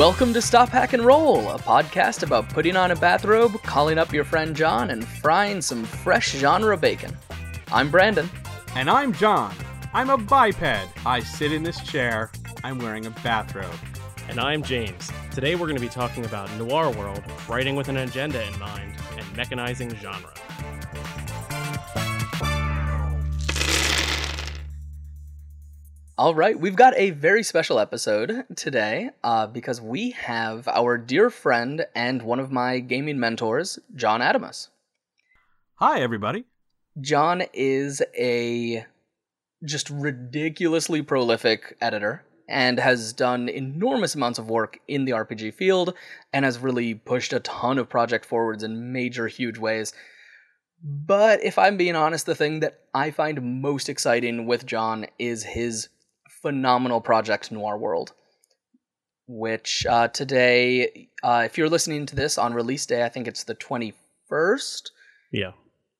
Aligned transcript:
Welcome 0.00 0.32
to 0.32 0.40
Stop 0.40 0.70
Hack 0.70 0.94
and 0.94 1.04
Roll, 1.04 1.50
a 1.50 1.58
podcast 1.58 2.22
about 2.22 2.48
putting 2.48 2.74
on 2.74 2.90
a 2.90 2.96
bathrobe, 2.96 3.62
calling 3.62 3.98
up 3.98 4.14
your 4.14 4.24
friend 4.24 4.56
John, 4.56 4.88
and 4.88 5.06
frying 5.06 5.60
some 5.60 5.84
fresh 5.84 6.32
genre 6.32 6.74
bacon. 6.74 7.14
I'm 7.70 7.90
Brandon. 7.90 8.30
And 8.74 8.88
I'm 8.88 9.12
John. 9.12 9.54
I'm 9.92 10.08
a 10.08 10.16
biped. 10.16 10.88
I 11.04 11.20
sit 11.20 11.52
in 11.52 11.62
this 11.62 11.78
chair. 11.82 12.30
I'm 12.64 12.78
wearing 12.78 13.04
a 13.04 13.10
bathrobe. 13.10 13.74
And 14.30 14.40
I'm 14.40 14.62
James. 14.62 15.10
Today 15.32 15.54
we're 15.54 15.66
going 15.66 15.76
to 15.76 15.82
be 15.82 15.88
talking 15.90 16.24
about 16.24 16.50
Noir 16.56 16.90
World, 16.92 17.22
writing 17.46 17.76
with 17.76 17.88
an 17.88 17.98
agenda 17.98 18.42
in 18.42 18.58
mind, 18.58 18.96
and 19.18 19.26
mechanizing 19.36 19.94
genre. 19.96 20.32
All 26.20 26.34
right, 26.34 26.60
we've 26.60 26.76
got 26.76 26.92
a 26.98 27.12
very 27.12 27.42
special 27.42 27.78
episode 27.78 28.44
today 28.54 29.08
uh, 29.24 29.46
because 29.46 29.80
we 29.80 30.10
have 30.10 30.68
our 30.68 30.98
dear 30.98 31.30
friend 31.30 31.86
and 31.94 32.20
one 32.20 32.38
of 32.38 32.52
my 32.52 32.80
gaming 32.80 33.18
mentors, 33.18 33.78
John 33.96 34.20
Adamus. 34.20 34.68
Hi, 35.76 36.02
everybody. 36.02 36.44
John 37.00 37.44
is 37.54 38.02
a 38.14 38.84
just 39.64 39.88
ridiculously 39.88 41.00
prolific 41.00 41.78
editor 41.80 42.22
and 42.46 42.78
has 42.78 43.14
done 43.14 43.48
enormous 43.48 44.14
amounts 44.14 44.38
of 44.38 44.50
work 44.50 44.78
in 44.86 45.06
the 45.06 45.12
RPG 45.12 45.54
field 45.54 45.94
and 46.34 46.44
has 46.44 46.58
really 46.58 46.92
pushed 46.92 47.32
a 47.32 47.40
ton 47.40 47.78
of 47.78 47.88
project 47.88 48.26
forwards 48.26 48.62
in 48.62 48.92
major, 48.92 49.26
huge 49.26 49.56
ways. 49.56 49.94
But 50.84 51.42
if 51.42 51.58
I'm 51.58 51.78
being 51.78 51.96
honest, 51.96 52.26
the 52.26 52.34
thing 52.34 52.60
that 52.60 52.80
I 52.92 53.10
find 53.10 53.62
most 53.62 53.88
exciting 53.88 54.44
with 54.44 54.66
John 54.66 55.06
is 55.18 55.44
his 55.44 55.88
phenomenal 56.42 57.00
project 57.00 57.52
Noir 57.52 57.78
World, 57.78 58.12
which 59.26 59.86
uh, 59.86 60.08
today, 60.08 61.08
uh, 61.22 61.42
if 61.44 61.58
you're 61.58 61.68
listening 61.68 62.06
to 62.06 62.16
this 62.16 62.38
on 62.38 62.54
release 62.54 62.86
day, 62.86 63.04
I 63.04 63.08
think 63.08 63.28
it's 63.28 63.44
the 63.44 63.54
21st. 63.54 64.90
Yeah. 65.32 65.52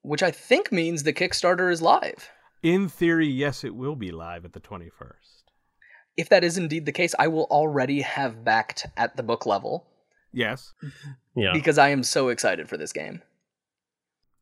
Which 0.02 0.22
I 0.22 0.30
think 0.30 0.72
means 0.72 1.02
the 1.02 1.12
Kickstarter 1.12 1.70
is 1.70 1.82
live. 1.82 2.30
In 2.62 2.88
theory, 2.88 3.28
yes, 3.28 3.64
it 3.64 3.74
will 3.74 3.96
be 3.96 4.10
live 4.10 4.44
at 4.44 4.52
the 4.52 4.60
21st. 4.60 5.44
If 6.16 6.28
that 6.28 6.44
is 6.44 6.58
indeed 6.58 6.86
the 6.86 6.92
case, 6.92 7.14
I 7.18 7.28
will 7.28 7.44
already 7.44 8.00
have 8.02 8.44
backed 8.44 8.86
at 8.96 9.16
the 9.16 9.22
book 9.22 9.46
level. 9.46 9.86
Yes. 10.32 10.72
Yeah. 11.36 11.52
Because 11.52 11.78
I 11.78 11.90
am 11.90 12.02
so 12.02 12.28
excited 12.28 12.68
for 12.68 12.76
this 12.76 12.92
game. 12.92 13.22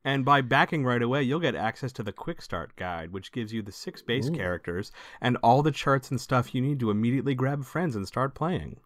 And 0.04 0.24
by 0.24 0.40
backing 0.40 0.84
right 0.84 1.02
away, 1.02 1.22
you'll 1.22 1.40
get 1.40 1.54
access 1.54 1.92
to 1.92 2.02
the 2.02 2.12
Quick 2.12 2.40
Start 2.40 2.76
Guide, 2.76 3.12
which 3.12 3.32
gives 3.32 3.52
you 3.52 3.62
the 3.62 3.72
six 3.72 4.00
base 4.00 4.28
Ooh. 4.28 4.32
characters 4.32 4.92
and 5.20 5.36
all 5.42 5.62
the 5.62 5.72
charts 5.72 6.10
and 6.10 6.20
stuff 6.20 6.54
you 6.54 6.60
need 6.60 6.80
to 6.80 6.90
immediately 6.90 7.34
grab 7.34 7.64
friends 7.64 7.96
and 7.96 8.06
start 8.06 8.34
playing. 8.34 8.78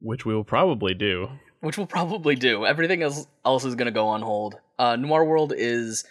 Which 0.00 0.26
we 0.26 0.34
will 0.34 0.44
probably 0.44 0.94
do. 0.94 1.28
Which 1.60 1.78
we'll 1.78 1.86
probably 1.86 2.34
do. 2.34 2.66
Everything 2.66 3.02
else, 3.02 3.26
else 3.44 3.64
is 3.64 3.76
going 3.76 3.86
to 3.86 3.92
go 3.92 4.08
on 4.08 4.22
hold. 4.22 4.56
Uh, 4.78 4.96
Noir 4.96 5.24
World 5.24 5.52
is. 5.56 6.04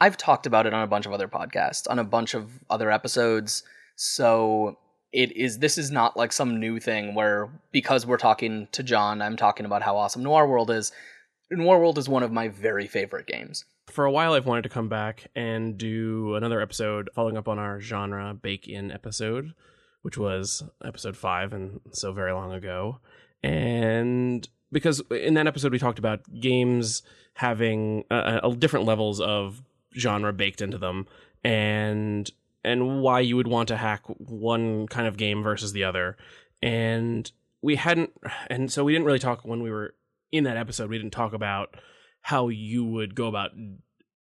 I've 0.00 0.16
talked 0.16 0.46
about 0.46 0.66
it 0.66 0.74
on 0.74 0.82
a 0.82 0.86
bunch 0.88 1.06
of 1.06 1.12
other 1.12 1.28
podcasts, 1.28 1.88
on 1.88 1.98
a 1.98 2.04
bunch 2.04 2.34
of 2.34 2.50
other 2.68 2.90
episodes. 2.90 3.62
So 3.96 4.76
it 5.12 5.34
is. 5.36 5.60
This 5.60 5.78
is 5.78 5.90
not 5.90 6.16
like 6.16 6.32
some 6.32 6.60
new 6.60 6.80
thing 6.80 7.14
where 7.14 7.48
because 7.72 8.04
we're 8.04 8.18
talking 8.18 8.68
to 8.72 8.82
John, 8.82 9.22
I'm 9.22 9.36
talking 9.36 9.64
about 9.64 9.82
how 9.82 9.96
awesome 9.96 10.22
Noir 10.22 10.46
World 10.46 10.70
is. 10.70 10.92
Noir 11.50 11.78
World 11.78 11.98
is 11.98 12.08
one 12.08 12.22
of 12.22 12.32
my 12.32 12.48
very 12.48 12.86
favorite 12.86 13.26
games. 13.26 13.64
For 13.88 14.04
a 14.04 14.10
while, 14.10 14.32
I've 14.32 14.46
wanted 14.46 14.62
to 14.62 14.68
come 14.68 14.88
back 14.88 15.30
and 15.36 15.76
do 15.76 16.34
another 16.34 16.60
episode 16.60 17.10
following 17.14 17.36
up 17.36 17.48
on 17.48 17.58
our 17.58 17.80
genre 17.80 18.34
bacon 18.34 18.90
episode, 18.90 19.54
which 20.02 20.16
was 20.16 20.62
episode 20.84 21.16
five 21.16 21.52
and 21.52 21.80
so 21.92 22.12
very 22.12 22.32
long 22.32 22.52
ago. 22.52 22.98
And 23.42 24.48
because 24.72 25.02
in 25.10 25.34
that 25.34 25.46
episode, 25.46 25.72
we 25.72 25.78
talked 25.78 25.98
about 25.98 26.20
games 26.40 27.02
having 27.34 28.04
uh, 28.10 28.40
uh, 28.42 28.54
different 28.54 28.86
levels 28.86 29.20
of 29.20 29.62
genre 29.96 30.32
baked 30.32 30.60
into 30.60 30.78
them 30.78 31.06
and 31.44 32.30
and 32.64 33.02
why 33.02 33.20
you 33.20 33.36
would 33.36 33.46
want 33.46 33.68
to 33.68 33.76
hack 33.76 34.02
one 34.06 34.86
kind 34.86 35.06
of 35.06 35.18
game 35.18 35.42
versus 35.42 35.72
the 35.72 35.84
other. 35.84 36.16
And 36.62 37.30
we 37.60 37.76
hadn't, 37.76 38.10
and 38.48 38.72
so 38.72 38.84
we 38.84 38.92
didn't 38.92 39.04
really 39.04 39.18
talk 39.18 39.44
when 39.44 39.62
we 39.62 39.70
were 39.70 39.94
in 40.34 40.44
that 40.44 40.56
episode. 40.56 40.90
We 40.90 40.98
didn't 40.98 41.12
talk 41.12 41.32
about 41.32 41.76
how 42.20 42.48
you 42.48 42.84
would 42.84 43.14
go 43.14 43.28
about 43.28 43.50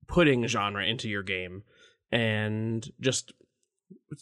putting 0.07 0.45
genre 0.47 0.85
into 0.85 1.07
your 1.07 1.23
game 1.23 1.63
and 2.11 2.87
just 2.99 3.33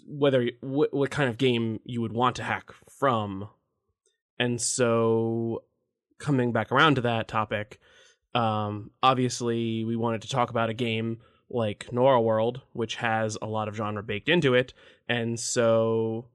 whether 0.05 0.49
what, 0.61 0.93
what 0.93 1.09
kind 1.09 1.29
of 1.29 1.37
game 1.37 1.79
you 1.83 2.01
would 2.01 2.13
want 2.13 2.35
to 2.35 2.43
hack 2.43 2.71
from. 2.89 3.49
And 4.39 4.61
so 4.61 5.63
coming 6.19 6.51
back 6.51 6.71
around 6.71 6.95
to 6.95 7.01
that 7.01 7.27
topic, 7.27 7.79
um, 8.35 8.91
obviously 9.01 9.83
we 9.83 9.95
wanted 9.95 10.21
to 10.21 10.29
talk 10.29 10.49
about 10.49 10.69
a 10.69 10.73
game 10.73 11.19
like 11.49 11.91
Noir 11.91 12.19
World, 12.19 12.61
which 12.73 12.95
has 12.95 13.37
a 13.41 13.47
lot 13.47 13.67
of 13.67 13.75
genre 13.75 14.03
baked 14.03 14.29
into 14.29 14.53
it. 14.53 14.73
And 15.07 15.39
so, 15.39 16.25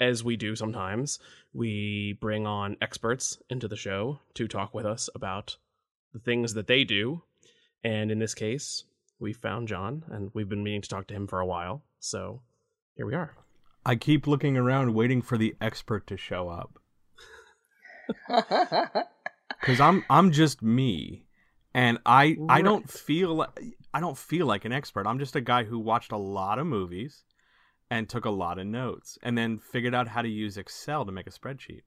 as 0.00 0.24
we 0.24 0.36
do 0.36 0.56
sometimes, 0.56 1.18
we 1.52 2.16
bring 2.20 2.46
on 2.46 2.76
experts 2.80 3.38
into 3.48 3.68
the 3.68 3.76
show 3.76 4.18
to 4.34 4.48
talk 4.48 4.74
with 4.74 4.84
us 4.84 5.08
about 5.14 5.56
the 6.12 6.18
things 6.18 6.54
that 6.54 6.66
they 6.66 6.84
do. 6.84 7.22
And 7.82 8.10
in 8.10 8.18
this 8.18 8.34
case, 8.34 8.84
we 9.18 9.32
found 9.32 9.68
John, 9.68 10.04
and 10.10 10.30
we've 10.34 10.48
been 10.48 10.64
meaning 10.64 10.82
to 10.82 10.88
talk 10.88 11.06
to 11.08 11.14
him 11.14 11.26
for 11.26 11.40
a 11.40 11.46
while. 11.46 11.82
So 12.00 12.42
here 12.96 13.06
we 13.06 13.14
are. 13.14 13.36
I 13.86 13.96
keep 13.96 14.26
looking 14.26 14.56
around 14.56 14.94
waiting 14.94 15.22
for 15.22 15.36
the 15.36 15.54
expert 15.60 16.06
to 16.06 16.16
show 16.16 16.48
up. 16.48 16.78
Cuz 19.62 19.80
I'm 19.80 20.04
I'm 20.10 20.30
just 20.30 20.62
me 20.62 21.26
and 21.74 21.98
I 22.04 22.36
I 22.48 22.62
don't 22.62 22.88
feel 22.90 23.46
I 23.92 24.00
don't 24.00 24.16
feel 24.16 24.46
like 24.46 24.64
an 24.64 24.72
expert. 24.72 25.06
I'm 25.06 25.18
just 25.18 25.36
a 25.36 25.40
guy 25.40 25.64
who 25.64 25.78
watched 25.78 26.12
a 26.12 26.16
lot 26.16 26.58
of 26.58 26.66
movies 26.66 27.24
and 27.90 28.08
took 28.08 28.24
a 28.24 28.30
lot 28.30 28.58
of 28.58 28.66
notes 28.66 29.18
and 29.22 29.36
then 29.36 29.58
figured 29.58 29.94
out 29.94 30.08
how 30.08 30.22
to 30.22 30.28
use 30.28 30.56
Excel 30.56 31.04
to 31.04 31.12
make 31.12 31.26
a 31.26 31.30
spreadsheet. 31.30 31.82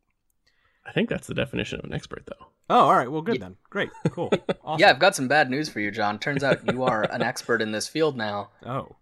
I 0.85 0.91
think 0.93 1.09
that's 1.09 1.27
the 1.27 1.33
definition 1.33 1.79
of 1.79 1.85
an 1.85 1.93
expert, 1.93 2.23
though. 2.27 2.47
Oh, 2.69 2.79
all 2.85 2.95
right. 2.95 3.11
Well, 3.11 3.21
good 3.21 3.41
then. 3.41 3.55
Great. 3.69 3.89
Cool. 4.11 4.31
Awesome. 4.63 4.79
Yeah, 4.79 4.89
I've 4.89 4.99
got 4.99 5.15
some 5.15 5.27
bad 5.27 5.49
news 5.49 5.67
for 5.69 5.79
you, 5.79 5.91
John. 5.91 6.17
Turns 6.19 6.43
out 6.43 6.65
you 6.71 6.83
are 6.83 7.03
an 7.03 7.21
expert 7.21 7.61
in 7.61 7.71
this 7.71 7.87
field 7.87 8.15
now. 8.15 8.49
Oh. 8.65 8.95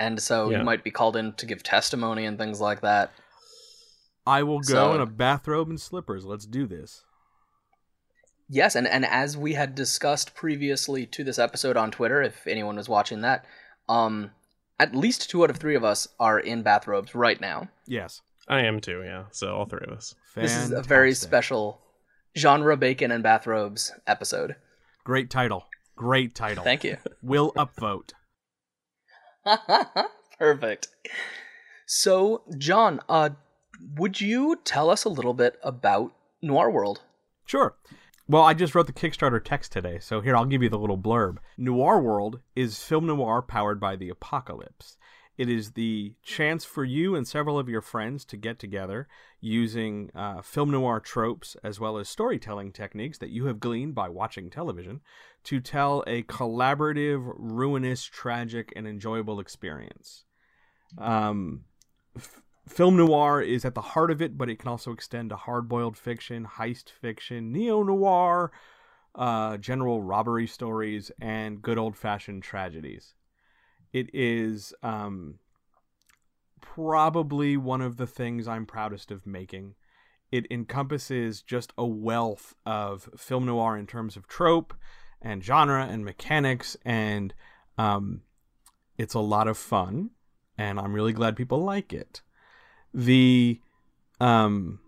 And 0.00 0.20
so 0.20 0.50
Yeah. 0.50 0.58
you 0.58 0.64
might 0.64 0.82
be 0.84 0.90
called 0.90 1.16
in 1.16 1.32
to 1.34 1.46
give 1.46 1.62
testimony 1.62 2.24
and 2.26 2.38
things 2.38 2.60
like 2.60 2.80
that. 2.82 3.12
I 4.26 4.42
will 4.42 4.60
go 4.60 4.72
So- 4.74 4.94
in 4.94 5.00
a 5.00 5.06
bathrobe 5.06 5.68
and 5.68 5.80
slippers. 5.80 6.24
Let's 6.24 6.46
do 6.46 6.66
this. 6.66 7.04
Yes, 8.48 8.76
and, 8.76 8.86
and 8.86 9.04
as 9.04 9.36
we 9.36 9.54
had 9.54 9.74
discussed 9.74 10.34
previously 10.34 11.04
to 11.06 11.24
this 11.24 11.38
episode 11.38 11.76
on 11.76 11.90
Twitter, 11.90 12.22
if 12.22 12.46
anyone 12.46 12.76
was 12.76 12.88
watching 12.88 13.22
that, 13.22 13.44
um, 13.88 14.30
at 14.78 14.94
least 14.94 15.30
two 15.30 15.42
out 15.42 15.50
of 15.50 15.56
three 15.56 15.74
of 15.74 15.84
us 15.84 16.08
are 16.20 16.38
in 16.38 16.62
bathrobes 16.62 17.14
right 17.14 17.40
now. 17.40 17.68
Yes. 17.86 18.20
I 18.48 18.60
am 18.60 18.80
too, 18.80 19.02
yeah. 19.04 19.24
So 19.32 19.54
all 19.54 19.66
three 19.66 19.84
of 19.86 19.92
us. 19.92 20.14
This 20.34 20.56
is 20.56 20.70
a 20.70 20.82
very 20.82 21.14
special 21.14 21.80
genre 22.36 22.76
bacon 22.76 23.10
and 23.10 23.22
bathrobes 23.22 23.92
episode. 24.06 24.56
Great 25.04 25.30
title. 25.30 25.66
Great 25.96 26.34
title. 26.34 26.62
Thank 26.62 26.84
you. 26.84 26.98
Will 27.22 27.52
upvote. 27.52 28.12
Perfect. 30.38 30.88
So, 31.86 32.42
John, 32.58 33.00
uh, 33.08 33.30
would 33.96 34.20
you 34.20 34.60
tell 34.64 34.90
us 34.90 35.04
a 35.04 35.08
little 35.08 35.34
bit 35.34 35.58
about 35.62 36.12
Noir 36.42 36.70
World? 36.70 37.02
Sure. 37.46 37.76
Well, 38.28 38.42
I 38.42 38.54
just 38.54 38.74
wrote 38.74 38.88
the 38.88 38.92
Kickstarter 38.92 39.42
text 39.42 39.70
today, 39.70 40.00
so 40.00 40.20
here 40.20 40.34
I'll 40.34 40.46
give 40.46 40.62
you 40.62 40.68
the 40.68 40.78
little 40.78 40.98
blurb. 40.98 41.36
Noir 41.56 42.00
World 42.00 42.40
is 42.56 42.82
film 42.82 43.06
noir 43.06 43.40
powered 43.40 43.78
by 43.78 43.94
the 43.94 44.08
apocalypse. 44.08 44.96
It 45.38 45.48
is 45.48 45.72
the 45.72 46.14
chance 46.24 46.64
for 46.64 46.82
you 46.82 47.14
and 47.14 47.28
several 47.28 47.56
of 47.56 47.68
your 47.68 47.82
friends 47.82 48.24
to 48.24 48.36
get 48.36 48.58
together 48.58 49.06
using 49.40 50.10
uh, 50.12 50.42
film 50.42 50.72
noir 50.72 50.98
tropes 50.98 51.56
as 51.62 51.78
well 51.78 51.98
as 51.98 52.08
storytelling 52.08 52.72
techniques 52.72 53.18
that 53.18 53.30
you 53.30 53.46
have 53.46 53.60
gleaned 53.60 53.94
by 53.94 54.08
watching 54.08 54.50
television 54.50 55.02
to 55.44 55.60
tell 55.60 56.02
a 56.08 56.24
collaborative, 56.24 57.32
ruinous, 57.36 58.02
tragic, 58.02 58.72
and 58.74 58.88
enjoyable 58.88 59.38
experience. 59.38 60.24
Um, 60.98 61.64
f- 62.16 62.42
film 62.68 62.96
noir 62.96 63.40
is 63.40 63.64
at 63.64 63.74
the 63.74 63.80
heart 63.80 64.10
of 64.10 64.20
it, 64.20 64.36
but 64.36 64.50
it 64.50 64.58
can 64.58 64.68
also 64.68 64.92
extend 64.92 65.30
to 65.30 65.36
hard 65.36 65.68
boiled 65.68 65.96
fiction, 65.96 66.46
heist 66.46 66.90
fiction, 66.90 67.52
neo 67.52 67.82
noir, 67.82 68.50
uh, 69.14 69.56
general 69.56 70.02
robbery 70.02 70.46
stories, 70.46 71.10
and 71.20 71.62
good 71.62 71.78
old 71.78 71.96
fashioned 71.96 72.42
tragedies. 72.42 73.14
It 73.92 74.10
is 74.12 74.74
um, 74.82 75.38
probably 76.60 77.56
one 77.56 77.80
of 77.80 77.96
the 77.96 78.06
things 78.06 78.48
I'm 78.48 78.66
proudest 78.66 79.10
of 79.10 79.26
making. 79.26 79.74
It 80.32 80.46
encompasses 80.50 81.40
just 81.42 81.72
a 81.78 81.86
wealth 81.86 82.54
of 82.66 83.08
film 83.16 83.46
noir 83.46 83.76
in 83.76 83.86
terms 83.86 84.16
of 84.16 84.26
trope 84.26 84.74
and 85.22 85.42
genre 85.42 85.86
and 85.86 86.04
mechanics, 86.04 86.76
and 86.84 87.32
um, 87.78 88.22
it's 88.98 89.14
a 89.14 89.20
lot 89.20 89.46
of 89.46 89.56
fun, 89.56 90.10
and 90.58 90.80
I'm 90.80 90.92
really 90.92 91.12
glad 91.12 91.36
people 91.36 91.62
like 91.62 91.92
it. 91.92 92.22
The 92.94 93.60
um, 94.20 94.80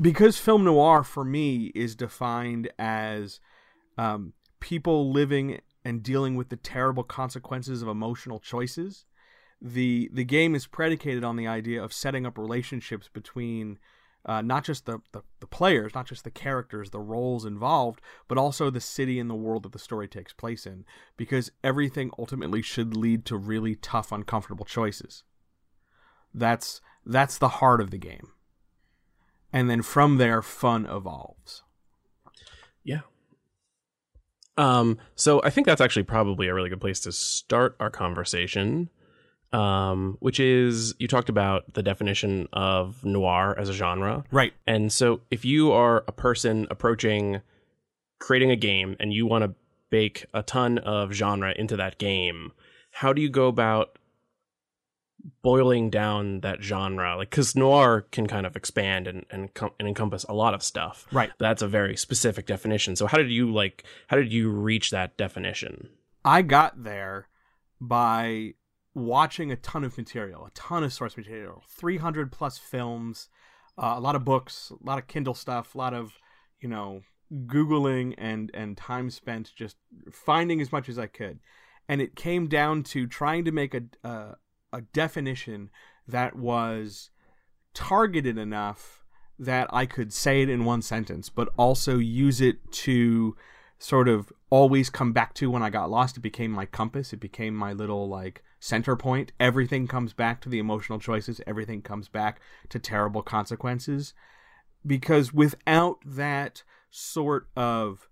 because 0.00 0.38
film 0.38 0.64
noir 0.64 1.02
for 1.02 1.24
me 1.24 1.72
is 1.74 1.96
defined 1.96 2.70
as 2.78 3.40
um, 3.96 4.32
people 4.60 5.12
living 5.12 5.60
and 5.84 6.02
dealing 6.02 6.36
with 6.36 6.50
the 6.50 6.56
terrible 6.56 7.02
consequences 7.02 7.82
of 7.82 7.88
emotional 7.88 8.38
choices. 8.38 9.06
The 9.60 10.08
the 10.12 10.24
game 10.24 10.54
is 10.54 10.66
predicated 10.66 11.24
on 11.24 11.36
the 11.36 11.48
idea 11.48 11.82
of 11.82 11.92
setting 11.92 12.26
up 12.26 12.38
relationships 12.38 13.08
between 13.12 13.78
uh, 14.24 14.42
not 14.42 14.62
just 14.62 14.84
the, 14.84 15.00
the, 15.12 15.22
the 15.40 15.46
players, 15.46 15.94
not 15.94 16.06
just 16.06 16.22
the 16.22 16.30
characters, 16.30 16.90
the 16.90 17.00
roles 17.00 17.44
involved, 17.44 18.00
but 18.28 18.36
also 18.36 18.68
the 18.68 18.80
city 18.80 19.18
and 19.18 19.30
the 19.30 19.34
world 19.34 19.62
that 19.62 19.72
the 19.72 19.78
story 19.78 20.06
takes 20.06 20.32
place 20.32 20.66
in, 20.66 20.84
because 21.16 21.50
everything 21.64 22.10
ultimately 22.18 22.60
should 22.60 22.96
lead 22.96 23.24
to 23.24 23.36
really 23.36 23.74
tough, 23.74 24.12
uncomfortable 24.12 24.66
choices. 24.66 25.24
That's 26.34 26.80
that's 27.04 27.38
the 27.38 27.48
heart 27.48 27.80
of 27.80 27.90
the 27.90 27.98
game, 27.98 28.32
and 29.52 29.68
then 29.70 29.82
from 29.82 30.18
there, 30.18 30.42
fun 30.42 30.86
evolves. 30.86 31.62
Yeah. 32.84 33.00
Um. 34.56 34.98
So 35.14 35.42
I 35.42 35.50
think 35.50 35.66
that's 35.66 35.80
actually 35.80 36.04
probably 36.04 36.48
a 36.48 36.54
really 36.54 36.70
good 36.70 36.80
place 36.80 37.00
to 37.00 37.12
start 37.12 37.76
our 37.80 37.90
conversation 37.90 38.90
um, 39.52 40.18
which 40.20 40.40
is 40.40 40.94
you 40.98 41.08
talked 41.08 41.28
about 41.28 41.72
the 41.74 41.82
definition 41.82 42.48
of 42.52 43.04
noir 43.04 43.58
as 43.58 43.68
a 43.68 43.72
genre. 43.72 44.24
Right. 44.30 44.52
And 44.66 44.92
so 44.92 45.20
if 45.30 45.44
you 45.44 45.72
are 45.72 46.04
a 46.06 46.12
person 46.12 46.66
approaching 46.70 47.40
creating 48.18 48.50
a 48.50 48.56
game 48.56 48.96
and 48.98 49.12
you 49.12 49.26
want 49.26 49.44
to 49.44 49.54
bake 49.90 50.26
a 50.34 50.42
ton 50.42 50.78
of 50.78 51.12
genre 51.12 51.54
into 51.56 51.76
that 51.76 51.98
game, 51.98 52.52
how 52.90 53.12
do 53.12 53.22
you 53.22 53.30
go 53.30 53.46
about 53.46 53.98
boiling 55.42 55.90
down 55.90 56.40
that 56.40 56.62
genre? 56.62 57.16
Like, 57.16 57.30
because 57.30 57.56
noir 57.56 58.06
can 58.10 58.26
kind 58.26 58.46
of 58.46 58.56
expand 58.56 59.06
and, 59.06 59.26
and, 59.30 59.52
com- 59.54 59.72
and 59.78 59.88
encompass 59.88 60.24
a 60.24 60.34
lot 60.34 60.54
of 60.54 60.62
stuff. 60.62 61.06
Right. 61.12 61.30
That's 61.38 61.62
a 61.62 61.68
very 61.68 61.96
specific 61.96 62.46
definition. 62.46 62.96
So 62.96 63.06
how 63.06 63.18
did 63.18 63.30
you 63.30 63.52
like, 63.52 63.84
how 64.08 64.16
did 64.16 64.32
you 64.32 64.50
reach 64.50 64.90
that 64.90 65.16
definition? 65.16 65.88
I 66.24 66.42
got 66.42 66.82
there 66.82 67.28
by 67.80 68.54
watching 68.94 69.52
a 69.52 69.56
ton 69.56 69.84
of 69.84 69.96
material, 69.96 70.46
a 70.46 70.50
ton 70.50 70.82
of 70.82 70.92
source 70.92 71.16
material, 71.16 71.62
300 71.68 72.32
plus 72.32 72.58
films, 72.58 73.28
uh, 73.76 73.94
a 73.96 74.00
lot 74.00 74.16
of 74.16 74.24
books, 74.24 74.72
a 74.72 74.86
lot 74.86 74.98
of 74.98 75.06
Kindle 75.06 75.34
stuff, 75.34 75.74
a 75.74 75.78
lot 75.78 75.94
of, 75.94 76.18
you 76.60 76.68
know, 76.68 77.02
googling 77.46 78.14
and 78.16 78.50
and 78.54 78.76
time 78.76 79.10
spent 79.10 79.52
just 79.54 79.76
finding 80.10 80.60
as 80.60 80.72
much 80.72 80.88
as 80.88 80.98
I 80.98 81.06
could. 81.06 81.38
And 81.88 82.00
it 82.00 82.16
came 82.16 82.48
down 82.48 82.82
to 82.84 83.06
trying 83.06 83.44
to 83.44 83.52
make 83.52 83.74
a 83.74 83.82
a, 84.02 84.36
a 84.72 84.82
definition 84.82 85.70
that 86.06 86.36
was 86.36 87.10
targeted 87.74 88.38
enough 88.38 89.04
that 89.38 89.68
I 89.72 89.86
could 89.86 90.12
say 90.12 90.42
it 90.42 90.48
in 90.48 90.64
one 90.64 90.82
sentence, 90.82 91.28
but 91.28 91.48
also 91.56 91.98
use 91.98 92.40
it 92.40 92.72
to 92.72 93.36
sort 93.78 94.08
of 94.08 94.32
always 94.50 94.90
come 94.90 95.12
back 95.12 95.34
to 95.34 95.50
when 95.50 95.62
I 95.62 95.70
got 95.70 95.90
lost. 95.90 96.16
It 96.16 96.20
became 96.20 96.50
my 96.50 96.66
compass. 96.66 97.12
It 97.12 97.20
became 97.20 97.54
my 97.54 97.72
little 97.72 98.08
like 98.08 98.42
center 98.58 98.96
point. 98.96 99.32
Everything 99.38 99.86
comes 99.86 100.12
back 100.12 100.40
to 100.40 100.48
the 100.48 100.58
emotional 100.58 100.98
choices. 100.98 101.40
Everything 101.46 101.82
comes 101.82 102.08
back 102.08 102.40
to 102.70 102.78
terrible 102.78 103.22
consequences. 103.22 104.14
Because 104.84 105.32
without 105.32 105.98
that 106.04 106.62
sort 106.90 107.48
of 107.56 108.08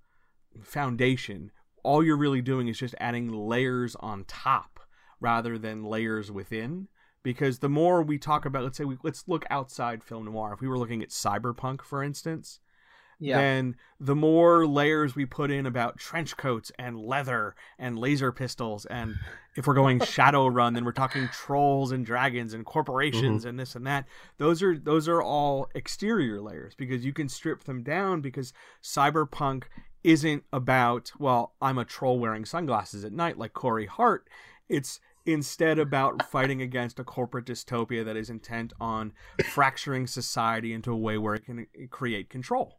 foundation, 0.62 1.50
all 1.82 2.04
you're 2.04 2.16
really 2.16 2.42
doing 2.42 2.68
is 2.68 2.78
just 2.78 2.94
adding 3.00 3.32
layers 3.32 3.96
on 3.96 4.24
top 4.24 4.75
rather 5.20 5.58
than 5.58 5.84
layers 5.84 6.30
within. 6.30 6.88
Because 7.22 7.58
the 7.58 7.68
more 7.68 8.02
we 8.02 8.18
talk 8.18 8.44
about, 8.44 8.62
let's 8.62 8.78
say, 8.78 8.84
we, 8.84 8.98
let's 9.02 9.24
look 9.26 9.44
outside 9.50 10.04
film 10.04 10.26
noir. 10.26 10.52
If 10.52 10.60
we 10.60 10.68
were 10.68 10.78
looking 10.78 11.02
at 11.02 11.08
cyberpunk, 11.08 11.82
for 11.82 12.02
instance, 12.02 12.60
yeah. 13.18 13.38
then 13.38 13.76
the 13.98 14.14
more 14.14 14.66
layers 14.66 15.14
we 15.14 15.24
put 15.24 15.50
in 15.50 15.66
about 15.66 15.98
trench 15.98 16.36
coats 16.36 16.70
and 16.78 16.98
leather 16.98 17.54
and 17.78 17.98
laser 17.98 18.32
pistols 18.32 18.84
and 18.86 19.16
if 19.56 19.66
we're 19.66 19.74
going 19.74 19.98
Shadowrun 20.00 20.74
then 20.74 20.84
we're 20.84 20.92
talking 20.92 21.28
trolls 21.28 21.92
and 21.92 22.04
dragons 22.04 22.52
and 22.52 22.64
corporations 22.64 23.42
mm-hmm. 23.42 23.48
and 23.48 23.60
this 23.60 23.74
and 23.74 23.86
that 23.86 24.06
those 24.38 24.62
are 24.62 24.78
those 24.78 25.08
are 25.08 25.22
all 25.22 25.68
exterior 25.74 26.40
layers 26.40 26.74
because 26.74 27.04
you 27.04 27.12
can 27.12 27.28
strip 27.28 27.64
them 27.64 27.82
down 27.82 28.20
because 28.20 28.52
cyberpunk 28.82 29.64
isn't 30.04 30.44
about 30.52 31.12
well 31.18 31.54
I'm 31.60 31.78
a 31.78 31.84
troll 31.84 32.18
wearing 32.18 32.44
sunglasses 32.44 33.04
at 33.04 33.12
night 33.12 33.38
like 33.38 33.54
Corey 33.54 33.86
Hart 33.86 34.28
it's 34.68 35.00
instead 35.24 35.78
about 35.78 36.22
fighting 36.30 36.62
against 36.62 36.98
a 36.98 37.04
corporate 37.04 37.46
dystopia 37.46 38.04
that 38.04 38.16
is 38.16 38.30
intent 38.30 38.72
on 38.80 39.12
fracturing 39.44 40.06
society 40.06 40.72
into 40.72 40.92
a 40.92 40.96
way 40.96 41.18
where 41.18 41.34
it 41.34 41.44
can 41.44 41.66
create 41.90 42.30
control. 42.30 42.78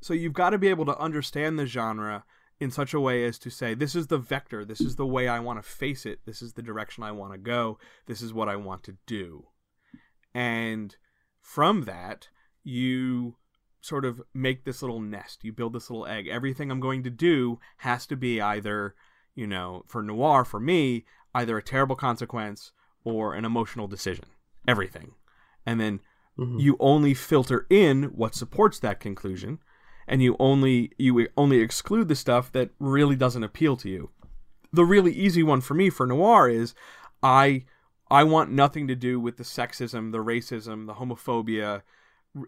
So 0.00 0.14
you've 0.14 0.34
got 0.34 0.50
to 0.50 0.58
be 0.58 0.68
able 0.68 0.84
to 0.86 0.98
understand 0.98 1.58
the 1.58 1.66
genre 1.66 2.24
in 2.60 2.70
such 2.70 2.92
a 2.92 3.00
way 3.00 3.24
as 3.24 3.38
to 3.38 3.50
say, 3.50 3.74
this 3.74 3.94
is 3.94 4.08
the 4.08 4.18
vector, 4.18 4.64
this 4.64 4.80
is 4.80 4.96
the 4.96 5.06
way 5.06 5.28
I 5.28 5.40
want 5.40 5.62
to 5.62 5.68
face 5.68 6.04
it, 6.04 6.20
this 6.26 6.42
is 6.42 6.54
the 6.54 6.62
direction 6.62 7.02
I 7.02 7.12
want 7.12 7.32
to 7.32 7.38
go, 7.38 7.78
this 8.06 8.20
is 8.20 8.34
what 8.34 8.48
I 8.48 8.56
want 8.56 8.82
to 8.84 8.96
do. 9.06 9.46
And 10.34 10.94
from 11.40 11.82
that, 11.82 12.28
you 12.62 13.36
sort 13.80 14.04
of 14.04 14.20
make 14.34 14.64
this 14.64 14.82
little 14.82 15.00
nest, 15.00 15.44
you 15.44 15.52
build 15.52 15.72
this 15.72 15.88
little 15.88 16.06
egg. 16.06 16.26
Everything 16.26 16.70
I'm 16.70 16.80
going 16.80 17.04
to 17.04 17.10
do 17.10 17.58
has 17.78 18.06
to 18.08 18.16
be 18.16 18.40
either, 18.40 18.94
you 19.38 19.46
know, 19.46 19.84
for 19.86 20.02
noir, 20.02 20.44
for 20.44 20.58
me, 20.58 21.04
either 21.32 21.56
a 21.56 21.62
terrible 21.62 21.94
consequence 21.94 22.72
or 23.04 23.34
an 23.34 23.44
emotional 23.44 23.86
decision. 23.86 24.24
Everything. 24.66 25.12
And 25.64 25.80
then 25.80 26.00
mm-hmm. 26.36 26.58
you 26.58 26.76
only 26.80 27.14
filter 27.14 27.64
in 27.70 28.04
what 28.16 28.34
supports 28.34 28.80
that 28.80 28.98
conclusion 28.98 29.60
and 30.08 30.22
you 30.22 30.34
only 30.40 30.90
you 30.98 31.28
only 31.36 31.60
exclude 31.60 32.08
the 32.08 32.16
stuff 32.16 32.50
that 32.50 32.70
really 32.80 33.14
doesn't 33.14 33.44
appeal 33.44 33.76
to 33.76 33.88
you. 33.88 34.10
The 34.72 34.84
really 34.84 35.12
easy 35.12 35.44
one 35.44 35.60
for 35.60 35.74
me 35.74 35.88
for 35.88 36.04
noir 36.04 36.48
is 36.48 36.74
I 37.22 37.64
I 38.10 38.24
want 38.24 38.50
nothing 38.50 38.88
to 38.88 38.96
do 38.96 39.20
with 39.20 39.36
the 39.36 39.44
sexism, 39.44 40.10
the 40.10 40.18
racism, 40.18 40.86
the 40.86 40.94
homophobia, 40.94 41.82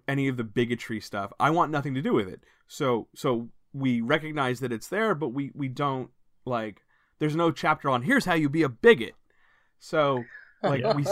any 0.08 0.26
of 0.26 0.36
the 0.36 0.44
bigotry 0.44 1.00
stuff. 1.00 1.32
I 1.38 1.50
want 1.50 1.70
nothing 1.70 1.94
to 1.94 2.02
do 2.02 2.14
with 2.14 2.26
it. 2.26 2.42
So 2.66 3.06
so 3.14 3.50
we 3.72 4.00
recognize 4.00 4.58
that 4.58 4.72
it's 4.72 4.88
there, 4.88 5.14
but 5.14 5.28
we 5.28 5.52
we 5.54 5.68
don't 5.68 6.10
like 6.44 6.82
there's 7.18 7.36
no 7.36 7.50
chapter 7.50 7.90
on 7.90 8.02
here's 8.02 8.24
how 8.24 8.34
you 8.34 8.48
be 8.48 8.62
a 8.62 8.68
bigot. 8.68 9.14
So 9.78 10.24
like 10.62 10.84
we 10.94 11.04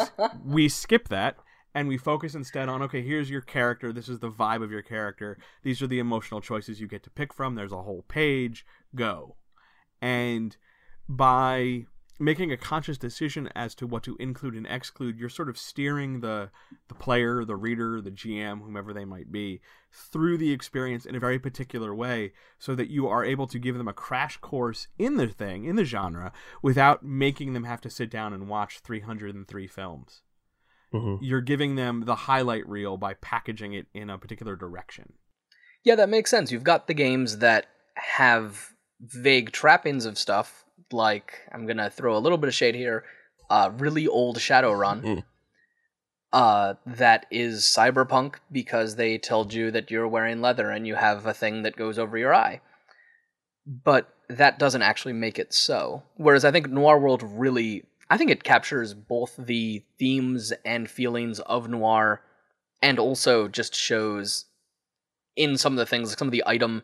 we 0.44 0.68
skip 0.68 1.08
that 1.08 1.36
and 1.74 1.88
we 1.88 1.96
focus 1.96 2.34
instead 2.34 2.68
on 2.68 2.82
okay 2.82 3.02
here's 3.02 3.30
your 3.30 3.40
character. 3.40 3.92
This 3.92 4.08
is 4.08 4.18
the 4.18 4.30
vibe 4.30 4.62
of 4.62 4.70
your 4.70 4.82
character. 4.82 5.38
These 5.62 5.82
are 5.82 5.86
the 5.86 5.98
emotional 5.98 6.40
choices 6.40 6.80
you 6.80 6.88
get 6.88 7.02
to 7.04 7.10
pick 7.10 7.32
from. 7.32 7.54
There's 7.54 7.72
a 7.72 7.82
whole 7.82 8.04
page. 8.08 8.64
Go. 8.94 9.36
And 10.00 10.56
by 11.08 11.86
making 12.18 12.50
a 12.50 12.56
conscious 12.56 12.98
decision 12.98 13.48
as 13.54 13.74
to 13.74 13.86
what 13.86 14.02
to 14.02 14.16
include 14.18 14.54
and 14.54 14.66
exclude 14.66 15.18
you're 15.18 15.28
sort 15.28 15.48
of 15.48 15.58
steering 15.58 16.20
the 16.20 16.50
the 16.88 16.94
player 16.94 17.44
the 17.44 17.56
reader 17.56 18.00
the 18.00 18.10
gm 18.10 18.62
whomever 18.62 18.92
they 18.92 19.04
might 19.04 19.30
be 19.30 19.60
through 19.92 20.36
the 20.36 20.52
experience 20.52 21.06
in 21.06 21.14
a 21.14 21.20
very 21.20 21.38
particular 21.38 21.94
way 21.94 22.32
so 22.58 22.74
that 22.74 22.90
you 22.90 23.06
are 23.06 23.24
able 23.24 23.46
to 23.46 23.58
give 23.58 23.76
them 23.76 23.88
a 23.88 23.92
crash 23.92 24.36
course 24.38 24.88
in 24.98 25.16
the 25.16 25.28
thing 25.28 25.64
in 25.64 25.76
the 25.76 25.84
genre 25.84 26.32
without 26.62 27.04
making 27.04 27.52
them 27.52 27.64
have 27.64 27.80
to 27.80 27.90
sit 27.90 28.10
down 28.10 28.32
and 28.32 28.48
watch 28.48 28.80
303 28.80 29.66
films 29.66 30.22
mm-hmm. 30.92 31.22
you're 31.22 31.40
giving 31.40 31.76
them 31.76 32.04
the 32.04 32.14
highlight 32.14 32.68
reel 32.68 32.96
by 32.96 33.14
packaging 33.14 33.72
it 33.72 33.86
in 33.94 34.10
a 34.10 34.18
particular 34.18 34.56
direction. 34.56 35.14
Yeah, 35.84 35.94
that 35.96 36.08
makes 36.08 36.30
sense. 36.30 36.50
You've 36.50 36.64
got 36.64 36.86
the 36.86 36.94
games 36.94 37.38
that 37.38 37.66
have 37.94 38.70
vague 39.00 39.52
trappings 39.52 40.04
of 40.04 40.18
stuff, 40.18 40.64
like 40.92 41.40
I'm 41.52 41.66
gonna 41.66 41.90
throw 41.90 42.16
a 42.16 42.20
little 42.20 42.38
bit 42.38 42.48
of 42.48 42.54
shade 42.54 42.74
here. 42.74 43.04
Uh, 43.50 43.70
really 43.78 44.06
old 44.06 44.38
Shadowrun. 44.38 45.02
Mm. 45.02 45.24
Uh, 46.30 46.74
that 46.84 47.24
is 47.30 47.62
cyberpunk 47.62 48.34
because 48.52 48.96
they 48.96 49.16
told 49.16 49.54
you 49.54 49.70
that 49.70 49.90
you're 49.90 50.06
wearing 50.06 50.42
leather 50.42 50.70
and 50.70 50.86
you 50.86 50.94
have 50.94 51.24
a 51.24 51.32
thing 51.32 51.62
that 51.62 51.76
goes 51.76 51.98
over 51.98 52.18
your 52.18 52.34
eye. 52.34 52.60
But 53.66 54.12
that 54.28 54.58
doesn't 54.58 54.82
actually 54.82 55.14
make 55.14 55.38
it 55.38 55.54
so. 55.54 56.02
Whereas 56.16 56.44
I 56.44 56.50
think 56.50 56.68
Noir 56.68 56.98
World 56.98 57.22
really 57.22 57.84
I 58.10 58.16
think 58.16 58.30
it 58.30 58.42
captures 58.42 58.94
both 58.94 59.34
the 59.38 59.82
themes 59.98 60.52
and 60.64 60.88
feelings 60.88 61.40
of 61.40 61.68
noir 61.68 62.22
and 62.80 62.98
also 62.98 63.48
just 63.48 63.74
shows 63.74 64.46
in 65.36 65.58
some 65.58 65.74
of 65.74 65.78
the 65.78 65.86
things, 65.86 66.16
some 66.16 66.28
of 66.28 66.32
the 66.32 66.44
item 66.46 66.82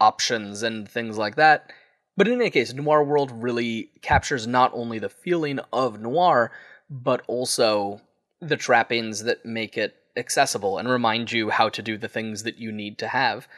options 0.00 0.62
and 0.62 0.88
things 0.88 1.18
like 1.18 1.36
that. 1.36 1.72
But 2.16 2.28
in 2.28 2.40
any 2.40 2.50
case, 2.50 2.72
Noir 2.72 3.02
World 3.02 3.30
really 3.32 3.90
captures 4.02 4.46
not 4.46 4.70
only 4.74 4.98
the 4.98 5.08
feeling 5.08 5.60
of 5.72 6.00
noir, 6.00 6.52
but 6.90 7.22
also 7.26 8.00
the 8.40 8.56
trappings 8.56 9.22
that 9.24 9.46
make 9.46 9.78
it 9.78 9.96
accessible 10.16 10.78
and 10.78 10.88
remind 10.88 11.32
you 11.32 11.50
how 11.50 11.68
to 11.70 11.80
do 11.80 11.96
the 11.96 12.08
things 12.08 12.42
that 12.42 12.58
you 12.58 12.70
need 12.70 12.98
to 12.98 13.08
have. 13.08 13.48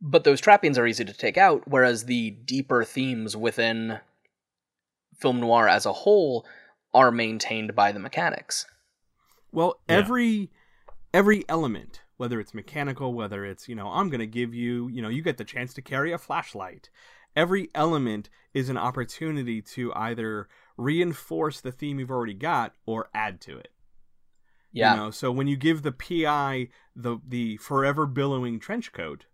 But 0.00 0.24
those 0.24 0.40
trappings 0.40 0.78
are 0.78 0.86
easy 0.86 1.04
to 1.04 1.12
take 1.12 1.36
out, 1.36 1.68
whereas 1.68 2.04
the 2.04 2.30
deeper 2.30 2.84
themes 2.84 3.36
within 3.36 4.00
film 5.18 5.40
noir 5.40 5.68
as 5.68 5.84
a 5.84 5.92
whole 5.92 6.46
are 6.94 7.10
maintained 7.10 7.74
by 7.74 7.92
the 7.92 7.98
mechanics. 7.98 8.64
Well, 9.52 9.78
every 9.88 10.26
yeah. 10.28 10.46
every 11.12 11.44
element 11.48 12.00
whether 12.20 12.38
it's 12.38 12.52
mechanical, 12.52 13.14
whether 13.14 13.46
it's, 13.46 13.66
you 13.66 13.74
know, 13.74 13.88
I'm 13.88 14.10
going 14.10 14.20
to 14.20 14.26
give 14.26 14.52
you, 14.52 14.88
you 14.88 15.00
know, 15.00 15.08
you 15.08 15.22
get 15.22 15.38
the 15.38 15.44
chance 15.44 15.72
to 15.72 15.80
carry 15.80 16.12
a 16.12 16.18
flashlight. 16.18 16.90
Every 17.36 17.70
element 17.74 18.28
is 18.52 18.68
an 18.68 18.76
opportunity 18.76 19.62
to 19.62 19.92
either 19.94 20.48
reinforce 20.76 21.60
the 21.60 21.72
theme 21.72 21.98
you've 21.98 22.10
already 22.10 22.34
got 22.34 22.74
or 22.86 23.08
add 23.14 23.40
to 23.42 23.58
it. 23.58 23.68
Yeah. 24.72 24.94
You 24.94 25.00
know, 25.00 25.10
so 25.10 25.32
when 25.32 25.48
you 25.48 25.56
give 25.56 25.82
the 25.82 25.92
PI 25.92 26.68
the 26.94 27.18
the 27.26 27.56
forever 27.56 28.06
billowing 28.06 28.60
trench 28.60 28.92
coat, 28.92 29.26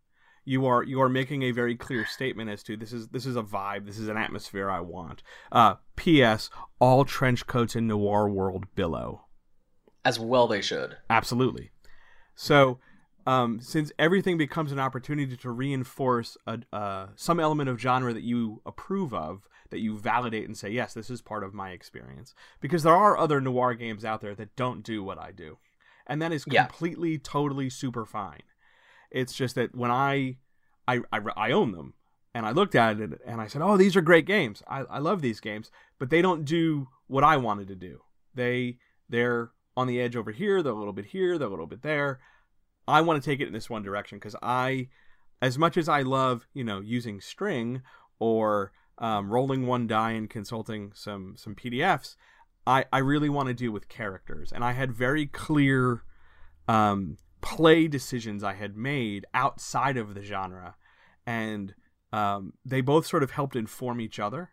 you 0.44 0.64
are 0.64 0.82
you 0.82 1.00
are 1.02 1.08
making 1.08 1.42
a 1.42 1.50
very 1.50 1.76
clear 1.76 2.06
statement 2.06 2.48
as 2.48 2.62
to 2.62 2.76
this 2.76 2.92
is 2.92 3.08
this 3.08 3.26
is 3.26 3.36
a 3.36 3.42
vibe, 3.42 3.84
this 3.84 3.98
is 3.98 4.08
an 4.08 4.16
atmosphere 4.16 4.70
I 4.70 4.80
want. 4.80 5.22
Uh, 5.52 5.74
P.S. 5.96 6.48
All 6.78 7.04
trench 7.04 7.46
coats 7.46 7.76
in 7.76 7.86
Noir 7.86 8.28
World 8.28 8.66
billow. 8.74 9.26
As 10.04 10.18
well 10.18 10.46
they 10.46 10.62
should. 10.62 10.96
Absolutely. 11.10 11.72
So, 12.34 12.78
um, 13.26 13.61
since 13.61 13.90
everything 13.99 14.38
becomes 14.38 14.73
an 14.73 14.78
opportunity 14.78 15.37
to 15.37 15.50
reinforce 15.50 16.37
a, 16.47 16.61
uh, 16.73 17.09
some 17.16 17.40
element 17.40 17.68
of 17.68 17.80
genre 17.80 18.12
that 18.12 18.23
you 18.23 18.62
approve 18.64 19.12
of, 19.12 19.49
that 19.71 19.80
you 19.80 19.99
validate 19.99 20.47
and 20.47 20.56
say, 20.56 20.71
yes, 20.71 20.95
this 20.95 21.11
is 21.11 21.21
part 21.21 21.42
of 21.42 21.52
my 21.52 21.71
experience. 21.71 22.35
Because 22.61 22.85
there 22.85 22.95
are 22.95 23.18
other 23.18 23.40
noir 23.40 23.75
games 23.75 24.04
out 24.04 24.21
there 24.21 24.35
that 24.37 24.54
don't 24.54 24.85
do 24.85 25.02
what 25.02 25.18
I 25.18 25.33
do. 25.33 25.59
And 26.06 26.23
that 26.23 26.33
is 26.33 26.45
Yeah. 26.49 26.66
completely, 26.66 27.18
totally 27.18 27.68
super 27.68 28.04
fine. 28.04 28.42
It's 29.11 29.35
just 29.35 29.56
that 29.56 29.75
when 29.75 29.90
I, 29.90 30.37
I, 30.87 31.00
I, 31.12 31.21
I 31.37 31.50
own 31.50 31.73
them 31.73 31.95
and 32.33 32.47
I 32.47 32.52
looked 32.52 32.76
at 32.76 33.00
it 33.00 33.21
and 33.26 33.40
I 33.40 33.49
said, 33.49 33.61
oh, 33.62 33.76
these 33.76 33.97
are 33.97 34.02
great 34.02 34.26
games. 34.26 34.62
I, 34.68 34.80
I 34.83 34.99
love 34.99 35.21
these 35.21 35.40
games, 35.40 35.73
but 35.99 36.11
they 36.11 36.23
don't 36.23 36.45
do 36.45 36.88
what 37.09 37.25
I 37.25 37.37
wanted 37.38 37.66
to 37.68 37.75
do. 37.75 38.02
They, 38.35 38.78
they're 39.09 39.50
on 39.76 39.88
the 39.88 40.00
edge 40.00 40.14
over 40.16 40.30
here, 40.30 40.62
they're 40.62 40.73
a 40.73 40.76
little 40.76 40.92
bit 40.92 41.06
here, 41.06 41.38
they're 41.38 41.49
a 41.49 41.50
little 41.50 41.66
bit 41.66 41.83
there. 41.83 42.21
I 42.88 43.00
want 43.00 43.22
to 43.22 43.30
take 43.30 43.40
it 43.40 43.46
in 43.46 43.52
this 43.52 43.70
one 43.70 43.82
direction 43.82 44.18
because 44.18 44.36
I, 44.42 44.88
as 45.42 45.58
much 45.58 45.76
as 45.76 45.88
I 45.88 46.02
love, 46.02 46.46
you 46.54 46.64
know, 46.64 46.80
using 46.80 47.20
string 47.20 47.82
or 48.18 48.72
um, 48.98 49.30
rolling 49.30 49.66
one 49.66 49.86
die 49.86 50.12
and 50.12 50.30
consulting 50.30 50.92
some 50.94 51.34
some 51.36 51.54
PDFs, 51.54 52.16
I 52.66 52.84
I 52.92 52.98
really 52.98 53.28
want 53.28 53.48
to 53.48 53.54
do 53.54 53.72
with 53.72 53.88
characters, 53.88 54.52
and 54.52 54.64
I 54.64 54.72
had 54.72 54.92
very 54.92 55.26
clear 55.26 56.02
um, 56.68 57.18
play 57.40 57.88
decisions 57.88 58.42
I 58.42 58.54
had 58.54 58.76
made 58.76 59.26
outside 59.34 59.96
of 59.96 60.14
the 60.14 60.22
genre, 60.22 60.76
and 61.26 61.74
um, 62.12 62.54
they 62.64 62.80
both 62.80 63.06
sort 63.06 63.22
of 63.22 63.32
helped 63.32 63.56
inform 63.56 64.00
each 64.00 64.18
other. 64.18 64.50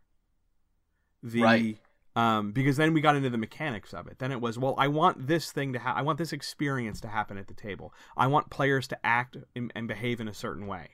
The 1.22 1.42
Right. 1.42 1.78
Um, 2.16 2.52
because 2.52 2.78
then 2.78 2.94
we 2.94 3.02
got 3.02 3.16
into 3.16 3.30
the 3.30 3.38
mechanics 3.38 3.94
of 3.94 4.08
it. 4.08 4.20
Then 4.20 4.32
it 4.32 4.40
was, 4.40 4.60
well, 4.60 4.76
I 4.78 4.88
want 4.88 5.28
this 5.28 5.52
thing 5.52 5.74
to 5.74 5.80
ha- 5.80 5.96
I 5.96 6.02
want 6.04 6.20
this 6.20 6.34
experience 6.34 7.02
to 7.02 7.08
happen 7.08 7.38
at 7.38 7.48
the 7.48 7.54
table. 7.54 7.94
I 8.16 8.28
want 8.28 8.50
players 8.50 8.88
to 8.90 9.06
act 9.06 9.38
and, 9.56 9.88
behave 9.88 10.20
in 10.20 10.28
a 10.28 10.34
certain 10.34 10.68
way. 10.68 10.92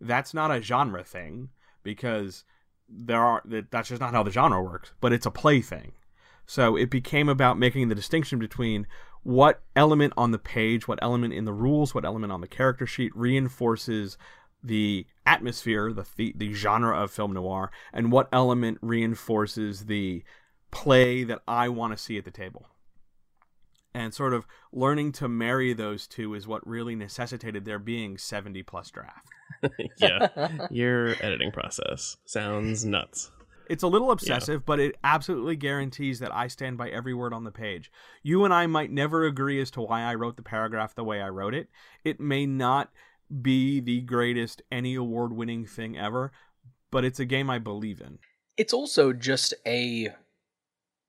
That's 0.00 0.32
not 0.32 0.50
a 0.50 0.62
genre 0.62 1.02
thing 1.02 1.50
because 1.82 2.44
there 2.88 3.20
are 3.20 3.42
that 3.44 3.70
that's 3.70 3.88
just 3.88 4.00
not 4.00 4.12
how 4.12 4.22
the 4.22 4.30
genre 4.30 4.62
works. 4.62 4.92
But 5.00 5.12
it's 5.12 5.26
a 5.26 5.30
play 5.30 5.60
thing. 5.60 5.92
So 6.46 6.76
it 6.76 6.90
became 6.90 7.28
about 7.28 7.58
making 7.58 7.88
the 7.88 7.94
distinction 7.94 8.38
between 8.38 8.86
what 9.22 9.62
element 9.76 10.12
on 10.16 10.32
the 10.32 10.38
page, 10.38 10.86
what 10.86 10.98
element 11.02 11.32
in 11.32 11.44
the 11.44 11.52
rules, 11.52 11.94
what 11.94 12.04
element 12.04 12.32
on 12.32 12.40
the 12.40 12.48
character 12.48 12.86
sheet 12.86 13.12
reinforces 13.16 14.16
the 14.62 15.06
atmosphere, 15.26 15.92
the 15.92 16.06
the, 16.16 16.32
the 16.36 16.52
genre 16.52 16.96
of 16.96 17.10
film 17.10 17.32
noir, 17.32 17.72
and 17.92 18.12
what 18.12 18.28
element 18.32 18.78
reinforces 18.80 19.86
the 19.86 20.22
play 20.72 21.22
that 21.22 21.42
I 21.46 21.68
want 21.68 21.96
to 21.96 22.02
see 22.02 22.18
at 22.18 22.24
the 22.24 22.32
table. 22.32 22.66
And 23.94 24.12
sort 24.12 24.32
of 24.32 24.46
learning 24.72 25.12
to 25.12 25.28
marry 25.28 25.74
those 25.74 26.06
two 26.06 26.34
is 26.34 26.48
what 26.48 26.66
really 26.66 26.96
necessitated 26.96 27.64
there 27.64 27.78
being 27.78 28.16
70 28.16 28.62
plus 28.64 28.90
draft. 28.90 29.28
yeah. 29.98 30.66
Your 30.70 31.10
editing 31.20 31.52
process 31.52 32.16
sounds 32.24 32.84
nuts. 32.84 33.30
It's 33.68 33.82
a 33.82 33.88
little 33.88 34.10
obsessive, 34.10 34.66
but 34.66 34.80
it 34.80 34.96
absolutely 35.04 35.56
guarantees 35.56 36.18
that 36.18 36.34
I 36.34 36.48
stand 36.48 36.78
by 36.78 36.88
every 36.88 37.14
word 37.14 37.32
on 37.32 37.44
the 37.44 37.50
page. 37.50 37.92
You 38.22 38.44
and 38.44 38.52
I 38.52 38.66
might 38.66 38.90
never 38.90 39.24
agree 39.24 39.60
as 39.60 39.70
to 39.72 39.82
why 39.82 40.02
I 40.02 40.14
wrote 40.14 40.36
the 40.36 40.42
paragraph 40.42 40.94
the 40.94 41.04
way 41.04 41.20
I 41.20 41.28
wrote 41.28 41.54
it. 41.54 41.68
It 42.02 42.18
may 42.18 42.44
not 42.44 42.90
be 43.40 43.80
the 43.80 44.00
greatest 44.00 44.62
any 44.70 44.94
award 44.94 45.32
winning 45.32 45.64
thing 45.64 45.96
ever, 45.96 46.32
but 46.90 47.04
it's 47.04 47.20
a 47.20 47.24
game 47.24 47.48
I 47.48 47.58
believe 47.58 48.00
in. 48.00 48.18
It's 48.56 48.72
also 48.72 49.12
just 49.12 49.54
a 49.66 50.08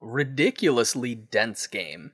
ridiculously 0.03 1.15
dense 1.15 1.65
game 1.65 2.12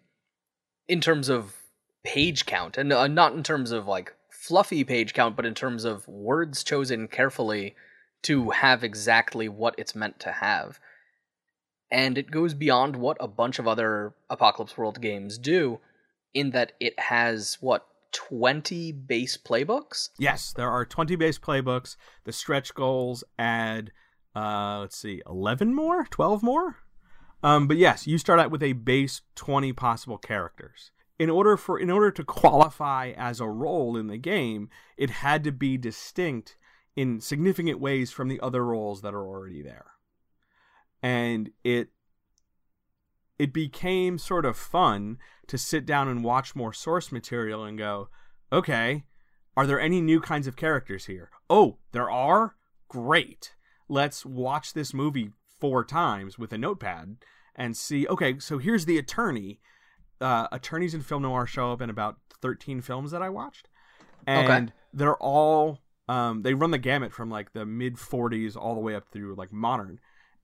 in 0.87 1.01
terms 1.01 1.27
of 1.27 1.55
page 2.03 2.45
count, 2.45 2.77
and 2.77 2.93
uh, 2.93 3.07
not 3.07 3.33
in 3.33 3.43
terms 3.43 3.71
of 3.71 3.87
like 3.87 4.13
fluffy 4.29 4.83
page 4.83 5.13
count, 5.13 5.35
but 5.35 5.45
in 5.45 5.53
terms 5.53 5.83
of 5.83 6.07
words 6.07 6.63
chosen 6.63 7.07
carefully 7.07 7.75
to 8.21 8.51
have 8.51 8.83
exactly 8.83 9.49
what 9.49 9.75
it's 9.77 9.95
meant 9.95 10.19
to 10.19 10.31
have. 10.31 10.79
And 11.91 12.17
it 12.17 12.31
goes 12.31 12.53
beyond 12.53 12.95
what 12.95 13.17
a 13.19 13.27
bunch 13.27 13.59
of 13.59 13.67
other 13.67 14.13
Apocalypse 14.29 14.77
World 14.77 15.01
games 15.01 15.37
do, 15.37 15.79
in 16.33 16.51
that 16.51 16.73
it 16.79 16.99
has 16.99 17.57
what 17.59 17.87
20 18.11 18.91
base 18.91 19.37
playbooks 19.37 20.09
Yes, 20.17 20.53
there 20.55 20.69
are 20.69 20.85
20 20.85 21.15
base 21.15 21.37
playbooks. 21.39 21.95
The 22.23 22.31
stretch 22.31 22.73
goals 22.73 23.23
add, 23.37 23.91
uh, 24.35 24.79
let's 24.81 24.97
see, 24.97 25.21
11 25.27 25.73
more? 25.73 26.05
12 26.09 26.43
more? 26.43 26.77
Um, 27.41 27.67
but 27.67 27.77
yes, 27.77 28.05
you 28.05 28.17
start 28.17 28.39
out 28.39 28.51
with 28.51 28.63
a 28.63 28.73
base 28.73 29.21
20 29.35 29.73
possible 29.73 30.17
characters. 30.17 30.91
In 31.17 31.29
order 31.29 31.57
for 31.57 31.77
in 31.77 31.89
order 31.89 32.11
to 32.11 32.23
qualify 32.23 33.13
as 33.17 33.39
a 33.39 33.47
role 33.47 33.97
in 33.97 34.07
the 34.07 34.17
game, 34.17 34.69
it 34.97 35.09
had 35.09 35.43
to 35.43 35.51
be 35.51 35.77
distinct 35.77 36.57
in 36.95 37.19
significant 37.19 37.79
ways 37.79 38.11
from 38.11 38.27
the 38.27 38.39
other 38.41 38.65
roles 38.65 39.01
that 39.01 39.13
are 39.13 39.27
already 39.27 39.61
there. 39.61 39.91
And 41.01 41.51
it 41.63 41.89
it 43.37 43.53
became 43.53 44.17
sort 44.17 44.45
of 44.45 44.57
fun 44.57 45.17
to 45.47 45.57
sit 45.57 45.85
down 45.85 46.07
and 46.07 46.23
watch 46.23 46.55
more 46.55 46.73
source 46.73 47.11
material 47.11 47.63
and 47.63 47.77
go, 47.77 48.09
okay, 48.51 49.05
are 49.55 49.65
there 49.65 49.79
any 49.79 50.01
new 50.01 50.19
kinds 50.19 50.45
of 50.45 50.57
characters 50.57 51.05
here? 51.05 51.31
Oh, 51.49 51.77
there 51.93 52.11
are? 52.11 52.55
Great. 52.89 53.55
Let's 53.87 54.25
watch 54.25 54.73
this 54.73 54.93
movie 54.93 55.31
four 55.59 55.83
times 55.83 56.37
with 56.37 56.53
a 56.53 56.57
notepad 56.57 57.17
and 57.55 57.75
see, 57.75 58.07
okay, 58.07 58.39
so 58.39 58.57
here's 58.57 58.85
the 58.85 58.97
attorney. 58.97 59.59
Uh, 60.21 60.47
attorneys 60.51 60.93
in 60.93 61.01
film 61.01 61.23
noir 61.23 61.45
show 61.45 61.71
up 61.71 61.81
in 61.81 61.89
about 61.89 62.17
13 62.41 62.81
films 62.81 63.11
that 63.11 63.21
I 63.21 63.29
watched. 63.29 63.69
And 64.27 64.73
they're 64.93 65.17
all, 65.17 65.79
um, 66.09 66.41
they 66.41 66.53
run 66.53 66.71
the 66.71 66.77
gamut 66.77 67.13
from 67.13 67.29
like 67.29 67.53
the 67.53 67.65
mid 67.65 67.95
40s 67.95 68.57
all 68.57 68.75
the 68.75 68.81
way 68.81 68.95
up 68.95 69.07
through 69.11 69.35
like 69.35 69.53
modern 69.53 69.99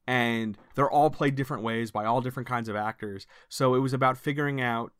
and 0.07 0.57
they're 0.75 0.89
all 0.89 1.09
played 1.09 1.35
different 1.35 1.63
ways 1.63 1.91
by 1.91 2.05
all 2.05 2.21
different 2.21 2.47
kinds 2.47 2.69
of 2.69 2.75
actors. 2.75 3.25
So 3.49 3.75
it 3.75 3.79
was 3.79 3.93
about 3.93 4.17
figuring 4.17 4.61
out 4.61 4.91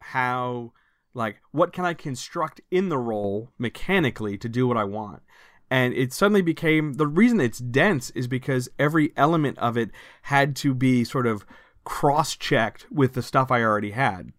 how 0.00 0.72
like 1.12 1.36
what 1.52 1.72
can 1.72 1.84
I 1.84 1.94
construct 1.94 2.60
in 2.70 2.88
the 2.88 2.98
role 2.98 3.50
mechanically 3.58 4.36
to 4.38 4.48
do 4.48 4.66
what 4.66 4.76
I 4.76 4.84
want. 4.84 5.22
And 5.70 5.94
it 5.94 6.12
suddenly 6.12 6.42
became 6.42 6.94
the 6.94 7.06
reason 7.06 7.40
it's 7.40 7.58
dense 7.58 8.10
is 8.10 8.28
because 8.28 8.68
every 8.78 9.12
element 9.16 9.58
of 9.58 9.76
it 9.76 9.90
had 10.22 10.54
to 10.56 10.74
be 10.74 11.04
sort 11.04 11.26
of 11.26 11.44
cross-checked 11.84 12.86
with 12.90 13.14
the 13.14 13.22
stuff 13.22 13.50
I 13.50 13.62
already 13.62 13.90
had. 13.92 14.32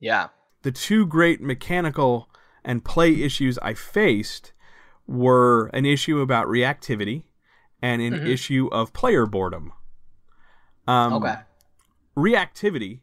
yeah 0.00 0.28
The 0.62 0.72
two 0.72 1.06
great 1.06 1.40
mechanical 1.40 2.28
and 2.64 2.84
play 2.84 3.22
issues 3.22 3.58
I 3.58 3.74
faced 3.74 4.52
were 5.06 5.66
an 5.74 5.84
issue 5.84 6.20
about 6.20 6.46
reactivity 6.46 7.24
and 7.82 8.00
an 8.00 8.14
Mhm. 8.14 8.26
issue 8.26 8.68
of 8.72 8.92
player 8.94 9.26
boredom. 9.26 9.72
Um, 10.86 11.12
okay 11.14 11.36
reactivity 12.16 13.00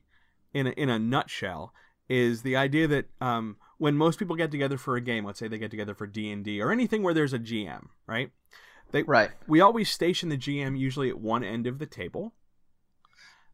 in 0.53 0.67
a, 0.67 0.71
in 0.71 0.89
a 0.89 0.97
nutshell 0.99 1.73
is 2.09 2.41
the 2.41 2.55
idea 2.55 2.87
that 2.87 3.05
um, 3.21 3.57
when 3.81 3.95
most 3.95 4.19
people 4.19 4.35
get 4.35 4.51
together 4.51 4.77
for 4.77 4.95
a 4.95 5.01
game 5.01 5.25
let's 5.25 5.39
say 5.39 5.47
they 5.47 5.57
get 5.57 5.71
together 5.71 5.95
for 5.95 6.05
d&d 6.05 6.61
or 6.61 6.71
anything 6.71 7.01
where 7.01 7.13
there's 7.13 7.33
a 7.33 7.39
gm 7.39 7.87
right? 8.05 8.31
They, 8.91 9.03
right. 9.03 9.31
we 9.47 9.61
always 9.61 9.89
station 9.89 10.29
the 10.29 10.37
gm 10.37 10.77
usually 10.77 11.09
at 11.09 11.19
one 11.19 11.43
end 11.43 11.65
of 11.65 11.79
the 11.79 11.85
table 11.85 12.33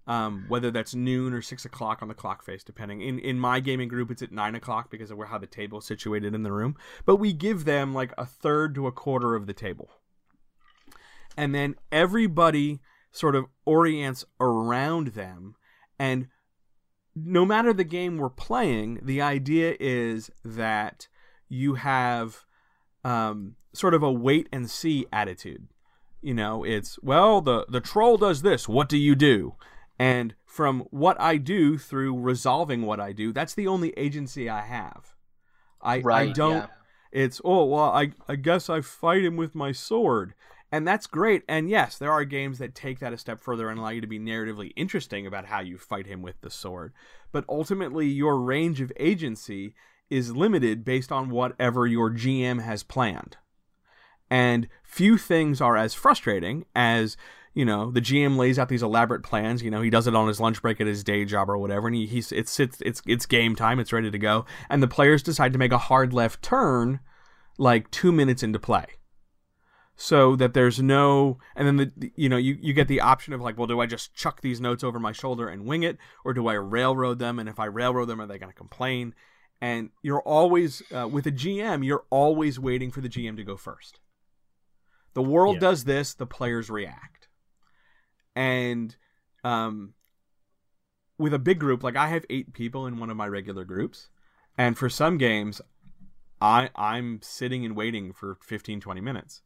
um, 0.08 0.46
whether 0.48 0.72
that's 0.72 0.96
noon 0.96 1.34
or 1.34 1.42
six 1.42 1.66
o'clock 1.66 2.02
on 2.02 2.08
the 2.08 2.14
clock 2.14 2.44
face 2.44 2.64
depending. 2.64 3.02
In, 3.02 3.20
in 3.20 3.40
my 3.40 3.60
gaming 3.60 3.90
group 3.90 4.10
it's 4.10 4.22
at 4.22 4.32
nine 4.32 4.56
o'clock 4.56 4.90
because 4.90 5.12
of 5.12 5.18
where 5.18 5.28
how 5.28 5.38
the 5.38 5.48
table 5.48 5.80
is 5.80 5.86
situated 5.86 6.34
in 6.34 6.44
the 6.44 6.52
room. 6.52 6.76
But 7.06 7.18
we 7.18 7.34
give 7.34 7.66
them 7.66 7.94
like 7.94 8.14
a 8.18 8.26
third 8.26 8.74
to 8.76 8.88
a 8.88 8.92
quarter 8.92 9.36
of 9.36 9.48
the 9.48 9.54
table. 9.54 9.90
And 11.36 11.54
then 11.54 11.76
everybody 11.92 12.80
sort 13.12 13.36
of 13.36 13.46
orients 13.66 14.26
around 14.40 15.10
them 15.10 15.56
and 16.00 16.28
no 17.26 17.46
matter 17.46 17.74
the 17.74 17.84
game 17.84 18.18
we're 18.18 18.30
playing 18.30 19.00
the 19.02 19.22
idea 19.22 19.76
is 19.80 20.30
that 20.44 21.08
you 21.50 21.76
have 21.76 22.46
um, 23.04 23.56
sort 23.74 23.94
of 23.94 24.04
a 24.04 24.12
wait 24.12 24.48
and 24.52 24.70
see 24.70 25.06
attitude 25.12 25.68
you 26.22 26.34
know 26.34 26.64
it's 26.64 26.98
well 27.02 27.42
the 27.42 27.66
the 27.70 27.82
troll 27.82 28.18
does 28.18 28.42
this 28.42 28.68
what 28.68 28.90
do 28.90 28.98
you 28.98 29.16
do 29.16 29.56
and 30.00 30.34
from 30.46 30.82
what 30.92 31.20
i 31.22 31.38
do 31.38 31.78
through 31.78 32.20
resolving 32.20 32.82
what 32.82 33.00
i 33.00 33.12
do 33.12 33.32
that's 33.32 33.54
the 33.54 33.68
only 33.68 33.92
agency 33.98 34.50
i 34.50 34.62
have 34.62 35.14
I 35.82 36.00
Right. 36.00 36.30
I 36.30 36.32
don't. 36.32 36.58
yeah. 36.58 36.68
It's 37.12 37.40
oh 37.46 37.66
well, 37.66 37.92
I 37.92 38.12
I 38.28 38.36
guess 38.36 38.70
I 38.70 38.82
fight 38.82 39.24
him 39.24 39.38
with 39.38 39.56
my 39.56 39.72
sword, 39.72 40.34
and 40.72 40.88
that's 40.88 41.08
great. 41.08 41.44
And 41.48 41.70
yes, 41.70 41.98
there 41.98 42.12
are 42.12 42.26
games 42.26 42.60
that 42.60 42.76
take 42.76 43.00
that 43.00 43.14
a 43.14 43.18
step 43.18 43.40
further 43.40 43.70
and 43.70 43.80
allow 43.80 43.90
you 43.90 44.02
to 44.02 44.08
be 44.08 44.20
narratively 44.20 44.74
interesting 44.76 45.26
about 45.26 45.46
how 45.46 45.62
you 45.62 45.78
fight 45.78 46.08
him 46.08 46.22
with 46.22 46.42
the 46.42 46.50
sword. 46.50 46.94
But 47.32 47.46
ultimately, 47.48 48.08
your 48.08 48.40
range 48.40 48.82
of 48.82 48.92
agency 48.98 49.74
is 50.10 50.36
limited 50.36 50.84
based 50.84 51.12
on 51.12 51.30
whatever 51.30 51.88
your 51.88 52.12
GM 52.12 52.62
has 52.62 52.84
planned. 52.84 53.38
And 54.30 54.68
few 54.84 55.18
things 55.18 55.62
are 55.62 55.78
as 55.78 55.94
frustrating 55.94 56.66
as 56.76 57.16
you 57.54 57.64
know 57.66 57.90
the 57.90 58.02
GM 58.02 58.38
lays 58.38 58.60
out 58.60 58.68
these 58.68 58.84
elaborate 58.84 59.24
plans. 59.24 59.64
You 59.64 59.72
know 59.72 59.82
he 59.82 59.90
does 59.90 60.06
it 60.06 60.16
on 60.16 60.28
his 60.28 60.42
lunch 60.42 60.62
break 60.62 60.82
at 60.82 60.88
his 60.88 61.04
day 61.04 61.24
job 61.24 61.50
or 61.50 61.58
whatever, 61.58 61.88
and 61.88 61.96
he, 61.96 62.06
he's 62.06 62.34
it's 62.34 62.60
it's 62.60 62.82
it's 62.82 63.02
it's 63.08 63.26
game 63.26 63.56
time. 63.56 63.80
It's 63.80 63.94
ready 63.94 64.12
to 64.12 64.18
go, 64.18 64.46
and 64.70 64.84
the 64.84 64.88
players 64.88 65.24
decide 65.24 65.54
to 65.54 65.60
make 65.60 65.72
a 65.72 65.78
hard 65.78 66.12
left 66.12 66.42
turn 66.42 67.00
like 67.58 67.90
two 67.90 68.12
minutes 68.12 68.44
into 68.44 68.60
play 68.60 68.86
so 70.00 70.36
that 70.36 70.54
there's 70.54 70.80
no 70.82 71.40
and 71.56 71.68
then 71.68 71.76
the- 71.78 72.12
you 72.16 72.30
know 72.30 72.38
you, 72.38 72.56
you 72.62 72.72
get 72.72 72.88
the 72.88 73.02
option 73.02 73.34
of 73.34 73.42
like 73.42 73.58
well 73.58 73.66
do 73.68 73.80
i 73.80 73.86
just 73.88 74.14
chuck 74.14 74.42
these 74.42 74.62
notes 74.62 74.84
over 74.84 75.00
my 75.00 75.12
shoulder 75.12 75.48
and 75.50 75.66
wing 75.66 75.82
it 75.84 75.98
or 76.24 76.34
do 76.34 76.48
i 76.48 76.54
railroad 76.54 77.18
them 77.18 77.40
and 77.40 77.50
if 77.50 77.60
i 77.60 77.66
railroad 77.66 78.06
them 78.06 78.22
are 78.22 78.28
they 78.28 78.38
going 78.38 78.52
to 78.52 78.56
complain 78.58 79.14
and 79.60 79.90
you're 80.04 80.22
always 80.22 80.84
uh, 80.96 81.08
with 81.08 81.26
a 81.26 81.32
gm 81.32 81.84
you're 81.84 82.06
always 82.12 82.60
waiting 82.60 82.92
for 82.92 83.02
the 83.02 83.10
gm 83.10 83.36
to 83.36 83.44
go 83.44 83.58
first 83.58 84.00
the 85.16 85.24
world 85.24 85.56
Yeah. 85.56 85.62
does 85.62 85.84
this 85.86 86.14
the 86.14 86.28
players 86.28 86.70
react 86.70 87.28
and 88.36 88.96
um 89.44 89.94
with 91.18 91.34
a 91.34 91.40
big 91.40 91.60
group 91.60 91.84
like 91.84 91.96
i 91.96 92.08
have 92.08 92.24
eight 92.30 92.54
people 92.54 92.86
in 92.86 93.00
one 93.00 93.10
of 93.10 93.18
my 93.18 93.28
regular 93.28 93.66
groups 93.66 94.10
and 94.58 94.78
for 94.78 94.90
some 94.90 95.18
games 95.18 95.60
I 96.40 96.70
I'm 96.76 97.20
sitting 97.24 97.66
and 97.66 97.76
waiting 97.76 98.14
for 98.14 98.38
15 98.44 98.80
20 98.80 99.02
minutes. 99.02 99.42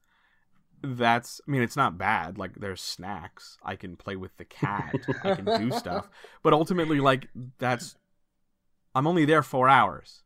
That's 0.84 1.42
I 1.48 1.52
mean 1.52 1.62
it's 1.62 1.76
not 1.76 1.98
bad. 1.98 2.38
Like 2.38 2.56
there's 2.56 2.82
snacks. 2.82 3.58
I 3.64 3.76
can 3.76 3.96
play 3.96 4.16
with 4.16 4.36
the 4.38 4.46
cat. 4.46 4.96
I 5.24 5.36
can 5.36 5.46
do 5.58 5.72
stuff. 5.78 6.10
But 6.44 6.54
ultimately 6.54 7.00
like 7.00 7.28
that's 7.60 7.96
I'm 8.96 9.08
only 9.08 9.26
there 9.26 9.44
4 9.44 9.70
hours. 9.70 10.24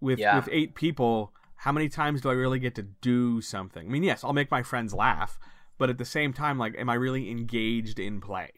With 0.00 0.18
Yeah. 0.18 0.36
with 0.36 0.48
8 0.52 0.74
people, 0.74 1.32
how 1.56 1.72
many 1.72 1.88
times 1.88 2.20
do 2.20 2.28
I 2.30 2.34
really 2.34 2.58
get 2.58 2.74
to 2.76 2.82
do 2.82 3.40
something? 3.40 3.86
I 3.86 3.90
mean, 3.90 4.02
yes, 4.02 4.22
I'll 4.22 4.32
make 4.32 4.50
my 4.50 4.62
friends 4.62 4.92
laugh, 4.92 5.38
but 5.78 5.90
at 5.90 5.98
the 5.98 6.04
same 6.04 6.32
time 6.32 6.58
like 6.58 6.74
am 6.76 6.90
I 6.90 6.94
really 6.94 7.30
engaged 7.30 7.98
in 7.98 8.20
play? 8.20 8.52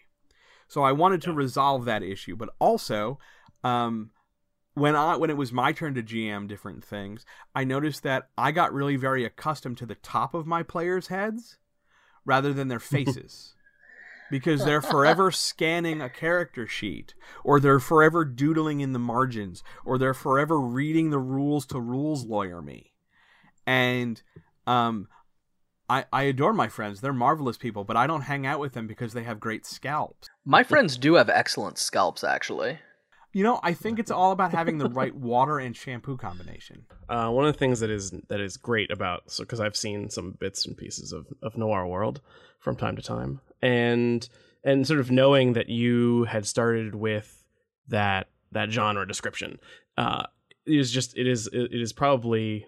So 0.66 0.82
I 0.82 0.92
wanted 0.92 1.22
to 1.22 1.32
resolve 1.32 1.84
that 1.86 2.02
issue, 2.02 2.36
but 2.36 2.50
also 2.58 3.18
um 3.64 4.10
when 4.78 4.96
I 4.96 5.16
when 5.16 5.30
it 5.30 5.36
was 5.36 5.52
my 5.52 5.72
turn 5.72 5.94
to 5.94 6.02
GM 6.02 6.48
different 6.48 6.84
things, 6.84 7.24
I 7.54 7.64
noticed 7.64 8.02
that 8.02 8.28
I 8.36 8.52
got 8.52 8.72
really 8.72 8.96
very 8.96 9.24
accustomed 9.24 9.78
to 9.78 9.86
the 9.86 9.94
top 9.96 10.34
of 10.34 10.46
my 10.46 10.62
players' 10.62 11.08
heads 11.08 11.58
rather 12.24 12.52
than 12.52 12.68
their 12.68 12.78
faces. 12.94 13.54
because 14.30 14.64
they're 14.64 14.82
forever 14.82 15.30
scanning 15.48 16.02
a 16.02 16.10
character 16.10 16.66
sheet 16.66 17.14
or 17.44 17.58
they're 17.58 17.80
forever 17.80 18.24
doodling 18.24 18.80
in 18.80 18.92
the 18.92 18.98
margins 18.98 19.62
or 19.84 19.96
they're 19.98 20.14
forever 20.14 20.60
reading 20.60 21.10
the 21.10 21.18
rules 21.18 21.64
to 21.66 21.80
rules 21.80 22.24
lawyer 22.26 22.60
me. 22.60 22.92
And 23.66 24.22
um 24.66 25.08
I, 25.90 26.04
I 26.12 26.24
adore 26.24 26.52
my 26.52 26.68
friends. 26.68 27.00
They're 27.00 27.14
marvelous 27.14 27.56
people, 27.56 27.82
but 27.84 27.96
I 27.96 28.06
don't 28.06 28.20
hang 28.20 28.44
out 28.46 28.60
with 28.60 28.74
them 28.74 28.86
because 28.86 29.14
they 29.14 29.22
have 29.22 29.40
great 29.40 29.64
scalps. 29.64 30.28
My 30.44 30.62
friends 30.62 30.98
do 30.98 31.14
have 31.14 31.30
excellent 31.30 31.78
scalps, 31.78 32.22
actually. 32.22 32.78
You 33.32 33.44
know, 33.44 33.60
I 33.62 33.74
think 33.74 33.98
it's 33.98 34.10
all 34.10 34.32
about 34.32 34.52
having 34.52 34.78
the 34.78 34.88
right 34.90 35.14
water 35.14 35.58
and 35.58 35.76
shampoo 35.76 36.16
combination. 36.16 36.86
Uh, 37.08 37.30
one 37.30 37.46
of 37.46 37.52
the 37.52 37.58
things 37.58 37.80
that 37.80 37.90
is 37.90 38.12
that 38.28 38.40
is 38.40 38.56
great 38.56 38.90
about 38.90 39.30
so 39.30 39.44
because 39.44 39.60
I've 39.60 39.76
seen 39.76 40.10
some 40.10 40.32
bits 40.32 40.66
and 40.66 40.76
pieces 40.76 41.12
of, 41.12 41.26
of 41.42 41.56
Noir 41.56 41.86
World 41.86 42.20
from 42.58 42.76
time 42.76 42.96
to 42.96 43.02
time, 43.02 43.40
and 43.60 44.28
and 44.64 44.86
sort 44.86 45.00
of 45.00 45.10
knowing 45.10 45.52
that 45.52 45.68
you 45.68 46.24
had 46.24 46.46
started 46.46 46.94
with 46.94 47.44
that 47.88 48.28
that 48.52 48.70
genre 48.70 49.06
description 49.06 49.58
uh, 49.96 50.24
is 50.66 50.90
just 50.90 51.16
it 51.16 51.26
is 51.26 51.48
it 51.52 51.80
is 51.80 51.92
probably 51.92 52.66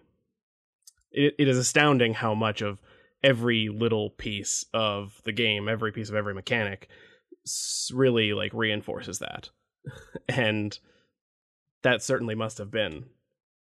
it, 1.11 1.35
it 1.39 1.49
is 1.49 1.59
astounding 1.59 2.15
how 2.15 2.35
much 2.35 2.61
of 2.61 2.81
every 3.23 3.69
little 3.69 4.11
piece 4.11 4.65
of 4.73 5.21
the 5.25 5.33
game, 5.33 5.69
every 5.69 5.93
piece 5.93 6.09
of 6.09 6.15
every 6.15 6.35
mechanic, 6.35 6.89
really 7.93 8.33
like 8.33 8.53
reinforces 8.55 9.19
that, 9.19 9.51
and 10.29 10.79
that 11.83 12.03
certainly 12.03 12.35
must 12.35 12.59
have 12.59 12.71
been 12.71 13.07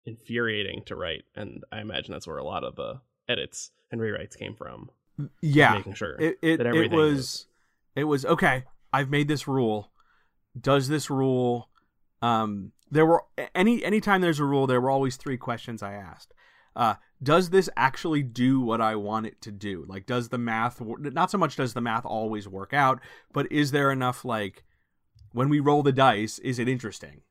infuriating 0.06 0.82
to 0.86 0.96
write 0.96 1.24
and 1.36 1.62
i 1.70 1.80
imagine 1.80 2.12
that's 2.12 2.26
where 2.26 2.38
a 2.38 2.44
lot 2.44 2.64
of 2.64 2.74
the 2.76 3.00
edits 3.28 3.70
and 3.92 4.00
rewrites 4.00 4.36
came 4.36 4.54
from 4.54 4.90
Yeah, 5.42 5.74
making 5.74 5.94
sure 5.94 6.18
it 6.18 6.38
it, 6.42 6.56
that 6.56 6.66
it 6.66 6.70
everything 6.70 6.98
was 6.98 7.46
it 7.94 8.04
was 8.04 8.24
okay. 8.24 8.64
I've 8.92 9.10
made 9.10 9.28
this 9.28 9.46
rule. 9.46 9.92
Does 10.58 10.88
this 10.88 11.10
rule? 11.10 11.68
Um, 12.22 12.72
there 12.90 13.04
were 13.06 13.24
any 13.54 13.84
anytime 13.84 14.20
there's 14.20 14.40
a 14.40 14.44
rule, 14.44 14.66
there 14.66 14.80
were 14.80 14.90
always 14.90 15.16
three 15.16 15.36
questions 15.36 15.82
I 15.82 15.94
asked. 15.94 16.32
Uh, 16.74 16.94
does 17.22 17.50
this 17.50 17.68
actually 17.76 18.22
do 18.22 18.60
what 18.60 18.80
I 18.80 18.96
want 18.96 19.26
it 19.26 19.40
to 19.42 19.50
do? 19.52 19.84
Like, 19.88 20.06
does 20.06 20.28
the 20.28 20.38
math? 20.38 20.80
Not 20.80 21.30
so 21.30 21.38
much 21.38 21.56
does 21.56 21.74
the 21.74 21.80
math 21.80 22.06
always 22.06 22.48
work 22.48 22.72
out, 22.72 23.00
but 23.32 23.50
is 23.52 23.72
there 23.72 23.90
enough 23.90 24.24
like 24.24 24.64
when 25.32 25.48
we 25.48 25.60
roll 25.60 25.82
the 25.82 25.92
dice? 25.92 26.38
Is 26.40 26.58
it 26.58 26.68
interesting? 26.68 27.22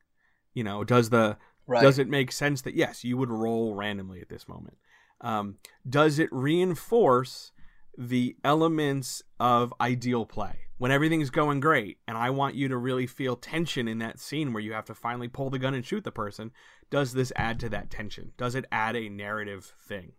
You 0.54 0.64
know, 0.64 0.84
does 0.84 1.10
the 1.10 1.38
Right. 1.68 1.84
does 1.84 2.00
it 2.00 2.10
make 2.10 2.32
sense 2.32 2.64
that 2.64 2.74
yes, 2.74 3.04
you 3.04 3.16
would 3.18 3.30
roll 3.30 3.76
randomly 3.76 4.22
at 4.22 4.30
this 4.30 4.48
moment? 4.48 4.78
Um, 5.22 5.58
does 5.88 6.18
it 6.18 6.30
reinforce 6.32 7.52
the 7.96 8.36
elements 8.44 9.22
of 9.40 9.74
ideal 9.80 10.26
play 10.26 10.62
when 10.78 10.90
everything's 10.90 11.30
going 11.30 11.60
great 11.60 12.00
and 12.08 12.18
I 12.18 12.30
want 12.30 12.56
you 12.56 12.70
to 12.70 12.78
really 12.78 13.06
feel 13.06 13.36
tension 13.36 13.88
in 13.88 14.00
that 14.00 14.20
scene 14.20 14.52
where 14.52 14.64
you 14.64 14.74
have 14.74 14.86
to 14.86 14.96
finally 14.96 15.28
pull 15.28 15.50
the 15.50 15.60
gun 15.60 15.76
and 15.76 15.86
shoot 15.86 16.04
the 16.04 16.12
person? 16.12 16.52
Does 16.90 17.14
this 17.14 17.32
add 17.36 17.60
to 17.60 17.70
that 17.70 17.92
tension? 17.92 18.32
Does 18.38 18.56
it 18.56 18.66
add 18.72 18.96
a 18.96 19.10
narrative 19.10 19.76
thing? 19.80 20.14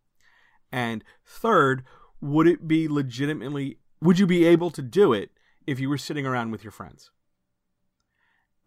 And 0.71 1.03
third, 1.25 1.83
would 2.21 2.47
it 2.47 2.69
be 2.69 2.87
legitimately 2.87 3.79
would 4.01 4.19
you 4.19 4.27
be 4.27 4.45
able 4.45 4.71
to 4.71 4.83
do 4.83 5.12
it 5.12 5.31
if 5.66 5.81
you 5.81 5.88
were 5.88 5.99
sitting 5.99 6.27
around 6.27 6.53
with 6.53 6.62
your 6.62 6.71
friends? 6.71 7.11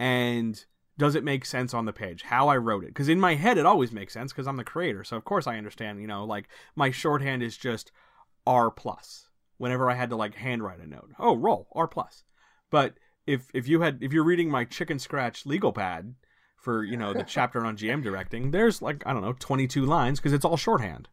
And 0.03 0.65
does 0.97 1.15
it 1.15 1.23
make 1.23 1.45
sense 1.45 1.73
on 1.73 1.85
the 1.85 1.93
page 1.93 2.23
how 2.23 2.49
I 2.49 2.57
wrote 2.57 2.83
it? 2.83 2.87
Because 2.87 3.07
in 3.07 3.21
my 3.21 3.35
head, 3.35 3.57
it 3.57 3.65
always 3.65 3.93
makes 3.93 4.11
sense 4.11 4.33
because 4.33 4.47
I'm 4.47 4.57
the 4.57 4.65
creator. 4.65 5.05
So 5.05 5.15
of 5.15 5.23
course 5.23 5.47
I 5.47 5.57
understand. 5.57 6.01
You 6.01 6.07
know, 6.07 6.25
like 6.25 6.49
my 6.75 6.91
shorthand 6.91 7.41
is 7.41 7.55
just 7.55 7.93
R 8.45 8.69
plus. 8.69 9.29
Whenever 9.57 9.89
I 9.89 9.93
had 9.93 10.09
to 10.09 10.17
like 10.17 10.35
handwrite 10.35 10.81
a 10.81 10.87
note, 10.87 11.11
oh 11.19 11.37
roll 11.37 11.69
R 11.71 11.87
plus. 11.87 12.25
But 12.69 12.95
if 13.25 13.47
if 13.53 13.65
you 13.69 13.79
had 13.79 13.99
if 14.03 14.11
you're 14.11 14.25
reading 14.25 14.51
my 14.51 14.65
chicken 14.65 14.99
scratch 14.99 15.45
legal 15.45 15.71
pad 15.71 16.15
for 16.57 16.83
you 16.83 16.97
know 16.97 17.13
the 17.13 17.23
chapter 17.23 17.65
on 17.65 17.77
GM 17.77 18.03
directing, 18.03 18.51
there's 18.51 18.81
like 18.81 19.03
I 19.05 19.13
don't 19.13 19.21
know 19.21 19.37
22 19.39 19.85
lines 19.85 20.19
because 20.19 20.33
it's 20.33 20.43
all 20.43 20.57
shorthand. 20.57 21.07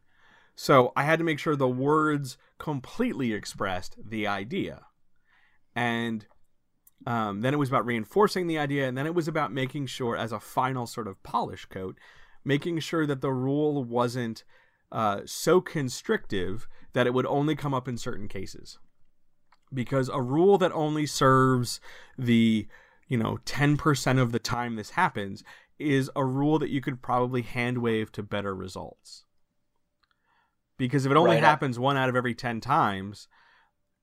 So 0.53 0.91
I 0.97 1.03
had 1.03 1.17
to 1.19 1.25
make 1.25 1.39
sure 1.39 1.55
the 1.55 1.65
words 1.65 2.37
completely 2.57 3.31
expressed 3.31 3.95
the 4.05 4.27
idea, 4.27 4.81
and 5.73 6.25
um, 7.05 7.41
then 7.41 7.53
it 7.53 7.57
was 7.57 7.69
about 7.69 7.85
reinforcing 7.85 8.47
the 8.47 8.57
idea, 8.57 8.87
and 8.87 8.97
then 8.97 9.05
it 9.05 9.15
was 9.15 9.27
about 9.27 9.51
making 9.51 9.87
sure, 9.87 10.15
as 10.15 10.31
a 10.31 10.39
final 10.39 10.85
sort 10.85 11.07
of 11.07 11.21
polish 11.23 11.65
coat, 11.65 11.97
making 12.45 12.79
sure 12.79 13.05
that 13.05 13.21
the 13.21 13.31
rule 13.31 13.83
wasn't 13.83 14.43
uh, 14.91 15.21
so 15.25 15.61
constrictive 15.61 16.67
that 16.93 17.07
it 17.07 17.13
would 17.13 17.25
only 17.25 17.55
come 17.55 17.73
up 17.73 17.87
in 17.87 17.97
certain 17.97 18.27
cases. 18.27 18.77
Because 19.73 20.09
a 20.09 20.21
rule 20.21 20.57
that 20.57 20.73
only 20.73 21.05
serves 21.05 21.79
the, 22.17 22.67
you 23.07 23.17
know, 23.17 23.37
10% 23.45 24.19
of 24.21 24.31
the 24.31 24.39
time 24.39 24.75
this 24.75 24.91
happens 24.91 25.43
is 25.79 26.11
a 26.15 26.25
rule 26.25 26.59
that 26.59 26.69
you 26.69 26.81
could 26.81 27.01
probably 27.01 27.41
hand 27.41 27.77
wave 27.77 28.11
to 28.11 28.21
better 28.21 28.53
results. 28.53 29.23
Because 30.77 31.05
if 31.05 31.11
it 31.11 31.17
only 31.17 31.35
Right. 31.35 31.43
happens 31.43 31.79
one 31.79 31.95
out 31.95 32.09
of 32.09 32.15
every 32.15 32.35
10 32.35 32.59
times, 32.59 33.27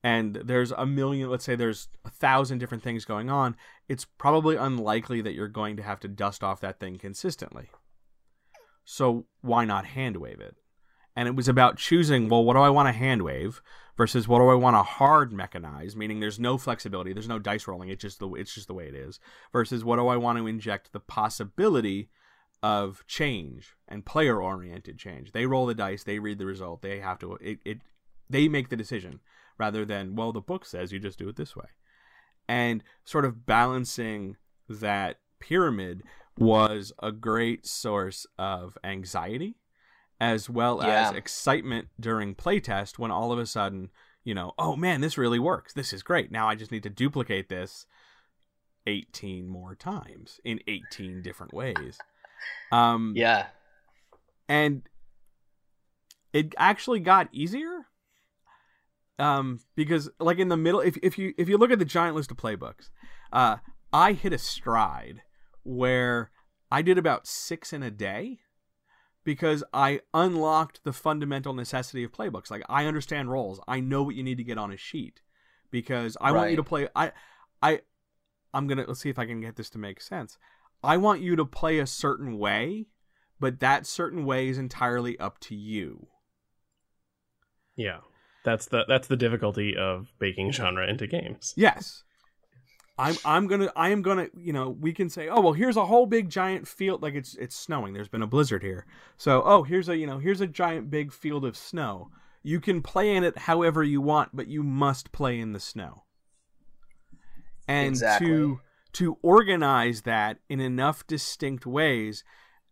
and 0.02 0.36
there's 0.44 0.70
a 0.72 0.86
million 0.86 1.30
let's 1.30 1.44
say 1.44 1.56
there's 1.56 1.88
a 2.04 2.10
thousand 2.10 2.58
different 2.58 2.82
things 2.82 3.04
going 3.04 3.28
on 3.28 3.56
it's 3.88 4.04
probably 4.04 4.56
unlikely 4.56 5.20
that 5.20 5.34
you're 5.34 5.48
going 5.48 5.76
to 5.76 5.82
have 5.82 6.00
to 6.00 6.08
dust 6.08 6.44
off 6.44 6.60
that 6.60 6.78
thing 6.78 6.96
consistently. 6.98 7.70
So 8.84 9.26
why 9.40 9.64
not 9.64 9.86
hand 9.86 10.18
wave 10.18 10.40
it? 10.40 10.56
And 11.16 11.26
it 11.26 11.34
was 11.34 11.48
about 11.48 11.78
choosing 11.78 12.28
well 12.28 12.44
what 12.44 12.54
do 12.54 12.60
i 12.60 12.70
want 12.70 12.86
to 12.86 12.92
hand 12.92 13.22
wave 13.22 13.60
versus 13.96 14.28
what 14.28 14.38
do 14.38 14.48
i 14.48 14.54
want 14.54 14.76
to 14.76 14.82
hard 14.84 15.32
mechanize 15.32 15.96
meaning 15.96 16.20
there's 16.20 16.38
no 16.38 16.56
flexibility 16.56 17.12
there's 17.12 17.26
no 17.26 17.40
dice 17.40 17.66
rolling 17.66 17.88
it's 17.88 18.02
just 18.02 18.20
the 18.20 18.28
it's 18.34 18.54
just 18.54 18.68
the 18.68 18.74
way 18.74 18.86
it 18.86 18.94
is 18.94 19.18
versus 19.52 19.84
what 19.84 19.96
do 19.96 20.06
i 20.06 20.16
want 20.16 20.38
to 20.38 20.46
inject 20.46 20.92
the 20.92 21.00
possibility 21.00 22.08
of 22.62 23.04
change 23.06 23.76
and 23.86 24.04
player 24.04 24.42
oriented 24.42 24.98
change. 24.98 25.32
They 25.32 25.46
roll 25.46 25.66
the 25.66 25.74
dice 25.74 26.04
they 26.04 26.18
read 26.18 26.38
the 26.38 26.46
result 26.46 26.82
they 26.82 27.00
have 27.00 27.18
to 27.20 27.34
it, 27.40 27.58
it 27.64 27.78
they 28.28 28.48
make 28.48 28.68
the 28.68 28.76
decision 28.76 29.20
rather 29.58 29.84
than 29.84 30.14
well 30.14 30.32
the 30.32 30.40
book 30.40 30.64
says 30.64 30.92
you 30.92 30.98
just 30.98 31.18
do 31.18 31.28
it 31.28 31.36
this 31.36 31.54
way 31.56 31.66
and 32.48 32.82
sort 33.04 33.24
of 33.24 33.44
balancing 33.44 34.36
that 34.68 35.18
pyramid 35.40 36.02
was 36.38 36.92
a 37.02 37.10
great 37.12 37.66
source 37.66 38.26
of 38.38 38.78
anxiety 38.84 39.56
as 40.20 40.48
well 40.48 40.80
Yeah. 40.82 41.10
as 41.10 41.14
excitement 41.16 41.88
during 42.00 42.34
playtest 42.34 42.98
when 42.98 43.10
all 43.10 43.32
of 43.32 43.38
a 43.38 43.46
sudden, 43.46 43.90
you 44.24 44.34
know, 44.34 44.52
oh 44.58 44.74
man, 44.76 45.00
this 45.00 45.16
really 45.16 45.38
works. 45.38 45.72
This 45.72 45.92
is 45.92 46.02
great. 46.02 46.32
Now 46.32 46.48
I 46.48 46.54
just 46.56 46.72
need 46.72 46.82
to 46.84 46.90
duplicate 46.90 47.48
this 47.48 47.86
18 48.86 49.46
more 49.46 49.74
times 49.74 50.40
in 50.44 50.60
18 50.66 51.22
different 51.22 51.52
ways. 51.52 51.98
Um 52.72 53.12
Yeah. 53.16 53.46
and 54.48 54.82
it 56.32 56.54
actually 56.58 57.00
got 57.00 57.28
easier 57.32 57.86
um 59.18 59.60
because 59.74 60.08
like 60.20 60.38
in 60.38 60.48
the 60.48 60.56
middle 60.56 60.80
if 60.80 60.96
if 61.02 61.18
you 61.18 61.34
if 61.36 61.48
you 61.48 61.58
look 61.58 61.70
at 61.70 61.78
the 61.78 61.84
giant 61.84 62.14
list 62.14 62.30
of 62.30 62.36
playbooks 62.36 62.90
uh 63.32 63.56
i 63.92 64.12
hit 64.12 64.32
a 64.32 64.38
stride 64.38 65.22
where 65.62 66.30
i 66.70 66.82
did 66.82 66.98
about 66.98 67.26
6 67.26 67.72
in 67.72 67.82
a 67.82 67.90
day 67.90 68.40
because 69.24 69.64
i 69.72 70.00
unlocked 70.14 70.80
the 70.84 70.92
fundamental 70.92 71.52
necessity 71.52 72.04
of 72.04 72.12
playbooks 72.12 72.50
like 72.50 72.62
i 72.68 72.84
understand 72.86 73.30
roles 73.30 73.60
i 73.66 73.80
know 73.80 74.02
what 74.02 74.14
you 74.14 74.22
need 74.22 74.38
to 74.38 74.44
get 74.44 74.58
on 74.58 74.72
a 74.72 74.76
sheet 74.76 75.20
because 75.70 76.16
i 76.20 76.32
want 76.32 76.50
you 76.50 76.56
to 76.56 76.62
play 76.62 76.88
i 76.94 77.12
i 77.62 77.80
i'm 78.54 78.66
going 78.66 78.78
to 78.78 78.84
let's 78.84 79.00
see 79.00 79.10
if 79.10 79.18
i 79.18 79.26
can 79.26 79.40
get 79.40 79.56
this 79.56 79.70
to 79.70 79.78
make 79.78 80.00
sense 80.00 80.38
i 80.82 80.96
want 80.96 81.20
you 81.20 81.36
to 81.36 81.44
play 81.44 81.78
a 81.78 81.86
certain 81.86 82.38
way 82.38 82.86
but 83.40 83.60
that 83.60 83.86
certain 83.86 84.24
way 84.24 84.48
is 84.48 84.58
entirely 84.58 85.18
up 85.18 85.38
to 85.40 85.54
you. 85.54 86.08
Yeah. 87.76 88.00
That's 88.44 88.66
the 88.66 88.84
that's 88.88 89.08
the 89.08 89.16
difficulty 89.16 89.76
of 89.76 90.12
baking 90.18 90.52
genre 90.52 90.88
into 90.88 91.06
games. 91.06 91.54
Yes. 91.56 92.04
I'm 92.98 93.16
I'm 93.24 93.46
gonna 93.46 93.70
I 93.76 93.90
am 93.90 94.02
gonna 94.02 94.28
you 94.36 94.52
know 94.52 94.70
we 94.70 94.92
can 94.92 95.08
say 95.08 95.28
oh 95.28 95.40
well 95.40 95.52
here's 95.52 95.76
a 95.76 95.86
whole 95.86 96.06
big 96.06 96.28
giant 96.28 96.66
field 96.66 97.00
like 97.00 97.14
it's 97.14 97.36
it's 97.36 97.54
snowing 97.54 97.94
there's 97.94 98.08
been 98.08 98.22
a 98.22 98.26
blizzard 98.26 98.62
here 98.62 98.86
so 99.16 99.40
oh 99.44 99.62
here's 99.62 99.88
a 99.88 99.96
you 99.96 100.06
know 100.06 100.18
here's 100.18 100.40
a 100.40 100.48
giant 100.48 100.90
big 100.90 101.12
field 101.12 101.44
of 101.44 101.56
snow 101.56 102.10
you 102.42 102.58
can 102.60 102.82
play 102.82 103.14
in 103.14 103.22
it 103.22 103.38
however 103.38 103.84
you 103.84 104.00
want 104.00 104.30
but 104.34 104.48
you 104.48 104.64
must 104.64 105.12
play 105.12 105.38
in 105.38 105.52
the 105.52 105.60
snow 105.60 106.02
and 107.68 107.88
Exactly. 107.88 108.26
to 108.26 108.60
to 108.94 109.18
organize 109.22 110.02
that 110.02 110.38
in 110.48 110.58
enough 110.58 111.06
distinct 111.06 111.66
ways 111.66 112.24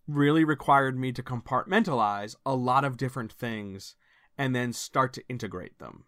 really 0.09 0.42
required 0.42 0.98
me 0.98 1.12
to 1.12 1.22
compartmentalize 1.22 2.35
a 2.44 2.55
lot 2.57 2.85
of 2.85 2.96
different 2.96 3.33
things 3.33 3.94
and 4.38 4.55
then 4.55 4.72
start 4.72 5.12
to 5.14 5.29
integrate 5.29 5.79
them. 5.79 6.05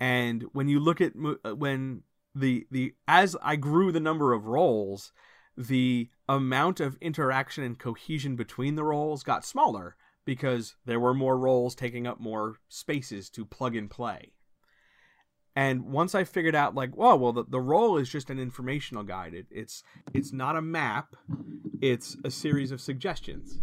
And 0.00 0.44
when 0.52 0.68
you 0.68 0.80
look 0.80 1.00
at 1.00 1.12
uh, 1.44 1.54
when 1.54 2.02
the 2.34 2.66
the 2.70 2.94
as 3.06 3.36
i 3.42 3.54
grew 3.56 3.92
the 3.92 4.00
number 4.00 4.32
of 4.32 4.46
roles 4.46 5.12
the 5.56 6.08
amount 6.28 6.80
of 6.80 6.96
interaction 7.00 7.62
and 7.62 7.78
cohesion 7.78 8.34
between 8.34 8.74
the 8.74 8.82
roles 8.82 9.22
got 9.22 9.44
smaller 9.44 9.94
because 10.24 10.74
there 10.84 10.98
were 10.98 11.14
more 11.14 11.38
roles 11.38 11.74
taking 11.74 12.06
up 12.06 12.18
more 12.18 12.56
spaces 12.68 13.28
to 13.28 13.44
plug 13.44 13.76
and 13.76 13.90
play. 13.90 14.32
And 15.54 15.84
once 15.84 16.14
i 16.14 16.24
figured 16.24 16.56
out 16.56 16.74
like 16.74 16.96
whoa 16.96 17.14
well 17.14 17.32
the, 17.32 17.44
the 17.44 17.60
role 17.60 17.96
is 17.98 18.08
just 18.08 18.30
an 18.30 18.40
informational 18.40 19.04
guide. 19.04 19.34
It, 19.34 19.46
it's 19.50 19.84
it's 20.12 20.32
not 20.32 20.56
a 20.56 20.62
map. 20.62 21.14
It's 21.80 22.16
a 22.24 22.30
series 22.30 22.72
of 22.72 22.80
suggestions 22.80 23.60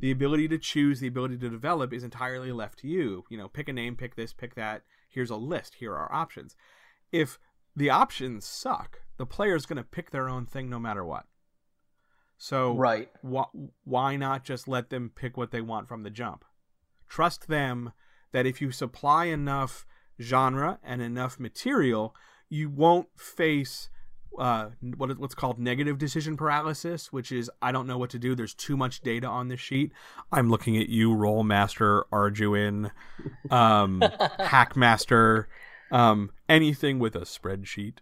the 0.00 0.10
ability 0.10 0.48
to 0.48 0.58
choose 0.58 1.00
the 1.00 1.08
ability 1.08 1.36
to 1.38 1.48
develop 1.50 1.92
is 1.92 2.04
entirely 2.04 2.52
left 2.52 2.78
to 2.80 2.88
you. 2.88 3.24
You 3.28 3.38
know 3.38 3.48
pick 3.48 3.68
a 3.68 3.72
name 3.72 3.96
pick 3.96 4.14
this 4.16 4.32
pick 4.32 4.54
that. 4.54 4.82
Here's 5.08 5.30
a 5.30 5.36
list. 5.36 5.76
Here 5.76 5.94
are 5.94 6.12
options. 6.12 6.54
If 7.12 7.38
the 7.74 7.90
options 7.90 8.44
suck 8.44 9.00
the 9.16 9.26
player's 9.26 9.66
going 9.66 9.76
to 9.76 9.82
pick 9.82 10.10
their 10.10 10.28
own 10.28 10.46
thing 10.46 10.70
no 10.70 10.78
matter 10.78 11.04
what. 11.04 11.26
So 12.36 12.76
Right. 12.76 13.10
wh- 13.28 13.52
why 13.84 14.16
not 14.16 14.44
just 14.44 14.68
let 14.68 14.90
them 14.90 15.10
pick 15.14 15.36
what 15.36 15.50
they 15.50 15.60
want 15.60 15.88
from 15.88 16.04
the 16.04 16.10
jump? 16.10 16.44
Trust 17.08 17.48
them 17.48 17.92
that 18.32 18.46
if 18.46 18.60
you 18.60 18.70
supply 18.70 19.24
enough 19.24 19.84
genre 20.20 20.78
and 20.82 21.02
enough 21.02 21.38
material 21.40 22.14
you 22.48 22.70
won't 22.70 23.08
face 23.20 23.90
uh, 24.38 24.70
what 24.96 25.10
is- 25.10 25.16
what's 25.18 25.34
called 25.34 25.58
negative 25.58 25.98
decision 25.98 26.36
paralysis, 26.36 27.12
which 27.12 27.30
is 27.32 27.50
I 27.62 27.72
don't 27.72 27.86
know 27.86 27.98
what 27.98 28.10
to 28.10 28.18
do. 28.18 28.34
There's 28.34 28.54
too 28.54 28.76
much 28.76 29.00
data 29.00 29.26
on 29.26 29.48
this 29.48 29.60
sheet. 29.60 29.92
I'm 30.32 30.50
looking 30.50 30.76
at 30.76 30.88
you, 30.88 31.10
Rolemaster, 31.14 32.02
Arduin, 32.12 32.90
um, 33.50 34.00
Hackmaster, 34.40 35.46
um, 35.90 36.30
anything 36.48 36.98
with 36.98 37.14
a 37.16 37.20
spreadsheet, 37.20 37.98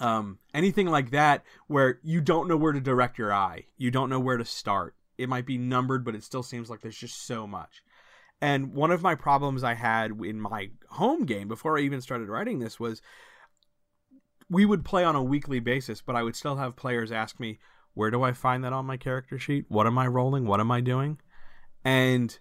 um, 0.00 0.38
anything 0.54 0.86
like 0.86 1.10
that, 1.10 1.44
where 1.66 1.98
you 2.02 2.20
don't 2.20 2.48
know 2.48 2.56
where 2.56 2.72
to 2.72 2.80
direct 2.80 3.18
your 3.18 3.32
eye. 3.32 3.64
You 3.76 3.90
don't 3.90 4.10
know 4.10 4.20
where 4.20 4.36
to 4.36 4.44
start. 4.44 4.94
It 5.18 5.28
might 5.28 5.44
be 5.46 5.58
numbered, 5.58 6.04
but 6.04 6.14
it 6.14 6.24
still 6.24 6.42
seems 6.42 6.70
like 6.70 6.80
there's 6.80 6.96
just 6.96 7.26
so 7.26 7.46
much. 7.46 7.82
And 8.40 8.72
one 8.72 8.90
of 8.90 9.02
my 9.02 9.14
problems 9.14 9.62
I 9.62 9.74
had 9.74 10.12
in 10.24 10.40
my 10.40 10.70
home 10.88 11.26
game 11.26 11.46
before 11.46 11.76
I 11.76 11.82
even 11.82 12.00
started 12.00 12.28
writing 12.30 12.58
this 12.58 12.80
was 12.80 13.02
we 14.50 14.66
would 14.66 14.84
play 14.84 15.04
on 15.04 15.16
a 15.16 15.22
weekly 15.22 15.60
basis, 15.60 16.02
but 16.02 16.16
I 16.16 16.22
would 16.22 16.36
still 16.36 16.56
have 16.56 16.76
players 16.76 17.12
ask 17.12 17.38
me, 17.38 17.60
where 17.94 18.10
do 18.10 18.22
I 18.22 18.32
find 18.32 18.64
that 18.64 18.72
on 18.72 18.84
my 18.84 18.96
character 18.96 19.38
sheet? 19.38 19.64
What 19.68 19.86
am 19.86 19.96
I 19.96 20.06
rolling? 20.06 20.46
What 20.46 20.60
am 20.60 20.70
I 20.70 20.80
doing? 20.80 21.18
And 21.84 22.36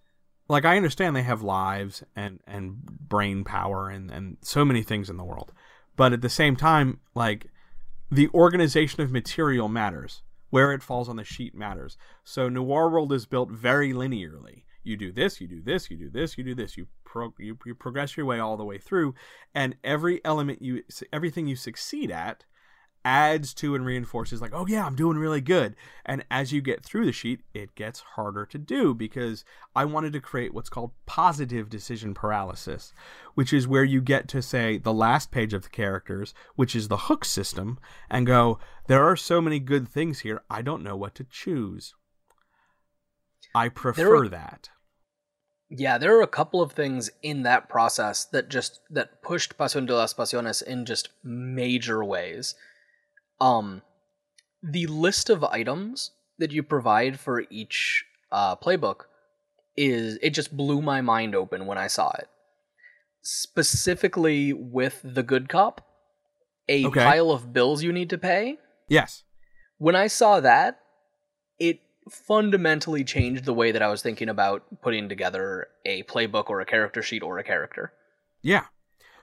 like 0.48 0.66
I 0.66 0.76
understand 0.76 1.16
they 1.16 1.24
have 1.24 1.42
lives 1.42 2.04
and 2.16 2.40
and 2.46 2.84
brain 2.84 3.44
power 3.44 3.90
and 3.90 4.12
and 4.12 4.38
so 4.42 4.66
many 4.66 4.84
things 4.84 5.10
in 5.10 5.18
the 5.18 5.24
world. 5.24 5.54
But 5.96 6.12
at 6.12 6.22
the 6.22 6.30
same 6.30 6.56
time, 6.56 7.00
like 7.16 7.48
the 8.12 8.30
organization 8.34 9.02
of 9.02 9.12
material 9.12 9.70
matters. 9.70 10.24
Where 10.52 10.74
it 10.74 10.82
falls 10.82 11.08
on 11.08 11.16
the 11.16 11.24
sheet 11.24 11.54
matters. 11.54 11.96
So 12.24 12.50
Noir 12.50 12.90
World 12.90 13.14
is 13.14 13.28
built 13.28 13.52
very 13.52 13.94
linearly. 13.94 14.64
You 14.90 14.98
do 14.98 15.12
this, 15.12 15.40
you 15.40 15.48
do 15.48 15.62
this, 15.62 15.92
you 15.92 15.98
do 15.98 16.10
this, 16.10 16.36
you 16.36 16.44
do 16.44 16.56
this. 16.56 16.76
You 16.76 16.88
pro- 17.06 17.34
you, 17.38 17.58
you 17.64 17.76
progress 17.76 18.18
your 18.18 18.26
way 18.26 18.40
all 18.40 18.58
the 18.58 18.66
way 18.66 18.80
through, 18.80 19.14
and 19.54 19.76
every 19.84 20.20
element 20.26 20.62
you 20.62 20.82
everything 21.14 21.48
you 21.48 21.56
succeed 21.56 22.10
at 22.10 22.46
adds 23.06 23.54
to 23.54 23.76
and 23.76 23.86
reinforces 23.86 24.42
like 24.42 24.52
oh 24.54 24.66
yeah 24.68 24.86
i'm 24.86 24.96
doing 24.96 25.18
really 25.18 25.40
good. 25.40 25.76
And 26.06 26.26
as 26.30 26.52
you 26.52 26.62
get 26.62 26.84
through 26.84 27.06
the 27.06 27.14
sheet 27.14 27.42
it 27.54 27.74
gets 27.76 28.02
harder 28.02 28.46
to 28.48 28.58
do 28.58 28.94
because 28.94 29.46
i 29.74 29.86
wanted 29.86 30.12
to 30.12 30.20
create 30.20 30.54
what's 30.54 30.70
called 30.70 30.92
positive 31.06 31.70
decision 31.70 32.14
paralysis 32.14 32.92
which 33.36 33.54
is 33.54 33.70
where 33.70 33.86
you 33.86 34.02
get 34.02 34.28
to 34.28 34.42
say 34.42 34.78
the 34.78 34.92
last 34.92 35.32
page 35.32 35.54
of 35.54 35.64
the 35.64 35.70
characters 35.70 36.34
which 36.58 36.76
is 36.76 36.90
the 36.90 36.98
hook 36.98 37.24
system 37.24 37.80
and 38.10 38.28
go 38.28 38.60
there 38.88 39.06
are 39.06 39.16
so 39.16 39.40
many 39.40 39.60
good 39.60 39.88
things 39.88 40.20
here 40.20 40.42
i 40.50 40.62
don't 40.62 40.84
know 40.84 40.98
what 40.98 41.16
to 41.16 41.24
choose. 41.24 41.94
I 43.56 43.70
prefer 43.70 44.28
that 44.28 44.70
Yeah, 45.70 45.98
there 45.98 46.18
are 46.18 46.22
a 46.22 46.28
couple 46.28 46.62
of 46.62 46.72
things 46.72 47.12
in 47.22 47.44
that 47.44 47.70
process 47.70 48.26
that 48.26 48.50
just 48.50 48.80
that 48.90 49.22
pushed 49.22 49.58
Pasión 49.58 49.86
de 49.86 49.96
las 49.96 50.14
Pasiones 50.14 50.64
in 50.64 50.86
just 50.86 51.10
major 51.24 52.04
ways. 52.04 52.56
Um, 53.40 53.84
the 54.64 54.88
list 54.88 55.30
of 55.30 55.44
items 55.44 56.12
that 56.40 56.52
you 56.52 56.64
provide 56.64 57.20
for 57.20 57.44
each 57.50 58.04
uh, 58.32 58.56
playbook 58.56 59.02
is 59.78 60.18
it 60.22 60.32
just 60.32 60.58
blew 60.58 60.82
my 60.82 61.02
mind 61.02 61.36
open 61.36 61.66
when 61.66 61.78
I 61.78 61.88
saw 61.88 62.12
it. 62.18 62.28
Specifically 63.22 64.54
with 64.54 65.02
the 65.04 65.24
good 65.24 65.50
cop, 65.50 65.86
a 66.68 66.86
Okay. 66.88 67.04
pile 67.04 67.32
of 67.32 67.54
bills 67.54 67.84
you 67.84 67.92
need 67.94 68.10
to 68.10 68.18
pay 68.18 68.58
yes 68.88 69.24
when 69.78 69.96
I 69.96 70.08
saw 70.08 70.40
that, 70.42 70.82
it 71.58 71.80
fundamentally 72.10 73.04
changed 73.04 73.46
the 73.46 73.54
way 73.54 73.72
that 73.72 73.82
I 73.82 73.90
was 73.90 74.02
thinking 74.02 74.30
about 74.30 74.64
putting 74.82 75.10
together 75.10 75.68
a 75.86 76.04
playbook 76.04 76.50
or 76.50 76.62
a 76.62 76.66
character 76.66 77.02
sheet 77.02 77.24
or 77.24 77.38
a 77.38 77.44
character. 77.44 77.94
yeah 78.42 78.66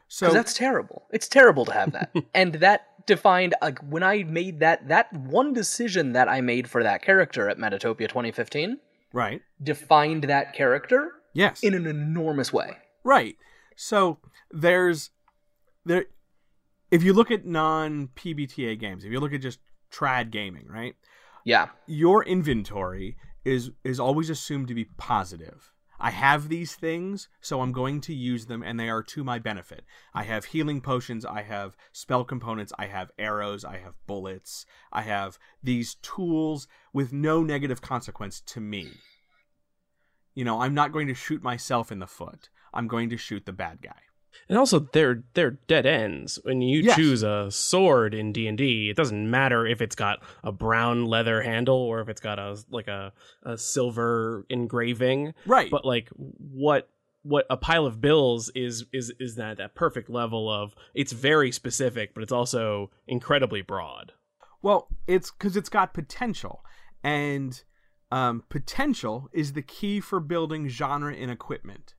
so 0.09 0.33
that's 0.33 0.55
terrible. 0.55 1.07
It's 1.11 1.29
terrible 1.29 1.65
to 1.65 1.73
have 1.73 1.93
that. 1.93 2.15
and 2.35 2.55
that 2.57 3.07
defined 3.07 3.55
like 3.63 3.79
when 3.81 4.03
I 4.03 4.25
made 4.25 4.61
that 4.61 4.89
that 4.89 5.13
one 5.13 5.53
decision 5.53 6.13
that 6.13 6.29
I 6.29 6.41
made 6.41 6.69
for 6.69 6.83
that 6.83 7.03
character 7.03 7.49
at 7.49 7.57
Metatopia 7.57 8.09
2015 8.09 8.79
right 9.13 9.41
defined 9.63 10.25
that 10.25 10.53
character 10.55 11.13
yes 11.33 11.63
in 11.63 11.75
an 11.75 11.87
enormous 11.87 12.53
way. 12.53 12.77
Right. 13.05 13.37
So 13.77 14.19
there's 14.51 15.11
there 15.85 16.07
if 16.91 17.03
you 17.03 17.13
look 17.13 17.31
at 17.31 17.45
non 17.45 18.09
PBTA 18.17 18.79
games, 18.79 19.05
if 19.05 19.13
you 19.13 19.21
look 19.21 19.33
at 19.33 19.41
just 19.41 19.61
trad 19.93 20.31
gaming, 20.31 20.67
right? 20.69 20.97
Yeah. 21.47 21.69
Your 21.87 22.25
inventory 22.25 23.17
is 23.45 23.71
is 23.85 24.01
always 24.01 24.29
assumed 24.29 24.67
to 24.67 24.75
be 24.75 24.87
positive. 24.99 25.73
I 25.99 26.11
have 26.11 26.49
these 26.49 26.75
things, 26.75 27.29
so 27.41 27.61
I'm 27.63 27.73
going 27.73 28.01
to 28.03 28.13
use 28.13 28.47
them 28.47 28.63
and 28.63 28.79
they 28.79 28.91
are 28.91 29.03
to 29.05 29.25
my 29.25 29.39
benefit. 29.39 29.85
I 30.13 30.25
have 30.25 30.47
healing 30.47 30.81
potions, 30.81 31.25
I 31.25 31.43
have 31.43 31.77
spell 31.93 32.25
components, 32.25 32.73
I 32.79 32.87
have 32.87 33.13
arrows, 33.17 33.65
I 33.65 33.79
have 33.79 33.95
bullets, 34.07 34.67
I 34.93 35.03
have 35.03 35.39
these 35.63 35.95
tools 36.03 36.67
with 36.93 37.13
no 37.13 37.43
negative 37.43 37.81
consequence 37.81 38.41
to 38.43 38.61
me. 38.61 38.89
You 40.35 40.45
know, 40.45 40.61
I'm 40.61 40.75
not 40.75 40.93
going 40.93 41.07
to 41.07 41.15
shoot 41.15 41.43
myself 41.43 41.93
in 41.93 42.01
the 42.01 42.07
foot. 42.09 42.51
I'm 42.75 42.89
going 42.89 43.09
to 43.11 43.17
shoot 43.17 43.47
the 43.47 43.53
bad 43.53 43.81
guy. 43.81 44.03
And 44.49 44.59
also, 44.59 44.81
they're 44.93 45.25
they're 45.35 45.53
dead 45.67 45.87
ends. 45.87 46.39
When 46.43 46.61
you 46.63 46.83
Yes. 46.83 46.97
choose 46.97 47.23
a 47.23 47.51
sword 47.51 48.15
in 48.15 48.33
D 48.33 48.47
and 48.47 48.57
D, 48.59 48.91
it 48.91 48.97
doesn't 48.97 49.31
matter 49.31 49.67
if 49.67 49.81
it's 49.81 49.97
got 49.97 50.23
a 50.45 50.53
brown 50.53 51.07
leather 51.07 51.43
handle 51.43 51.77
or 51.77 52.01
if 52.01 52.09
it's 52.09 52.21
got 52.21 52.39
a 52.39 52.57
like 52.71 52.89
a, 52.89 53.13
a 53.43 53.57
silver 53.59 54.47
engraving. 54.49 55.35
Right. 55.47 55.71
But 55.71 55.85
like 55.85 56.09
what 56.17 56.89
what 57.23 57.45
a 57.51 57.57
pile 57.57 57.87
of 57.87 58.01
bills 58.01 58.51
is 58.55 58.85
is 58.93 59.13
is 59.19 59.35
that 59.35 59.57
that 59.59 59.75
perfect 59.75 60.09
level 60.09 60.49
of 60.51 60.75
it's 60.95 61.13
very 61.13 61.51
specific, 61.51 62.15
but 62.15 62.23
it's 62.23 62.33
also 62.33 62.91
incredibly 63.09 63.63
broad. 63.63 64.13
Well, 64.63 64.89
it's 65.07 65.31
because 65.31 65.57
it's 65.57 65.69
got 65.69 65.93
potential, 65.95 66.65
and 67.03 67.63
um, 68.13 68.45
potential 68.49 69.29
is 69.33 69.53
the 69.55 69.63
key 69.63 70.01
for 70.01 70.21
building 70.21 70.69
genre 70.69 71.13
in 71.13 71.29
equipment. 71.31 71.95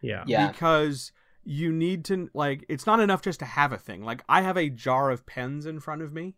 Yeah. 0.00 0.24
Yeah. 0.26 0.46
Because 0.48 1.12
you 1.44 1.72
need 1.72 2.04
to 2.06 2.28
like, 2.34 2.64
it's 2.68 2.86
not 2.86 3.00
enough 3.00 3.22
just 3.22 3.40
to 3.40 3.44
have 3.44 3.72
a 3.72 3.78
thing. 3.78 4.02
Like 4.02 4.22
I 4.28 4.42
have 4.42 4.56
a 4.56 4.70
jar 4.70 5.10
of 5.10 5.26
pens 5.26 5.66
in 5.66 5.80
front 5.80 6.02
of 6.02 6.12
me, 6.12 6.36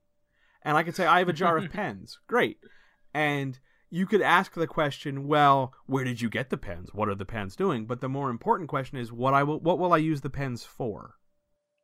and 0.62 0.76
I 0.76 0.82
could 0.82 0.96
say 0.96 1.06
I 1.06 1.18
have 1.18 1.28
a 1.28 1.34
jar 1.34 1.56
of 1.56 1.70
pens. 1.72 2.18
Great, 2.26 2.58
and 3.14 3.58
you 3.90 4.06
could 4.06 4.22
ask 4.22 4.54
the 4.54 4.66
question, 4.66 5.28
well, 5.28 5.74
where 5.84 6.02
did 6.02 6.22
you 6.22 6.30
get 6.30 6.48
the 6.48 6.56
pens? 6.56 6.94
What 6.94 7.10
are 7.10 7.14
the 7.14 7.26
pens 7.26 7.54
doing? 7.54 7.84
But 7.84 8.00
the 8.00 8.08
more 8.08 8.30
important 8.30 8.70
question 8.70 8.96
is, 8.96 9.12
what 9.12 9.34
I 9.34 9.42
will, 9.42 9.60
what 9.60 9.78
will 9.78 9.92
I 9.92 9.98
use 9.98 10.22
the 10.22 10.30
pens 10.30 10.64
for? 10.64 11.16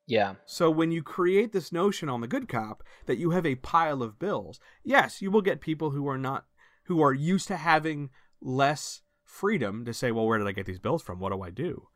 Yeah. 0.07 0.37
So 0.47 0.71
when 0.71 0.91
you 0.91 1.03
create 1.03 1.53
this 1.53 1.71
notion 1.71 2.09
on 2.09 2.23
the 2.23 2.27
good 2.27 2.49
cop 2.49 2.83
that 3.05 3.19
you 3.19 3.33
have 3.33 3.45
a 3.45 3.57
pile 3.57 4.03
of 4.03 4.19
bills, 4.19 4.59
yes, 4.83 5.21
you 5.21 5.31
will 5.31 5.43
get 5.43 5.61
people 5.61 5.91
who 5.91 6.09
are 6.09 6.17
not 6.17 6.47
who 6.85 7.03
are 7.03 7.13
used 7.13 7.47
to 7.49 7.57
having 7.59 8.09
less 8.41 9.03
freedom 9.23 9.85
to 9.85 9.93
say, 9.93 10.11
well, 10.11 10.27
where 10.27 10.39
did 10.39 10.47
I 10.47 10.53
get 10.53 10.65
these 10.65 10.79
bills 10.79 11.03
from? 11.03 11.21
What 11.21 11.33
do 11.33 11.43
I 11.43 11.51
do? 11.51 11.89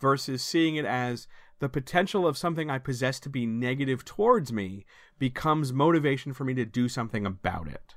Versus 0.00 0.42
seeing 0.42 0.76
it 0.76 0.84
as 0.84 1.26
the 1.60 1.68
potential 1.68 2.26
of 2.26 2.38
something 2.38 2.70
I 2.70 2.78
possess 2.78 3.18
to 3.20 3.28
be 3.28 3.46
negative 3.46 4.04
towards 4.04 4.52
me 4.52 4.84
becomes 5.18 5.72
motivation 5.72 6.32
for 6.32 6.44
me 6.44 6.54
to 6.54 6.64
do 6.64 6.88
something 6.88 7.26
about 7.26 7.68
it. 7.68 7.94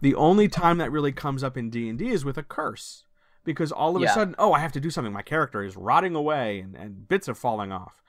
The 0.00 0.14
only 0.14 0.48
time 0.48 0.78
that 0.78 0.90
really 0.90 1.12
comes 1.12 1.44
up 1.44 1.58
in 1.58 1.68
D&D 1.68 2.08
is 2.08 2.24
with 2.24 2.38
a 2.38 2.42
curse. 2.42 3.04
Because 3.44 3.72
all 3.72 3.96
of 3.96 4.02
a 4.02 4.08
sudden, 4.08 4.34
oh, 4.38 4.52
I 4.52 4.60
have 4.60 4.72
to 4.72 4.80
do 4.80 4.90
something. 4.90 5.12
My 5.12 5.22
character 5.22 5.62
is 5.62 5.76
rotting 5.76 6.14
away 6.14 6.60
and, 6.60 6.74
and 6.74 7.08
bits 7.08 7.28
are 7.28 7.34
falling 7.34 7.72
off. 7.72 8.02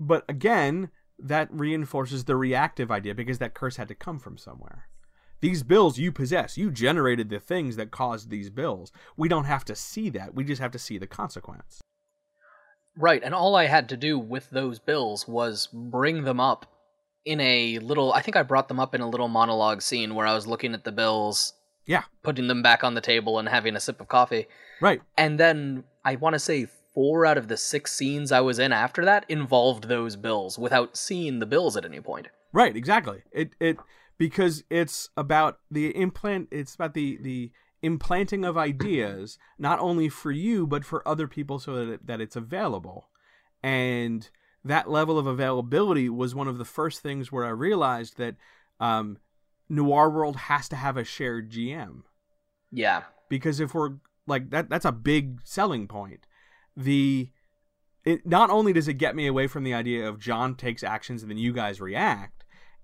But 0.00 0.24
again, 0.28 0.90
that 1.18 1.48
reinforces 1.50 2.24
the 2.24 2.36
reactive 2.36 2.90
idea 2.90 3.14
because 3.14 3.38
that 3.38 3.54
curse 3.54 3.76
had 3.76 3.88
to 3.88 3.94
come 3.94 4.18
from 4.18 4.36
somewhere. 4.36 4.88
These 5.40 5.62
bills 5.62 5.98
you 5.98 6.12
possess, 6.12 6.56
you 6.56 6.70
generated 6.70 7.28
the 7.28 7.38
things 7.38 7.76
that 7.76 7.90
caused 7.90 8.30
these 8.30 8.50
bills. 8.50 8.90
We 9.16 9.28
don't 9.28 9.44
have 9.44 9.64
to 9.66 9.74
see 9.74 10.10
that. 10.10 10.34
We 10.34 10.44
just 10.44 10.60
have 10.60 10.72
to 10.72 10.78
see 10.78 10.98
the 10.98 11.06
consequence. 11.06 11.80
Right, 12.98 13.22
and 13.22 13.34
all 13.34 13.54
I 13.56 13.66
had 13.66 13.88
to 13.90 13.96
do 13.96 14.18
with 14.18 14.48
those 14.50 14.78
bills 14.78 15.28
was 15.28 15.68
bring 15.72 16.24
them 16.24 16.40
up 16.40 16.66
in 17.24 17.40
a 17.40 17.78
little 17.80 18.12
I 18.12 18.22
think 18.22 18.36
I 18.36 18.42
brought 18.42 18.68
them 18.68 18.80
up 18.80 18.94
in 18.94 19.00
a 19.00 19.08
little 19.08 19.28
monologue 19.28 19.82
scene 19.82 20.14
where 20.14 20.26
I 20.26 20.34
was 20.34 20.46
looking 20.46 20.74
at 20.74 20.84
the 20.84 20.92
bills, 20.92 21.52
Yeah, 21.86 22.04
putting 22.22 22.48
them 22.48 22.62
back 22.62 22.84
on 22.84 22.94
the 22.94 23.00
table 23.00 23.38
and 23.38 23.48
having 23.48 23.76
a 23.76 23.80
sip 23.80 24.00
of 24.00 24.08
coffee. 24.08 24.46
right. 24.80 25.02
And 25.18 25.38
then 25.38 25.84
I 26.04 26.16
want 26.16 26.34
to 26.34 26.38
say 26.38 26.68
4 26.94 27.26
out 27.26 27.36
of 27.36 27.48
the 27.48 27.56
6 27.56 27.92
scenes 27.92 28.32
I 28.32 28.40
was 28.40 28.58
in 28.58 28.72
after 28.72 29.04
that 29.04 29.26
involved 29.28 29.88
those 29.88 30.16
bills 30.16 30.58
without 30.58 30.96
seeing 30.96 31.40
the 31.40 31.46
bills 31.46 31.76
at 31.76 31.84
any 31.84 32.00
point. 32.00 32.28
Right, 32.52 32.74
exactly. 32.74 33.22
It 33.32 33.50
it 33.60 33.76
because 34.16 34.64
it's 34.70 35.10
about 35.16 35.58
the 35.70 35.94
implant 35.94 36.48
it's 36.50 36.74
about 36.74 36.94
the 36.94 37.18
the 37.20 37.50
implanting 37.86 38.44
of 38.44 38.56
ideas 38.58 39.38
not 39.58 39.78
only 39.78 40.08
for 40.08 40.30
you 40.32 40.66
but 40.66 40.84
for 40.84 41.06
other 41.08 41.26
people 41.28 41.58
so 41.58 41.74
that 41.76 41.88
it, 41.94 42.06
that 42.06 42.20
it's 42.20 42.36
available. 42.36 43.08
And 43.62 44.28
that 44.64 44.90
level 44.90 45.18
of 45.18 45.26
availability 45.26 46.08
was 46.08 46.34
one 46.34 46.48
of 46.48 46.58
the 46.58 46.64
first 46.64 47.00
things 47.00 47.30
where 47.32 47.44
I 47.44 47.50
realized 47.50 48.18
that 48.18 48.34
um 48.80 49.18
Noir 49.68 50.10
World 50.10 50.36
has 50.36 50.68
to 50.68 50.76
have 50.76 50.96
a 50.96 51.04
shared 51.04 51.50
GM 51.50 52.02
Yeah. 52.70 53.02
because 53.28 53.58
if 53.60 53.74
we're 53.74 53.94
like 54.26 54.50
that 54.50 54.68
that's 54.68 54.84
a 54.84 54.92
big 54.92 55.40
selling 55.44 55.86
point 55.88 56.26
the 56.76 57.30
it 58.04 58.26
not 58.26 58.50
only 58.50 58.72
does 58.72 58.86
it 58.88 58.94
get 58.94 59.16
me 59.16 59.26
away 59.26 59.46
from 59.46 59.62
the 59.64 59.72
idea 59.74 60.06
of 60.08 60.18
john 60.20 60.54
takes 60.54 60.82
actions 60.84 61.22
and 61.22 61.30
then 61.30 61.38
you 61.38 61.52
guys 61.52 61.80
react 61.80 62.35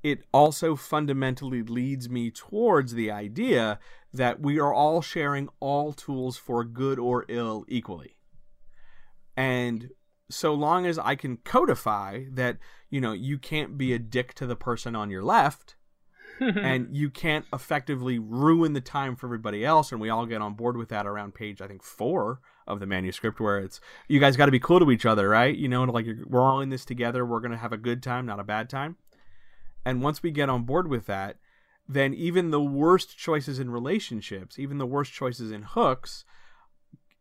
it 0.03 0.25
also 0.33 0.77
fundamentally 0.77 1.63
leads 1.63 2.09
me 2.09 2.31
towards 2.31 2.95
the 2.95 3.11
idea 3.11 3.79
that 4.13 4.41
we 4.41 4.59
are 4.59 4.73
all 4.73 5.01
sharing 5.01 5.49
all 5.61 5.93
tools 5.93 6.37
for 6.37 6.65
good 6.65 6.99
or 6.99 7.25
ill 7.29 7.65
equally. 7.69 8.17
And 9.37 9.91
so 10.33 10.55
long 10.55 10.87
as 10.87 10.99
i 10.99 11.15
can 11.15 11.37
codify 11.39 12.25
that 12.31 12.57
you 12.89 13.01
know 13.01 13.13
you 13.13 13.39
can't 13.39 13.77
be 13.77 13.93
a 13.93 13.99
dick 13.99 14.33
to 14.33 14.47
the 14.47 14.57
person 14.57 14.97
on 14.97 15.11
your 15.11 15.23
left 15.23 15.77
and 16.41 16.97
you 16.97 17.11
can't 17.11 17.45
effectively 17.53 18.19
ruin 18.19 18.73
the 18.73 18.81
time 18.81 19.15
for 19.15 19.27
everybody 19.27 19.63
else 19.63 19.93
and 19.93 20.01
we 20.01 20.09
all 20.09 20.25
get 20.25 20.41
on 20.41 20.55
board 20.55 20.77
with 20.77 20.89
that 20.89 21.07
around 21.07 21.35
page 21.35 21.61
i 21.61 21.67
think 21.67 21.83
four 21.83 22.41
of 22.67 22.81
the 22.81 22.87
manuscript 22.87 23.41
where 23.41 23.59
it's 23.59 23.81
you 24.09 24.21
guys 24.21 24.37
got 24.37 24.47
to 24.47 24.53
be 24.53 24.61
cool 24.61 24.81
to 24.81 24.91
each 24.91 25.07
other 25.07 25.29
right? 25.29 25.57
You 25.57 25.69
know 25.69 25.85
like 25.85 26.07
you're, 26.07 26.25
we're 26.27 26.43
all 26.43 26.61
in 26.61 26.69
this 26.69 26.85
together. 26.85 27.25
We're 27.27 27.41
going 27.41 27.53
to 27.53 27.59
have 27.59 27.73
a 27.73 27.79
good 27.79 28.03
time 28.03 28.27
not 28.27 28.41
a 28.41 28.45
bad 28.45 28.69
time 28.69 28.97
and 29.85 30.03
once 30.03 30.23
we 30.23 30.31
get 30.31 30.49
on 30.49 30.65
board 30.65 30.89
with 30.89 31.07
that 31.07 31.37
then 31.89 32.15
even 32.15 32.51
the 32.51 32.63
worst 32.63 33.19
choices 33.19 33.59
in 33.59 33.71
relationships 33.71 34.59
even 34.59 34.79
the 34.79 34.87
worst 34.87 35.13
choices 35.13 35.51
in 35.51 35.63
hooks 35.63 36.25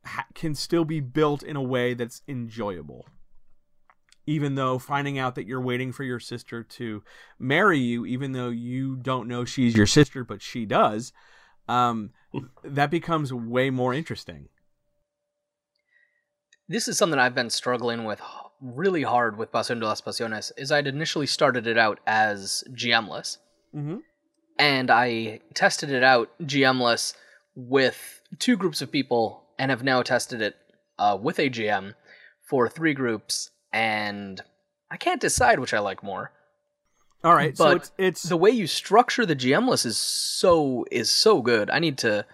ha- 0.05 0.25
can 0.33 0.55
still 0.55 0.85
be 0.85 0.99
built 0.99 1.43
in 1.43 1.55
a 1.55 1.61
way 1.61 1.93
that's 1.93 2.21
enjoyable 2.27 3.05
even 4.25 4.55
though 4.55 4.77
finding 4.77 5.17
out 5.17 5.35
that 5.35 5.47
you're 5.47 5.61
waiting 5.61 5.91
for 5.91 6.03
your 6.03 6.19
sister 6.19 6.63
to 6.63 7.03
marry 7.39 7.79
you, 7.79 8.05
even 8.05 8.33
though 8.33 8.49
you 8.49 8.95
don't 8.95 9.27
know 9.27 9.45
she's 9.45 9.75
your 9.75 9.87
sister, 9.87 10.23
but 10.23 10.41
she 10.41 10.65
does, 10.65 11.11
um, 11.67 12.11
that 12.63 12.91
becomes 12.91 13.33
way 13.33 13.69
more 13.69 13.93
interesting. 13.93 14.49
This 16.67 16.87
is 16.87 16.97
something 16.97 17.19
I've 17.19 17.35
been 17.35 17.49
struggling 17.49 18.05
with 18.05 18.21
really 18.61 19.03
hard 19.03 19.37
with 19.37 19.51
Pasión 19.51 19.79
de 19.79 19.85
las 19.87 20.01
Pasiones. 20.01 20.51
Is 20.57 20.71
I'd 20.71 20.87
initially 20.87 21.27
started 21.27 21.67
it 21.67 21.77
out 21.77 21.99
as 22.05 22.63
GMless, 22.71 23.37
Mm-hmm. 23.75 23.97
and 24.59 24.91
I 24.91 25.39
tested 25.53 25.89
it 25.91 26.03
out 26.03 26.29
GMless 26.43 27.13
with 27.55 28.21
two 28.39 28.55
groups 28.57 28.81
of 28.81 28.91
people, 28.91 29.43
and 29.57 29.71
have 29.71 29.83
now 29.83 30.01
tested 30.03 30.41
it 30.41 30.55
uh, 30.99 31.17
with 31.21 31.39
a 31.39 31.49
GM 31.49 31.93
for 32.41 32.67
three 32.69 32.93
groups, 32.93 33.49
and 33.73 34.41
I 34.89 34.97
can't 34.97 35.21
decide 35.21 35.59
which 35.59 35.73
I 35.73 35.79
like 35.79 36.03
more. 36.03 36.31
All 37.23 37.33
right, 37.35 37.55
so 37.55 37.65
But 37.65 37.75
it's 37.77 37.91
it's 37.97 38.23
The 38.23 38.35
way 38.37 38.49
you 38.49 38.67
structure 38.67 39.25
the 39.25 39.35
GMless 39.35 39.85
is 39.85 39.97
so 39.97 40.85
is 40.91 41.09
so 41.11 41.41
good. 41.41 41.69
I 41.69 41.79
need 41.79 41.97
to. 41.99 42.25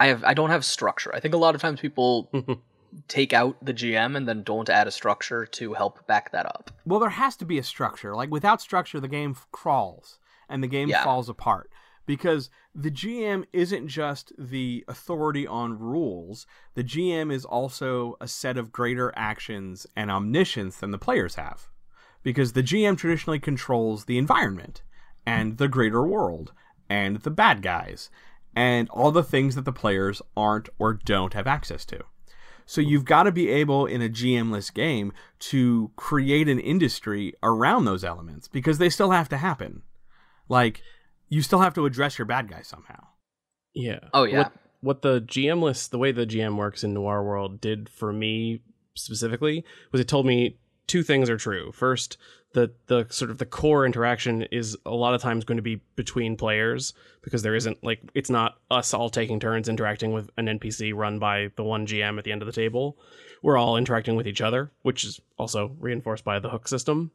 I 0.00 0.06
have 0.06 0.24
I 0.24 0.32
don't 0.34 0.50
have 0.50 0.64
structure. 0.64 1.14
I 1.14 1.20
think 1.20 1.34
a 1.34 1.38
lot 1.38 1.54
of 1.54 1.60
times 1.60 1.80
people 1.80 2.30
take 3.08 3.32
out 3.32 3.56
the 3.64 3.72
GM 3.74 4.16
and 4.16 4.28
then 4.28 4.42
don't 4.42 4.68
add 4.68 4.86
a 4.86 4.90
structure 4.90 5.46
to 5.46 5.72
help 5.74 6.06
back 6.06 6.30
that 6.32 6.46
up. 6.46 6.70
well, 6.84 7.00
there 7.00 7.08
has 7.10 7.36
to 7.36 7.44
be 7.44 7.58
a 7.58 7.62
structure. 7.62 8.14
Like 8.14 8.30
without 8.30 8.60
structure, 8.60 9.00
the 9.00 9.08
game 9.08 9.32
f- 9.36 9.46
crawls 9.52 10.18
and 10.48 10.62
the 10.62 10.66
game 10.68 10.88
Yeah. 10.88 11.02
falls 11.04 11.28
apart 11.28 11.70
because 12.06 12.50
the 12.74 12.90
GM 12.90 13.44
isn't 13.52 13.88
just 13.88 14.32
the 14.38 14.84
authority 14.88 15.46
on 15.46 15.78
rules. 15.78 16.46
The 16.74 16.84
GM 16.84 17.32
is 17.32 17.44
also 17.44 18.16
a 18.20 18.28
set 18.28 18.56
of 18.58 18.72
greater 18.72 19.12
actions 19.16 19.86
and 19.96 20.10
omniscience 20.10 20.76
than 20.78 20.90
the 20.90 20.98
players 20.98 21.36
have. 21.36 21.68
Because 22.22 22.52
the 22.52 22.62
GM 22.62 22.96
traditionally 22.98 23.40
controls 23.40 24.04
the 24.04 24.18
environment 24.18 24.82
and 25.26 25.58
the 25.58 25.68
greater 25.68 26.06
world 26.06 26.52
and 26.88 27.16
the 27.18 27.30
bad 27.30 27.62
guys 27.62 28.10
and 28.54 28.88
all 28.90 29.10
the 29.12 29.22
things 29.24 29.54
that 29.54 29.64
the 29.64 29.72
players 29.72 30.20
aren't 30.36 30.68
or 30.78 30.92
don't 30.94 31.32
have 31.34 31.46
access 31.46 31.84
to. 31.86 32.00
So 32.72 32.80
you've 32.80 33.04
got 33.04 33.24
to 33.24 33.32
be 33.32 33.50
able 33.50 33.84
in 33.84 34.00
a 34.00 34.08
GM-less 34.08 34.70
game 34.70 35.12
to 35.40 35.90
create 35.96 36.48
an 36.48 36.58
industry 36.58 37.34
around 37.42 37.84
those 37.84 38.02
elements 38.02 38.48
because 38.48 38.78
they 38.78 38.88
still 38.88 39.10
have 39.10 39.28
to 39.28 39.36
happen. 39.36 39.82
Like 40.48 40.80
you 41.28 41.42
still 41.42 41.58
have 41.58 41.74
to 41.74 41.84
address 41.84 42.16
your 42.16 42.24
bad 42.24 42.48
guy 42.48 42.62
somehow. 42.62 43.08
Yeah. 43.74 43.98
Oh, 44.14 44.24
yeah. 44.24 44.38
What, 44.38 44.52
what 44.80 45.02
the 45.02 45.20
GM-less, 45.20 45.86
the 45.86 45.98
way 45.98 46.12
the 46.12 46.24
GM 46.24 46.56
works 46.56 46.82
in 46.82 46.94
Noir 46.94 47.22
World, 47.22 47.60
did 47.60 47.90
for 47.90 48.10
me 48.10 48.62
specifically 48.94 49.66
was 49.90 50.00
it 50.00 50.08
told 50.08 50.24
me 50.24 50.56
two 50.86 51.02
things 51.02 51.28
are 51.28 51.36
true. 51.36 51.72
First, 51.72 52.16
the 52.54 52.72
the 52.86 53.06
sort 53.10 53.30
of 53.30 53.38
the 53.38 53.46
core 53.46 53.86
interaction 53.86 54.42
is 54.50 54.76
a 54.84 54.90
lot 54.90 55.14
of 55.14 55.22
times 55.22 55.44
going 55.44 55.56
to 55.56 55.62
be 55.62 55.80
between 55.96 56.36
players 56.36 56.92
because 57.22 57.42
there 57.42 57.54
isn't 57.54 57.82
like 57.82 58.00
it's 58.14 58.30
not 58.30 58.58
us 58.70 58.92
all 58.92 59.10
taking 59.10 59.40
turns 59.40 59.68
interacting 59.68 60.12
with 60.12 60.30
an 60.36 60.46
NPC 60.46 60.94
run 60.94 61.18
by 61.18 61.50
the 61.56 61.64
one 61.64 61.86
GM 61.86 62.18
at 62.18 62.24
the 62.24 62.32
end 62.32 62.42
of 62.42 62.46
the 62.46 62.52
table. 62.52 62.98
We're 63.42 63.58
all 63.58 63.76
interacting 63.76 64.16
with 64.16 64.28
each 64.28 64.40
other, 64.40 64.70
which 64.82 65.04
is 65.04 65.20
also 65.38 65.74
reinforced 65.78 66.24
by 66.24 66.38
the 66.38 66.50
hook 66.50 66.68
system. 66.68 67.10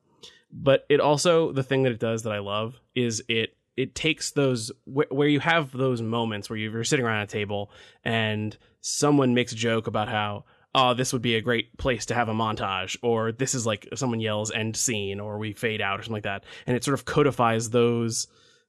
But 0.52 0.86
it 0.90 1.00
also 1.00 1.52
the 1.52 1.64
thing 1.64 1.84
that 1.84 1.92
it 1.92 2.00
does 2.00 2.24
that 2.24 2.34
I 2.34 2.40
love 2.40 2.80
is 2.96 3.24
it 3.28 3.56
it 3.76 3.94
takes 3.94 4.32
those 4.32 4.72
wh- 4.86 5.12
where 5.12 5.28
you 5.28 5.40
have 5.40 5.72
those 5.72 6.02
moments 6.02 6.50
where 6.50 6.58
you're 6.58 6.84
sitting 6.84 7.06
around 7.06 7.22
a 7.22 7.28
table 7.28 7.72
and 8.04 8.58
someone 8.82 9.36
makes 9.36 9.52
a 9.52 9.56
joke 9.56 9.88
about 9.88 10.10
how 10.10 10.46
oh, 10.78 10.94
this 10.94 11.12
would 11.12 11.24
be 11.24 11.36
a 11.36 11.42
great 11.42 11.76
place 11.78 12.06
to 12.06 12.14
have 12.14 12.30
a 12.30 12.34
montage, 12.34 12.96
or 13.02 13.32
this 13.32 13.56
is 13.56 13.66
like 13.66 13.88
someone 13.96 14.20
yells 14.20 14.52
end 14.52 14.78
scene, 14.78 15.20
or 15.20 15.40
we 15.40 15.52
fade 15.52 15.82
out, 15.82 16.00
or 16.00 16.04
something 16.04 16.14
like 16.14 16.24
that, 16.24 16.44
and 16.68 16.78
it 16.78 16.84
sort 16.84 16.94
of 16.94 17.04
codifies 17.04 17.72
those 17.72 18.28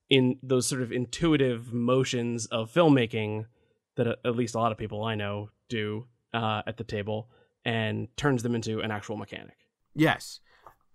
in 0.08 0.38
those 0.42 0.66
sort 0.66 0.80
of 0.80 0.90
intuitive 0.90 1.70
motions 1.74 2.46
of 2.46 2.72
filmmaking 2.72 3.44
that 3.96 4.06
at 4.06 4.36
least 4.36 4.54
a 4.54 4.58
lot 4.58 4.72
of 4.72 4.78
people 4.78 5.04
I 5.04 5.16
know 5.16 5.50
do 5.68 6.06
uh, 6.32 6.62
at 6.66 6.78
the 6.78 6.84
table, 6.84 7.28
and 7.64 8.08
turns 8.16 8.42
them 8.42 8.54
into 8.54 8.80
an 8.80 8.90
actual 8.90 9.16
mechanic. 9.16 9.56
Yes. 9.94 10.40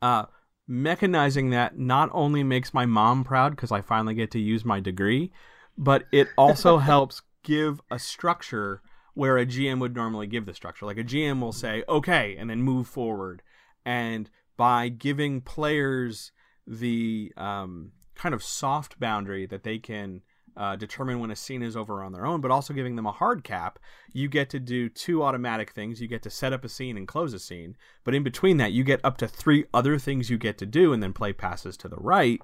Uh, 0.02 0.26
mechanizing 0.68 1.52
that 1.52 1.78
not 1.78 2.10
only 2.12 2.44
makes 2.44 2.74
my 2.74 2.88
mom 2.88 3.24
proud 3.24 3.52
because 3.52 3.72
I 3.72 3.82
finally 3.82 4.16
get 4.16 4.32
to 4.32 4.40
use 4.40 4.66
my 4.66 4.80
degree, 4.80 5.32
but 5.78 6.06
it 6.12 6.28
also 6.38 6.78
helps 6.90 7.22
give 7.44 7.82
a 7.92 8.00
structure 8.00 8.82
where 9.14 9.38
a 9.38 9.46
GM 9.46 9.80
would 9.80 9.96
normally 9.96 10.28
give 10.28 10.46
the 10.46 10.54
structure. 10.54 10.86
Like 10.86 10.98
a 10.98 11.04
GM 11.04 11.40
will 11.40 11.52
say, 11.52 11.84
okay, 11.88 12.36
and 12.38 12.50
then 12.50 12.62
move 12.62 12.88
forward. 12.88 13.42
And 13.86 14.30
by 14.58 14.90
giving 14.90 15.42
players 15.42 16.32
the 16.66 17.32
um, 17.38 17.92
kind 18.16 18.34
of 18.34 18.44
soft 18.44 19.00
boundary 19.00 19.46
that 19.46 19.64
they 19.64 19.78
can 19.78 20.22
uh, 20.56 20.76
determine 20.76 21.20
when 21.20 21.32
a 21.32 21.36
scene 21.36 21.64
is 21.64 21.76
over 21.76 22.04
on 22.04 22.12
their 22.12 22.26
own, 22.26 22.42
but 22.42 22.52
also 22.52 22.74
giving 22.74 22.96
them 22.96 23.06
a 23.06 23.12
hard 23.12 23.44
cap, 23.44 23.80
you 24.12 24.30
get 24.30 24.50
to 24.52 24.60
do 24.60 24.88
two 24.88 25.24
automatic 25.24 25.72
things. 25.72 26.00
You 26.02 26.08
get 26.08 26.22
to 26.24 26.30
set 26.30 26.54
up 26.54 26.64
a 26.64 26.70
scene 26.70 26.98
and 26.98 27.08
close 27.08 27.34
a 27.34 27.40
scene. 27.40 27.76
But 28.04 28.16
in 28.16 28.24
between 28.24 28.58
that, 28.58 28.72
you 28.72 28.84
get 28.84 29.02
up 29.04 29.18
to 29.18 29.28
three 29.28 29.66
other 29.74 29.98
things 29.98 30.30
you 30.30 30.38
get 30.38 30.58
to 30.60 30.66
do 30.66 30.94
and 30.94 31.02
then 31.02 31.14
play 31.14 31.34
passes 31.34 31.76
to 31.78 31.88
the 31.88 31.98
right. 31.98 32.42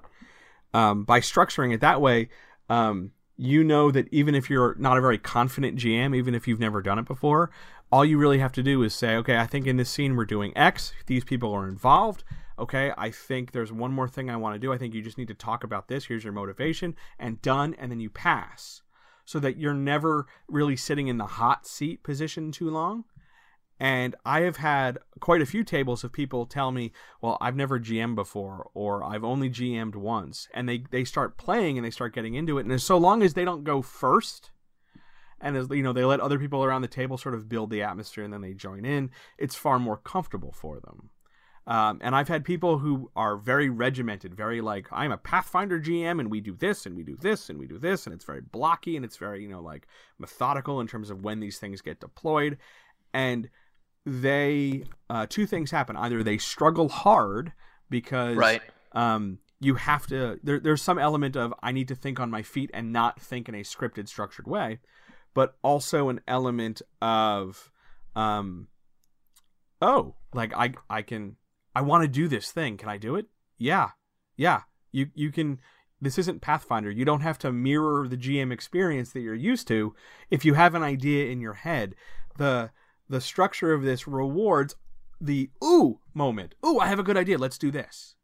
Um, 0.74 1.04
by 1.04 1.20
structuring 1.20 1.72
it 1.72 1.80
that 1.80 2.00
way, 2.00 2.28
um, 2.68 3.12
you 3.40 3.64
know 3.64 3.90
that 3.90 4.06
even 4.12 4.34
if 4.34 4.50
you're 4.50 4.74
not 4.78 4.98
a 4.98 5.00
very 5.00 5.16
confident 5.16 5.78
GM, 5.78 6.14
even 6.14 6.34
if 6.34 6.46
you've 6.46 6.60
never 6.60 6.82
done 6.82 6.98
it 6.98 7.06
before, 7.06 7.50
all 7.90 8.04
you 8.04 8.18
really 8.18 8.38
have 8.38 8.52
to 8.52 8.62
do 8.62 8.82
is 8.82 8.94
say, 8.94 9.16
okay, 9.16 9.38
I 9.38 9.46
think 9.46 9.66
in 9.66 9.78
this 9.78 9.88
scene 9.88 10.14
we're 10.14 10.26
doing 10.26 10.52
X. 10.54 10.92
These 11.06 11.24
people 11.24 11.50
are 11.54 11.66
involved. 11.66 12.22
Okay, 12.58 12.92
I 12.98 13.10
think 13.10 13.52
there's 13.52 13.72
one 13.72 13.92
more 13.92 14.08
thing 14.08 14.28
I 14.28 14.36
want 14.36 14.56
to 14.56 14.58
do. 14.58 14.74
I 14.74 14.76
think 14.76 14.92
you 14.92 15.00
just 15.00 15.16
need 15.16 15.28
to 15.28 15.34
talk 15.34 15.64
about 15.64 15.88
this. 15.88 16.04
Here's 16.04 16.22
your 16.22 16.34
motivation, 16.34 16.94
and 17.18 17.40
done, 17.40 17.74
and 17.78 17.90
then 17.90 17.98
you 17.98 18.10
pass. 18.10 18.82
So 19.24 19.40
that 19.40 19.56
you're 19.56 19.72
never 19.72 20.26
really 20.46 20.76
sitting 20.76 21.08
in 21.08 21.16
the 21.16 21.24
hot 21.24 21.66
seat 21.66 22.02
position 22.02 22.52
too 22.52 22.68
long. 22.68 23.04
And 23.80 24.14
I 24.26 24.42
have 24.42 24.58
had 24.58 24.98
quite 25.20 25.40
a 25.40 25.46
few 25.46 25.64
tables 25.64 26.04
of 26.04 26.12
people 26.12 26.44
tell 26.44 26.70
me, 26.70 26.92
well, 27.22 27.38
I've 27.40 27.56
never 27.56 27.80
GM'd 27.80 28.14
before, 28.14 28.70
or 28.74 29.02
I've 29.02 29.24
only 29.24 29.48
GM'd 29.48 29.96
once. 29.96 30.48
And 30.52 30.68
they, 30.68 30.84
they 30.90 31.02
start 31.02 31.38
playing 31.38 31.78
and 31.78 31.84
they 31.84 31.90
start 31.90 32.14
getting 32.14 32.34
into 32.34 32.58
it. 32.58 32.66
And 32.66 32.72
as 32.72 32.84
so 32.84 32.98
long 32.98 33.22
as 33.22 33.32
they 33.32 33.44
don't 33.46 33.64
go 33.64 33.80
first, 33.80 34.50
and 35.40 35.56
as 35.56 35.68
you 35.70 35.82
know, 35.82 35.94
they 35.94 36.04
let 36.04 36.20
other 36.20 36.38
people 36.38 36.62
around 36.62 36.82
the 36.82 36.88
table 36.88 37.16
sort 37.16 37.34
of 37.34 37.48
build 37.48 37.70
the 37.70 37.82
atmosphere 37.82 38.22
and 38.22 38.34
then 38.34 38.42
they 38.42 38.52
join 38.52 38.84
in, 38.84 39.10
it's 39.38 39.54
far 39.54 39.78
more 39.78 39.96
comfortable 39.96 40.52
for 40.52 40.78
them. 40.78 41.08
Um, 41.66 42.00
and 42.02 42.14
I've 42.14 42.28
had 42.28 42.44
people 42.44 42.78
who 42.78 43.10
are 43.16 43.36
very 43.36 43.70
regimented, 43.70 44.34
very 44.34 44.60
like, 44.60 44.88
I'm 44.92 45.12
a 45.12 45.16
Pathfinder 45.16 45.80
GM 45.80 46.20
and 46.20 46.30
we 46.30 46.42
do 46.42 46.54
this 46.54 46.84
and 46.84 46.96
we 46.96 47.02
do 47.02 47.16
this 47.16 47.48
and 47.48 47.58
we 47.58 47.66
do 47.66 47.78
this. 47.78 48.06
And 48.06 48.14
it's 48.14 48.24
very 48.24 48.42
blocky 48.42 48.96
and 48.96 49.04
it's 49.04 49.16
very, 49.16 49.42
you 49.42 49.48
know, 49.48 49.62
like 49.62 49.86
methodical 50.18 50.80
in 50.80 50.86
terms 50.86 51.08
of 51.08 51.22
when 51.22 51.40
these 51.40 51.58
things 51.58 51.80
get 51.80 52.00
deployed. 52.00 52.58
And 53.14 53.48
they 54.06 54.84
uh, 55.08 55.26
two 55.28 55.46
things 55.46 55.70
happen. 55.70 55.96
Either 55.96 56.22
they 56.22 56.38
struggle 56.38 56.88
hard 56.88 57.52
because 57.88 58.36
right. 58.36 58.62
um, 58.92 59.38
you 59.60 59.74
have 59.74 60.06
to. 60.08 60.38
There, 60.42 60.58
there's 60.58 60.82
some 60.82 60.98
element 60.98 61.36
of 61.36 61.52
I 61.62 61.72
need 61.72 61.88
to 61.88 61.94
think 61.94 62.18
on 62.18 62.30
my 62.30 62.42
feet 62.42 62.70
and 62.72 62.92
not 62.92 63.20
think 63.20 63.48
in 63.48 63.54
a 63.54 63.62
scripted, 63.62 64.08
structured 64.08 64.46
way, 64.46 64.80
but 65.34 65.56
also 65.62 66.08
an 66.08 66.20
element 66.26 66.80
of, 67.02 67.70
um, 68.16 68.68
oh, 69.82 70.14
like 70.32 70.54
I 70.54 70.74
I 70.88 71.02
can 71.02 71.36
I 71.74 71.82
want 71.82 72.02
to 72.02 72.08
do 72.08 72.26
this 72.28 72.50
thing. 72.50 72.76
Can 72.76 72.88
I 72.88 72.96
do 72.96 73.16
it? 73.16 73.26
Yeah, 73.58 73.90
yeah. 74.36 74.62
You 74.92 75.08
you 75.14 75.30
can. 75.30 75.60
This 76.02 76.16
isn't 76.16 76.40
Pathfinder. 76.40 76.90
You 76.90 77.04
don't 77.04 77.20
have 77.20 77.38
to 77.40 77.52
mirror 77.52 78.08
the 78.08 78.16
GM 78.16 78.50
experience 78.50 79.12
that 79.12 79.20
you're 79.20 79.34
used 79.34 79.68
to. 79.68 79.94
If 80.30 80.46
you 80.46 80.54
have 80.54 80.74
an 80.74 80.82
idea 80.82 81.26
in 81.26 81.42
your 81.42 81.52
head, 81.52 81.94
the 82.38 82.70
the 83.10 83.20
structure 83.20 83.72
of 83.74 83.82
this 83.82 84.06
rewards 84.06 84.76
the 85.20 85.50
ooh 85.62 86.00
moment. 86.14 86.54
Ooh, 86.64 86.78
I 86.78 86.86
have 86.86 86.98
a 86.98 87.02
good 87.02 87.16
idea. 87.16 87.36
Let's 87.36 87.58
do 87.58 87.70
this. 87.70 88.14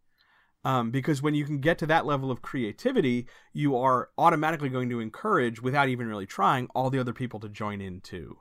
Um, 0.64 0.90
because 0.90 1.20
when 1.20 1.35
you 1.35 1.44
can 1.44 1.61
get 1.61 1.79
to 1.79 1.87
that 1.87 2.07
level 2.07 2.31
of 2.31 2.40
creativity, 2.42 3.27
you 3.53 3.77
are 3.77 4.09
automatically 4.16 4.68
going 4.68 4.88
to 4.90 5.01
encourage, 5.01 5.61
without 5.61 5.88
even 5.88 6.09
really 6.09 6.27
trying, 6.27 6.68
all 6.75 6.88
the 6.90 6.99
other 6.99 7.12
people 7.12 7.38
to 7.40 7.49
join 7.49 7.81
in 7.81 8.01
too. 8.01 8.38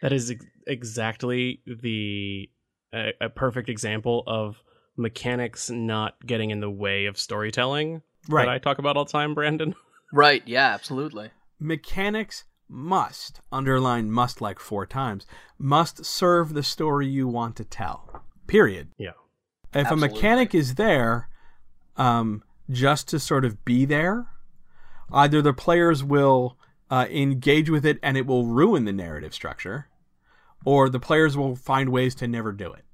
That 0.00 0.12
is 0.12 0.30
ex- 0.30 0.46
exactly 0.66 1.60
the 1.66 2.48
a, 2.94 3.12
a 3.20 3.28
perfect 3.28 3.68
example 3.68 4.22
of 4.26 4.62
mechanics 4.96 5.68
not 5.70 6.14
getting 6.24 6.50
in 6.50 6.60
the 6.60 6.70
way 6.70 7.06
of 7.06 7.18
storytelling 7.18 8.02
Right. 8.28 8.44
that 8.46 8.50
I 8.52 8.58
talk 8.58 8.78
about 8.78 8.96
all 8.96 9.04
the 9.04 9.12
time, 9.12 9.34
Brandon. 9.34 9.74
Right. 10.12 10.42
Yeah. 10.46 10.68
Absolutely. 10.68 11.30
Mechanics 11.60 12.44
must, 12.68 13.40
underline 13.50 14.10
must 14.10 14.40
like 14.40 14.58
four 14.58 14.86
times, 14.86 15.26
must 15.58 16.04
serve 16.04 16.54
the 16.54 16.62
story 16.62 17.06
you 17.06 17.26
want 17.26 17.56
to 17.56 17.64
tell. 17.64 18.22
Period. 18.46 18.88
Yeah. 18.98 19.12
If 19.72 19.86
Absolutely. 19.86 20.08
a 20.08 20.12
mechanic 20.12 20.54
is 20.54 20.74
there 20.76 21.28
um, 21.96 22.42
just 22.70 23.08
to 23.08 23.18
sort 23.18 23.44
of 23.44 23.64
be 23.64 23.84
there, 23.84 24.26
either 25.12 25.42
the 25.42 25.52
players 25.52 26.02
will 26.02 26.56
uh, 26.90 27.06
engage 27.10 27.68
with 27.68 27.84
it 27.84 27.98
and 28.02 28.16
it 28.16 28.26
will 28.26 28.46
ruin 28.46 28.84
the 28.84 28.92
narrative 28.92 29.34
structure, 29.34 29.88
or 30.64 30.88
the 30.88 31.00
players 31.00 31.36
will 31.36 31.54
find 31.54 31.90
ways 31.90 32.14
to 32.16 32.26
never 32.26 32.52
do 32.52 32.72
it. 32.72 32.84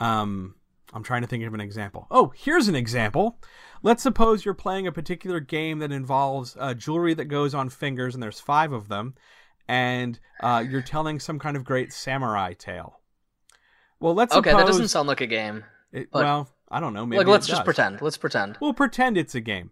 Um, 0.00 0.54
I'm 0.92 1.02
trying 1.02 1.22
to 1.22 1.28
think 1.28 1.44
of 1.44 1.54
an 1.54 1.60
example. 1.60 2.06
Oh, 2.10 2.32
here's 2.36 2.68
an 2.68 2.74
example. 2.74 3.38
Let's 3.86 4.02
suppose 4.02 4.44
you're 4.44 4.52
playing 4.52 4.88
a 4.88 4.92
particular 4.92 5.38
game 5.38 5.78
that 5.78 5.92
involves 5.92 6.56
uh, 6.58 6.74
jewelry 6.74 7.14
that 7.14 7.26
goes 7.26 7.54
on 7.54 7.68
fingers, 7.68 8.14
and 8.14 8.22
there's 8.22 8.40
five 8.40 8.72
of 8.72 8.88
them, 8.88 9.14
and 9.68 10.18
uh, 10.40 10.64
you're 10.68 10.82
telling 10.82 11.20
some 11.20 11.38
kind 11.38 11.56
of 11.56 11.62
great 11.62 11.92
samurai 11.92 12.52
tale. 12.52 12.98
Well, 14.00 14.12
let's 14.12 14.34
Okay, 14.34 14.50
suppose 14.50 14.60
that 14.64 14.66
doesn't 14.72 14.88
sound 14.88 15.06
like 15.06 15.20
a 15.20 15.26
game. 15.28 15.62
it, 15.92 16.10
But- 16.10 16.24
well, 16.24 16.48
I 16.68 16.80
don't 16.80 16.94
know. 16.94 17.06
Maybe 17.06 17.18
like, 17.18 17.28
let's 17.28 17.46
just 17.46 17.64
pretend. 17.64 18.02
Let's 18.02 18.16
pretend. 18.16 18.58
We'll 18.60 18.74
pretend 18.74 19.16
it's 19.16 19.36
a 19.36 19.40
game. 19.40 19.70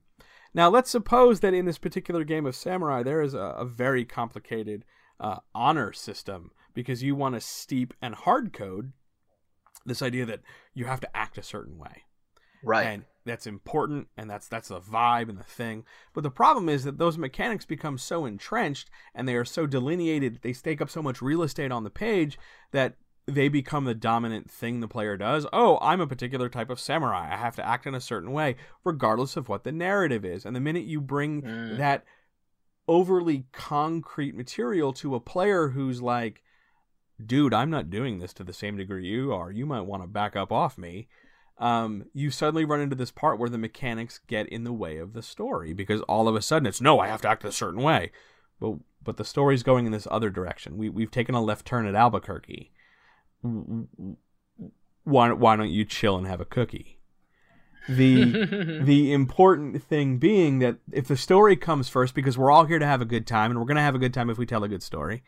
Now, 0.55 0.69
let's 0.69 0.91
suppose 0.91 1.41
that 1.41 1.53
in 1.53 1.65
this 1.65 1.79
particular 1.79 2.23
game 2.23 2.47
of 2.47 2.55
Samurai, 2.55 3.03
there 3.03 3.21
is 3.21 3.35
a, 3.35 3.39
a 3.41 3.65
very 3.65 4.05
complicated 4.05 4.85
uh, 5.19 5.39
honor 5.57 5.93
system 5.93 6.53
because 6.73 7.03
you 7.03 7.17
want 7.17 7.35
to 7.35 7.41
steep 7.41 7.93
and 8.01 8.15
hard 8.15 8.53
code 8.53 8.93
this 9.85 10.03
idea 10.03 10.25
that 10.25 10.43
you 10.73 10.85
have 10.85 11.01
to 11.01 11.17
act 11.17 11.37
a 11.37 11.43
certain 11.43 11.79
way 11.79 12.05
Right. 12.63 12.87
and 12.87 13.05
that's 13.27 13.47
important 13.47 14.09
and 14.17 14.29
that's 14.29 14.49
that's 14.49 14.69
the 14.69 14.81
vibe 14.81 15.29
and 15.29 15.39
the 15.39 15.43
thing. 15.45 15.85
But 16.13 16.23
the 16.25 16.31
problem 16.31 16.69
is 16.69 16.85
that 16.85 16.99
those 16.99 17.17
mechanics 17.19 17.65
become 17.65 17.97
so 17.99 18.25
entrenched 18.27 18.91
and 19.15 19.27
they 19.27 19.35
are 19.35 19.45
so 19.45 19.67
delineated 19.67 20.41
they 20.43 20.53
stake 20.53 20.81
up 20.83 20.91
so 20.91 21.03
much 21.03 21.23
real 21.23 21.43
estate 21.43 21.73
on 21.73 21.85
the 21.85 21.91
page 21.91 22.39
that 22.73 22.97
they 23.27 23.49
become 23.49 23.85
the 23.87 23.95
dominant 23.95 24.51
thing 24.51 24.81
the 24.81 24.89
player 24.89 25.17
does. 25.17 25.47
Oh 25.53 25.79
i'm 25.81 26.01
a 26.03 26.07
particular 26.07 26.49
type 26.51 26.69
of 26.69 26.79
samurai. 26.79 27.33
I 27.33 27.37
have 27.37 27.57
to 27.57 27.67
act 27.67 27.87
in 27.87 27.95
a 27.95 28.01
certain 28.01 28.33
way 28.33 28.57
regardless 28.85 29.37
of 29.39 29.49
what 29.49 29.65
the 29.65 29.73
narrative 29.73 30.25
is. 30.25 30.45
And 30.45 30.55
the 30.55 30.61
minute 30.61 30.85
you 30.85 31.01
bring 31.01 31.41
Mm. 31.43 31.79
that 31.79 32.05
overly 32.87 33.47
concrete 33.53 34.35
material 34.35 34.93
to 34.93 35.15
a 35.15 35.21
player 35.21 35.69
who's 35.69 36.03
like 36.03 36.43
dude 37.25 37.55
i'm 37.55 37.71
not 37.71 37.89
doing 37.89 38.19
this 38.19 38.35
to 38.35 38.45
the 38.45 38.53
same 38.53 38.77
degree 38.77 39.07
you 39.07 39.33
are. 39.33 39.51
You 39.51 39.65
might 39.65 39.83
want 39.83 40.03
to 40.03 40.07
back 40.07 40.37
up 40.37 40.53
off 40.53 40.77
me 40.77 41.09
um, 41.59 42.07
you 42.13 42.31
suddenly 42.31 42.65
run 42.65 42.81
into 42.81 42.97
this 42.97 43.11
part 43.11 43.39
where 43.39 43.49
the 43.49 43.59
mechanics 43.59 44.21
get 44.27 44.49
in 44.49 44.65
the 44.65 44.73
way 44.73 44.99
of 44.99 45.13
the 45.13 45.23
story 45.23 45.73
because 45.73 46.01
all 46.03 46.27
of 46.29 46.35
a 46.35 46.43
sudden 46.43 46.67
it's 46.67 46.81
no, 46.81 46.99
I 46.99 47.07
have 47.07 47.23
to 47.23 47.29
act 47.29 47.45
a 47.45 47.53
certain 47.53 47.83
way, 47.83 48.11
but 48.61 48.75
but 49.03 49.17
the 49.19 49.25
story's 49.25 49.63
going 49.63 49.87
in 49.87 49.93
this 49.93 50.09
other 50.11 50.31
direction. 50.31 50.77
We 50.77 50.89
we've 50.89 51.11
taken 51.11 51.35
a 51.35 51.43
left 51.43 51.67
turn 51.67 51.87
at 51.87 51.95
Albuquerque. 51.95 52.73
Why 55.05 55.33
why 55.33 55.57
don't 55.57 55.71
you 55.71 55.85
chill 55.85 56.17
and 56.17 56.27
have 56.27 56.41
a 56.41 56.47
cookie? 56.47 56.99
The 57.89 58.81
the 58.83 59.13
important 59.13 59.83
thing 59.83 60.19
being 60.19 60.59
that 60.59 60.79
if 60.91 61.07
the 61.07 61.17
story 61.17 61.55
comes 61.55 61.89
first, 61.89 62.15
because 62.15 62.37
we're 62.37 62.51
all 62.51 62.65
here 62.65 62.81
to 62.81 62.87
have 62.87 63.01
a 63.01 63.07
good 63.07 63.29
time, 63.29 63.53
and 63.53 63.61
we're 63.61 63.67
gonna 63.67 63.81
have 63.81 63.95
a 63.95 64.01
good 64.01 64.15
time 64.15 64.29
if 64.29 64.39
we 64.39 64.47
tell 64.47 64.65
a 64.65 64.69
good 64.69 64.83
story, 64.83 65.23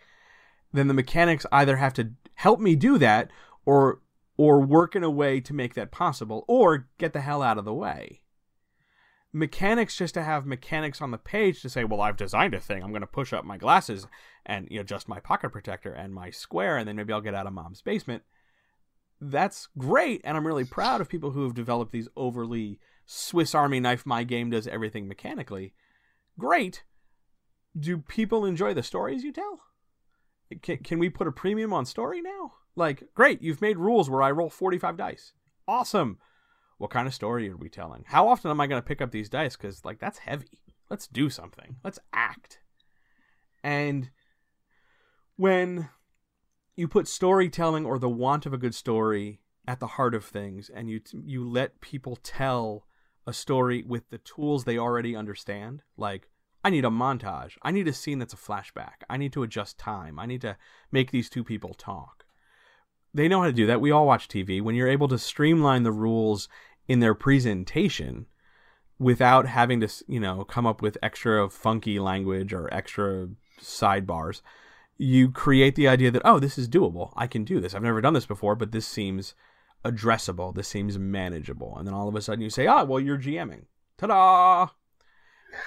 then 0.73 0.89
the 0.89 0.95
mechanics 0.95 1.47
either 1.53 1.77
have 1.77 1.95
to 1.95 2.11
help 2.35 2.59
me 2.59 2.75
do 2.75 2.99
that 2.99 3.31
or 3.65 4.01
or 4.37 4.61
work 4.61 4.95
in 4.95 5.03
a 5.03 5.11
way 5.11 5.41
to 5.41 5.55
make 5.55 5.75
that 5.75 5.91
possible 5.91 6.45
or 6.47 6.89
get 6.99 7.13
the 7.13 7.21
hell 7.21 7.43
out 7.43 7.59
of 7.59 7.65
the 7.65 7.75
way. 7.75 8.21
Mechanics 9.33 9.97
just 9.97 10.15
to 10.15 10.23
have 10.23 10.47
mechanics 10.47 11.03
on 11.03 11.11
the 11.11 11.19
page 11.19 11.61
to 11.61 11.69
say 11.69 11.85
well 11.85 12.01
i've 12.01 12.17
designed 12.17 12.55
a 12.55 12.61
thing. 12.61 12.83
I'm 12.83 12.91
going 12.91 13.01
to 13.01 13.07
push 13.07 13.33
up 13.33 13.45
my 13.45 13.59
glasses 13.59 14.07
and 14.45 14.67
you 14.71 14.79
know 14.79 14.85
just 14.85 15.09
my 15.09 15.21
pocket 15.21 15.51
protector 15.51 15.93
and 15.93 16.15
my 16.15 16.31
square 16.31 16.79
and 16.79 16.89
then 16.89 16.97
maybe 16.97 17.13
i'll 17.13 17.21
get 17.21 17.35
out 17.35 17.47
of 17.47 17.53
mom's 17.53 17.83
basement. 17.83 18.23
That's 19.21 19.69
great 19.79 20.21
and 20.25 20.37
i'm 20.37 20.47
really 20.47 20.65
proud 20.65 21.01
of 21.01 21.09
people 21.09 21.33
who 21.33 21.45
have 21.45 21.55
developed 21.55 21.93
these 21.93 22.09
overly 22.17 22.79
swiss 23.05 23.55
army 23.55 23.81
knife 23.81 24.07
my 24.07 24.25
game 24.25 24.51
does 24.51 24.67
everything 24.67 25.09
mechanically. 25.09 25.75
Great. 26.39 26.85
Do 27.79 27.99
people 27.99 28.45
enjoy 28.45 28.73
the 28.75 28.83
stories 28.83 29.23
you 29.23 29.33
tell? 29.33 29.61
Can, 30.63 30.79
can 30.79 30.99
we 30.99 31.11
put 31.11 31.27
a 31.27 31.33
premium 31.33 31.73
on 31.73 31.85
story 31.85 32.23
now? 32.23 32.53
Like, 32.77 33.05
great, 33.15 33.43
you've 33.43 33.63
made 33.63 33.79
rules 33.79 34.09
where 34.11 34.23
I 34.23 34.31
roll 34.31 34.51
45 34.51 34.97
dice. 34.97 35.33
Awesome. 35.67 36.19
What 36.79 36.91
kind 36.91 37.09
of 37.09 37.15
story 37.15 37.51
are 37.51 37.57
we 37.57 37.71
telling? 37.71 38.05
How 38.07 38.29
often 38.29 38.51
am 38.51 38.61
I 38.61 38.67
going 38.67 38.81
to 38.81 38.87
pick 38.87 39.01
up 39.01 39.11
these 39.11 39.31
dice? 39.31 39.57
Because, 39.57 39.85
like, 39.85 39.99
that's 39.99 40.19
heavy. 40.19 40.61
Let's 40.91 41.07
do 41.07 41.31
something. 41.31 41.77
Let's 41.83 41.99
act. 42.13 42.61
And 43.65 44.11
when 45.37 45.89
you 46.77 46.87
put 46.87 47.09
storytelling 47.09 47.87
or 47.87 47.99
the 47.99 48.09
want 48.09 48.47
of 48.47 48.53
a 48.53 48.59
good 48.59 48.75
story 48.75 49.41
at 49.67 49.81
the 49.81 49.87
heart 49.87 50.15
of 50.15 50.25
things 50.25 50.71
and 50.73 50.89
you 50.89 51.01
you 51.25 51.49
let 51.49 51.81
people 51.81 52.17
tell 52.17 52.87
a 53.27 53.33
story 53.33 53.83
with 53.83 54.09
the 54.11 54.19
tools 54.19 54.63
they 54.63 54.79
already 54.79 55.17
understand 55.17 55.83
like 55.97 56.29
I 56.63 56.71
need 56.71 56.85
a 56.85 56.89
montage. 56.89 57.57
I 57.63 57.71
need 57.71 57.87
a 57.87 57.93
scene 57.93 58.19
that's 58.19 58.33
a 58.33 58.37
flashback. 58.37 59.05
I 59.09 59.17
need 59.19 59.33
to 59.35 59.45
adjust 59.45 59.79
time. 59.79 60.19
I 60.19 60.27
need 60.27 60.41
to 60.41 60.57
make 60.91 61.13
these 61.13 61.31
two 61.31 61.45
people 61.45 61.75
talk. 61.75 62.16
They 63.17 63.29
know 63.29 63.41
how 63.41 63.47
to 63.47 63.53
do 63.53 63.67
that. 63.67 63.81
We 63.81 63.91
all 63.91 64.07
watch 64.07 64.29
TV. 64.29 64.61
When 64.61 64.75
you're 64.75 64.89
able 64.89 65.09
to 65.09 65.19
streamline 65.19 65.85
the 65.85 65.93
rules 65.93 66.49
in 66.87 67.01
their 67.01 67.15
presentation 67.15 68.27
without 68.99 69.47
having 69.47 69.81
to, 69.81 69.89
you 70.07 70.21
know, 70.21 70.45
come 70.45 70.67
up 70.67 70.83
with 70.83 70.99
extra 71.03 71.49
funky 71.49 71.99
language 71.99 72.53
or 72.53 72.73
extra 72.73 73.29
sidebars, 73.59 74.43
you 74.99 75.31
create 75.31 75.77
the 75.77 75.89
idea 75.89 76.11
that, 76.11 76.23
oh, 76.27 76.39
this 76.39 76.59
is 76.59 76.69
doable. 76.69 77.15
I 77.17 77.27
can 77.27 77.43
do 77.43 77.59
this. 77.59 77.75
I've 77.75 77.83
never 77.83 78.03
done 78.03 78.13
this 78.13 78.27
before, 78.27 78.55
but 78.55 78.73
this 78.73 78.87
seems 78.87 79.35
addressable. 79.83 80.55
This 80.55 80.69
seems 80.69 80.99
manageable. 80.99 81.75
And 81.79 81.87
then 81.87 81.95
all 81.95 82.09
of 82.09 82.15
a 82.17 82.21
sudden 82.21 82.43
you 82.43 82.51
say, 82.51 82.67
ah, 82.67 82.85
well, 82.85 83.01
you're 83.01 83.19
GMing. 83.19 83.65
Ta 83.97 84.07
da! 84.09 84.69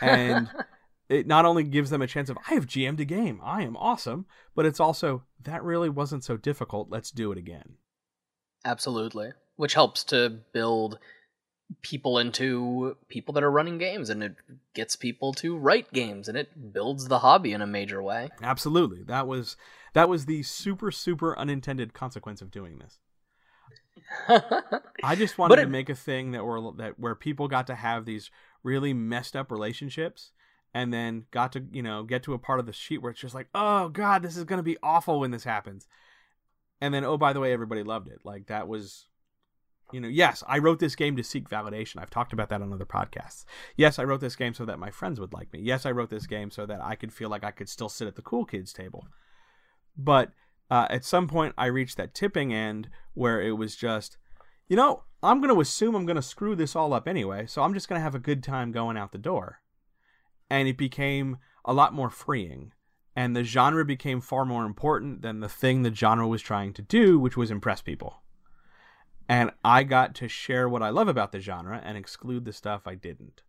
And 0.02 0.50
it 1.10 1.28
not 1.28 1.46
only 1.46 1.64
gives 1.64 1.90
them 1.90 2.02
a 2.02 2.08
chance 2.08 2.30
of 2.30 2.38
I 2.50 2.54
have 2.54 2.68
GM'd 2.68 3.00
a 3.00 3.06
game, 3.06 3.42
I 3.44 3.64
am 3.64 3.76
awesome, 3.76 4.26
but 4.56 4.66
it's 4.66 4.80
also 4.80 5.24
that 5.44 5.64
really 5.64 5.90
wasn't 5.90 6.24
so 6.24 6.38
difficult. 6.38 6.90
Let's 6.90 7.12
do 7.12 7.32
it 7.32 7.38
again. 7.38 7.78
Absolutely, 8.64 9.32
which 9.56 9.74
helps 9.74 10.04
to 10.06 10.42
build 10.54 11.00
people 11.82 12.18
into 12.18 12.98
people 13.10 13.34
that 13.34 13.44
are 13.44 13.52
running 13.52 13.78
games 13.78 14.10
and 14.10 14.24
it 14.24 14.36
gets 14.74 14.96
people 14.96 15.34
to 15.34 15.56
write 15.56 15.94
games 15.94 16.28
and 16.28 16.38
it 16.38 16.74
builds 16.74 17.08
the 17.08 17.20
hobby 17.20 17.54
in 17.54 17.62
a 17.62 17.68
major 17.68 18.02
way. 18.02 18.30
Absolutely. 18.42 19.04
That 19.04 19.28
was 19.28 19.56
that 19.94 20.10
was 20.10 20.26
the 20.26 20.44
super 20.44 20.92
super 20.92 21.38
unintended 21.38 21.94
consequence 21.94 22.42
of 22.42 22.52
doing 22.52 22.80
this. 22.80 22.98
I 25.04 25.16
just 25.16 25.38
wanted 25.38 25.60
it, 25.60 25.64
to 25.64 25.70
make 25.70 25.90
a 25.90 25.96
thing 25.96 26.32
that 26.32 26.44
were 26.44 26.72
that 26.78 27.00
where 27.00 27.16
people 27.16 27.48
got 27.48 27.68
to 27.68 27.76
have 27.76 28.06
these 28.06 28.32
really 28.64 28.94
messed 28.94 29.36
up 29.36 29.52
relationships 29.52 30.32
and 30.74 30.94
then 30.94 31.26
got 31.32 31.52
to 31.54 31.66
you 31.72 31.82
know 31.82 32.04
get 32.04 32.24
to 32.24 32.34
a 32.34 32.40
part 32.40 32.60
of 32.60 32.66
the 32.66 32.74
sheet 32.74 33.02
where 33.02 33.12
it's 33.12 33.22
just 33.22 33.36
like 33.36 33.48
oh 33.56 33.90
god 33.90 34.22
this 34.22 34.38
is 34.38 34.44
going 34.44 34.58
to 34.58 34.64
be 34.64 34.78
awful 34.84 35.20
when 35.20 35.32
this 35.32 35.44
happens. 35.44 35.88
And 36.82 36.94
then 36.94 37.04
oh 37.04 37.18
by 37.18 37.34
the 37.34 37.40
way 37.40 37.52
everybody 37.52 37.84
loved 37.84 38.08
it. 38.08 38.20
Like 38.24 38.48
that 38.48 38.68
was 38.68 39.08
you 39.92 40.00
know 40.00 40.08
yes 40.08 40.44
i 40.48 40.60
wrote 40.60 40.78
this 40.80 40.96
game 40.96 41.16
to 41.16 41.24
seek 41.24 41.50
validation. 41.50 42.02
I've 42.02 42.10
talked 42.10 42.34
about 42.34 42.50
that 42.50 42.62
on 42.62 42.74
other 42.74 42.86
podcasts. 42.86 43.46
Yes 43.76 44.00
i 44.00 44.04
wrote 44.04 44.22
this 44.22 44.36
game 44.36 44.54
so 44.54 44.66
that 44.66 44.80
my 44.80 44.92
friends 44.92 45.20
would 45.20 45.34
like 45.34 45.52
me. 45.52 45.60
Yes 45.60 45.86
i 45.86 45.92
wrote 45.92 46.10
this 46.10 46.28
game 46.28 46.52
so 46.52 46.66
that 46.66 46.82
i 46.84 46.96
could 46.96 47.14
feel 47.14 47.30
like 47.30 47.44
i 47.44 47.52
could 47.52 47.70
still 47.70 47.90
sit 47.90 48.08
at 48.08 48.16
the 48.16 48.22
cool 48.22 48.46
kids 48.46 48.74
table. 48.74 49.08
But 49.98 50.32
uh, 50.72 50.88
at 50.90 51.04
some 51.06 51.28
point 51.28 51.54
i 51.58 51.66
reached 51.66 51.98
that 51.98 52.14
tipping 52.14 52.54
end 52.54 52.90
where 53.14 53.42
it 53.42 53.54
was 53.54 53.76
just 53.76 54.18
you 54.68 54.76
know 54.76 55.04
i'm 55.24 55.42
going 55.42 55.54
to 55.54 55.62
assume 55.62 55.96
i'm 55.96 56.06
going 56.06 56.16
to 56.16 56.22
screw 56.22 56.56
this 56.56 56.76
all 56.76 56.94
up 56.94 57.08
anyway 57.08 57.46
so 57.46 57.64
i'm 57.64 57.74
just 57.74 57.90
going 57.90 58.00
to 58.00 58.04
have 58.04 58.16
a 58.16 58.20
good 58.20 58.44
time 58.44 58.72
going 58.72 58.98
out 58.98 59.12
the 59.12 59.18
door 59.18 59.62
and 60.50 60.68
it 60.68 60.78
became 60.78 61.38
a 61.66 61.74
lot 61.74 61.94
more 61.94 62.10
freeing. 62.10 62.74
And 63.16 63.36
the 63.36 63.44
genre 63.44 63.84
became 63.84 64.22
far 64.22 64.46
more 64.46 64.66
important 64.66 65.22
than 65.22 65.40
the 65.40 65.50
thing 65.50 65.82
the 65.82 65.94
genre 65.94 66.28
was 66.28 66.42
trying 66.42 66.74
to 66.74 66.82
do, 66.82 67.20
which 67.20 67.36
was 67.36 67.52
impress 67.52 67.82
people. 67.82 68.22
And 69.28 69.52
I 69.64 69.84
got 69.84 70.16
to 70.16 70.28
share 70.28 70.68
what 70.70 70.82
I 70.82 70.90
love 70.90 71.08
about 71.08 71.32
the 71.32 71.40
genre 71.40 71.82
and 71.84 71.98
exclude 71.98 72.46
the 72.46 72.54
stuff 72.54 72.88
I 72.88 72.96
didn't. 72.96 73.44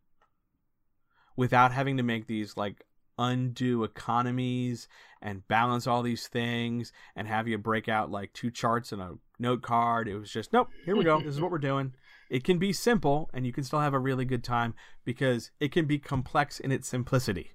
Without 1.36 1.72
having 1.72 1.96
to 1.96 2.02
make 2.02 2.26
these 2.26 2.56
like 2.56 2.84
undo 3.18 3.84
economies 3.84 4.88
and 5.22 5.46
balance 5.46 5.86
all 5.86 6.02
these 6.02 6.26
things 6.26 6.92
and 7.14 7.28
have 7.28 7.46
you 7.46 7.58
break 7.58 7.88
out 7.88 8.10
like 8.10 8.32
two 8.32 8.50
charts 8.50 8.92
and 8.92 9.00
a 9.00 9.14
note 9.38 9.62
card. 9.62 10.08
It 10.08 10.18
was 10.18 10.30
just, 10.30 10.52
nope, 10.52 10.68
here 10.84 10.96
we 10.96 11.04
go. 11.04 11.18
this 11.20 11.34
is 11.34 11.40
what 11.40 11.50
we're 11.50 11.58
doing. 11.58 11.92
It 12.30 12.44
can 12.44 12.58
be 12.58 12.72
simple 12.72 13.28
and 13.34 13.44
you 13.44 13.52
can 13.52 13.64
still 13.64 13.80
have 13.80 13.92
a 13.92 13.98
really 13.98 14.24
good 14.24 14.44
time 14.44 14.74
because 15.04 15.50
it 15.58 15.72
can 15.72 15.86
be 15.86 15.98
complex 15.98 16.60
in 16.60 16.70
its 16.70 16.88
simplicity. 16.88 17.52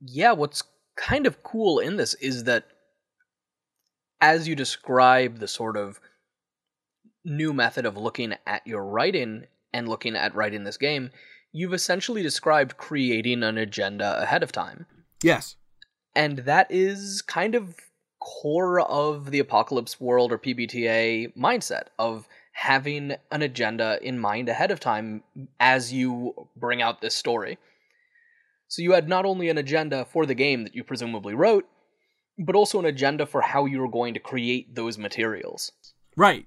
Yeah, 0.00 0.32
what's 0.32 0.62
kind 0.96 1.26
of 1.26 1.42
cool 1.42 1.80
in 1.80 1.96
this 1.96 2.14
is 2.14 2.44
that 2.44 2.66
as 4.20 4.46
you 4.46 4.54
describe 4.54 5.38
the 5.40 5.48
sort 5.48 5.76
of 5.76 6.00
new 7.24 7.52
method 7.52 7.84
of 7.84 7.96
looking 7.96 8.34
at 8.46 8.64
your 8.66 8.84
writing 8.84 9.46
and 9.72 9.88
looking 9.88 10.14
at 10.14 10.34
writing 10.34 10.62
this 10.62 10.76
game, 10.76 11.10
you've 11.52 11.74
essentially 11.74 12.22
described 12.22 12.76
creating 12.76 13.42
an 13.42 13.58
agenda 13.58 14.22
ahead 14.22 14.44
of 14.44 14.52
time. 14.52 14.86
Yes. 15.22 15.56
And 16.14 16.38
that 16.38 16.68
is 16.70 17.22
kind 17.22 17.54
of 17.54 17.74
core 18.20 18.80
of 18.80 19.30
the 19.30 19.38
apocalypse 19.38 20.00
world 20.00 20.32
or 20.32 20.38
PBTA 20.38 21.36
mindset 21.36 21.88
of 21.98 22.28
having 22.56 23.14
an 23.30 23.42
agenda 23.42 23.98
in 24.00 24.18
mind 24.18 24.48
ahead 24.48 24.70
of 24.70 24.80
time 24.80 25.22
as 25.60 25.92
you 25.92 26.48
bring 26.56 26.80
out 26.80 27.02
this 27.02 27.14
story. 27.14 27.58
So 28.66 28.80
you 28.80 28.92
had 28.92 29.10
not 29.10 29.26
only 29.26 29.50
an 29.50 29.58
agenda 29.58 30.06
for 30.06 30.24
the 30.24 30.34
game 30.34 30.64
that 30.64 30.74
you 30.74 30.82
presumably 30.82 31.34
wrote, 31.34 31.66
but 32.38 32.56
also 32.56 32.78
an 32.78 32.86
agenda 32.86 33.26
for 33.26 33.42
how 33.42 33.66
you 33.66 33.78
were 33.78 33.90
going 33.90 34.14
to 34.14 34.20
create 34.20 34.74
those 34.74 34.96
materials. 34.96 35.72
Right. 36.16 36.46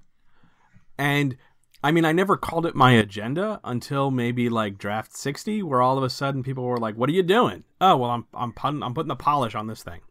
And 0.97 1.37
I 1.83 1.91
mean, 1.91 2.05
I 2.05 2.11
never 2.11 2.37
called 2.37 2.65
it 2.65 2.73
my 2.73 2.93
agenda 2.93 3.59
until 3.63 4.09
maybe 4.09 4.49
like 4.49 4.79
draft 4.79 5.15
60 5.15 5.61
where 5.61 5.79
all 5.79 5.99
of 5.99 6.03
a 6.03 6.09
sudden 6.09 6.41
people 6.41 6.63
were 6.63 6.79
like, 6.79 6.95
"What 6.95 7.09
are 7.09 7.13
you 7.13 7.23
doing?" 7.23 7.65
"Oh, 7.79 7.95
well, 7.97 8.09
I'm 8.09 8.25
I'm 8.33 8.51
putting 8.51 8.81
I'm 8.81 8.95
putting 8.95 9.09
the 9.09 9.15
polish 9.15 9.53
on 9.53 9.67
this 9.67 9.83
thing." 9.83 10.01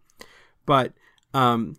But 0.65 0.93
um 1.35 1.77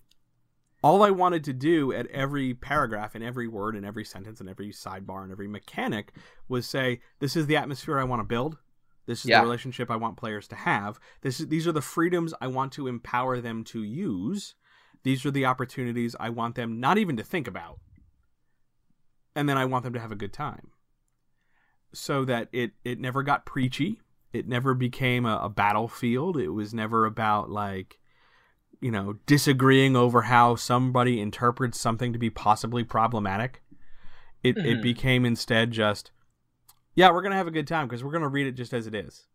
all 0.81 1.03
I 1.03 1.09
wanted 1.09 1.43
to 1.45 1.53
do 1.53 1.91
at 1.91 2.07
every 2.07 2.53
paragraph 2.53 3.15
and 3.15 3.23
every 3.23 3.47
word 3.47 3.75
and 3.75 3.85
every 3.85 4.05
sentence 4.05 4.39
and 4.39 4.49
every 4.49 4.71
sidebar 4.71 5.23
and 5.23 5.31
every 5.31 5.47
mechanic 5.47 6.13
was 6.47 6.65
say, 6.65 7.01
this 7.19 7.35
is 7.35 7.47
the 7.47 7.57
atmosphere 7.57 7.99
I 7.99 8.05
want 8.05 8.21
to 8.21 8.25
build. 8.25 8.57
This 9.05 9.19
is 9.21 9.25
yeah. 9.25 9.39
the 9.39 9.45
relationship 9.45 9.91
I 9.91 9.95
want 9.95 10.17
players 10.17 10.47
to 10.49 10.55
have. 10.55 10.99
This 11.21 11.39
is, 11.39 11.47
these 11.47 11.67
are 11.67 11.71
the 11.71 11.81
freedoms 11.81 12.33
I 12.39 12.47
want 12.47 12.71
to 12.73 12.87
empower 12.87 13.41
them 13.41 13.63
to 13.65 13.83
use. 13.83 14.55
These 15.03 15.25
are 15.25 15.31
the 15.31 15.45
opportunities 15.45 16.15
I 16.19 16.29
want 16.29 16.55
them 16.55 16.79
not 16.79 16.97
even 16.97 17.17
to 17.17 17.23
think 17.23 17.47
about. 17.47 17.79
And 19.35 19.49
then 19.49 19.57
I 19.57 19.65
want 19.65 19.83
them 19.83 19.93
to 19.93 19.99
have 19.99 20.11
a 20.11 20.15
good 20.15 20.33
time. 20.33 20.69
So 21.91 22.23
that 22.25 22.49
it, 22.51 22.73
it 22.85 22.99
never 22.99 23.23
got 23.23 23.45
preachy. 23.45 23.99
It 24.31 24.47
never 24.47 24.75
became 24.75 25.25
a, 25.25 25.39
a 25.43 25.49
battlefield. 25.49 26.37
It 26.37 26.49
was 26.49 26.73
never 26.73 27.05
about 27.05 27.49
like 27.49 27.99
you 28.81 28.91
know, 28.91 29.15
disagreeing 29.25 29.95
over 29.95 30.23
how 30.23 30.55
somebody 30.55 31.19
interprets 31.19 31.79
something 31.79 32.13
to 32.13 32.19
be 32.19 32.29
possibly 32.29 32.83
problematic. 32.83 33.61
It 34.41 34.55
mm-hmm. 34.55 34.67
it 34.67 34.81
became 34.81 35.25
instead 35.25 35.71
just, 35.71 36.11
yeah, 36.95 37.11
we're 37.11 37.21
gonna 37.21 37.35
have 37.35 37.47
a 37.47 37.51
good 37.51 37.67
time 37.67 37.87
because 37.87 38.03
we're 38.03 38.11
gonna 38.11 38.29
read 38.29 38.47
it 38.47 38.53
just 38.53 38.73
as 38.73 38.87
it 38.87 38.95
is, 38.95 39.27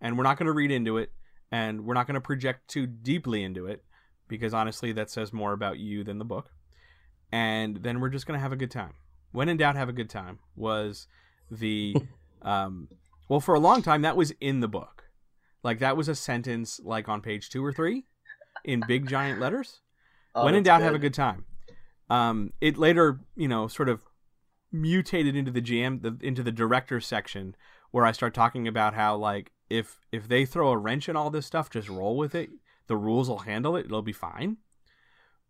and 0.00 0.18
we're 0.18 0.24
not 0.24 0.38
gonna 0.38 0.52
read 0.52 0.70
into 0.70 0.98
it, 0.98 1.12
and 1.50 1.84
we're 1.84 1.94
not 1.94 2.06
gonna 2.06 2.20
project 2.20 2.68
too 2.68 2.86
deeply 2.86 3.42
into 3.42 3.66
it, 3.66 3.82
because 4.28 4.52
honestly, 4.52 4.92
that 4.92 5.10
says 5.10 5.32
more 5.32 5.52
about 5.52 5.78
you 5.78 6.04
than 6.04 6.18
the 6.18 6.24
book. 6.24 6.50
And 7.32 7.78
then 7.82 8.00
we're 8.00 8.10
just 8.10 8.26
gonna 8.26 8.38
have 8.38 8.52
a 8.52 8.56
good 8.56 8.70
time. 8.70 8.92
When 9.32 9.48
in 9.48 9.56
doubt, 9.56 9.76
have 9.76 9.88
a 9.88 9.94
good 9.94 10.10
time 10.10 10.38
was 10.54 11.08
the, 11.50 11.96
um, 12.42 12.88
well, 13.28 13.40
for 13.40 13.54
a 13.54 13.60
long 13.60 13.82
time 13.82 14.02
that 14.02 14.16
was 14.16 14.32
in 14.40 14.60
the 14.60 14.68
book, 14.68 15.04
like 15.62 15.78
that 15.78 15.96
was 15.96 16.08
a 16.08 16.14
sentence 16.14 16.78
like 16.84 17.08
on 17.08 17.22
page 17.22 17.48
two 17.48 17.64
or 17.64 17.72
three 17.72 18.04
in 18.64 18.82
big 18.86 19.08
giant 19.08 19.40
letters. 19.40 19.80
Oh, 20.34 20.44
when 20.44 20.54
in 20.54 20.62
doubt, 20.62 20.78
good. 20.78 20.84
have 20.84 20.94
a 20.94 20.98
good 20.98 21.14
time. 21.14 21.44
Um, 22.10 22.52
it 22.60 22.76
later, 22.76 23.20
you 23.36 23.48
know, 23.48 23.68
sort 23.68 23.88
of 23.88 24.02
mutated 24.72 25.36
into 25.36 25.50
the 25.50 25.62
GM, 25.62 26.02
the, 26.02 26.16
into 26.26 26.42
the 26.42 26.52
director 26.52 27.00
section, 27.00 27.54
where 27.90 28.04
I 28.04 28.12
start 28.12 28.34
talking 28.34 28.66
about 28.66 28.94
how 28.94 29.16
like 29.16 29.52
if 29.70 30.00
if 30.10 30.28
they 30.28 30.44
throw 30.44 30.70
a 30.70 30.76
wrench 30.76 31.08
in 31.08 31.16
all 31.16 31.30
this 31.30 31.46
stuff, 31.46 31.70
just 31.70 31.88
roll 31.88 32.16
with 32.16 32.34
it. 32.34 32.50
The 32.86 32.96
rules 32.96 33.28
will 33.28 33.40
handle 33.40 33.76
it. 33.76 33.86
It'll 33.86 34.02
be 34.02 34.12
fine. 34.12 34.58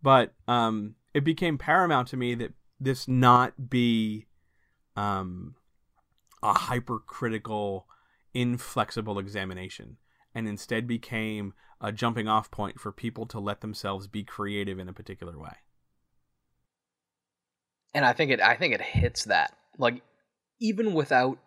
But 0.03 0.35
um, 0.47 0.97
it 1.15 1.25
became 1.25 1.59
paramount 1.59 2.09
to 2.09 2.17
me 2.17 2.35
that 2.35 2.53
this 2.79 3.09
not 3.09 3.71
be 3.71 4.27
um, 4.97 5.55
a 6.43 6.53
hypercritical, 6.53 7.87
inflexible 8.35 9.19
examination, 9.19 9.97
and 10.35 10.47
instead 10.47 10.87
became 10.87 11.55
a 11.85 11.93
jumping 11.93 12.27
off 12.27 12.51
point 12.51 12.81
for 12.81 12.91
people 12.91 13.27
to 13.27 13.39
let 13.39 13.61
themselves 13.61 14.07
be 14.07 14.25
creative 14.25 14.79
in 14.79 14.89
a 14.89 14.93
particular 14.93 15.39
way. 15.39 15.57
And 17.93 18.05
I 18.05 18.13
think 18.13 18.31
it 18.31 18.41
I 18.41 18.57
think 18.57 18.75
it 18.75 18.81
hits 18.81 19.25
that. 19.25 19.57
Like 19.79 20.03
even 20.61 20.95
without 20.95 21.39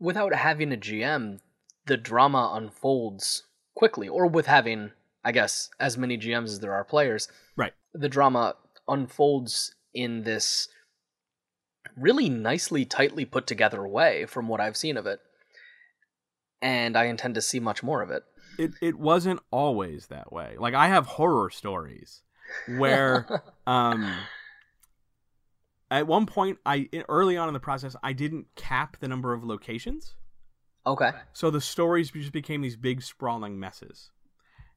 without 0.00 0.34
having 0.34 0.72
a 0.72 0.76
GM, 0.76 1.38
the 1.86 1.96
drama 1.96 2.50
unfolds 2.54 3.44
quickly 3.74 4.08
or 4.08 4.26
with 4.26 4.46
having 4.46 4.90
I 5.24 5.32
guess, 5.32 5.70
as 5.78 5.98
many 5.98 6.16
GMs 6.16 6.44
as 6.44 6.60
there 6.60 6.74
are 6.74 6.84
players. 6.84 7.28
Right. 7.56 7.74
The 7.92 8.08
drama 8.08 8.54
unfolds 8.88 9.74
in 9.94 10.22
this 10.22 10.68
really 11.96 12.28
nicely, 12.28 12.84
tightly 12.84 13.24
put 13.24 13.46
together 13.46 13.86
way 13.86 14.26
from 14.26 14.48
what 14.48 14.60
I've 14.60 14.76
seen 14.76 14.96
of 14.96 15.06
it. 15.06 15.20
And 16.60 16.96
I 16.96 17.04
intend 17.04 17.34
to 17.36 17.42
see 17.42 17.60
much 17.60 17.82
more 17.82 18.02
of 18.02 18.10
it. 18.10 18.24
It 18.58 18.72
it 18.80 18.98
wasn't 18.98 19.40
always 19.50 20.08
that 20.08 20.32
way. 20.32 20.56
Like 20.58 20.74
I 20.74 20.88
have 20.88 21.06
horror 21.06 21.50
stories 21.50 22.22
where 22.66 23.26
um 23.66 24.28
at 25.90 26.06
one 26.06 26.26
point 26.26 26.58
I 26.66 26.88
early 27.08 27.36
on 27.36 27.48
in 27.48 27.54
the 27.54 27.60
process 27.60 27.96
I 28.02 28.12
didn't 28.12 28.46
cap 28.56 28.98
the 29.00 29.08
number 29.08 29.32
of 29.32 29.44
locations. 29.44 30.14
okay. 30.86 31.12
So 31.32 31.50
the 31.50 31.60
stories 31.60 32.10
just 32.10 32.32
became 32.32 32.60
these 32.62 32.76
big 32.76 33.02
sprawling 33.02 33.58
messes. 33.58 34.10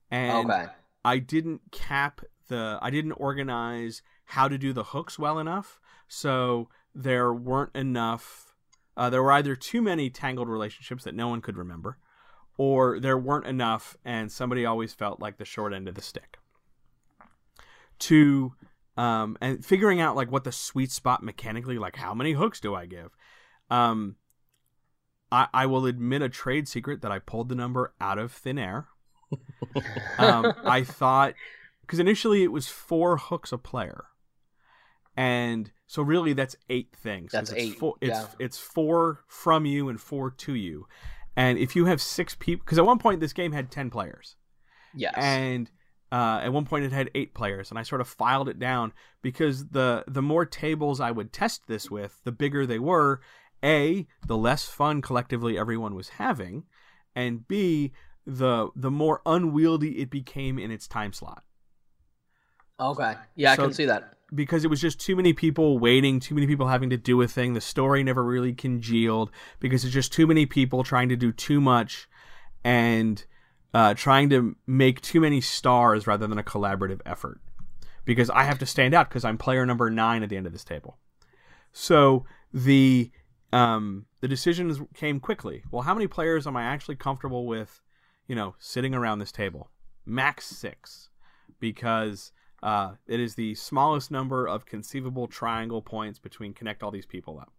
And 0.09 0.45
Okay. 0.45 0.67
I 1.03 1.19
didn't 1.19 1.61
cap 1.71 2.21
the 2.47 2.77
I 2.81 2.89
didn't 2.89 3.13
organize 3.13 4.01
how 4.25 4.47
to 4.47 4.57
do 4.57 4.73
the 4.73 4.85
hooks 4.85 5.17
well 5.17 5.39
enough. 5.39 5.79
So 6.07 6.69
there 6.93 7.33
weren't 7.33 7.75
enough 7.75 8.53
uh, 8.97 9.09
there 9.09 9.23
were 9.23 9.31
either 9.31 9.55
too 9.55 9.81
many 9.81 10.09
tangled 10.09 10.49
relationships 10.49 11.05
that 11.05 11.15
no 11.15 11.29
one 11.29 11.39
could 11.41 11.55
remember, 11.57 11.97
or 12.57 12.99
there 12.99 13.17
weren't 13.17 13.47
enough 13.47 13.97
and 14.05 14.31
somebody 14.31 14.65
always 14.65 14.93
felt 14.93 15.19
like 15.19 15.37
the 15.37 15.45
short 15.45 15.73
end 15.73 15.87
of 15.87 15.95
the 15.95 16.01
stick. 16.01 16.37
To 17.99 18.53
um 18.97 19.37
and 19.41 19.63
figuring 19.63 20.01
out 20.01 20.15
like 20.15 20.31
what 20.31 20.43
the 20.43 20.51
sweet 20.51 20.91
spot 20.91 21.23
mechanically, 21.23 21.77
like 21.77 21.95
how 21.95 22.13
many 22.13 22.33
hooks 22.33 22.59
do 22.59 22.75
I 22.75 22.85
give? 22.85 23.11
Um 23.69 24.15
I, 25.31 25.47
I 25.53 25.65
will 25.65 25.85
admit 25.85 26.21
a 26.21 26.29
trade 26.29 26.67
secret 26.67 27.01
that 27.01 27.11
I 27.11 27.19
pulled 27.19 27.47
the 27.49 27.55
number 27.55 27.93
out 28.01 28.17
of 28.17 28.33
thin 28.33 28.59
air 28.59 28.87
um, 30.17 30.53
I 30.65 30.83
thought 30.83 31.33
because 31.81 31.99
initially 31.99 32.43
it 32.43 32.51
was 32.51 32.67
four 32.67 33.17
hooks 33.17 33.51
a 33.51 33.57
player, 33.57 34.05
and 35.15 35.71
so 35.87 36.01
really 36.01 36.33
that's 36.33 36.55
eight 36.69 36.89
things 36.95 37.31
That's 37.31 37.51
it's 37.51 37.59
eight, 37.59 37.77
Four, 37.77 37.95
it's 38.01 38.09
yeah. 38.09 38.27
it's 38.39 38.57
four 38.57 39.23
from 39.27 39.65
you 39.65 39.89
and 39.89 39.99
four 39.99 40.31
to 40.31 40.53
you, 40.53 40.87
and 41.35 41.57
if 41.57 41.75
you 41.75 41.85
have 41.85 42.01
six 42.01 42.35
people, 42.35 42.63
because 42.65 42.77
at 42.77 42.85
one 42.85 42.99
point 42.99 43.19
this 43.19 43.33
game 43.33 43.51
had 43.51 43.71
ten 43.71 43.89
players, 43.89 44.35
Yes. 44.93 45.13
and 45.17 45.69
uh, 46.11 46.41
at 46.43 46.51
one 46.51 46.65
point 46.65 46.83
it 46.85 46.91
had 46.91 47.09
eight 47.15 47.33
players, 47.33 47.69
and 47.69 47.79
I 47.79 47.83
sort 47.83 48.01
of 48.01 48.07
filed 48.07 48.49
it 48.49 48.59
down 48.59 48.91
because 49.21 49.69
the 49.69 50.03
the 50.07 50.21
more 50.21 50.45
tables 50.45 50.99
I 50.99 51.11
would 51.11 51.31
test 51.31 51.67
this 51.67 51.89
with, 51.89 52.19
the 52.23 52.31
bigger 52.31 52.65
they 52.65 52.79
were. 52.79 53.21
A, 53.63 54.07
the 54.25 54.35
less 54.37 54.65
fun 54.67 55.03
collectively 55.03 55.55
everyone 55.57 55.93
was 55.93 56.09
having, 56.09 56.63
and 57.15 57.47
B, 57.47 57.91
the 58.25 58.69
the 58.75 58.89
more 58.89 59.21
unwieldy 59.25 59.99
it 60.01 60.09
became 60.09 60.57
in 60.57 60.71
its 60.71 60.87
time 60.87 61.13
slot 61.13 61.43
okay. 62.81 63.15
Yeah, 63.35 63.55
So- 63.55 63.63
I 63.63 63.65
can 63.67 63.73
see 63.73 63.85
that. 63.85 64.13
because 64.33 64.63
it 64.63 64.69
was 64.69 64.81
just 64.81 64.99
too 64.99 65.15
many 65.15 65.33
people 65.33 65.77
waiting, 65.79 66.19
too 66.19 66.33
many 66.35 66.47
people 66.47 66.67
having 66.67 66.89
to 66.89 66.97
do 66.97 67.21
a 67.21 67.27
thing. 67.27 67.53
The 67.53 67.61
story 67.61 68.03
never 68.03 68.23
really 68.23 68.53
congealed 68.53 69.29
because 69.59 69.83
it's 69.85 69.93
just 69.93 70.11
too 70.13 70.25
many 70.27 70.45
people 70.45 70.83
trying 70.83 71.09
to 71.09 71.15
do 71.15 71.31
too 71.31 71.59
much 71.59 72.07
and 72.63 73.23
uh, 73.73 73.93
trying 73.93 74.29
to 74.29 74.55
make 74.67 75.01
too 75.01 75.19
many 75.21 75.41
stars 75.41 76.07
rather 76.07 76.27
than 76.27 76.37
a 76.37 76.43
collaborative 76.43 77.01
effort. 77.05 77.39
Because 78.05 78.29
I 78.29 78.43
have 78.43 78.57
to 78.59 78.65
stand 78.65 78.93
out 78.93 79.09
because 79.09 79.23
I'm 79.23 79.37
player 79.37 79.65
number 79.65 79.89
nine 79.89 80.23
at 80.23 80.29
the 80.29 80.37
end 80.37 80.47
of 80.47 80.53
this 80.53 80.63
table. 80.63 80.97
So 81.71 82.25
the 82.53 83.11
um, 83.53 84.05
the 84.21 84.27
decisions 84.27 84.79
came 84.93 85.19
quickly. 85.19 85.63
Well, 85.71 85.83
how 85.83 85.93
many 85.93 86.07
players 86.07 86.47
am 86.47 86.55
I 86.57 86.63
actually 86.63 86.95
comfortable 86.95 87.45
with? 87.45 87.81
You 88.27 88.35
know, 88.35 88.55
sitting 88.59 88.95
around 88.95 89.19
this 89.19 89.31
table, 89.31 89.69
max 90.05 90.45
six, 90.45 91.09
because 91.59 92.31
uh, 92.63 92.93
it 93.07 93.19
is 93.19 93.35
the 93.35 93.55
smallest 93.55 94.11
number 94.11 94.47
of 94.47 94.65
conceivable 94.65 95.27
triangle 95.27 95.81
points 95.81 96.19
between 96.19 96.53
connect 96.53 96.83
all 96.83 96.91
these 96.91 97.05
people 97.05 97.39
up. 97.39 97.51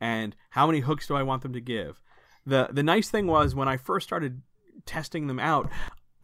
And 0.00 0.36
how 0.50 0.66
many 0.66 0.80
hooks 0.80 1.06
do 1.06 1.14
I 1.14 1.22
want 1.22 1.42
them 1.42 1.52
to 1.52 1.60
give? 1.60 2.00
The 2.44 2.68
the 2.72 2.82
nice 2.82 3.08
thing 3.08 3.26
was 3.26 3.54
when 3.54 3.68
I 3.68 3.76
first 3.76 4.06
started 4.06 4.42
testing 4.84 5.26
them 5.26 5.38
out, 5.38 5.70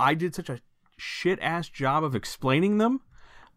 I 0.01 0.14
did 0.14 0.34
such 0.34 0.49
a 0.49 0.61
shit 0.96 1.38
ass 1.40 1.68
job 1.68 2.03
of 2.03 2.14
explaining 2.14 2.78
them 2.78 3.01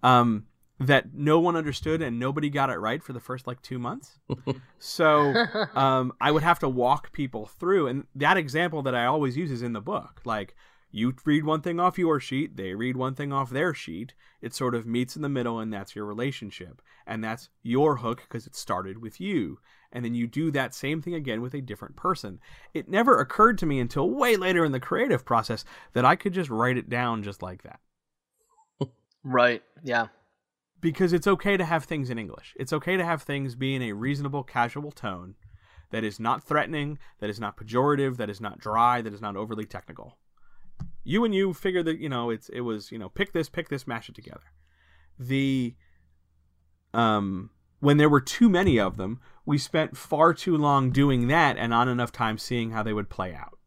um, 0.04 0.46
that 0.80 1.14
no 1.14 1.40
one 1.40 1.56
understood 1.56 2.02
and 2.02 2.20
nobody 2.20 2.50
got 2.50 2.70
it 2.70 2.78
right 2.78 3.02
for 3.04 3.14
the 3.14 3.20
first 3.20 3.48
like 3.48 3.62
two 3.62 3.80
months. 3.80 4.20
so 4.80 5.34
um, 5.76 6.14
I 6.22 6.32
would 6.32 6.44
have 6.44 6.60
to 6.60 6.70
walk 6.70 7.14
people 7.14 7.48
through, 7.48 7.88
and 7.88 8.06
that 8.16 8.38
example 8.38 8.82
that 8.84 8.96
I 8.96 9.06
always 9.06 9.38
use 9.38 9.52
is 9.52 9.62
in 9.62 9.74
the 9.74 9.82
book. 9.82 10.22
Like 10.26 10.56
you 10.92 11.14
read 11.26 11.46
one 11.46 11.62
thing 11.62 11.80
off 11.80 11.98
your 11.98 12.20
sheet, 12.20 12.58
they 12.58 12.74
read 12.76 12.98
one 12.98 13.16
thing 13.16 13.32
off 13.32 13.50
their 13.50 13.74
sheet. 13.74 14.14
It 14.42 14.54
sort 14.54 14.76
of 14.76 14.86
meets 14.86 15.16
in 15.16 15.22
the 15.22 15.30
middle, 15.30 15.60
and 15.60 15.72
that's 15.72 15.96
your 15.96 16.06
relationship, 16.06 16.82
and 17.08 17.24
that's 17.24 17.50
your 17.64 17.98
hook 17.98 18.24
because 18.28 18.46
it 18.46 18.56
started 18.56 19.02
with 19.02 19.20
you. 19.22 19.60
And 19.92 20.06
then 20.06 20.16
you 20.16 20.26
do 20.28 20.52
that 20.52 20.74
same 20.74 21.02
thing 21.02 21.14
again 21.14 21.42
with 21.42 21.54
a 21.54 21.62
different 21.62 21.96
person. 21.96 22.40
It 22.74 22.88
never 22.90 23.20
occurred 23.20 23.58
to 23.60 23.66
me 23.66 23.80
until 23.80 24.10
way 24.10 24.38
later 24.38 24.64
in 24.64 24.72
the 24.72 24.80
creative 24.80 25.26
process 25.26 25.66
that 25.94 26.06
I 26.06 26.16
could 26.16 26.34
just 26.34 26.50
write 26.50 26.78
it 26.78 26.90
down 26.90 27.24
just 27.24 27.42
like 27.42 27.64
that 27.64 27.80
Right. 29.24 29.62
Yeah. 29.84 30.08
because 30.80 31.14
it's 31.14 31.28
okay 31.28 31.58
to 31.58 31.66
have 31.66 31.84
things 31.84 32.10
in 32.10 32.18
English. 32.18 32.56
It's 32.60 32.74
okay 32.74 32.98
to 32.98 33.06
have 33.06 33.22
things 33.22 33.56
be 33.56 33.76
in 33.76 33.82
a 33.84 33.92
reasonable, 33.94 34.44
casual 34.44 34.92
tone 34.92 35.36
that 35.92 36.04
is 36.04 36.20
not 36.20 36.44
threatening, 36.44 36.98
that 37.20 37.30
is 37.30 37.40
not 37.40 37.58
pejorative, 37.58 38.18
that 38.18 38.30
is 38.30 38.42
not 38.42 38.60
dry, 38.60 39.02
that 39.02 39.14
is 39.14 39.22
not 39.22 39.36
overly 39.36 39.66
technical. 39.66 40.18
You 41.04 41.26
and 41.26 41.34
you 41.34 41.54
figure 41.54 41.84
that 41.84 42.00
you 42.00 42.10
know 42.10 42.30
it's 42.30 42.50
it 42.50 42.62
was 42.62 42.92
you 42.92 42.98
know 42.98 43.10
pick 43.10 43.34
this, 43.34 43.50
pick 43.50 43.70
this, 43.70 43.88
mash 43.88 44.10
it 44.10 44.16
together. 44.16 44.52
The 45.20 45.76
um 46.94 47.50
when 47.80 47.98
there 47.98 48.10
were 48.10 48.22
too 48.22 48.48
many 48.48 48.80
of 48.80 48.98
them, 48.98 49.20
we 49.46 49.58
spent 49.58 49.98
far 49.98 50.34
too 50.34 50.56
long 50.56 50.92
doing 50.92 51.28
that 51.28 51.58
and 51.58 51.72
not 51.72 51.88
enough 51.88 52.12
time 52.12 52.38
seeing 52.38 52.72
how 52.72 52.84
they 52.84 52.94
would 52.94 53.10
play 53.10 53.34
out. 53.34 53.58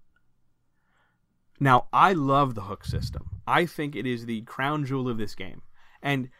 Now, 1.61 1.89
I 1.93 2.12
love 2.12 2.55
the 2.55 2.62
hook 2.62 2.85
system. 2.85 3.41
I 3.47 3.66
think 3.66 3.95
it 3.95 4.07
is 4.07 4.26
the 4.26 4.43
crown 4.43 4.87
jewel 4.87 5.09
of 5.09 5.18
this 5.18 5.35
game. 5.35 5.62
And 6.03 6.30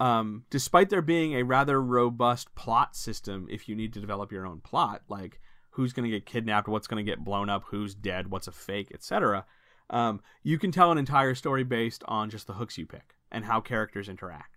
um, 0.00 0.44
despite 0.50 0.90
there 0.90 1.02
being 1.02 1.34
a 1.34 1.44
rather 1.44 1.80
robust 1.80 2.54
plot 2.54 2.96
system, 2.96 3.46
if 3.50 3.68
you 3.68 3.74
need 3.74 3.92
to 3.94 4.00
develop 4.00 4.32
your 4.32 4.46
own 4.46 4.60
plot, 4.60 5.02
like 5.08 5.40
who's 5.70 5.92
going 5.92 6.04
to 6.04 6.10
get 6.10 6.26
kidnapped, 6.26 6.68
what's 6.68 6.86
going 6.86 7.04
to 7.04 7.10
get 7.10 7.24
blown 7.24 7.48
up, 7.48 7.64
who's 7.68 7.94
dead, 7.94 8.30
what's 8.30 8.48
a 8.48 8.52
fake, 8.52 8.90
etc., 8.92 9.46
um, 9.90 10.20
you 10.42 10.58
can 10.58 10.70
tell 10.72 10.90
an 10.92 10.98
entire 10.98 11.34
story 11.34 11.64
based 11.64 12.02
on 12.06 12.30
just 12.30 12.46
the 12.46 12.54
hooks 12.54 12.78
you 12.78 12.86
pick 12.86 13.14
and 13.30 13.44
how 13.44 13.60
characters 13.60 14.08
interact. 14.08 14.56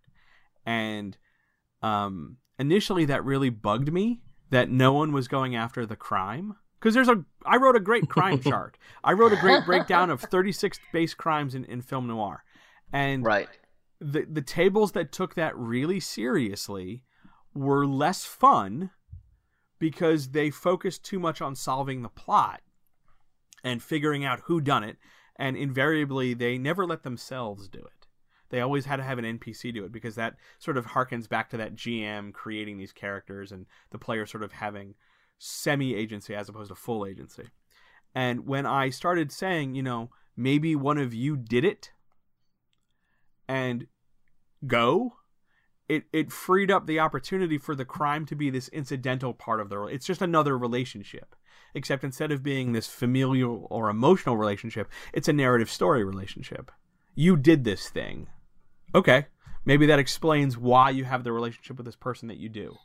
And 0.65 1.17
um, 1.81 2.37
initially, 2.57 3.05
that 3.05 3.23
really 3.23 3.49
bugged 3.49 3.91
me 3.91 4.21
that 4.49 4.69
no 4.69 4.93
one 4.93 5.11
was 5.11 5.27
going 5.27 5.55
after 5.55 5.85
the 5.85 5.95
crime 5.95 6.55
because 6.79 6.93
there's 6.93 7.09
a 7.09 7.23
I 7.45 7.57
wrote 7.57 7.75
a 7.75 7.79
great 7.79 8.09
crime 8.09 8.39
chart. 8.41 8.77
I 9.03 9.13
wrote 9.13 9.33
a 9.33 9.37
great 9.37 9.65
breakdown 9.65 10.09
of 10.09 10.21
36 10.21 10.79
base 10.93 11.13
crimes 11.13 11.55
in, 11.55 11.65
in 11.65 11.81
film 11.81 12.07
noir, 12.07 12.43
and 12.93 13.23
Right. 13.25 13.49
the 13.99 14.25
the 14.29 14.41
tables 14.41 14.91
that 14.93 15.11
took 15.11 15.35
that 15.35 15.57
really 15.57 15.99
seriously 15.99 17.03
were 17.53 17.85
less 17.87 18.25
fun 18.25 18.91
because 19.79 20.29
they 20.29 20.49
focused 20.49 21.03
too 21.03 21.19
much 21.19 21.41
on 21.41 21.55
solving 21.55 22.01
the 22.01 22.09
plot 22.09 22.61
and 23.65 23.81
figuring 23.83 24.23
out 24.23 24.41
who 24.45 24.61
done 24.61 24.83
it 24.83 24.95
and 25.35 25.57
invariably 25.57 26.33
they 26.33 26.57
never 26.57 26.85
let 26.85 27.03
themselves 27.03 27.67
do 27.67 27.79
it. 27.79 28.07
They 28.49 28.61
always 28.61 28.85
had 28.85 28.97
to 28.97 29.03
have 29.03 29.17
an 29.17 29.39
npc 29.39 29.73
do 29.73 29.83
it 29.83 29.91
because 29.91 30.15
that 30.15 30.35
sort 30.59 30.77
of 30.77 30.85
harkens 30.85 31.27
back 31.27 31.49
to 31.49 31.57
that 31.57 31.75
gm 31.75 32.31
creating 32.31 32.77
these 32.77 32.93
characters 32.93 33.51
and 33.51 33.65
the 33.89 33.97
player 33.97 34.25
sort 34.25 34.43
of 34.43 34.53
having 34.53 34.93
semi 35.39 35.95
agency 35.95 36.33
as 36.33 36.47
opposed 36.47 36.69
to 36.69 36.75
full 36.75 37.05
agency. 37.05 37.49
And 38.13 38.45
when 38.45 38.65
i 38.67 38.89
started 38.91 39.31
saying 39.31 39.73
you 39.73 39.83
know 39.83 40.11
maybe 40.37 40.75
one 40.75 40.99
of 40.99 41.13
you 41.13 41.35
did 41.35 41.65
it 41.65 41.91
and 43.47 43.87
go 44.67 45.15
it 45.89 46.03
it 46.13 46.31
freed 46.31 46.69
up 46.69 46.85
the 46.85 46.99
opportunity 46.99 47.57
for 47.57 47.75
the 47.75 47.85
crime 47.85 48.25
to 48.27 48.35
be 48.35 48.49
this 48.49 48.67
incidental 48.69 49.33
part 49.33 49.59
of 49.59 49.69
the 49.69 49.83
it's 49.85 50.05
just 50.05 50.21
another 50.21 50.57
relationship 50.57 51.35
except 51.73 52.03
instead 52.03 52.31
of 52.31 52.41
being 52.43 52.71
this 52.71 52.87
familial 52.87 53.67
or 53.69 53.89
emotional 53.89 54.37
relationship 54.37 54.89
it's 55.13 55.27
a 55.27 55.33
narrative 55.33 55.69
story 55.69 56.03
relationship 56.03 56.71
you 57.15 57.35
did 57.37 57.63
this 57.63 57.89
thing 57.89 58.27
okay 58.93 59.27
maybe 59.65 59.85
that 59.85 59.99
explains 59.99 60.57
why 60.57 60.89
you 60.89 61.03
have 61.05 61.23
the 61.23 61.31
relationship 61.31 61.77
with 61.77 61.85
this 61.85 61.95
person 61.95 62.27
that 62.27 62.37
you 62.37 62.49
do 62.49 62.75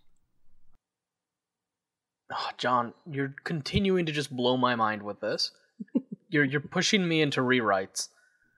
Oh, 2.32 2.50
John, 2.58 2.94
you're 3.10 3.34
continuing 3.42 4.06
to 4.06 4.12
just 4.12 4.34
blow 4.34 4.56
my 4.56 4.76
mind 4.76 5.02
with 5.02 5.20
this. 5.20 5.50
you're 6.28 6.44
you're 6.44 6.60
pushing 6.60 7.08
me 7.08 7.20
into 7.22 7.40
rewrites. 7.40 8.08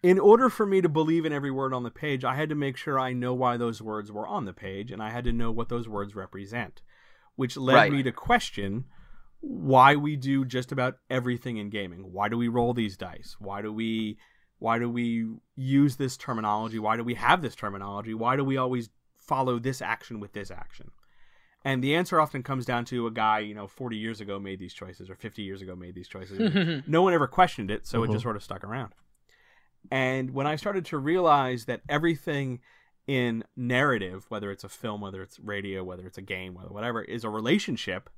in 0.02 0.18
order 0.18 0.50
for 0.50 0.66
me 0.66 0.82
to 0.82 0.88
believe 0.90 1.24
in 1.24 1.32
every 1.32 1.50
word 1.50 1.72
on 1.72 1.82
the 1.82 1.90
page, 1.90 2.22
I 2.24 2.34
had 2.34 2.50
to 2.50 2.54
make 2.54 2.76
sure 2.76 2.98
I 3.00 3.12
know 3.14 3.32
why 3.32 3.56
those 3.56 3.80
words 3.80 4.12
were 4.12 4.26
on 4.26 4.44
the 4.44 4.52
page, 4.52 4.90
and 4.90 5.02
I 5.02 5.08
had 5.10 5.24
to 5.24 5.32
know 5.32 5.50
what 5.50 5.70
those 5.70 5.88
words 5.88 6.14
represent, 6.14 6.82
which 7.36 7.56
led 7.56 7.74
Right. 7.74 7.92
me 7.92 8.02
to 8.02 8.12
question 8.12 8.84
why 9.42 9.96
we 9.96 10.16
do 10.16 10.44
just 10.44 10.72
about 10.72 10.98
everything 11.10 11.58
in 11.58 11.68
gaming. 11.68 12.12
Why 12.12 12.28
do 12.28 12.38
we 12.38 12.48
roll 12.48 12.72
these 12.72 12.96
dice? 12.96 13.36
Why 13.38 13.60
do 13.60 13.72
we 13.72 14.16
Why 14.58 14.78
do 14.78 14.88
we 14.88 15.26
use 15.56 15.96
this 15.96 16.16
terminology? 16.16 16.78
Why 16.78 16.96
do 16.96 17.04
we 17.04 17.14
have 17.14 17.42
this 17.42 17.56
terminology? 17.56 18.14
Why 18.14 18.36
do 18.36 18.44
we 18.44 18.56
always 18.56 18.88
follow 19.18 19.58
this 19.58 19.82
action 19.82 20.20
with 20.20 20.32
this 20.32 20.50
action? 20.50 20.92
And 21.64 21.82
the 21.82 21.94
answer 21.94 22.20
often 22.20 22.42
comes 22.42 22.64
down 22.64 22.84
to 22.86 23.06
a 23.06 23.10
guy, 23.10 23.40
you 23.40 23.54
know, 23.54 23.66
40 23.66 23.96
years 23.96 24.20
ago 24.20 24.38
made 24.38 24.58
these 24.58 24.74
choices 24.74 25.10
or 25.10 25.14
50 25.14 25.42
years 25.42 25.62
ago 25.62 25.76
made 25.76 25.94
these 25.94 26.08
choices. 26.08 26.82
no 26.86 27.02
one 27.02 27.14
ever 27.14 27.28
questioned 27.28 27.70
it, 27.70 27.86
so 27.86 28.02
it 28.02 28.08
just 28.08 28.16
uh-huh. 28.16 28.22
sort 28.22 28.36
of 28.36 28.42
stuck 28.42 28.64
around. 28.64 28.94
And 29.90 30.30
when 30.30 30.46
I 30.46 30.56
started 30.56 30.84
to 30.86 30.98
realize 30.98 31.64
that 31.66 31.82
everything 31.88 32.60
in 33.06 33.44
narrative, 33.56 34.26
whether 34.28 34.50
it's 34.50 34.64
a 34.64 34.68
film, 34.68 35.00
whether 35.00 35.22
it's 35.22 35.40
radio, 35.40 35.82
whether 35.82 36.06
it's 36.06 36.18
a 36.18 36.22
game, 36.22 36.54
whether 36.54 36.70
whatever, 36.70 37.02
is 37.02 37.24
a 37.24 37.28
relationship, 37.28 38.08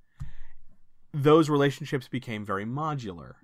those 1.14 1.48
relationships 1.48 2.08
became 2.08 2.44
very 2.44 2.66
modular. 2.66 3.34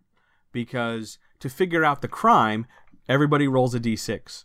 Because 0.53 1.19
to 1.39 1.49
figure 1.49 1.85
out 1.85 2.03
the 2.03 2.09
crime, 2.09 2.67
everybody 3.09 3.47
rolls 3.47 3.75
a 3.75 3.81
d6 3.81 4.45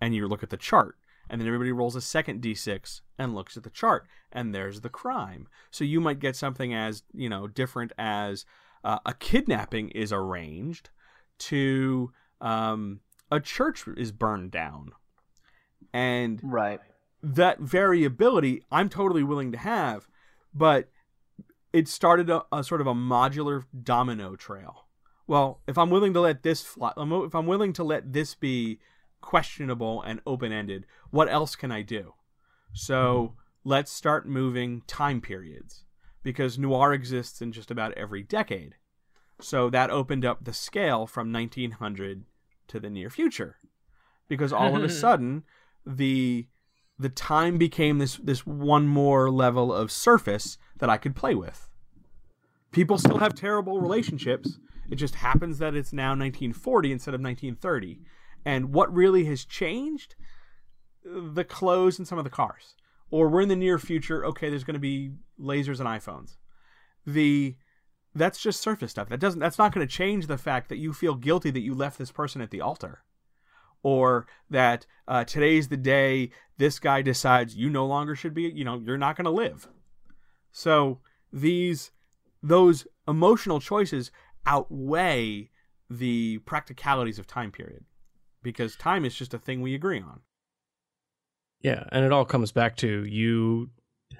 and 0.00 0.14
you 0.14 0.26
look 0.26 0.42
at 0.42 0.50
the 0.50 0.56
chart. 0.56 0.96
And 1.28 1.40
then 1.40 1.46
everybody 1.46 1.72
rolls 1.72 1.94
a 1.94 2.00
second 2.00 2.42
d6 2.42 3.02
and 3.18 3.34
looks 3.34 3.56
at 3.56 3.62
the 3.62 3.70
chart. 3.70 4.06
And 4.32 4.54
there's 4.54 4.80
the 4.80 4.88
crime. 4.88 5.46
So 5.70 5.84
you 5.84 6.00
might 6.00 6.18
get 6.18 6.34
something 6.36 6.74
as, 6.74 7.02
you 7.12 7.28
know, 7.28 7.46
different 7.46 7.92
as 7.98 8.44
uh, 8.82 8.98
a 9.04 9.12
kidnapping 9.14 9.90
is 9.90 10.12
arranged 10.12 10.90
to 11.38 12.12
um, 12.40 13.00
a 13.30 13.40
church 13.40 13.84
is 13.96 14.10
burned 14.12 14.50
down. 14.50 14.92
And 15.92 16.40
Right. 16.42 16.80
that 17.22 17.60
variability 17.60 18.62
I'm 18.70 18.88
totally 18.88 19.22
willing 19.22 19.52
to 19.52 19.58
have, 19.58 20.08
but 20.54 20.90
it 21.72 21.88
started 21.88 22.30
a, 22.30 22.44
a 22.52 22.62
sort 22.62 22.80
of 22.80 22.86
a 22.86 22.94
modular 22.94 23.64
domino 23.82 24.36
trail. 24.36 24.86
Well, 25.26 25.60
if 25.66 25.78
I'm 25.78 25.90
willing 25.90 26.12
to 26.14 26.20
let 26.20 26.42
this 26.42 26.62
fly, 26.62 26.92
if 26.96 27.34
I'm 27.34 27.46
willing 27.46 27.72
to 27.74 27.84
let 27.84 28.12
this 28.12 28.34
be 28.34 28.80
questionable 29.20 30.02
and 30.02 30.20
open 30.26 30.52
ended, 30.52 30.86
what 31.10 31.30
else 31.30 31.56
can 31.56 31.70
I 31.72 31.82
do? 31.82 32.14
So 32.72 33.34
let's 33.64 33.92
start 33.92 34.28
moving 34.28 34.82
time 34.86 35.20
periods 35.20 35.84
because 36.22 36.58
noir 36.58 36.92
exists 36.92 37.40
in 37.40 37.52
just 37.52 37.70
about 37.70 37.92
every 37.92 38.22
decade. 38.22 38.76
So 39.40 39.70
that 39.70 39.90
opened 39.90 40.24
up 40.24 40.44
the 40.44 40.52
scale 40.52 41.06
from 41.06 41.32
1900 41.32 42.24
to 42.68 42.80
the 42.80 42.90
near 42.90 43.10
future 43.10 43.56
because 44.28 44.52
all 44.52 44.76
of 44.76 44.82
a 44.82 44.88
sudden 45.04 45.44
the 45.84 46.46
the 46.98 47.08
time 47.08 47.58
became 47.58 47.98
this 47.98 48.16
this 48.18 48.46
one 48.46 48.86
more 48.86 49.30
level 49.30 49.72
of 49.72 49.90
surface 49.90 50.56
that 50.82 50.90
I 50.90 50.96
could 50.96 51.14
play 51.14 51.36
with. 51.36 51.68
People 52.72 52.98
still 52.98 53.18
have 53.18 53.36
terrible 53.36 53.80
relationships. 53.80 54.58
It 54.90 54.96
just 54.96 55.14
happens 55.14 55.58
that 55.58 55.76
it's 55.76 55.92
now 55.92 56.08
1940 56.08 56.90
instead 56.90 57.14
of 57.14 57.20
1930. 57.20 58.00
And 58.44 58.74
what 58.74 58.92
really 58.92 59.24
has 59.26 59.44
changed? 59.44 60.16
The 61.04 61.44
clothes 61.44 62.00
and 62.00 62.08
some 62.08 62.18
of 62.18 62.24
the 62.24 62.30
cars. 62.30 62.74
Or 63.12 63.28
we're 63.28 63.42
in 63.42 63.48
the 63.48 63.54
near 63.54 63.78
future, 63.78 64.26
okay, 64.26 64.50
there's 64.50 64.64
going 64.64 64.74
to 64.74 64.80
be 64.80 65.12
lasers 65.40 65.78
and 65.78 65.88
iPhones. 65.88 66.36
The 67.06 67.54
that's 68.12 68.42
just 68.42 68.60
surface 68.60 68.90
stuff. 68.90 69.08
That 69.08 69.20
doesn't 69.20 69.38
that's 69.38 69.58
not 69.58 69.72
going 69.72 69.86
to 69.86 69.92
change 69.92 70.26
the 70.26 70.36
fact 70.36 70.68
that 70.68 70.78
you 70.78 70.92
feel 70.92 71.14
guilty 71.14 71.52
that 71.52 71.60
you 71.60 71.74
left 71.74 71.96
this 71.96 72.10
person 72.10 72.42
at 72.42 72.50
the 72.50 72.60
altar 72.60 73.04
or 73.84 74.26
that 74.50 74.86
uh, 75.06 75.22
today's 75.22 75.68
the 75.68 75.76
day 75.76 76.30
this 76.58 76.80
guy 76.80 77.02
decides 77.02 77.54
you 77.54 77.70
no 77.70 77.86
longer 77.86 78.16
should 78.16 78.34
be 78.34 78.42
you 78.42 78.64
know 78.64 78.82
you're 78.84 78.98
not 78.98 79.16
going 79.16 79.24
to 79.24 79.30
live 79.30 79.68
so 80.52 81.00
these 81.32 81.90
those 82.42 82.86
emotional 83.08 83.60
choices 83.60 84.10
outweigh 84.46 85.48
the 85.88 86.38
practicalities 86.38 87.18
of 87.18 87.26
time 87.26 87.50
period 87.50 87.84
because 88.42 88.76
time 88.76 89.04
is 89.04 89.14
just 89.14 89.34
a 89.34 89.38
thing 89.38 89.60
we 89.60 89.74
agree 89.74 90.00
on 90.00 90.20
Yeah, 91.60 91.84
and 91.92 92.04
it 92.04 92.12
all 92.12 92.24
comes 92.24 92.52
back 92.52 92.76
to 92.78 93.04
you 93.04 93.70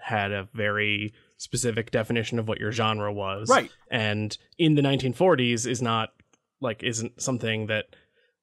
had 0.01 0.33
a 0.33 0.49
very 0.55 1.12
specific 1.37 1.91
definition 1.91 2.39
of 2.39 2.49
what 2.49 2.59
your 2.61 2.72
genre 2.72 3.12
was. 3.12 3.49
Right. 3.49 3.70
And 3.91 4.37
in 4.59 4.74
the 4.74 4.83
1940s 4.83 5.66
is 5.66 5.83
not 5.83 6.11
like 6.61 6.83
isn't 6.83 7.20
something 7.20 7.66
that 7.66 7.87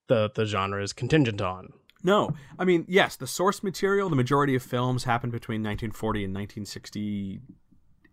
the 0.07 0.29
the 0.35 0.45
genre 0.45 0.83
is 0.83 0.91
contingent 0.91 1.41
on. 1.41 1.69
no 2.03 2.33
i 2.57 2.65
mean 2.65 2.83
yes 2.87 3.15
the 3.15 3.27
source 3.27 3.61
material 3.63 4.09
the 4.09 4.15
majority 4.15 4.55
of 4.55 4.63
films 4.63 5.03
happened 5.05 5.31
between 5.31 5.61
1940 5.63 6.25
and 6.25 6.33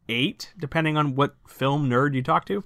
1968 0.08 0.52
depending 0.58 0.96
on 0.96 1.14
what 1.14 1.34
film 1.48 1.88
nerd 1.88 2.14
you 2.14 2.22
talk 2.22 2.44
to. 2.46 2.64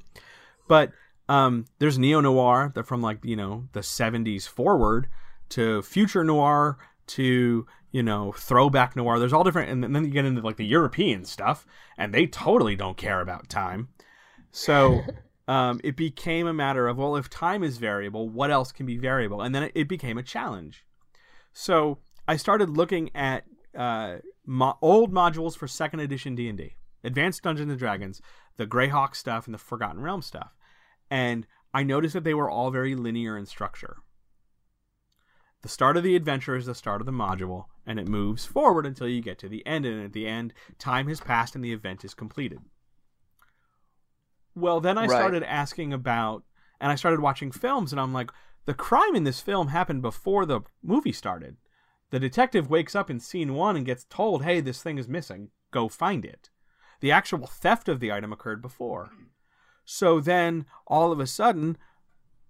But 0.68 0.92
um, 1.28 1.66
there's 1.78 1.98
neo 1.98 2.20
noir 2.20 2.72
that 2.74 2.84
from 2.84 3.02
like 3.02 3.24
you 3.24 3.36
know 3.36 3.68
the 3.72 3.80
70s 3.80 4.48
forward 4.48 5.08
to 5.50 5.82
future 5.82 6.24
noir 6.24 6.78
to 7.08 7.66
you 7.90 8.02
know 8.02 8.32
throwback 8.32 8.96
noir. 8.96 9.18
There's 9.18 9.32
all 9.32 9.44
different 9.44 9.70
and 9.70 9.94
then 9.94 10.04
you 10.04 10.10
get 10.10 10.24
into 10.24 10.42
like 10.42 10.56
the 10.56 10.64
european 10.64 11.24
stuff 11.24 11.66
and 11.96 12.12
they 12.12 12.26
totally 12.26 12.76
don't 12.76 12.96
care 12.96 13.20
about 13.20 13.48
time. 13.48 13.88
So 14.50 15.02
um, 15.48 15.80
it 15.82 15.96
became 15.96 16.46
a 16.46 16.54
matter 16.54 16.88
of 16.88 16.98
well 16.98 17.16
if 17.16 17.30
time 17.30 17.62
is 17.62 17.78
variable 17.78 18.28
what 18.28 18.50
else 18.50 18.72
can 18.72 18.86
be 18.86 18.96
variable? 18.96 19.40
And 19.40 19.54
then 19.54 19.64
it, 19.64 19.72
it 19.74 19.88
became 19.88 20.18
a 20.18 20.22
challenge. 20.22 20.84
So 21.52 21.98
i 22.28 22.36
started 22.36 22.70
looking 22.70 23.10
at 23.14 23.44
uh, 23.76 24.16
mo- 24.46 24.78
old 24.82 25.12
modules 25.12 25.56
for 25.56 25.66
second 25.66 26.00
edition 26.00 26.34
d&d 26.34 26.74
advanced 27.02 27.42
dungeons 27.42 27.70
and 27.70 27.78
dragons 27.78 28.20
the 28.56 28.66
greyhawk 28.66 29.14
stuff 29.14 29.46
and 29.46 29.54
the 29.54 29.58
forgotten 29.58 30.00
realm 30.00 30.22
stuff 30.22 30.56
and 31.10 31.46
i 31.72 31.82
noticed 31.82 32.14
that 32.14 32.24
they 32.24 32.34
were 32.34 32.50
all 32.50 32.70
very 32.70 32.94
linear 32.94 33.36
in 33.36 33.46
structure 33.46 33.98
the 35.62 35.68
start 35.68 35.96
of 35.96 36.02
the 36.02 36.16
adventure 36.16 36.56
is 36.56 36.64
the 36.64 36.74
start 36.74 37.02
of 37.02 37.06
the 37.06 37.12
module, 37.12 37.66
and 37.84 38.00
it 38.00 38.08
moves 38.08 38.46
forward 38.46 38.86
until 38.86 39.06
you 39.06 39.20
get 39.20 39.38
to 39.40 39.48
the 39.48 39.66
end, 39.66 39.84
and 39.84 40.02
at 40.02 40.14
the 40.14 40.26
end, 40.26 40.54
time 40.78 41.06
has 41.08 41.20
passed 41.20 41.54
and 41.54 41.62
the 41.62 41.72
event 41.74 42.02
is 42.02 42.14
completed. 42.14 42.60
Well, 44.54 44.80
then 44.80 44.96
I 44.96 45.02
Right. 45.02 45.16
started 45.16 45.42
asking 45.42 45.92
about, 45.92 46.44
and 46.80 46.90
I 46.90 46.94
started 46.94 47.20
watching 47.20 47.52
films, 47.52 47.92
and 47.92 48.00
I'm 48.00 48.12
like, 48.14 48.30
the 48.64 48.74
crime 48.74 49.14
in 49.14 49.24
this 49.24 49.40
film 49.40 49.68
happened 49.68 50.00
before 50.02 50.46
the 50.46 50.62
movie 50.82 51.12
started. 51.12 51.58
The 52.08 52.18
detective 52.20 52.70
wakes 52.70 52.94
up 52.94 53.10
in 53.10 53.20
scene 53.20 53.54
one 53.54 53.76
and 53.76 53.86
gets 53.86 54.04
told, 54.04 54.42
hey, 54.42 54.60
this 54.60 54.82
thing 54.82 54.96
is 54.98 55.08
missing. 55.08 55.50
Go 55.70 55.88
find 55.88 56.24
it. 56.24 56.50
The 57.00 57.12
actual 57.12 57.46
theft 57.46 57.88
of 57.88 58.00
the 58.00 58.12
item 58.12 58.32
occurred 58.32 58.62
before. 58.62 59.10
So 59.84 60.20
then, 60.20 60.66
all 60.86 61.12
of 61.12 61.20
a 61.20 61.26
sudden, 61.26 61.76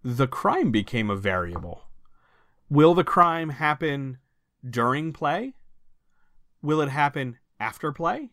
the 0.03 0.26
crime 0.26 0.70
became 0.70 1.09
a 1.09 1.16
variable. 1.16 1.84
Will 2.68 2.94
the 2.94 3.05
crime 3.05 3.51
happen 3.51 4.18
during 4.68 5.12
play? 5.12 5.55
Will 6.62 6.80
it 6.80 6.90
happen 6.90 7.38
after 7.59 7.92
play? 7.92 8.30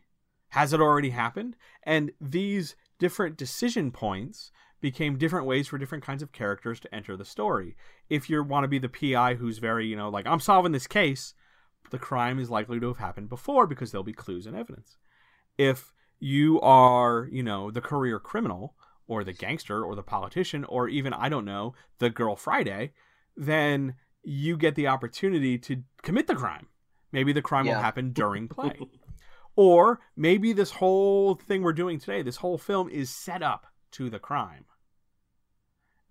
Has 0.50 0.74
it 0.74 0.82
already 0.82 1.12
happened? 1.12 1.56
And 1.84 2.12
these 2.20 2.76
different 3.00 3.38
decision 3.38 3.92
points 3.92 4.52
became 4.80 5.18
different 5.18 5.46
ways 5.46 5.68
for 5.68 5.78
different 5.78 6.04
kinds 6.04 6.22
of 6.22 6.32
characters 6.32 6.80
to 6.80 6.94
enter 6.94 7.18
the 7.18 7.26
story. 7.26 7.76
If 8.10 8.30
you 8.30 8.44
want 8.44 8.64
to 8.64 8.68
be 8.68 8.80
the 8.80 8.90
PI 8.90 9.36
who's 9.36 9.58
very, 9.58 9.88
you 9.88 9.96
know, 9.96 10.10
like, 10.10 10.28
I'm 10.28 10.40
solving 10.40 10.72
this 10.72 10.88
case, 10.88 11.34
the 11.90 11.98
crime 11.98 12.40
is 12.40 12.50
likely 12.50 12.80
to 12.80 12.88
have 12.88 12.98
happened 12.98 13.30
before 13.30 13.66
because 13.66 13.92
there'll 13.92 14.04
be 14.04 14.14
clues 14.14 14.46
and 14.46 14.56
evidence. 14.56 14.98
If 15.58 15.94
you 16.20 16.60
are, 16.62 17.28
you 17.32 17.44
know, 17.44 17.72
the 17.72 17.82
career 17.82 18.20
criminal 18.20 18.76
or 19.08 19.24
the 19.24 19.34
gangster 19.34 19.84
or 19.84 19.96
the 19.96 20.04
politician 20.04 20.64
or 20.66 20.88
even, 20.90 21.14
I 21.14 21.30
don't 21.30 21.46
know, 21.46 21.74
the 22.00 22.10
girl 22.10 22.36
Friday, 22.36 22.94
then 23.36 23.96
you 24.24 24.58
get 24.58 24.76
the 24.76 24.88
opportunity 24.88 25.58
to 25.60 25.84
commit 26.02 26.28
the 26.28 26.36
crime. 26.36 26.68
Maybe 27.12 27.32
the 27.34 27.42
crime 27.42 27.66
will 27.66 27.82
happen 27.82 28.12
during 28.12 28.48
play. 28.50 28.80
or 29.56 30.00
maybe 30.16 30.54
this 30.54 30.72
whole 30.72 31.36
thing 31.36 31.62
we're 31.62 31.74
doing 31.74 32.00
today, 32.00 32.22
this 32.22 32.38
whole 32.38 32.58
film 32.58 32.90
is 32.90 33.10
set 33.10 33.42
up 33.42 33.68
to 33.92 34.10
the 34.10 34.20
crime. 34.20 34.66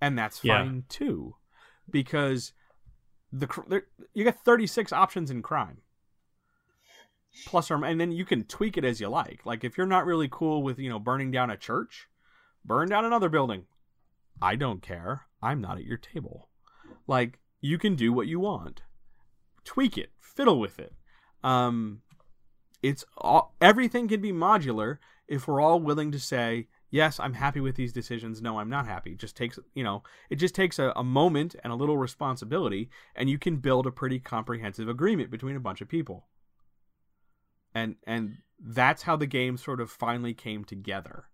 And 0.00 0.18
that's 0.18 0.42
Yeah. 0.44 0.62
fine 0.64 0.84
too. 0.88 1.36
Because 1.90 2.52
the 3.32 3.82
you 4.14 4.24
got 4.24 4.44
36 4.44 4.92
options 4.92 5.30
in 5.30 5.42
crime. 5.42 5.82
Plus 7.44 7.70
or 7.70 7.84
and 7.84 8.00
then 8.00 8.12
you 8.12 8.24
can 8.24 8.44
tweak 8.44 8.76
it 8.76 8.84
as 8.84 9.00
you 9.00 9.08
like. 9.08 9.44
Like 9.44 9.64
if 9.64 9.76
you're 9.76 9.86
not 9.86 10.06
really 10.06 10.28
cool 10.30 10.62
with, 10.62 10.78
you 10.78 10.88
know, 10.88 10.98
burning 10.98 11.30
down 11.30 11.50
a 11.50 11.56
church, 11.56 12.08
burn 12.64 12.88
down 12.88 13.04
another 13.04 13.28
building. 13.28 13.66
I 14.40 14.56
don't 14.56 14.82
care. 14.82 15.26
I'm 15.42 15.60
not 15.60 15.78
at 15.78 15.84
your 15.84 15.98
table. 15.98 16.48
Like 17.06 17.38
you 17.60 17.78
can 17.78 17.94
do 17.94 18.12
what 18.12 18.26
you 18.26 18.40
want. 18.40 18.82
Tweak 19.64 19.98
it, 19.98 20.10
fiddle 20.20 20.58
with 20.58 20.78
it. 20.78 20.94
Um 21.44 22.02
it's 22.82 23.04
all, 23.16 23.54
everything 23.60 24.08
can 24.08 24.20
be 24.20 24.32
modular 24.32 24.98
if 25.28 25.48
we're 25.48 25.60
all 25.60 25.80
willing 25.80 26.12
to 26.12 26.20
say, 26.20 26.68
yes, 26.90 27.18
I'm 27.18 27.34
happy 27.34 27.60
with 27.60 27.76
these 27.76 27.92
decisions. 27.92 28.40
No, 28.40 28.58
I'm 28.58 28.68
not 28.68 28.86
happy. 28.86 29.12
It 29.12 29.18
just 29.18 29.36
takes, 29.36 29.58
you 29.74 29.82
know, 29.82 30.02
it 30.30 30.36
just 30.36 30.54
takes 30.54 30.78
a, 30.78 30.92
a 30.94 31.02
moment 31.04 31.56
and 31.62 31.72
a 31.72 31.76
little 31.76 31.98
responsibility, 31.98 32.90
and 33.14 33.28
you 33.28 33.38
can 33.38 33.56
build 33.56 33.86
a 33.86 33.90
pretty 33.90 34.20
comprehensive 34.20 34.88
agreement 34.88 35.30
between 35.30 35.56
a 35.56 35.60
bunch 35.60 35.80
of 35.80 35.88
people. 35.88 36.26
And 37.76 37.96
and 38.06 38.38
that's 38.58 39.02
how 39.02 39.16
the 39.16 39.26
game 39.26 39.56
sort 39.58 39.80
of 39.80 39.90
finally 39.90 40.32
came 40.34 40.64
together. 40.64 41.24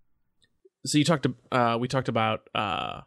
So 0.85 0.99
you 0.99 1.05
talked 1.05 1.27
uh 1.53 1.77
we 1.81 1.87
talked 1.87 2.09
about 2.09 2.41
uh 2.55 3.03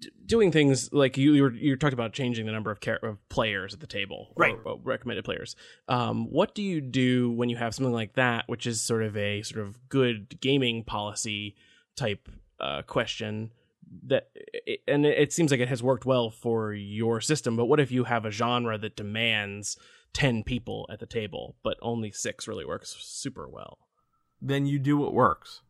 d- 0.00 0.10
doing 0.26 0.52
things 0.52 0.92
like 0.92 1.16
you 1.16 1.32
you 1.32 1.42
were 1.44 1.52
you 1.52 1.76
talked 1.76 1.94
about 1.94 2.12
changing 2.12 2.44
the 2.46 2.52
number 2.52 2.70
of, 2.70 2.78
of 3.02 3.28
players 3.30 3.72
at 3.72 3.80
the 3.80 3.86
table, 3.86 4.32
Right. 4.36 4.54
or 4.64 4.78
recommended 4.82 5.24
players. 5.24 5.56
Um, 5.88 6.30
what 6.30 6.54
do 6.54 6.62
you 6.62 6.82
do 6.82 7.30
when 7.30 7.48
you 7.48 7.56
have 7.56 7.74
something 7.74 7.94
like 7.94 8.12
that, 8.14 8.44
which 8.46 8.66
is 8.66 8.82
sort 8.82 9.02
of 9.02 9.16
a 9.16 9.40
sort 9.42 9.66
of 9.66 9.88
good 9.88 10.38
gaming 10.40 10.84
policy 10.84 11.56
type 11.96 12.28
uh, 12.60 12.82
question? 12.82 13.52
That 14.06 14.28
and 14.88 15.06
it 15.06 15.32
seems 15.32 15.50
like 15.50 15.60
it 15.60 15.68
has 15.68 15.82
worked 15.82 16.04
well 16.04 16.30
for 16.30 16.74
your 16.74 17.20
system. 17.20 17.56
But 17.56 17.66
what 17.66 17.80
if 17.80 17.90
you 17.92 18.04
have 18.04 18.24
a 18.26 18.30
genre 18.30 18.76
that 18.78 18.96
demands 18.96 19.78
ten 20.14 20.42
people 20.42 20.86
at 20.90 21.00
the 21.00 21.06
table, 21.06 21.56
but 21.62 21.76
only 21.82 22.10
six 22.10 22.48
really 22.48 22.64
works 22.64 22.96
super 22.98 23.46
well? 23.46 23.78
Then 24.40 24.64
you 24.64 24.78
do 24.78 24.96
what 24.96 25.12
works. 25.12 25.60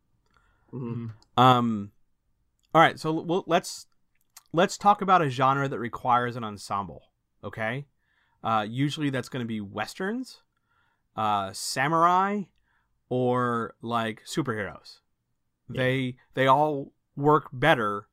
Mhm. 0.71 1.11
Um, 1.35 1.91
all 2.73 2.81
right, 2.81 2.97
so 2.99 3.11
we'll, 3.11 3.43
let's 3.47 3.87
let's 4.53 4.77
talk 4.77 5.01
about 5.01 5.21
a 5.21 5.29
genre 5.29 5.67
that 5.67 5.79
requires 5.79 6.37
an 6.37 6.43
ensemble. 6.45 7.03
Okay, 7.43 7.85
uh, 8.43 8.65
usually 8.67 9.09
that's 9.09 9.29
going 9.29 9.43
to 9.43 9.47
be 9.47 9.61
westerns, 9.61 10.41
uh, 11.15 11.51
samurai, 11.51 12.43
or 13.09 13.75
like 13.81 14.23
superheroes. 14.25 14.99
Yeah. 15.69 15.81
They 15.81 16.15
they 16.33 16.47
all 16.47 16.93
work 17.15 17.49
better 17.51 18.07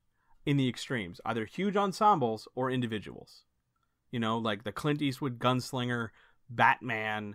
in 0.46 0.56
the 0.56 0.68
extremes, 0.68 1.20
either 1.24 1.44
huge 1.44 1.76
ensembles 1.76 2.48
or 2.54 2.70
individuals. 2.70 3.42
You 4.12 4.20
know, 4.20 4.38
like 4.38 4.62
the 4.62 4.70
Clint 4.72 5.02
Eastwood 5.02 5.38
gunslinger, 5.40 6.10
Batman, 6.48 7.34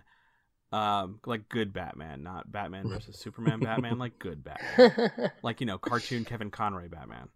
um, 0.72 1.20
like 1.26 1.48
good 1.48 1.72
Batman, 1.72 2.22
not 2.22 2.50
Batman 2.50 2.88
versus 2.88 3.18
Superman 3.18 3.60
Batman, 3.60 3.98
like 3.98 4.18
good 4.18 4.42
Batman 4.44 5.30
like 5.42 5.60
you 5.60 5.66
know 5.66 5.76
cartoon 5.78 6.24
Kevin 6.24 6.50
Conroy 6.50 6.88
Batman. 6.88 7.28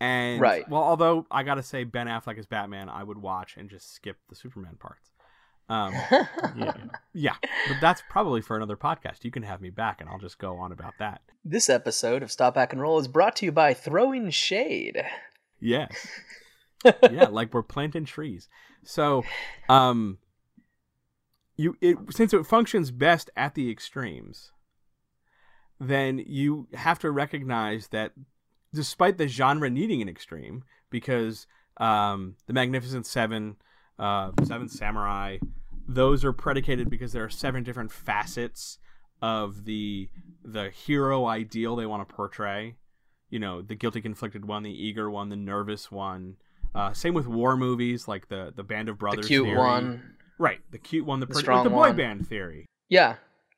And 0.00 0.40
Right. 0.40 0.68
well, 0.68 0.82
although 0.82 1.26
I 1.30 1.42
gotta 1.42 1.62
say 1.62 1.84
Ben 1.84 2.06
Affleck 2.06 2.38
as 2.38 2.46
Batman, 2.46 2.88
I 2.88 3.02
would 3.02 3.18
watch 3.18 3.56
and 3.56 3.68
just 3.70 3.94
skip 3.94 4.16
the 4.28 4.34
Superman 4.36 4.76
parts. 4.78 5.10
Um, 5.68 5.92
Yeah. 6.56 6.72
yeah, 7.12 7.34
but 7.68 7.76
that's 7.80 8.02
probably 8.08 8.40
for 8.40 8.56
another 8.56 8.76
podcast. 8.76 9.22
You 9.24 9.30
can 9.30 9.42
have 9.42 9.60
me 9.60 9.70
back, 9.70 10.00
and 10.00 10.08
I'll 10.08 10.18
just 10.18 10.38
go 10.38 10.56
on 10.56 10.72
about 10.72 10.94
that. 10.98 11.20
This 11.44 11.68
episode 11.68 12.22
of 12.22 12.32
Stop 12.32 12.54
Back 12.54 12.72
and 12.72 12.80
Roll 12.80 12.98
is 12.98 13.06
brought 13.08 13.36
to 13.36 13.44
you 13.44 13.52
by 13.52 13.74
Throwing 13.74 14.30
Shade. 14.30 15.02
Yes, 15.60 15.90
yeah, 16.84 17.26
like 17.30 17.52
we're 17.52 17.62
planting 17.62 18.04
trees. 18.04 18.48
So, 18.84 19.24
um, 19.68 20.18
you 21.56 21.76
it 21.80 21.98
since 22.10 22.32
it 22.32 22.46
functions 22.46 22.90
best 22.90 23.30
at 23.36 23.54
the 23.54 23.70
extremes, 23.70 24.52
then 25.80 26.22
you 26.24 26.68
have 26.74 26.98
to 27.00 27.10
recognize 27.10 27.88
that 27.88 28.12
despite 28.72 29.18
the 29.18 29.28
genre 29.28 29.70
needing 29.70 30.02
an 30.02 30.08
extreme, 30.08 30.64
because 30.90 31.46
um, 31.78 32.36
the 32.46 32.52
Magnificent 32.52 33.06
Seven, 33.06 33.56
uh, 33.98 34.30
Seven 34.44 34.68
Samurai, 34.68 35.38
those 35.86 36.24
are 36.24 36.32
predicated 36.32 36.90
because 36.90 37.12
there 37.12 37.24
are 37.24 37.30
seven 37.30 37.64
different 37.64 37.92
facets 37.92 38.78
of 39.20 39.64
the 39.64 40.08
the 40.44 40.70
hero 40.70 41.26
ideal 41.26 41.76
they 41.76 41.86
want 41.86 42.08
to 42.08 42.14
portray. 42.14 42.76
You 43.30 43.38
know, 43.38 43.62
the 43.62 43.74
guilty 43.74 44.00
conflicted 44.00 44.44
one, 44.44 44.62
the 44.62 44.70
eager 44.70 45.10
one, 45.10 45.28
the 45.28 45.36
nervous 45.36 45.90
one. 45.90 46.36
Uh, 46.74 46.92
same 46.92 47.14
with 47.14 47.26
war 47.26 47.56
movies, 47.56 48.06
like 48.08 48.28
the 48.28 48.52
the 48.54 48.62
Band 48.62 48.88
of 48.88 48.98
Brothers, 48.98 49.24
The 49.26 49.28
cute 49.28 49.44
theory. 49.46 49.58
one. 49.58 50.16
right? 50.38 50.60
The 50.70 50.78
cute 50.78 51.04
one, 51.06 51.18
the, 51.20 51.26
The 51.26 51.32
pretty, 51.34 51.48
like 51.50 51.64
the 51.64 51.70
boy 51.70 51.88
one. 51.88 51.96
band 51.96 52.28
theory 52.28 52.66
Yeah. 52.88 53.16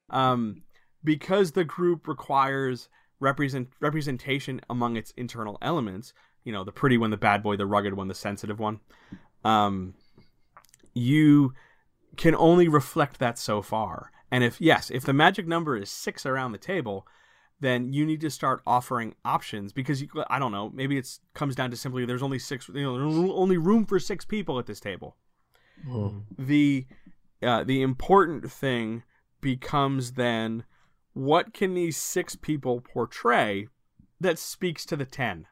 um, 0.09 0.63
because 1.05 1.53
the 1.53 1.65
group 1.65 2.09
requires 2.09 2.89
represent 3.19 3.69
representation 3.81 4.61
among 4.71 4.97
its 4.97 5.11
internal 5.17 5.59
elements. 5.61 6.15
You 6.45 6.53
know, 6.53 6.65
the 6.65 6.73
pretty 6.73 6.97
one, 6.97 7.11
the 7.11 7.19
bad 7.19 7.43
boy, 7.43 7.57
the 7.57 7.67
rugged 7.67 7.93
one, 7.95 8.09
the 8.09 8.15
sensitive 8.15 8.59
one. 8.59 8.81
Um, 9.45 9.93
you 10.95 11.53
can 12.17 12.35
only 12.35 12.67
reflect 12.69 13.19
that 13.19 13.39
so 13.39 13.61
far. 13.63 14.11
And 14.31 14.43
if 14.45 14.61
yes, 14.61 14.91
if 14.91 15.05
the 15.05 15.13
magic 15.13 15.47
number 15.47 15.77
is 15.77 15.91
six 15.91 16.25
around 16.25 16.53
the 16.53 16.59
table, 16.59 17.07
then 17.61 17.93
you 17.93 18.07
need 18.07 18.21
to 18.23 18.31
start 18.31 18.63
offering 18.67 19.15
options 19.25 19.73
because 19.73 20.01
you, 20.01 20.09
I 20.29 20.39
don't 20.39 20.53
know, 20.53 20.71
maybe 20.71 20.97
it's 20.97 21.21
comes 21.35 21.55
down 21.55 21.71
to 21.71 21.77
simply 21.77 22.05
there's 22.05 22.23
only 22.23 22.39
six, 22.39 22.69
you 22.69 22.83
know, 22.83 22.99
there's 22.99 23.31
only 23.33 23.59
room 23.59 23.85
for 23.87 23.99
six 24.01 24.25
people 24.25 24.59
at 24.59 24.67
this 24.67 24.81
table. 24.81 25.17
The 26.39 26.87
uh, 27.43 27.65
the 27.65 27.83
important 27.83 28.51
thing 28.51 29.03
becomes 29.41 30.13
then 30.13 30.65
what 31.13 31.53
can 31.55 31.75
these 31.75 31.97
six 31.97 32.37
people 32.37 32.81
portray 32.81 33.69
that 34.21 34.39
speaks 34.39 34.85
to 34.87 34.97
the 34.97 35.07
ten? 35.07 35.47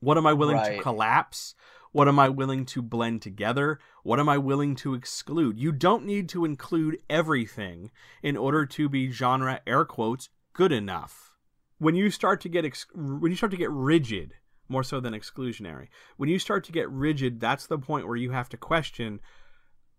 What 0.00 0.16
am 0.18 0.26
i 0.26 0.32
willing 0.32 0.56
to 0.56 0.82
collapse? 0.82 1.54
What 1.92 2.08
am 2.08 2.18
i 2.18 2.28
willing 2.28 2.64
to 2.66 2.82
blend 2.82 3.22
together? 3.22 3.78
What 4.02 4.20
am 4.20 4.28
i 4.28 4.38
willing 4.38 4.74
to 4.76 4.94
exclude? 4.94 5.58
You 5.58 5.72
don't 5.72 6.04
need 6.04 6.28
to 6.30 6.44
include 6.44 6.98
everything 7.08 7.90
in 8.22 8.36
order 8.36 8.66
to 8.66 8.88
be 8.88 9.10
genre 9.10 9.60
air 9.66 9.84
quotes 9.84 10.28
good 10.52 10.72
enough. 10.72 11.34
When 11.78 11.94
you 11.94 12.10
start 12.10 12.40
to 12.42 12.48
get 12.48 12.64
ex- 12.64 12.86
when 12.94 13.30
you 13.30 13.36
start 13.36 13.52
to 13.52 13.58
get 13.58 13.70
rigid 13.70 14.34
more 14.70 14.84
so 14.84 15.00
than 15.00 15.12
exclusionary 15.12 15.88
when 16.16 16.28
you 16.28 16.38
start 16.38 16.64
to 16.64 16.72
get 16.72 16.88
rigid 16.90 17.40
that's 17.40 17.66
the 17.66 17.78
point 17.78 18.06
where 18.06 18.16
you 18.16 18.30
have 18.30 18.48
to 18.48 18.56
question 18.56 19.20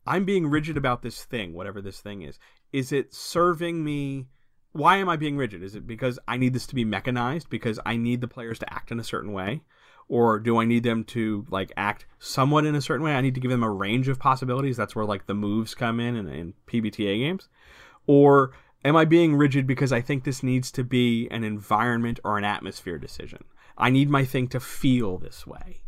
i'm 0.07 0.23
being 0.25 0.47
rigid 0.47 0.77
about 0.77 1.01
this 1.01 1.25
thing 1.25 1.53
whatever 1.53 1.81
this 1.81 1.99
thing 1.99 2.21
is. 2.23 2.39
Is 2.71 2.93
it 2.93 3.13
serving 3.13 3.83
me? 3.83 4.27
Why 4.71 4.97
am 4.97 5.09
i 5.09 5.17
being 5.17 5.37
rigid? 5.37 5.61
Is 5.61 5.75
it 5.75 5.85
because 5.85 6.17
i 6.27 6.37
need 6.37 6.53
this 6.53 6.67
to 6.67 6.75
be 6.75 6.85
mechanized? 6.85 7.49
Because 7.49 7.79
i 7.85 7.97
need 7.97 8.21
the 8.21 8.27
players 8.27 8.59
to 8.59 8.73
act 8.73 8.91
in 8.91 8.99
a 8.99 9.03
certain 9.03 9.33
way? 9.33 9.61
Or 10.07 10.39
do 10.39 10.57
i 10.57 10.65
need 10.65 10.83
them 10.83 11.03
to 11.05 11.45
like 11.49 11.73
act 11.75 12.05
somewhat 12.17 12.65
in 12.65 12.73
a 12.73 12.81
certain 12.81 13.05
way? 13.05 13.13
I 13.13 13.21
need 13.21 13.35
to 13.35 13.41
give 13.41 13.51
them 13.51 13.63
a 13.63 13.69
range 13.69 14.07
of 14.07 14.19
possibilities. 14.19 14.77
That's 14.77 14.95
where 14.95 15.05
like 15.05 15.27
the 15.27 15.35
moves 15.35 15.75
come 15.75 15.99
in 15.99 16.15
in, 16.15 16.27
in 16.29 16.53
pbta 16.65 17.19
games. 17.19 17.49
Or 18.07 18.53
am 18.83 18.95
I 18.95 19.05
being 19.05 19.35
rigid 19.35 19.67
because 19.67 19.91
I 19.91 20.01
think 20.01 20.23
this 20.23 20.43
needs 20.43 20.71
to 20.71 20.83
be 20.83 21.27
an 21.29 21.43
environment 21.43 22.19
or 22.23 22.37
an 22.37 22.43
atmosphere 22.43 22.97
decision? 22.97 23.43
I 23.77 23.89
need 23.89 24.09
my 24.09 24.25
thing 24.25 24.47
to 24.49 24.59
feel 24.59 25.17
this 25.17 25.47
way. 25.47 25.83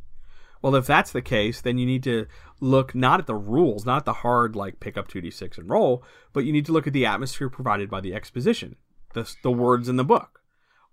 Well, 0.62 0.76
if 0.76 0.88
that's 0.88 1.12
the 1.12 1.22
case, 1.22 1.60
then 1.60 1.78
you 1.78 1.86
need 1.86 2.04
to 2.04 2.26
look 2.62 2.96
not 2.96 3.20
at 3.20 3.28
the 3.28 3.36
rules, 3.36 3.86
not 3.86 4.06
the 4.06 4.14
hard, 4.14 4.56
like 4.56 4.80
pick 4.80 4.98
up 4.98 5.10
2d6 5.10 5.58
and 5.58 5.70
roll, 5.70 6.04
but 6.32 6.46
you 6.46 6.54
need 6.54 6.66
to 6.68 6.72
look 6.72 6.88
at 6.88 6.94
the 6.94 7.06
atmosphere 7.06 7.50
provided 7.50 7.90
by 7.90 8.00
the 8.00 8.14
exposition, 8.14 8.78
the, 9.14 9.30
the 9.44 9.52
words 9.52 9.90
in 9.90 9.98
the 9.98 10.06
book. 10.06 10.42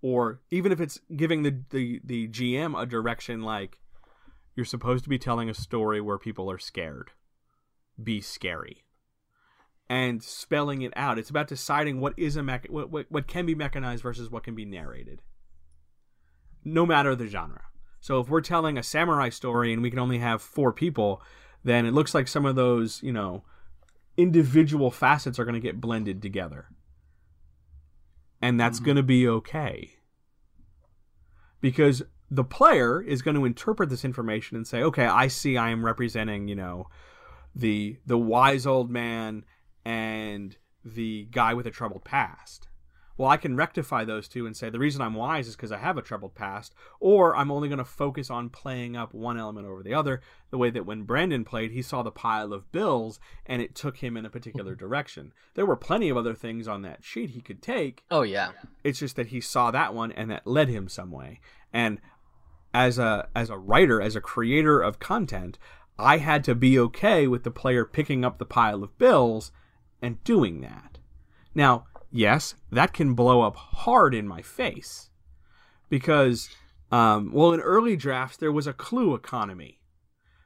Or 0.02 0.40
even 0.50 0.72
if 0.72 0.80
it's 0.80 0.98
giving 1.14 1.42
the, 1.42 1.62
the, 1.70 2.00
the 2.02 2.26
GM 2.28 2.80
a 2.80 2.84
direction 2.84 3.42
like, 3.42 3.78
you're 4.56 4.64
supposed 4.64 5.04
to 5.04 5.10
be 5.10 5.18
telling 5.18 5.48
a 5.48 5.54
story 5.54 6.00
where 6.00 6.18
people 6.18 6.50
are 6.50 6.58
scared. 6.58 7.12
Be 8.02 8.20
scary 8.20 8.82
and 9.90 10.22
spelling 10.22 10.82
it 10.82 10.92
out. 10.94 11.18
It's 11.18 11.30
about 11.30 11.48
deciding 11.48 12.00
what 12.00 12.14
is 12.16 12.36
a 12.36 12.44
mech- 12.44 12.68
what, 12.70 12.90
what 12.90 13.06
what 13.10 13.26
can 13.26 13.44
be 13.44 13.56
mechanized 13.56 14.04
versus 14.04 14.30
what 14.30 14.44
can 14.44 14.54
be 14.54 14.64
narrated. 14.64 15.20
No 16.64 16.86
matter 16.86 17.16
the 17.16 17.26
genre. 17.26 17.64
So 17.98 18.20
if 18.20 18.28
we're 18.28 18.40
telling 18.40 18.78
a 18.78 18.82
samurai 18.84 19.30
story 19.30 19.72
and 19.72 19.82
we 19.82 19.90
can 19.90 19.98
only 19.98 20.18
have 20.18 20.40
four 20.40 20.72
people, 20.72 21.20
then 21.64 21.84
it 21.84 21.92
looks 21.92 22.14
like 22.14 22.28
some 22.28 22.46
of 22.46 22.54
those, 22.54 23.02
you 23.02 23.12
know, 23.12 23.42
individual 24.16 24.90
facets 24.90 25.38
are 25.38 25.44
going 25.44 25.54
to 25.54 25.60
get 25.60 25.80
blended 25.80 26.22
together. 26.22 26.68
And 28.40 28.58
that's 28.60 28.78
mm-hmm. 28.78 28.84
going 28.86 28.96
to 28.96 29.02
be 29.02 29.28
okay. 29.28 29.96
Because 31.60 32.02
the 32.30 32.44
player 32.44 33.02
is 33.02 33.22
going 33.22 33.34
to 33.34 33.44
interpret 33.44 33.90
this 33.90 34.04
information 34.04 34.56
and 34.56 34.66
say, 34.66 34.82
"Okay, 34.82 35.04
I 35.04 35.26
see 35.26 35.56
I 35.56 35.70
am 35.70 35.84
representing, 35.84 36.46
you 36.46 36.54
know, 36.54 36.86
the 37.56 37.98
the 38.06 38.16
wise 38.16 38.66
old 38.66 38.88
man 38.88 39.44
and 39.84 40.56
the 40.84 41.28
guy 41.30 41.54
with 41.54 41.66
a 41.66 41.70
troubled 41.70 42.04
past. 42.04 42.68
Well, 43.20 43.28
I 43.28 43.36
can 43.36 43.54
rectify 43.54 44.06
those 44.06 44.28
two 44.28 44.46
and 44.46 44.56
say 44.56 44.70
the 44.70 44.78
reason 44.78 45.02
I'm 45.02 45.12
wise 45.12 45.46
is 45.46 45.54
because 45.54 45.72
I 45.72 45.76
have 45.76 45.98
a 45.98 46.02
troubled 46.02 46.34
past, 46.34 46.74
or 47.00 47.36
I'm 47.36 47.50
only 47.50 47.68
going 47.68 47.76
to 47.76 47.84
focus 47.84 48.30
on 48.30 48.48
playing 48.48 48.96
up 48.96 49.12
one 49.12 49.38
element 49.38 49.66
over 49.66 49.82
the 49.82 49.92
other. 49.92 50.22
The 50.50 50.56
way 50.56 50.70
that 50.70 50.86
when 50.86 51.02
Brandon 51.02 51.44
played, 51.44 51.70
he 51.72 51.82
saw 51.82 52.02
the 52.02 52.10
pile 52.10 52.54
of 52.54 52.72
bills 52.72 53.20
and 53.44 53.60
it 53.60 53.74
took 53.74 53.98
him 53.98 54.16
in 54.16 54.24
a 54.24 54.30
particular 54.30 54.74
direction. 54.74 55.34
There 55.52 55.66
were 55.66 55.76
plenty 55.76 56.08
of 56.08 56.16
other 56.16 56.32
things 56.32 56.66
on 56.66 56.80
that 56.80 57.04
sheet 57.04 57.30
he 57.30 57.42
could 57.42 57.60
take. 57.60 58.04
Oh 58.10 58.22
yeah. 58.22 58.52
It's 58.84 59.00
just 59.00 59.16
that 59.16 59.26
he 59.26 59.42
saw 59.42 59.70
that 59.70 59.92
one 59.92 60.12
and 60.12 60.30
that 60.30 60.46
led 60.46 60.70
him 60.70 60.88
some 60.88 61.10
way. 61.10 61.40
And 61.74 62.00
as 62.72 62.98
a 62.98 63.28
as 63.36 63.50
a 63.50 63.58
writer, 63.58 64.00
as 64.00 64.16
a 64.16 64.22
creator 64.22 64.80
of 64.80 64.98
content, 64.98 65.58
I 65.98 66.16
had 66.16 66.42
to 66.44 66.54
be 66.54 66.78
okay 66.78 67.26
with 67.26 67.44
the 67.44 67.50
player 67.50 67.84
picking 67.84 68.24
up 68.24 68.38
the 68.38 68.46
pile 68.46 68.82
of 68.82 68.96
bills 68.96 69.52
and 70.02 70.22
doing 70.24 70.60
that. 70.60 70.98
Now, 71.54 71.84
yes, 72.10 72.54
that 72.70 72.92
can 72.92 73.14
blow 73.14 73.42
up 73.42 73.56
hard 73.56 74.14
in 74.14 74.26
my 74.28 74.42
face 74.42 75.10
because, 75.88 76.48
um, 76.92 77.32
well, 77.32 77.52
in 77.52 77.60
early 77.60 77.96
drafts 77.96 78.36
there 78.36 78.52
was 78.52 78.66
a 78.66 78.72
clue 78.72 79.14
economy 79.14 79.80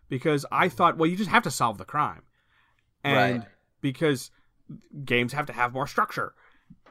because 0.08 0.44
I 0.52 0.68
thought, 0.68 0.96
well, 0.96 1.08
you 1.08 1.16
just 1.16 1.30
have 1.30 1.42
to 1.44 1.50
solve 1.50 1.78
the 1.78 1.84
crime, 1.84 2.22
and 3.02 3.40
Right. 3.40 3.48
because 3.80 4.30
games 5.04 5.32
have 5.32 5.46
to 5.46 5.52
have 5.52 5.72
more 5.72 5.86
structure, 5.86 6.34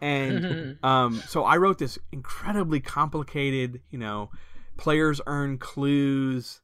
and 0.01 0.77
um, 0.83 1.15
so 1.27 1.43
I 1.43 1.57
wrote 1.57 1.77
this 1.79 1.97
incredibly 2.11 2.79
complicated, 2.79 3.81
you 3.89 3.97
know, 3.97 4.29
players 4.77 5.21
earn 5.27 5.57
clues 5.57 6.61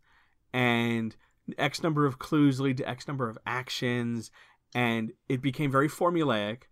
and 0.53 1.15
X 1.57 1.81
number 1.83 2.05
of 2.05 2.19
clues 2.19 2.59
lead 2.59 2.77
to 2.77 2.87
X 2.89 3.07
number 3.07 3.29
of 3.29 3.37
actions, 3.45 4.31
and 4.73 5.11
it 5.27 5.41
became 5.41 5.71
very 5.71 5.89
formulaic. 5.89 6.63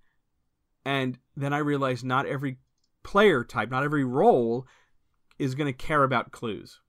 And 0.85 1.19
then 1.35 1.53
I 1.53 1.57
realized 1.57 2.05
not 2.05 2.25
every 2.25 2.57
player 3.03 3.43
type, 3.43 3.69
not 3.69 3.83
every 3.83 4.03
role 4.03 4.65
is 5.37 5.55
going 5.55 5.67
to 5.67 5.73
care 5.73 6.03
about 6.03 6.31
clues. 6.31 6.79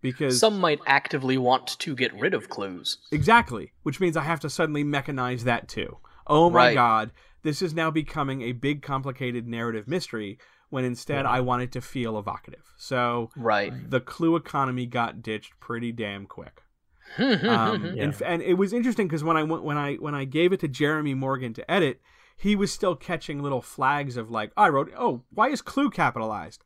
Because 0.00 0.38
Some 0.38 0.60
might 0.60 0.80
actively 0.86 1.36
want 1.38 1.78
to 1.80 1.96
get 1.96 2.14
rid 2.14 2.34
of 2.34 2.48
clues. 2.48 2.98
Exactly, 3.10 3.72
which 3.82 3.98
means 3.98 4.16
I 4.16 4.22
have 4.22 4.40
to 4.40 4.50
suddenly 4.50 4.84
mechanize 4.84 5.42
that 5.42 5.68
too. 5.68 5.98
Oh 6.26 6.50
my 6.50 6.66
Right. 6.66 6.74
god, 6.74 7.12
this 7.42 7.62
is 7.62 7.74
now 7.74 7.90
becoming 7.90 8.42
a 8.42 8.52
big 8.52 8.82
complicated 8.82 9.46
narrative 9.48 9.88
mystery 9.88 10.38
when 10.68 10.84
instead 10.84 11.24
I 11.26 11.40
want 11.40 11.62
it 11.62 11.72
to 11.72 11.80
feel 11.80 12.18
evocative. 12.18 12.72
So 12.76 13.30
Right. 13.36 13.72
the 13.90 14.00
clue 14.00 14.36
economy 14.36 14.86
got 14.86 15.22
ditched 15.22 15.58
pretty 15.60 15.92
damn 15.92 16.26
quick. 16.26 16.62
um, 17.18 17.92
Yeah. 17.94 18.04
and, 18.04 18.22
and 18.22 18.42
it 18.42 18.54
was 18.54 18.72
interesting 18.72 19.06
because 19.08 19.24
when 19.24 19.36
I 19.36 19.42
went 19.42 19.62
when 19.62 19.78
I 19.78 19.94
when 19.96 20.14
I 20.14 20.24
gave 20.24 20.52
it 20.52 20.60
to 20.60 20.68
Jeremy 20.68 21.14
Morgan 21.14 21.52
to 21.54 21.70
edit, 21.70 22.00
he 22.36 22.56
was 22.56 22.72
still 22.72 22.94
catching 22.96 23.42
little 23.42 23.62
flags 23.62 24.16
of 24.16 24.30
like 24.30 24.52
I 24.56 24.68
wrote, 24.68 24.92
oh, 24.98 25.22
why 25.30 25.48
is 25.48 25.62
clue 25.62 25.90
capitalized? 25.90 26.62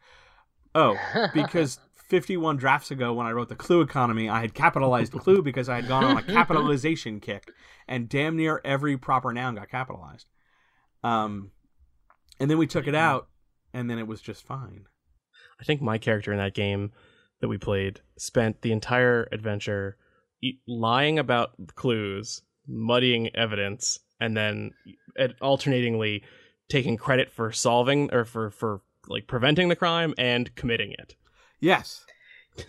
Oh, 0.74 0.96
because 1.34 1.78
51 2.08 2.56
drafts 2.56 2.90
ago 2.90 3.12
when 3.12 3.26
I 3.26 3.32
wrote 3.32 3.48
the 3.48 3.54
clue 3.56 3.80
economy, 3.82 4.28
I 4.28 4.40
had 4.40 4.52
capitalized 4.54 5.12
clue 5.12 5.42
because 5.42 5.68
I 5.68 5.76
had 5.76 5.88
gone 5.88 6.04
on 6.04 6.16
a 6.16 6.22
capitalization 6.22 7.20
kick, 7.20 7.52
and 7.86 8.08
damn 8.08 8.36
near 8.36 8.60
every 8.64 8.96
proper 8.96 9.32
noun 9.32 9.54
got 9.54 9.68
capitalized. 9.68 10.26
Um, 11.04 11.52
and 12.40 12.50
then 12.50 12.58
we 12.58 12.66
took 12.66 12.86
it 12.88 12.94
out, 12.96 13.28
and 13.72 13.88
then 13.88 13.98
it 13.98 14.06
was 14.08 14.20
just 14.20 14.44
fine. 14.44 14.86
I 15.60 15.64
think 15.64 15.80
my 15.80 15.98
character 15.98 16.32
in 16.32 16.38
that 16.38 16.54
game 16.54 16.90
that 17.40 17.48
we 17.48 17.58
played 17.58 18.00
spent 18.18 18.62
the 18.62 18.72
entire 18.72 19.28
adventure 19.30 19.96
lying 20.66 21.18
about 21.18 21.52
clues, 21.74 22.42
muddying 22.66 23.34
evidence, 23.36 23.98
and 24.20 24.36
then 24.36 24.72
ad- 25.18 25.34
alternatingly 25.42 26.22
taking 26.68 26.96
credit 26.96 27.30
for 27.30 27.50
solving 27.52 28.12
or 28.14 28.24
for 28.24 28.50
for 28.50 28.80
like 29.08 29.26
preventing 29.26 29.68
the 29.68 29.76
crime 29.76 30.14
and 30.18 30.54
committing 30.54 30.92
it. 30.92 31.16
Yes, 31.58 32.04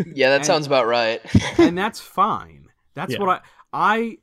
yeah, 0.05 0.29
that 0.29 0.37
And- 0.37 0.45
sounds 0.45 0.65
about 0.67 0.87
right. 0.87 1.21
and 1.59 1.77
that's 1.77 1.99
fine. 1.99 2.67
That's 2.93 3.13
Yeah. 3.13 3.19
what 3.19 3.29
I 3.29 3.39
I 3.73 4.17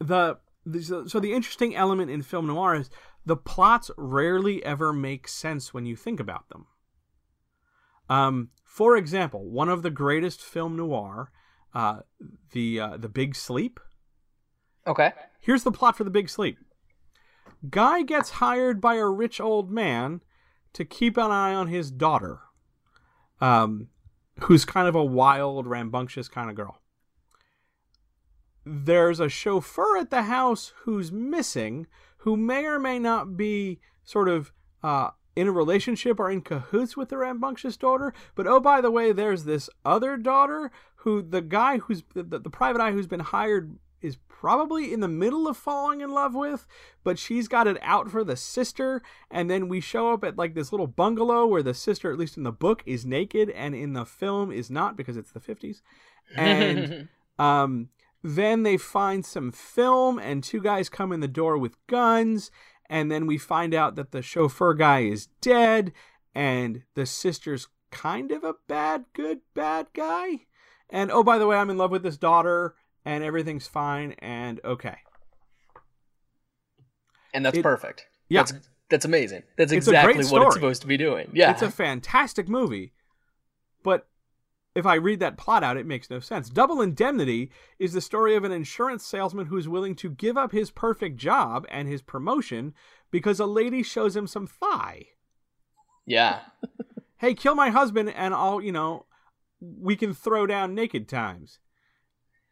the, 0.00 0.38
the 0.66 0.82
so- 0.82 1.06
so 1.06 1.20
the 1.20 1.32
interesting 1.32 1.74
element 1.74 2.10
in 2.10 2.22
film 2.22 2.46
noir 2.46 2.74
is 2.76 2.90
the 3.26 3.36
plots 3.36 3.90
rarely 3.96 4.64
ever 4.64 4.92
make 4.92 5.28
sense 5.28 5.72
when 5.72 5.86
you 5.86 5.96
think 5.96 6.20
about 6.20 6.48
them. 6.50 6.66
Um, 8.10 8.50
for 8.64 8.96
example, 8.96 9.48
one 9.48 9.68
of 9.70 9.82
the 9.82 9.90
greatest 9.90 10.42
film 10.42 10.76
noir, 10.76 11.30
uh, 11.74 12.00
the 12.52 12.80
uh, 12.80 12.96
the 12.96 13.08
Big 13.08 13.34
Sleep. 13.34 13.80
okay. 14.86 15.12
Here's 15.40 15.64
the 15.64 15.72
plot 15.72 15.96
for 15.96 16.04
the 16.04 16.10
Big 16.10 16.30
Sleep. 16.30 16.58
Guy 17.68 18.02
gets 18.02 18.30
hired 18.30 18.80
by 18.80 18.94
a 18.94 19.06
rich 19.06 19.40
old 19.40 19.70
man 19.70 20.20
to 20.72 20.84
keep 20.84 21.16
an 21.16 21.30
eye 21.30 21.54
on 21.54 21.68
his 21.68 21.90
daughter, 21.90 22.40
um, 23.40 23.88
who's 24.40 24.64
kind 24.64 24.88
of 24.88 24.94
a 24.94 25.04
wild, 25.04 25.66
rambunctious 25.66 26.28
kind 26.28 26.50
of 26.50 26.56
girl. 26.56 26.80
There's 28.64 29.20
a 29.20 29.28
chauffeur 29.28 29.98
at 29.98 30.10
the 30.10 30.22
house 30.22 30.72
who's 30.84 31.12
missing, 31.12 31.86
who 32.18 32.36
may 32.36 32.64
or 32.64 32.78
may 32.78 32.98
not 32.98 33.36
be 33.36 33.80
sort 34.02 34.28
of 34.28 34.52
uh, 34.82 35.10
in 35.36 35.48
a 35.48 35.52
relationship 35.52 36.18
or 36.18 36.30
in 36.30 36.40
cahoots 36.40 36.96
with 36.96 37.08
the 37.08 37.18
rambunctious 37.18 37.76
daughter. 37.76 38.14
But 38.34 38.46
oh, 38.46 38.60
by 38.60 38.80
the 38.80 38.90
way, 38.90 39.12
there's 39.12 39.44
this 39.44 39.68
other 39.84 40.16
daughter 40.16 40.70
who 41.04 41.20
the 41.22 41.42
guy 41.42 41.78
who's 41.78 42.02
the, 42.14 42.22
the 42.22 42.50
private 42.50 42.80
eye 42.80 42.92
who's 42.92 43.06
been 43.06 43.20
hired 43.20 43.78
is 44.00 44.16
probably 44.26 44.92
in 44.92 45.00
the 45.00 45.08
middle 45.08 45.46
of 45.46 45.56
falling 45.56 46.00
in 46.00 46.10
love 46.10 46.34
with, 46.34 46.66
but 47.02 47.18
she's 47.18 47.46
got 47.46 47.66
it 47.66 47.78
out 47.82 48.10
for 48.10 48.24
the 48.24 48.36
sister. 48.36 49.02
And 49.30 49.50
then 49.50 49.68
we 49.68 49.80
show 49.80 50.12
up 50.12 50.24
at 50.24 50.36
like 50.38 50.54
this 50.54 50.72
little 50.72 50.86
bungalow 50.86 51.46
where 51.46 51.62
the 51.62 51.74
sister, 51.74 52.10
at 52.10 52.18
least 52.18 52.38
in 52.38 52.42
the 52.42 52.52
book, 52.52 52.82
is 52.86 53.04
naked 53.04 53.50
and 53.50 53.74
in 53.74 53.92
the 53.92 54.06
film 54.06 54.50
is 54.50 54.70
not 54.70 54.96
because 54.96 55.16
it's 55.16 55.32
the 55.32 55.40
50s. 55.40 55.82
And 56.36 57.08
um, 57.38 57.90
then 58.22 58.62
they 58.62 58.78
find 58.78 59.26
some 59.26 59.52
film, 59.52 60.18
and 60.18 60.42
two 60.42 60.62
guys 60.62 60.88
come 60.88 61.12
in 61.12 61.20
the 61.20 61.28
door 61.28 61.58
with 61.58 61.86
guns. 61.86 62.50
And 62.88 63.10
then 63.10 63.26
we 63.26 63.36
find 63.36 63.74
out 63.74 63.96
that 63.96 64.10
the 64.10 64.22
chauffeur 64.22 64.72
guy 64.72 65.00
is 65.00 65.28
dead, 65.42 65.92
and 66.34 66.82
the 66.94 67.04
sister's 67.04 67.68
kind 67.90 68.32
of 68.32 68.42
a 68.42 68.56
bad, 68.66 69.04
good, 69.12 69.40
bad 69.54 69.88
guy. 69.92 70.46
And 70.90 71.10
oh, 71.10 71.22
by 71.24 71.38
the 71.38 71.46
way, 71.46 71.56
I'm 71.56 71.70
in 71.70 71.78
love 71.78 71.90
with 71.90 72.02
this 72.02 72.16
daughter, 72.16 72.74
and 73.04 73.24
everything's 73.24 73.66
fine, 73.66 74.12
and 74.18 74.60
okay. 74.64 74.96
and 77.32 77.44
that's 77.44 77.58
It- 77.58 77.62
perfect. 77.62 78.06
Yeah. 78.28 78.42
That's 78.42 78.68
that's 78.90 79.04
amazing. 79.04 79.42
That's 79.56 79.72
exactly 79.72 80.16
what 80.16 80.26
story. 80.26 80.46
it's 80.46 80.54
supposed 80.54 80.82
to 80.82 80.86
be 80.88 80.96
doing. 80.96 81.30
Yeah. 81.32 81.50
It's 81.50 81.62
a 81.62 81.70
fantastic 81.70 82.48
movie, 82.48 82.92
but 83.82 84.06
if 84.74 84.84
I 84.86 84.94
read 84.96 85.20
that 85.20 85.36
plot 85.38 85.64
out, 85.64 85.76
it 85.76 85.86
makes 85.86 86.10
no 86.10 86.20
sense. 86.20 86.48
Double 86.50 86.80
Indemnity 86.82 87.50
is 87.78 87.92
the 87.92 88.00
story 88.00 88.36
of 88.36 88.44
an 88.44 88.52
insurance 88.52 89.04
salesman 89.04 89.46
who's 89.46 89.68
willing 89.68 89.94
to 89.96 90.10
give 90.10 90.36
up 90.36 90.52
his 90.52 90.70
perfect 90.70 91.16
job 91.16 91.64
and 91.70 91.88
his 91.88 92.02
promotion 92.02 92.74
because 93.10 93.40
a 93.40 93.46
lady 93.46 93.82
shows 93.82 94.14
him 94.16 94.26
some 94.26 94.46
thigh. 94.46 95.06
yeah. 96.06 96.40
Hey, 97.18 97.32
kill 97.34 97.54
my 97.54 97.70
husband, 97.70 98.10
and 98.10 98.34
I'll, 98.34 98.60
you 98.60 98.72
know, 98.72 99.06
we 99.78 99.96
can 99.96 100.14
throw 100.14 100.46
down 100.46 100.74
naked 100.74 101.08
times. 101.08 101.58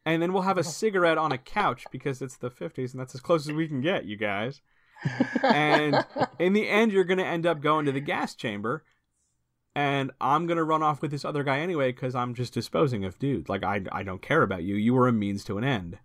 And 0.05 0.21
then 0.21 0.33
we'll 0.33 0.43
have 0.43 0.59
a 0.59 0.65
cigarette 0.65 1.19
on 1.19 1.31
a 1.31 1.39
couch 1.39 1.85
because 1.93 2.21
it's 2.21 2.37
the 2.37 2.51
50s 2.51 2.91
and 2.93 3.01
that's 3.01 3.15
as 3.15 3.21
close 3.21 3.49
as 3.49 3.55
we 3.55 3.69
can 3.69 3.81
get, 3.81 4.05
you 4.05 4.17
guys. 4.17 4.61
and 5.43 6.05
in 6.39 6.53
the 6.53 6.69
end 6.69 6.93
you're 6.93 7.05
going 7.05 7.19
to 7.19 7.27
end 7.27 7.47
up 7.47 7.61
going 7.61 7.87
to 7.87 7.93
the 7.93 8.01
gas 8.01 8.35
chamber 8.35 8.85
and 9.75 10.11
i'm 10.21 10.47
going 10.47 10.57
to 10.57 10.65
run 10.65 10.83
off 10.83 11.03
with 11.03 11.11
this 11.11 11.25
other 11.25 11.43
guy 11.43 11.59
anyway 11.59 11.91
because 11.91 12.15
i'm 12.15 12.35
just 12.35 12.55
disposing 12.55 13.05
of 13.05 13.19
dudes 13.19 13.49
like 13.49 13.65
I, 13.65 13.81
I 13.91 14.03
don't 14.03 14.23
care 14.23 14.43
about 14.43 14.63
you 14.63 14.77
you 14.77 14.95
were 14.95 15.09
a 15.09 15.13
means 15.13 15.45
to 15.45 15.59
an 15.59 15.65
end 15.65 15.99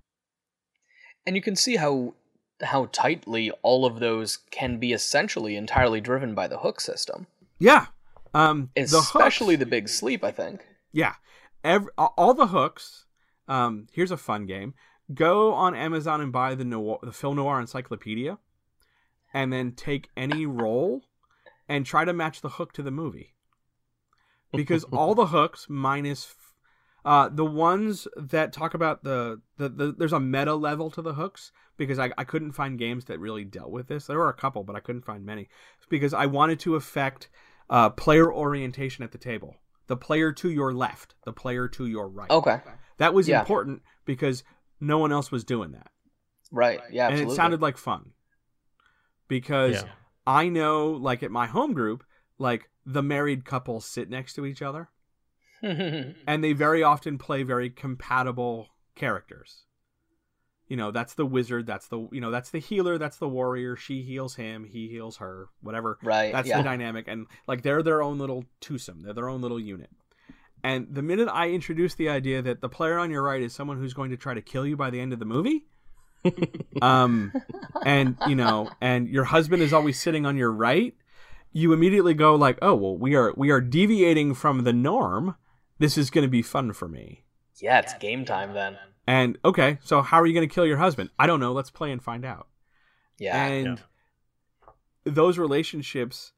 and 1.25 1.35
you 1.35 1.41
can 1.41 1.55
see 1.55 1.75
how 1.75 2.15
how 2.63 2.89
tightly 2.91 3.51
all 3.61 3.85
of 3.85 3.99
those 3.99 4.37
can 4.49 4.79
be 4.79 4.93
essentially 4.93 5.55
entirely 5.55 6.01
driven 6.01 6.33
by 6.33 6.47
the 6.47 6.59
hook 6.59 6.81
system. 6.81 7.27
yeah 7.59 7.87
um 8.33 8.71
the 8.75 8.81
Especially 8.81 9.55
hooks, 9.55 9.59
the 9.59 9.69
big 9.69 9.89
sleep, 9.89 10.23
I 10.23 10.31
think. 10.31 10.65
Yeah. 10.97 11.13
Every, 11.63 11.91
all 11.97 12.33
the 12.33 12.47
hooks 12.47 13.05
um 13.47 13.87
here's 13.91 14.11
a 14.11 14.17
fun 14.17 14.45
game. 14.47 14.73
Go 15.13 15.53
on 15.53 15.75
amazon 15.75 16.21
and 16.21 16.31
buy 16.31 16.55
the 16.55 16.65
noir, 16.65 16.97
the 17.03 17.11
film 17.11 17.35
noir 17.35 17.61
encyclopedia 17.61 18.39
and 19.33 19.53
then 19.53 19.73
take 19.73 20.09
any 20.17 20.45
role 20.63 21.03
and 21.69 21.85
try 21.85 22.03
to 22.03 22.13
match 22.13 22.41
the 22.41 22.49
hook 22.49 22.73
to 22.73 22.81
the 22.81 22.91
movie. 22.91 23.35
Because 24.51 24.83
all 24.91 25.13
the 25.13 25.27
hooks 25.27 25.67
minus 25.69 26.33
uh, 27.05 27.29
the 27.29 27.45
ones 27.45 28.07
that 28.17 28.51
talk 28.51 28.73
about 28.73 29.03
the, 29.03 29.39
the, 29.57 29.69
the 29.69 29.95
there's 29.97 30.13
a 30.13 30.19
meta 30.19 30.55
level 30.55 30.89
to 30.91 31.01
the 31.01 31.13
hooks 31.13 31.51
because 31.77 31.99
I, 31.99 32.11
I 32.17 32.23
couldn't 32.23 32.53
find 32.53 32.79
games 32.79 33.05
that 33.05 33.19
really 33.19 33.45
dealt 33.45 33.69
with 33.69 33.87
this. 33.87 34.07
There 34.07 34.17
were 34.17 34.29
a 34.29 34.33
couple 34.33 34.63
but 34.63 34.75
i 34.75 34.79
couldn't 34.79 35.05
find 35.05 35.23
many 35.23 35.47
because 35.89 36.13
i 36.13 36.25
wanted 36.25 36.59
to 36.61 36.75
affect 36.75 37.29
uh, 37.69 37.91
player 37.91 38.33
orientation 38.33 39.03
at 39.03 39.11
the 39.11 39.17
table 39.17 39.55
the 39.87 39.97
player 39.97 40.31
to 40.33 40.49
your 40.49 40.73
left 40.73 41.15
the 41.25 41.33
player 41.33 41.67
to 41.67 41.85
your 41.87 42.07
right 42.07 42.29
Okay. 42.29 42.59
that 42.97 43.13
was 43.13 43.27
Yeah. 43.27 43.39
important 43.39 43.81
because 44.05 44.43
no 44.79 44.97
one 44.97 45.11
else 45.11 45.31
was 45.31 45.43
doing 45.43 45.71
that 45.71 45.91
Right. 46.51 46.79
Yeah, 46.91 47.07
absolutely. 47.07 47.23
and 47.23 47.31
it 47.31 47.35
sounded 47.35 47.61
like 47.61 47.77
fun 47.77 48.11
because 49.27 49.73
Yeah. 49.83 49.89
I 50.25 50.49
know, 50.49 50.91
like 50.91 51.23
at 51.23 51.31
my 51.31 51.45
home 51.47 51.73
group, 51.73 52.03
like 52.37 52.69
the 52.85 53.03
married 53.03 53.45
couples 53.45 53.85
sit 53.85 54.09
next 54.09 54.33
to 54.35 54.45
each 54.45 54.61
other, 54.61 54.89
and 55.61 56.43
they 56.43 56.53
very 56.53 56.83
often 56.83 57.17
play 57.17 57.43
very 57.43 57.69
compatible 57.69 58.69
characters. 58.95 59.63
You 60.67 60.75
know, 60.75 60.91
that's 60.91 61.13
the 61.13 61.25
wizard, 61.25 61.65
that's 61.65 61.87
the 61.87 62.07
you 62.11 62.19
know, 62.19 62.31
that's 62.31 62.49
the 62.49 62.59
healer, 62.59 62.97
that's 62.97 63.17
the 63.17 63.29
warrior. 63.29 63.75
She 63.75 64.01
heals 64.01 64.35
him, 64.35 64.65
he 64.65 64.87
heals 64.89 65.17
her, 65.17 65.47
whatever. 65.61 65.97
right. 66.03 66.31
That's 66.31 66.47
yeah. 66.47 66.57
the 66.57 66.63
dynamic, 66.63 67.07
and 67.07 67.27
like 67.47 67.61
they're 67.61 67.83
their 67.83 68.01
own 68.01 68.17
little 68.17 68.45
twosome. 68.59 69.01
They're 69.03 69.13
their 69.13 69.29
own 69.29 69.41
little 69.41 69.59
unit. 69.59 69.89
And 70.63 70.87
the 70.91 71.01
minute 71.01 71.29
I 71.31 71.49
introduce 71.49 71.95
the 71.95 72.09
idea 72.09 72.41
that 72.41 72.61
the 72.61 72.69
player 72.69 72.97
on 72.97 73.11
your 73.11 73.23
right 73.23 73.41
is 73.41 73.53
someone 73.53 73.77
who's 73.77 73.93
going 73.93 74.09
to 74.09 74.17
try 74.17 74.33
to 74.33 74.41
kill 74.41 74.65
you 74.65 74.75
by 74.75 74.89
the 74.89 74.99
end 74.99 75.13
of 75.13 75.19
the 75.19 75.25
movie, 75.25 75.65
um, 76.81 77.31
and 77.85 78.17
you 78.27 78.35
know, 78.35 78.69
and 78.81 79.07
your 79.07 79.25
husband 79.25 79.61
is 79.61 79.71
always 79.71 79.99
sitting 79.99 80.25
on 80.25 80.35
your 80.35 80.51
right, 80.51 80.93
you 81.53 81.73
immediately 81.73 82.13
go 82.13 82.35
like, 82.35 82.57
"Oh, 82.61 82.75
well, 82.75 82.97
we 82.97 83.15
are 83.15 83.33
we 83.37 83.49
are 83.51 83.61
deviating 83.61 84.33
from 84.33 84.63
the 84.63 84.73
norm. 84.73 85.35
This 85.79 85.97
is 85.97 86.09
going 86.09 86.23
to 86.23 86.29
be 86.29 86.41
fun 86.41 86.73
for 86.73 86.87
me." 86.87 87.23
yeah, 87.61 87.79
it's 87.79 87.93
game 87.95 88.25
time 88.25 88.53
then. 88.53 88.77
And 89.07 89.37
okay, 89.45 89.79
so 89.81 90.01
how 90.01 90.19
are 90.19 90.25
you 90.25 90.33
going 90.33 90.47
to 90.47 90.53
kill 90.53 90.65
your 90.65 90.77
husband? 90.77 91.09
I 91.17 91.27
don't 91.27 91.39
know. 91.39 91.53
Let's 91.53 91.71
play 91.71 91.91
and 91.91 92.03
find 92.03 92.25
out. 92.25 92.47
Yeah. 93.17 93.45
and 93.47 93.81
those 95.05 95.37
relationships 95.39 96.33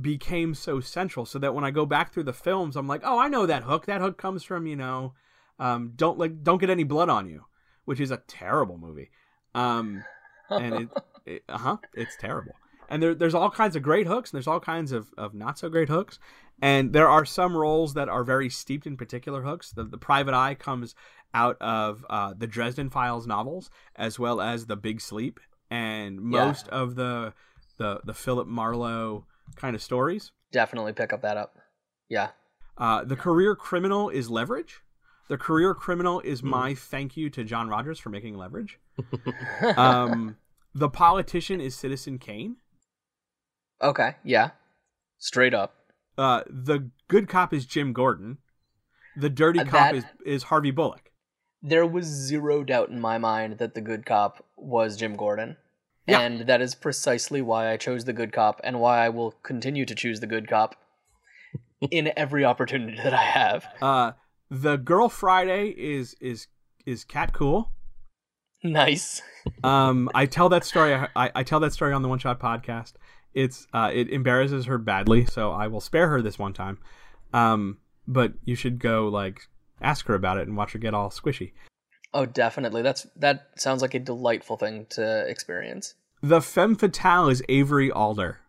became 0.00 0.54
so 0.54 0.80
central 0.80 1.26
so 1.26 1.38
that 1.40 1.54
when 1.54 1.64
I 1.64 1.70
go 1.70 1.84
back 1.84 2.12
through 2.12 2.22
the 2.24 2.32
films, 2.32 2.76
I'm 2.76 2.86
like, 2.86 3.02
oh, 3.04 3.18
I 3.18 3.28
know 3.28 3.46
that 3.46 3.64
hook. 3.64 3.86
That 3.86 4.00
hook 4.00 4.16
comes 4.16 4.44
from, 4.44 4.66
you 4.66 4.76
know, 4.76 5.14
um, 5.58 5.92
don't 5.96 6.18
like 6.18 6.42
don't 6.42 6.60
get 6.60 6.70
any 6.70 6.84
blood 6.84 7.08
on 7.08 7.28
you, 7.28 7.44
which 7.84 8.00
is 8.00 8.10
a 8.10 8.22
terrible 8.28 8.78
movie. 8.78 9.10
Um, 9.54 10.04
and 10.48 10.74
it, 10.74 10.88
it 11.26 11.42
uh 11.48 11.58
huh, 11.58 11.76
it's 11.94 12.16
terrible. 12.16 12.52
And 12.88 13.02
there, 13.02 13.14
there's 13.14 13.34
all 13.34 13.50
kinds 13.50 13.76
of 13.76 13.82
great 13.82 14.06
hooks, 14.06 14.30
and 14.30 14.38
there's 14.38 14.48
all 14.48 14.60
kinds 14.60 14.90
of, 14.90 15.12
of 15.16 15.32
not 15.32 15.58
so 15.58 15.68
great 15.68 15.88
hooks. 15.88 16.18
And 16.62 16.92
there 16.92 17.08
are 17.08 17.24
some 17.24 17.56
roles 17.56 17.94
that 17.94 18.08
are 18.08 18.24
very 18.24 18.50
steeped 18.50 18.86
in 18.86 18.96
particular 18.96 19.42
hooks. 19.42 19.72
The, 19.72 19.84
the 19.84 19.98
Private 19.98 20.34
Eye 20.34 20.54
comes 20.54 20.94
out 21.32 21.56
of 21.60 22.04
uh, 22.10 22.34
the 22.36 22.46
Dresden 22.46 22.90
Files 22.90 23.26
novels, 23.26 23.70
as 23.96 24.18
well 24.18 24.40
as 24.40 24.66
The 24.66 24.76
Big 24.76 25.00
Sleep, 25.00 25.40
and 25.70 26.20
most 26.20 26.66
yeah. 26.66 26.78
of 26.78 26.94
the 26.96 27.32
the 27.78 28.00
the 28.04 28.14
Philip 28.14 28.46
Marlowe 28.46 29.26
kind 29.56 29.74
of 29.74 29.82
stories. 29.82 30.32
Definitely 30.52 30.92
pick 30.92 31.12
up 31.12 31.22
that 31.22 31.36
up. 31.36 31.56
Yeah. 32.08 32.30
Uh, 32.76 33.04
the 33.04 33.16
career 33.16 33.54
criminal 33.54 34.08
is 34.08 34.30
leverage. 34.30 34.80
The 35.28 35.38
career 35.38 35.74
criminal 35.74 36.20
is 36.20 36.42
mm. 36.42 36.46
my 36.46 36.74
thank 36.74 37.16
you 37.16 37.30
to 37.30 37.44
John 37.44 37.68
Rogers 37.68 37.98
for 37.98 38.10
making 38.10 38.36
leverage. 38.36 38.80
um, 39.76 40.36
the 40.74 40.88
politician 40.88 41.60
is 41.60 41.74
Citizen 41.74 42.18
Kane. 42.18 42.56
Okay, 43.82 44.16
yeah. 44.24 44.50
Straight 45.18 45.54
up. 45.54 45.74
Uh, 46.20 46.42
the 46.50 46.90
good 47.08 47.28
cop 47.28 47.54
is 47.54 47.64
Jim 47.64 47.94
Gordon. 47.94 48.36
The 49.16 49.30
dirty 49.30 49.60
uh, 49.60 49.64
cop 49.64 49.72
that, 49.72 49.94
is 49.94 50.04
is 50.26 50.42
Harvey 50.44 50.70
Bullock. 50.70 51.10
There 51.62 51.86
was 51.86 52.04
zero 52.04 52.62
doubt 52.62 52.90
in 52.90 53.00
my 53.00 53.16
mind 53.16 53.56
that 53.56 53.74
the 53.74 53.80
good 53.80 54.04
cop 54.04 54.44
was 54.54 54.98
Jim 54.98 55.16
Gordon. 55.16 55.56
Yeah. 56.06 56.20
And 56.20 56.46
that 56.46 56.60
is 56.60 56.74
precisely 56.74 57.40
why 57.40 57.72
I 57.72 57.78
chose 57.78 58.04
the 58.04 58.12
good 58.12 58.32
cop 58.32 58.60
and 58.62 58.80
why 58.80 59.04
I 59.04 59.08
will 59.08 59.32
continue 59.42 59.86
to 59.86 59.94
choose 59.94 60.20
the 60.20 60.26
good 60.26 60.46
cop 60.46 60.76
in 61.90 62.12
every 62.18 62.44
opportunity 62.44 62.98
that 63.02 63.14
I 63.14 63.24
have. 63.24 63.66
Uh 63.80 64.12
the 64.50 64.76
girl 64.76 65.08
Friday 65.08 65.68
is 65.68 66.16
is 66.20 66.48
is 66.84 67.04
Kat 67.04 67.32
Kuhl. 67.32 67.70
Nice. 68.62 69.22
um, 69.64 70.10
I 70.14 70.26
tell 70.26 70.50
that 70.50 70.64
story. 70.64 70.94
I, 70.94 71.30
I 71.34 71.42
tell 71.44 71.60
that 71.60 71.72
story 71.72 71.94
on 71.94 72.02
the 72.02 72.08
One 72.08 72.18
Shot 72.18 72.38
podcast. 72.38 72.92
It's 73.34 73.66
uh, 73.72 73.90
it 73.92 74.08
embarrasses 74.10 74.66
her 74.66 74.78
badly, 74.78 75.24
so 75.24 75.52
I 75.52 75.68
will 75.68 75.80
spare 75.80 76.08
her 76.08 76.20
this 76.20 76.38
one 76.38 76.52
time. 76.52 76.78
Um, 77.32 77.78
but 78.06 78.32
you 78.44 78.54
should 78.54 78.78
go 78.78 79.08
like 79.08 79.48
ask 79.80 80.06
her 80.06 80.14
about 80.14 80.38
it 80.38 80.48
and 80.48 80.56
watch 80.56 80.72
her 80.72 80.78
get 80.78 80.94
all 80.94 81.10
squishy. 81.10 81.52
Oh, 82.12 82.26
definitely. 82.26 82.82
That's 82.82 83.06
that 83.16 83.50
sounds 83.56 83.82
like 83.82 83.94
a 83.94 84.00
delightful 84.00 84.56
thing 84.56 84.86
to 84.90 85.26
experience. 85.28 85.94
The 86.22 86.40
femme 86.40 86.76
fatale 86.76 87.28
is 87.28 87.42
Avery 87.48 87.90
Alder. 87.90 88.40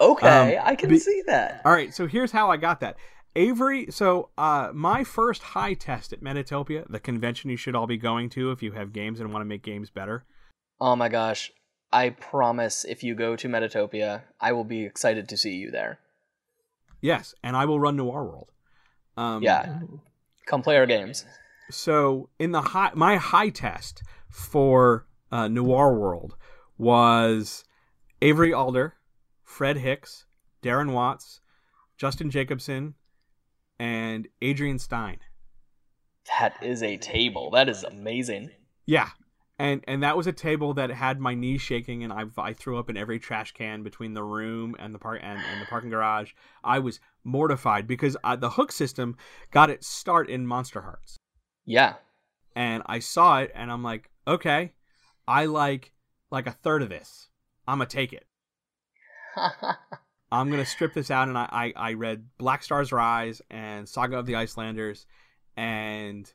Okay, 0.00 0.56
um, 0.56 0.64
I 0.66 0.74
can 0.74 0.88
be, 0.88 0.98
see 0.98 1.22
that. 1.26 1.62
All 1.64 1.72
right, 1.72 1.94
so 1.94 2.08
here's 2.08 2.32
how 2.32 2.50
I 2.50 2.56
got 2.56 2.80
that. 2.80 2.96
Avery, 3.36 3.86
so 3.90 4.30
uh, 4.36 4.70
my 4.74 5.04
first 5.04 5.42
high 5.42 5.74
test 5.74 6.12
at 6.12 6.22
Metatopia, 6.22 6.84
the 6.90 6.98
convention 6.98 7.50
you 7.50 7.56
should 7.56 7.74
all 7.74 7.86
be 7.86 7.96
going 7.96 8.28
to 8.30 8.50
if 8.50 8.62
you 8.62 8.72
have 8.72 8.92
games 8.92 9.20
and 9.20 9.32
want 9.32 9.42
to 9.42 9.46
make 9.46 9.62
games 9.62 9.90
better. 9.90 10.24
Oh 10.80 10.96
my 10.96 11.08
gosh. 11.08 11.52
I 11.92 12.10
promise 12.10 12.84
if 12.84 13.02
you 13.02 13.14
go 13.14 13.36
to 13.36 13.48
Metatopia, 13.48 14.22
I 14.40 14.52
will 14.52 14.64
be 14.64 14.84
excited 14.84 15.28
to 15.28 15.36
see 15.36 15.54
you 15.54 15.70
there. 15.70 15.98
Yes, 17.00 17.34
and 17.42 17.56
I 17.56 17.64
will 17.64 17.78
run 17.78 17.96
Noir 17.96 18.24
World. 18.24 18.50
Um, 19.16 19.42
yeah. 19.42 19.80
Come 20.46 20.62
play 20.62 20.76
our 20.76 20.86
games. 20.86 21.24
So 21.70 22.28
in 22.38 22.52
the 22.52 22.62
high, 22.62 22.92
my 22.94 23.16
high 23.16 23.50
test 23.50 24.02
for 24.30 25.06
uh, 25.30 25.48
Noir 25.48 25.94
World 25.94 26.36
was 26.78 27.64
Avery 28.20 28.52
Alder, 28.52 28.94
Fred 29.42 29.76
Hicks, 29.78 30.26
Darren 30.62 30.92
Watts, 30.92 31.40
Justin 31.96 32.30
Jacobson, 32.30 32.94
and 33.78 34.28
Adrian 34.40 34.78
Stein. 34.78 35.18
That 36.38 36.54
is 36.62 36.82
a 36.82 36.96
table. 36.96 37.50
That 37.50 37.68
is 37.68 37.84
amazing. 37.84 38.50
Yeah. 38.86 39.10
And 39.62 39.84
and 39.86 40.02
that 40.02 40.16
was 40.16 40.26
a 40.26 40.32
table 40.32 40.74
that 40.74 40.90
had 40.90 41.20
my 41.20 41.34
knees 41.36 41.62
shaking 41.62 42.02
and 42.02 42.12
I 42.12 42.24
I 42.36 42.52
threw 42.52 42.80
up 42.80 42.90
in 42.90 42.96
every 42.96 43.20
trash 43.20 43.52
can 43.52 43.84
between 43.84 44.12
the 44.12 44.24
room 44.24 44.74
and 44.80 44.92
the 44.92 44.98
park 44.98 45.20
and, 45.22 45.38
and 45.38 45.62
the 45.62 45.66
parking 45.66 45.88
garage. 45.88 46.32
I 46.64 46.80
was 46.80 46.98
mortified 47.22 47.86
because 47.86 48.16
uh, 48.24 48.34
the 48.34 48.50
hook 48.50 48.72
system 48.72 49.16
got 49.52 49.70
its 49.70 49.86
start 49.86 50.28
in 50.28 50.48
Monsterhearts. 50.48 51.14
Yeah. 51.64 51.94
And 52.56 52.82
I 52.86 52.98
saw 52.98 53.38
it 53.38 53.52
and 53.54 53.70
I'm 53.70 53.84
like, 53.84 54.10
"Okay, 54.26 54.72
I 55.28 55.44
like 55.44 55.92
like 56.32 56.48
a 56.48 56.50
third 56.50 56.82
of 56.82 56.88
this. 56.88 57.28
I'm 57.68 57.78
going 57.78 57.88
to 57.88 57.96
take 57.96 58.12
it." 58.12 58.26
I'm 60.32 60.50
gonna 60.50 60.66
strip 60.66 60.92
this 60.92 61.10
out, 61.10 61.28
and 61.28 61.38
I, 61.38 61.46
I, 61.52 61.90
I 61.90 61.92
read 61.92 62.26
Black 62.36 62.64
Stars 62.64 62.90
Rise 62.90 63.42
and 63.50 63.88
Saga 63.88 64.18
of 64.18 64.26
the 64.26 64.34
Icelanders 64.34 65.06
and 65.56 66.32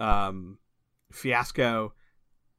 um, 0.00 0.58
Fiasco, 1.12 1.92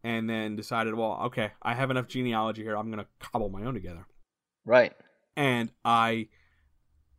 and 0.03 0.29
then 0.29 0.55
decided, 0.55 0.95
well, 0.95 1.19
okay, 1.25 1.51
I 1.61 1.73
have 1.73 1.91
enough 1.91 2.07
genealogy 2.07 2.63
here. 2.63 2.75
I'm 2.75 2.89
gonna 2.89 3.07
cobble 3.19 3.49
my 3.49 3.63
own 3.63 3.73
together. 3.73 4.05
Right. 4.65 4.93
And 5.35 5.71
I 5.83 6.27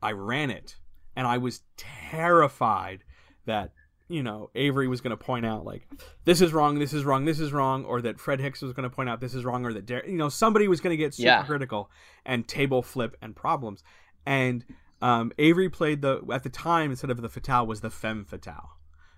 I 0.03 0.12
ran 0.12 0.51
it, 0.51 0.76
and 1.16 1.26
I 1.26 1.39
was 1.39 1.62
terrified 1.76 3.05
that 3.47 3.72
you 4.11 4.24
know, 4.24 4.51
Avery 4.57 4.89
was 4.89 5.01
going 5.01 5.16
to 5.16 5.16
point 5.16 5.47
out 5.47 5.64
like 5.64 5.87
this 6.24 6.41
is 6.41 6.53
wrong, 6.53 6.81
this 6.81 6.93
is 6.93 7.05
wrong, 7.05 7.24
this 7.24 7.39
is 7.39 7.53
wrong, 7.53 7.85
or 7.85 8.03
that 8.03 8.18
Fred 8.18 8.41
Hicks 8.41 8.61
was 8.61 8.72
going 8.72 8.89
to 8.89 8.95
point 8.95 9.09
out 9.09 9.20
this 9.20 9.35
is 9.35 9.45
wrong, 9.45 9.64
or 9.64 9.72
that 9.72 9.89
you 10.07 10.16
know 10.16 10.28
somebody 10.28 10.66
was 10.66 10.81
going 10.81 10.93
to 10.93 10.97
get 10.97 11.14
super 11.14 11.26
yeah. 11.26 11.45
critical 11.45 11.91
and 12.26 12.47
table 12.47 12.83
flip 12.83 13.16
and 13.22 13.37
problems. 13.37 13.85
And 14.26 14.64
um, 15.01 15.31
Avery 15.39 15.70
played 15.70 16.03
the 16.03 16.22
at 16.33 16.43
the 16.43 16.51
time 16.51 16.91
instead 16.91 17.11
of 17.11 17.22
the 17.22 17.28
fatale 17.28 17.66
was 17.66 17.83
the 17.83 17.91
femme 17.91 18.24
fatale 18.24 18.70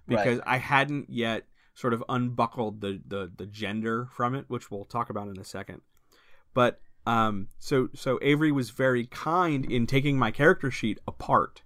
because 0.07 0.39
right. 0.39 0.47
I 0.47 0.59
hadn't 0.59 1.09
yet 1.09 1.45
sort 1.75 1.95
of 1.95 2.05
unbuckled 2.09 2.81
the, 2.81 3.01
the 3.07 3.33
the 3.37 3.47
gender 3.47 4.09
from 4.13 4.35
it, 4.35 4.45
which 4.49 4.71
we'll 4.71 4.85
talk 4.85 5.11
about 5.11 5.29
in 5.29 5.39
a 5.39 5.45
second. 5.45 5.81
But 6.55 6.81
um, 7.07 7.49
so 7.59 7.89
so 7.95 8.19
Avery 8.23 8.53
was 8.53 8.71
very 8.71 9.07
kind 9.07 9.65
in 9.65 9.87
taking 9.87 10.19
my 10.19 10.31
character 10.31 10.71
sheet 10.71 10.99
apart 11.07 11.63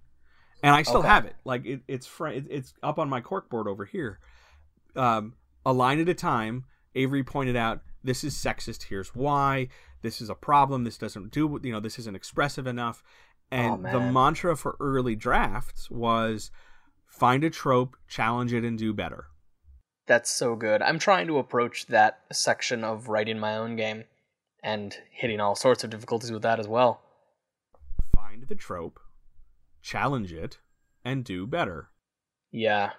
and 0.63 0.75
I 0.75 0.83
still 0.83 0.99
okay. 0.99 1.07
have 1.07 1.25
it. 1.25 1.35
Like 1.45 1.65
it, 1.65 1.81
it's 1.87 2.07
fr- 2.07 2.27
it's 2.27 2.73
up 2.81 2.99
on 2.99 3.09
my 3.09 3.21
corkboard 3.21 3.67
over 3.67 3.85
here. 3.85 4.19
Um, 4.95 5.33
a 5.65 5.73
line 5.73 5.99
at 5.99 6.09
a 6.09 6.13
time. 6.13 6.65
Avery 6.95 7.23
pointed 7.23 7.55
out 7.55 7.81
this 8.03 8.23
is 8.23 8.35
sexist. 8.35 8.83
Here's 8.83 9.13
why. 9.13 9.67
This 10.01 10.21
is 10.21 10.29
a 10.29 10.35
problem. 10.35 10.83
This 10.83 10.97
doesn't 10.97 11.31
do. 11.31 11.59
You 11.63 11.71
know, 11.71 11.79
this 11.79 11.99
isn't 11.99 12.15
expressive 12.15 12.65
enough. 12.65 13.03
And 13.51 13.85
oh, 13.85 13.91
the 13.91 13.99
mantra 13.99 14.57
for 14.57 14.75
early 14.79 15.15
drafts 15.15 15.89
was 15.89 16.51
find 17.05 17.43
a 17.43 17.49
trope, 17.49 17.95
challenge 18.07 18.53
it, 18.53 18.63
and 18.63 18.77
do 18.77 18.93
better. 18.93 19.27
That's 20.07 20.29
so 20.29 20.55
good. 20.55 20.81
I'm 20.81 20.99
trying 20.99 21.27
to 21.27 21.37
approach 21.37 21.87
that 21.87 22.21
section 22.31 22.83
of 22.83 23.09
writing 23.09 23.39
my 23.39 23.57
own 23.57 23.75
game 23.75 24.05
and 24.63 24.97
hitting 25.11 25.39
all 25.39 25.55
sorts 25.55 25.83
of 25.83 25.89
difficulties 25.89 26.31
with 26.31 26.41
that 26.41 26.59
as 26.59 26.67
well. 26.67 27.01
Find 28.15 28.47
the 28.47 28.55
trope, 28.55 28.99
challenge 29.81 30.31
it, 30.31 30.59
and 31.03 31.23
do 31.23 31.45
better. 31.45 31.89
Yeah. 32.51 32.91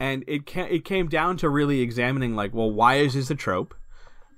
And 0.00 0.24
it 0.26 0.56
it 0.56 0.84
came 0.84 1.08
down 1.08 1.36
to 1.38 1.48
really 1.48 1.80
examining 1.80 2.36
like, 2.36 2.52
well, 2.52 2.70
why 2.70 2.96
is 2.96 3.14
this 3.14 3.30
a 3.30 3.34
trope? 3.34 3.74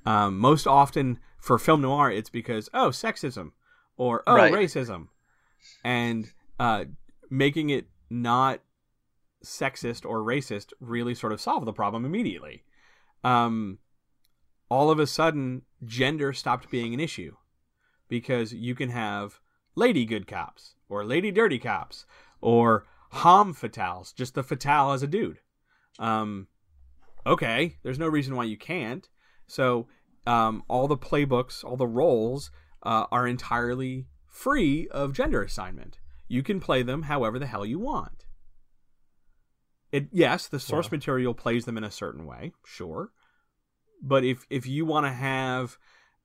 Um, 0.06 0.38
most 0.38 0.66
often 0.66 1.18
for 1.38 1.58
film 1.58 1.82
noir, 1.82 2.10
it's 2.10 2.30
because 2.30 2.68
oh, 2.72 2.88
sexism 2.88 3.52
or 3.96 4.22
oh, 4.26 4.36
right. 4.36 4.52
racism, 4.52 5.08
and 5.84 6.32
uh, 6.58 6.84
making 7.28 7.70
it 7.70 7.86
not 8.08 8.60
sexist 9.45 10.05
or 10.05 10.18
racist 10.18 10.72
really 10.80 11.14
sort 11.14 11.32
of 11.32 11.41
solve 11.41 11.64
the 11.64 11.72
problem 11.72 12.05
immediately. 12.05 12.64
Um, 13.24 13.78
all 14.68 14.91
of 14.91 14.99
a 14.99 15.07
sudden, 15.07 15.62
gender 15.84 16.32
stopped 16.32 16.70
being 16.70 16.95
an 16.95 17.01
issue 17.01 17.36
because 18.09 18.53
you 18.53 18.74
can 18.74 18.91
have 18.91 19.41
lady 19.74 20.05
good 20.05 20.26
cops 20.26 20.74
or 20.88 21.05
lady 21.05 21.30
dirty 21.30 21.59
cops 21.59 22.07
or 22.41 22.86
homme 23.11 23.55
fatales, 23.55 24.14
just 24.14 24.34
the 24.34 24.43
fatale 24.43 24.93
as 24.93 25.03
a 25.03 25.07
dude. 25.07 25.38
Um, 25.99 26.47
okay, 27.26 27.78
there's 27.82 27.99
no 27.99 28.09
reason 28.09 28.36
why 28.36 28.45
you 28.45 28.57
can't. 28.57 29.09
So 29.47 29.88
um, 30.26 30.62
all 30.68 30.86
the 30.86 30.97
playbooks, 30.97 31.64
all 31.64 31.76
the 31.76 31.86
roles 31.86 32.51
uh, 32.82 33.07
are 33.11 33.26
entirely 33.26 34.07
free 34.26 34.88
of 34.88 35.12
gender 35.12 35.43
assignment. 35.43 35.99
You 36.28 36.43
can 36.43 36.61
play 36.61 36.82
them 36.82 37.03
however 37.03 37.38
the 37.38 37.47
hell 37.47 37.66
you 37.66 37.78
want. 37.78 38.24
It 39.93 40.09
yes, 40.12 40.47
the 40.47 40.61
source 40.61 40.86
yeah. 40.86 40.97
material 40.97 41.34
plays 41.34 41.64
them 41.64 41.76
in 41.76 41.84
a 41.84 41.91
certain 41.91 42.26
way, 42.26 42.53
sure. 42.64 43.11
But 44.03 44.24
if 44.24 44.47
if 44.51 44.66
you 44.66 44.86
want 44.86 45.07
to 45.07 45.12
have 45.12 45.78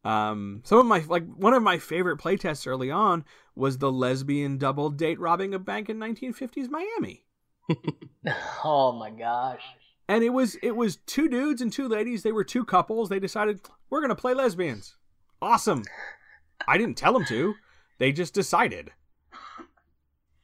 um, 0.03 0.61
some 0.63 0.77
of 0.77 0.85
my 0.85 1.03
like 1.07 1.25
one 1.35 1.53
of 1.53 1.63
my 1.63 1.79
favorite 1.79 2.19
playtests 2.19 2.67
early 2.67 2.91
on 2.91 3.25
was 3.55 3.79
the 3.79 3.91
lesbian 3.91 4.57
double 4.57 4.91
date 4.91 5.19
robbing 5.19 5.53
a 5.53 5.59
bank 5.59 5.89
in 5.89 5.97
1950s 5.97 6.69
Miami. 6.69 7.25
oh 8.63 8.91
my 8.91 9.09
gosh! 9.09 9.63
And 10.07 10.23
it 10.23 10.29
was 10.29 10.55
it 10.61 10.75
was 10.75 10.97
two 11.07 11.27
dudes 11.27 11.61
and 11.61 11.73
two 11.73 11.87
ladies. 11.87 12.21
They 12.21 12.31
were 12.31 12.43
two 12.43 12.65
couples. 12.65 13.09
They 13.09 13.19
decided 13.19 13.61
we're 13.89 14.01
gonna 14.01 14.15
play 14.15 14.35
lesbians. 14.35 14.95
Awesome. 15.41 15.83
I 16.67 16.77
didn't 16.77 16.97
tell 16.97 17.13
them 17.13 17.25
to. 17.25 17.55
They 17.97 18.11
just 18.11 18.33
decided. 18.33 18.91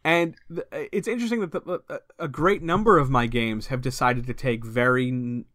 And 0.03 0.35
th- 0.49 0.67
uh, 0.71 0.87
it's 0.91 1.07
interesting 1.07 1.41
that 1.41 1.51
the, 1.51 1.61
uh, 1.61 1.79
uh, 1.89 1.97
a 2.17 2.27
great 2.27 2.63
number 2.63 2.97
of 2.97 3.09
my 3.09 3.27
games 3.27 3.67
have 3.67 3.81
decided 3.81 4.25
to 4.27 4.33
take 4.33 4.65
very, 4.65 5.45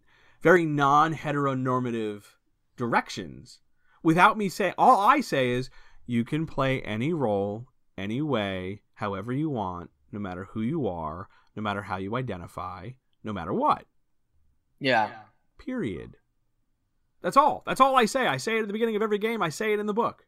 very 0.40 0.64
non 0.64 1.14
heteronormative 1.14 2.22
directions 2.76 3.60
without 4.02 4.38
me 4.38 4.48
saying, 4.48 4.74
all 4.78 5.00
I 5.00 5.20
say 5.20 5.50
is, 5.50 5.70
you 6.06 6.24
can 6.24 6.46
play 6.46 6.80
any 6.82 7.12
role, 7.12 7.66
any 7.98 8.22
way, 8.22 8.82
however 8.94 9.32
you 9.32 9.50
want, 9.50 9.90
no 10.12 10.20
matter 10.20 10.44
who 10.44 10.60
you 10.60 10.86
are, 10.86 11.28
no 11.56 11.62
matter 11.62 11.82
how 11.82 11.96
you 11.96 12.14
identify, 12.16 12.90
no 13.24 13.32
matter 13.32 13.52
what. 13.52 13.84
Yeah. 14.78 15.10
Period. 15.58 16.16
That's 17.22 17.36
all. 17.36 17.64
That's 17.66 17.80
all 17.80 17.96
I 17.96 18.04
say. 18.04 18.26
I 18.26 18.36
say 18.36 18.56
it 18.56 18.60
at 18.60 18.66
the 18.68 18.72
beginning 18.72 18.94
of 18.94 19.02
every 19.02 19.18
game. 19.18 19.42
I 19.42 19.48
say 19.48 19.72
it 19.72 19.80
in 19.80 19.86
the 19.86 19.94
book. 19.94 20.26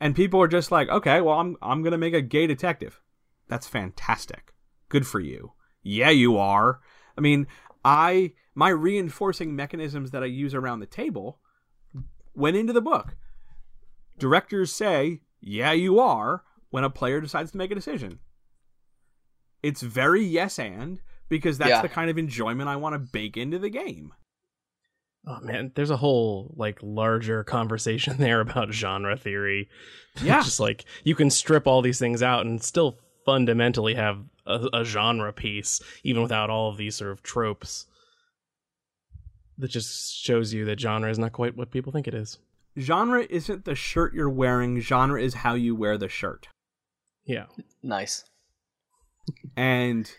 And 0.00 0.16
people 0.16 0.40
are 0.40 0.48
just 0.48 0.70
like, 0.70 0.88
okay, 0.88 1.20
well, 1.20 1.38
I'm 1.38 1.56
I'm 1.60 1.82
gonna 1.82 1.98
make 1.98 2.14
a 2.14 2.22
gay 2.22 2.46
detective. 2.46 3.00
That's 3.48 3.66
fantastic. 3.66 4.52
Good 4.88 5.06
for 5.06 5.20
you. 5.20 5.52
Yeah, 5.82 6.10
you 6.10 6.36
are. 6.36 6.80
I 7.16 7.20
mean, 7.20 7.46
I 7.84 8.32
my 8.54 8.68
reinforcing 8.68 9.54
mechanisms 9.56 10.10
that 10.10 10.22
I 10.22 10.26
use 10.26 10.54
around 10.54 10.80
the 10.80 10.86
table 10.86 11.40
went 12.34 12.56
into 12.56 12.72
the 12.72 12.80
book. 12.80 13.16
Directors 14.18 14.72
say, 14.72 15.22
"Yeah, 15.40 15.72
you 15.72 15.98
are," 16.00 16.42
when 16.70 16.84
a 16.84 16.90
player 16.90 17.20
decides 17.20 17.52
to 17.52 17.58
make 17.58 17.70
a 17.70 17.74
decision. 17.74 18.18
It's 19.62 19.82
very 19.82 20.22
yes 20.24 20.58
and 20.58 21.00
because 21.28 21.58
that's 21.58 21.70
Yeah. 21.70 21.82
the 21.82 21.88
kind 21.88 22.10
of 22.10 22.18
enjoyment 22.18 22.68
I 22.68 22.76
want 22.76 22.94
to 22.94 22.98
bake 22.98 23.36
into 23.36 23.58
the 23.58 23.70
game. 23.70 24.12
Oh 25.26 25.40
man, 25.40 25.72
there's 25.74 25.90
a 25.90 25.96
whole 25.96 26.54
like 26.56 26.78
larger 26.82 27.44
conversation 27.44 28.16
there 28.18 28.40
about 28.40 28.72
genre 28.72 29.16
theory. 29.16 29.68
Yeah. 30.22 30.42
just 30.44 30.60
like 30.60 30.84
you 31.04 31.14
can 31.14 31.30
strip 31.30 31.66
all 31.66 31.82
these 31.82 31.98
things 31.98 32.22
out 32.22 32.46
and 32.46 32.62
still 32.62 32.98
fundamentally 33.28 33.94
have 33.94 34.24
a, 34.46 34.68
a 34.72 34.84
genre 34.84 35.34
piece, 35.34 35.82
even 36.02 36.22
without 36.22 36.48
all 36.48 36.70
of 36.70 36.78
these 36.78 36.94
sort 36.94 37.10
of 37.10 37.22
tropes. 37.22 37.84
That 39.58 39.68
just 39.68 40.16
shows 40.16 40.54
you 40.54 40.64
that 40.64 40.80
genre 40.80 41.10
is 41.10 41.18
not 41.18 41.32
quite 41.32 41.54
what 41.54 41.70
people 41.70 41.92
think 41.92 42.08
it 42.08 42.14
is. 42.14 42.38
Genre 42.78 43.26
isn't 43.28 43.66
the 43.66 43.74
shirt 43.74 44.14
you're 44.14 44.30
wearing, 44.30 44.80
genre 44.80 45.20
is 45.20 45.34
how 45.34 45.52
you 45.52 45.76
wear 45.76 45.98
the 45.98 46.08
shirt. 46.08 46.48
Yeah. 47.26 47.44
Nice. 47.82 48.24
and 49.58 50.10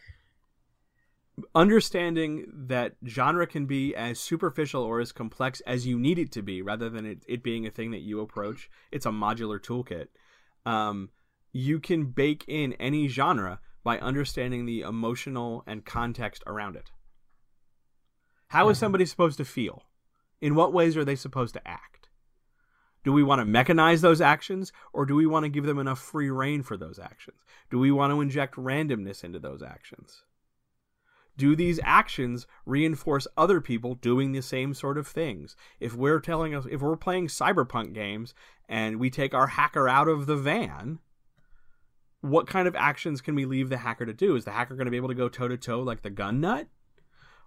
understanding 1.56 2.46
that 2.68 2.94
genre 3.08 3.48
can 3.48 3.66
be 3.66 3.96
as 3.96 4.20
superficial 4.20 4.84
or 4.84 5.00
as 5.00 5.12
complex 5.12 5.62
as 5.66 5.88
you 5.88 5.98
need 5.98 6.20
it 6.20 6.32
to 6.34 6.44
be 6.44 6.62
rather 6.62 6.92
than 6.92 7.08
it, 7.08 7.24
it 7.28 7.42
being 7.42 7.66
a 7.66 7.72
thing 7.72 7.90
that 7.92 8.02
you 8.02 8.20
approach 8.20 8.70
it's 8.92 9.06
a 9.06 9.10
modular 9.10 9.58
toolkit 9.58 10.08
um, 10.66 11.10
you 11.52 11.80
can 11.80 12.06
bake 12.06 12.46
in 12.48 12.74
any 12.74 13.08
genre 13.08 13.60
by 13.84 13.98
understanding 14.00 14.66
the 14.66 14.82
emotional 14.82 15.64
and 15.66 15.86
context 15.86 16.44
around 16.46 16.76
it 16.76 16.92
How 18.50 18.70
is 18.70 18.78
uh-huh. 18.78 18.86
somebody 18.86 19.06
supposed 19.06 19.38
to 19.38 19.46
feel 19.46 19.84
in 20.42 20.56
what 20.56 20.74
ways 20.74 20.96
are 20.96 21.06
they 21.06 21.16
supposed 21.16 21.54
to 21.54 21.68
act 21.68 22.00
do 23.04 23.14
we 23.14 23.24
want 23.24 23.40
to 23.40 23.46
mechanize 23.46 24.02
those 24.02 24.22
actions 24.22 24.72
or 24.92 25.06
do 25.06 25.16
we 25.16 25.26
want 25.26 25.44
to 25.44 25.50
give 25.50 25.66
them 25.66 25.80
enough 25.80 26.00
free 26.00 26.30
reign 26.30 26.64
for 26.64 26.76
those 26.76 27.00
actions? 27.00 27.38
Do 27.72 27.80
we 27.80 27.92
want 27.92 28.12
to 28.12 28.22
inject 28.22 28.56
randomness 28.56 29.24
into 29.24 29.40
those 29.40 29.64
actions? 29.64 30.24
Do 31.38 31.56
these 31.56 31.80
actions 31.84 32.46
reinforce 32.66 33.26
other 33.38 33.62
people 33.62 33.96
doing 33.96 34.34
the 34.34 34.42
same 34.42 34.74
sort 34.74 34.98
of 34.98 35.08
things? 35.08 35.56
If 35.80 35.96
we're 35.96 36.20
telling 36.20 36.54
us 36.54 36.66
if 36.70 36.82
we're 36.82 36.98
playing 36.98 37.28
cyberpunk 37.28 37.94
games 37.94 38.34
and 38.68 39.00
we 39.00 39.10
take 39.10 39.34
our 39.34 39.48
hacker 39.48 39.88
out 39.88 40.10
of 40.10 40.26
the 40.26 40.36
van, 40.36 41.00
what 42.22 42.48
kind 42.48 42.68
of 42.68 42.76
actions 42.76 43.22
can 43.22 43.36
we 43.36 43.46
leave 43.46 43.70
the 43.70 43.78
hacker 43.78 44.06
to 44.06 44.14
do? 44.14 44.36
Is 44.36 44.46
the 44.46 44.52
hacker 44.52 44.76
going 44.76 44.86
to 44.86 44.92
be 44.92 44.98
able 44.98 45.08
to 45.10 45.16
go 45.16 45.30
toe 45.30 45.48
to 45.48 45.58
toe 45.58 45.82
like 45.82 46.02
the 46.02 46.10
gun 46.10 46.42
nut? 46.42 46.68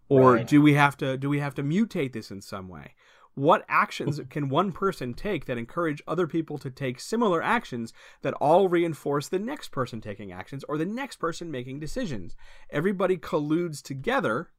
Or 0.09 0.35
Right. 0.35 0.47
do 0.47 0.61
we 0.61 0.75
have 0.75 0.97
to 0.99 1.17
do 1.17 1.29
we 1.29 1.39
have 1.39 1.55
to 1.55 1.63
mutate 1.63 2.13
this 2.13 2.31
in 2.31 2.41
some 2.41 2.69
way? 2.69 2.95
What 3.35 3.65
actions 3.67 4.21
can 4.29 4.51
one 4.51 4.73
person 4.73 5.15
take 5.15 5.47
that 5.47 5.57
encourage 5.57 6.03
other 6.07 6.27
people 6.27 6.59
to 6.59 6.71
take 6.71 7.01
similar 7.01 7.43
actions 7.43 7.95
that 8.21 8.35
all 8.35 8.69
reinforce 8.69 9.29
the 9.29 9.39
next 9.39 9.71
person 9.71 10.03
taking 10.03 10.31
actions 10.31 10.65
or 10.69 10.77
the 10.77 10.85
next 10.85 11.17
person 11.17 11.51
making 11.51 11.81
decisions? 11.81 12.37
Everybody 12.69 13.17
colludes 13.17 13.81
together 13.81 14.51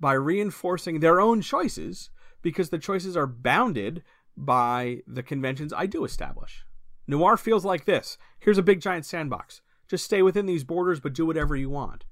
by 0.00 0.14
reinforcing 0.14 0.98
their 0.98 1.20
own 1.20 1.40
choices 1.40 2.10
because 2.42 2.70
the 2.70 2.78
choices 2.78 3.16
are 3.16 3.28
bounded 3.28 4.02
by 4.36 5.02
the 5.06 5.22
conventions 5.22 5.72
I 5.72 5.86
do 5.86 6.04
establish. 6.04 6.64
Noir 7.06 7.36
feels 7.36 7.64
like 7.64 7.84
this. 7.84 8.18
Here's 8.38 8.58
a 8.58 8.62
big 8.62 8.80
giant 8.80 9.06
sandbox. 9.06 9.60
Just 9.88 10.04
stay 10.04 10.22
within 10.22 10.46
these 10.46 10.64
borders, 10.64 11.00
but 11.00 11.12
do 11.12 11.26
whatever 11.26 11.54
you 11.56 11.70
want. 11.70 12.04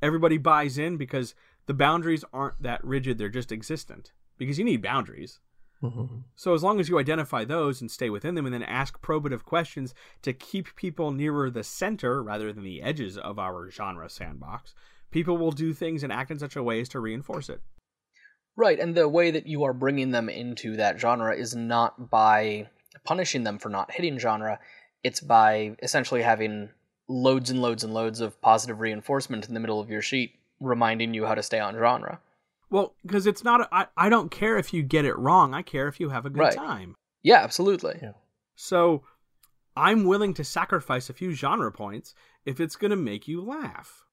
Everybody 0.00 0.38
buys 0.38 0.78
in 0.78 0.96
because 0.96 1.34
the 1.66 1.74
boundaries 1.74 2.24
aren't 2.32 2.62
that 2.62 2.82
rigid, 2.84 3.18
they're 3.18 3.28
just 3.28 3.52
existent. 3.52 4.12
Because 4.38 4.58
you 4.58 4.64
need 4.64 4.82
boundaries. 4.82 5.40
Mm-hmm. 5.82 6.18
So 6.34 6.54
as 6.54 6.62
long 6.62 6.80
as 6.80 6.88
you 6.88 6.98
identify 6.98 7.44
those 7.44 7.80
and 7.80 7.90
stay 7.90 8.10
within 8.10 8.34
them 8.34 8.46
and 8.46 8.54
then 8.54 8.62
ask 8.62 9.00
probative 9.00 9.44
questions 9.44 9.94
to 10.22 10.32
keep 10.32 10.74
people 10.74 11.12
nearer 11.12 11.50
the 11.50 11.62
center 11.62 12.22
rather 12.22 12.52
than 12.52 12.64
the 12.64 12.82
edges 12.82 13.16
of 13.16 13.38
our 13.38 13.70
genre 13.70 14.08
sandbox, 14.08 14.74
people 15.10 15.36
will 15.36 15.52
do 15.52 15.72
things 15.72 16.02
and 16.02 16.12
act 16.12 16.30
in 16.30 16.38
such 16.38 16.56
a 16.56 16.62
way 16.62 16.80
as 16.80 16.88
to 16.90 17.00
reinforce 17.00 17.48
it. 17.48 17.60
Right, 18.56 18.80
and 18.80 18.94
the 18.94 19.08
way 19.08 19.30
that 19.30 19.46
you 19.46 19.62
are 19.64 19.72
bringing 19.72 20.10
them 20.10 20.28
into 20.28 20.76
that 20.76 20.98
genre 20.98 21.36
is 21.36 21.54
not 21.54 22.10
by 22.10 22.68
punishing 23.04 23.44
them 23.44 23.58
for 23.58 23.68
not 23.68 23.92
hitting 23.92 24.18
genre, 24.18 24.58
it's 25.04 25.20
by 25.20 25.76
essentially 25.82 26.22
having 26.22 26.70
loads 27.08 27.50
and 27.50 27.62
loads 27.62 27.84
and 27.84 27.94
loads 27.94 28.20
of 28.20 28.40
positive 28.40 28.80
reinforcement 28.80 29.48
in 29.48 29.54
the 29.54 29.60
middle 29.60 29.80
of 29.80 29.88
your 29.90 30.02
sheet 30.02 30.34
reminding 30.60 31.14
you 31.14 31.24
how 31.24 31.34
to 31.34 31.42
stay 31.42 31.58
on 31.58 31.74
genre. 31.74 32.20
Well, 32.70 32.94
because 33.06 33.26
it's 33.26 33.42
not, 33.44 33.62
a, 33.62 33.68
I, 33.74 33.86
I 33.96 34.08
don't 34.10 34.30
care 34.30 34.58
if 34.58 34.74
you 34.74 34.82
get 34.82 35.04
it 35.06 35.16
wrong. 35.16 35.54
I 35.54 35.62
care 35.62 35.88
if 35.88 36.00
you 36.00 36.10
have 36.10 36.26
a 36.26 36.30
good 36.30 36.40
Right. 36.40 36.54
time. 36.54 36.94
Yeah, 37.22 37.38
absolutely. 37.38 37.98
Yeah. 38.02 38.12
So 38.56 39.04
I'm 39.76 40.04
willing 40.04 40.34
to 40.34 40.44
sacrifice 40.44 41.08
a 41.08 41.14
few 41.14 41.32
genre 41.32 41.72
points 41.72 42.14
if 42.44 42.60
it's 42.60 42.76
going 42.76 42.90
to 42.90 42.96
make 42.96 43.26
you 43.26 43.40
laugh. 43.40 44.04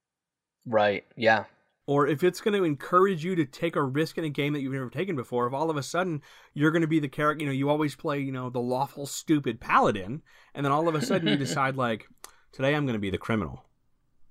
Right, 0.65 1.03
yeah. 1.17 1.45
Or 1.87 2.07
if 2.07 2.23
it's 2.23 2.41
going 2.41 2.57
to 2.57 2.63
encourage 2.63 3.23
you 3.23 3.35
to 3.35 3.45
take 3.45 3.75
a 3.75 3.83
risk 3.83 4.17
in 4.17 4.23
a 4.23 4.29
game 4.29 4.53
that 4.53 4.61
you've 4.61 4.73
never 4.73 4.89
taken 4.89 5.15
before, 5.15 5.45
if 5.47 5.53
all 5.53 5.69
of 5.69 5.77
a 5.77 5.83
sudden 5.83 6.21
you're 6.53 6.71
going 6.71 6.81
to 6.81 6.87
be 6.87 6.99
the 6.99 7.07
character, 7.07 7.43
you 7.43 7.47
know, 7.47 7.53
you 7.53 7.69
always 7.69 7.95
play, 7.95 8.19
you 8.19 8.31
know, 8.31 8.49
the 8.49 8.59
lawful 8.59 9.05
stupid 9.05 9.59
paladin, 9.59 10.21
and 10.53 10.65
then 10.65 10.71
all 10.71 10.87
of 10.87 10.95
a 10.95 11.01
sudden 11.01 11.27
you 11.27 11.37
decide 11.37 11.75
like, 11.77 12.07
today 12.51 12.73
I'm 12.73 12.85
going 12.85 12.93
to 12.95 12.99
be 12.99 13.11
the 13.11 13.17
criminal. 13.17 13.65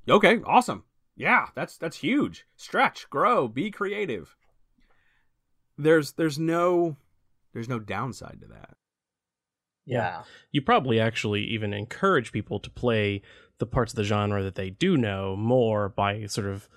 Okay, 0.09 0.41
awesome. 0.45 0.85
Yeah, 1.17 1.47
that's 1.55 1.79
that's 1.79 1.99
huge. 1.99 2.45
Stretch, 2.57 3.09
grow, 3.09 3.47
be 3.47 3.71
creative. 3.71 4.35
There's 5.79 6.13
there's 6.13 6.39
no 6.39 6.97
there's 7.53 7.69
no 7.69 7.79
downside 7.79 8.41
to 8.41 8.49
that. 8.49 8.77
Yeah. 9.87 10.23
You 10.51 10.63
probably 10.63 10.99
actually 10.99 11.43
even 11.45 11.73
encourage 11.73 12.33
people 12.33 12.59
to 12.61 12.71
play 12.71 13.23
the 13.59 13.67
parts 13.67 13.93
of 13.93 13.97
the 13.97 14.05
genre 14.05 14.43
that 14.43 14.55
they 14.55 14.71
do 14.71 14.97
know 14.97 15.37
more 15.37 15.89
by 15.89 16.27
sort 16.27 16.49
of 16.49 16.69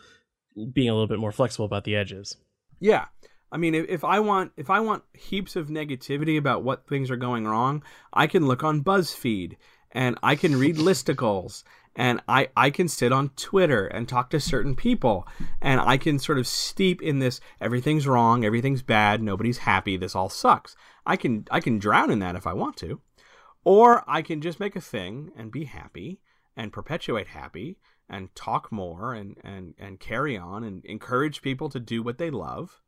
being 0.74 0.90
a 0.90 0.94
little 0.94 1.08
bit 1.08 1.20
more 1.20 1.32
flexible 1.32 1.66
about 1.66 1.84
the 1.84 1.96
edges. 1.96 2.38
Yeah. 2.80 3.06
I 3.52 3.58
mean, 3.58 3.76
if, 3.76 3.88
if 3.90 4.04
I 4.04 4.20
want 4.20 4.52
if 4.58 4.70
I 4.70 4.80
want 4.80 5.04
heaps 5.14 5.56
of 5.56 5.70
negativity 5.70 6.38
about 6.38 6.64
what 6.64 6.88
things 6.88 7.10
are 7.10 7.18
going 7.18 7.46
wrong, 7.46 7.84
I 8.14 8.28
can 8.28 8.48
look 8.48 8.64
on 8.64 8.84
BuzzFeed 8.84 9.56
and 9.92 10.18
I 10.22 10.36
can 10.36 10.58
read 10.58 10.76
listicles 10.78 11.64
and 11.96 12.22
I, 12.28 12.50
I 12.56 12.70
can 12.70 12.88
sit 12.88 13.12
on 13.12 13.30
Twitter 13.30 13.88
and 13.88 14.08
talk 14.08 14.30
to 14.30 14.40
certain 14.40 14.76
people 14.76 15.28
and 15.62 15.82
I 15.82 15.98
can 15.98 16.20
sort 16.20 16.38
of 16.38 16.46
steep 16.46 17.02
in 17.02 17.20
this 17.20 17.40
everything's 17.60 18.08
wrong, 18.08 18.46
everything's 18.46 18.84
bad, 18.84 19.22
nobody's 19.22 19.60
happy, 19.60 19.98
this 19.98 20.16
all 20.16 20.30
sucks. 20.30 20.76
I 21.06 21.16
can 21.16 21.46
I 21.50 21.60
can 21.60 21.80
drown 21.80 22.12
in 22.12 22.20
that 22.20 22.36
if 22.36 22.46
I 22.46 22.54
want 22.54 22.78
to. 22.78 23.02
Or 23.64 24.04
I 24.08 24.22
can 24.22 24.42
just 24.42 24.60
make 24.60 24.76
a 24.76 24.82
thing 24.82 25.32
and 25.36 25.52
be 25.52 25.66
happy 25.66 26.20
and 26.56 26.72
perpetuate 26.72 27.28
happy 27.28 27.78
and 28.10 28.34
talk 28.36 28.72
more 28.72 29.14
and, 29.14 29.38
and, 29.44 29.74
and 29.78 30.00
carry 30.00 30.38
on 30.38 30.64
and 30.64 30.86
encourage 30.86 31.42
people 31.42 31.70
to 31.70 31.80
do 31.80 32.02
what 32.02 32.18
they 32.18 32.30
love 32.30 32.82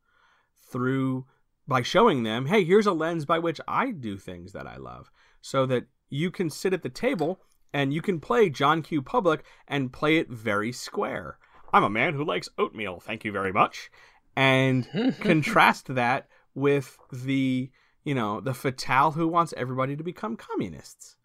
through 0.70 1.26
by 1.66 1.82
showing 1.82 2.22
them, 2.22 2.46
hey, 2.46 2.64
here's 2.64 2.86
a 2.86 2.92
lens 2.92 3.24
by 3.24 3.38
which 3.38 3.60
I 3.68 3.90
do 3.90 4.16
things 4.16 4.52
that 4.52 4.66
I 4.66 4.76
love. 4.76 5.10
So 5.40 5.66
that 5.66 5.86
you 6.08 6.30
can 6.30 6.50
sit 6.50 6.72
at 6.72 6.82
the 6.82 6.88
table 6.88 7.40
and 7.72 7.94
you 7.94 8.02
can 8.02 8.18
play 8.20 8.50
John 8.50 8.82
Q. 8.82 9.02
Public 9.02 9.44
and 9.68 9.92
play 9.92 10.16
it 10.16 10.28
very 10.28 10.72
square. 10.72 11.38
I'm 11.72 11.84
a 11.84 11.90
man 11.90 12.14
who 12.14 12.24
likes 12.24 12.48
oatmeal, 12.58 12.98
thank 13.00 13.24
you 13.24 13.32
very 13.32 13.52
much. 13.52 13.90
And 14.34 14.88
contrast 15.20 15.94
that 15.94 16.28
with 16.54 16.98
the, 17.12 17.70
you 18.04 18.14
know, 18.14 18.40
the 18.40 18.54
fatale 18.54 19.12
who 19.12 19.28
wants 19.28 19.54
everybody 19.56 19.96
to 19.96 20.02
become 20.02 20.36
communists. 20.36 21.16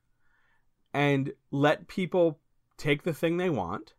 And 0.94 1.34
let 1.52 1.88
people 1.88 2.40
take 2.78 3.04
the 3.04 3.14
thing 3.14 3.38
they 3.38 3.50
want 3.50 3.94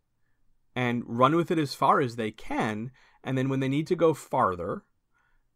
and 0.74 1.02
run 1.06 1.34
with 1.36 1.50
it 1.50 1.58
as 1.58 1.74
far 1.74 2.00
as 2.00 2.16
they 2.16 2.30
can. 2.30 2.90
And 3.24 3.36
then 3.36 3.48
when 3.48 3.60
they 3.60 3.68
need 3.68 3.86
to 3.88 3.96
go 3.96 4.14
farther, 4.14 4.84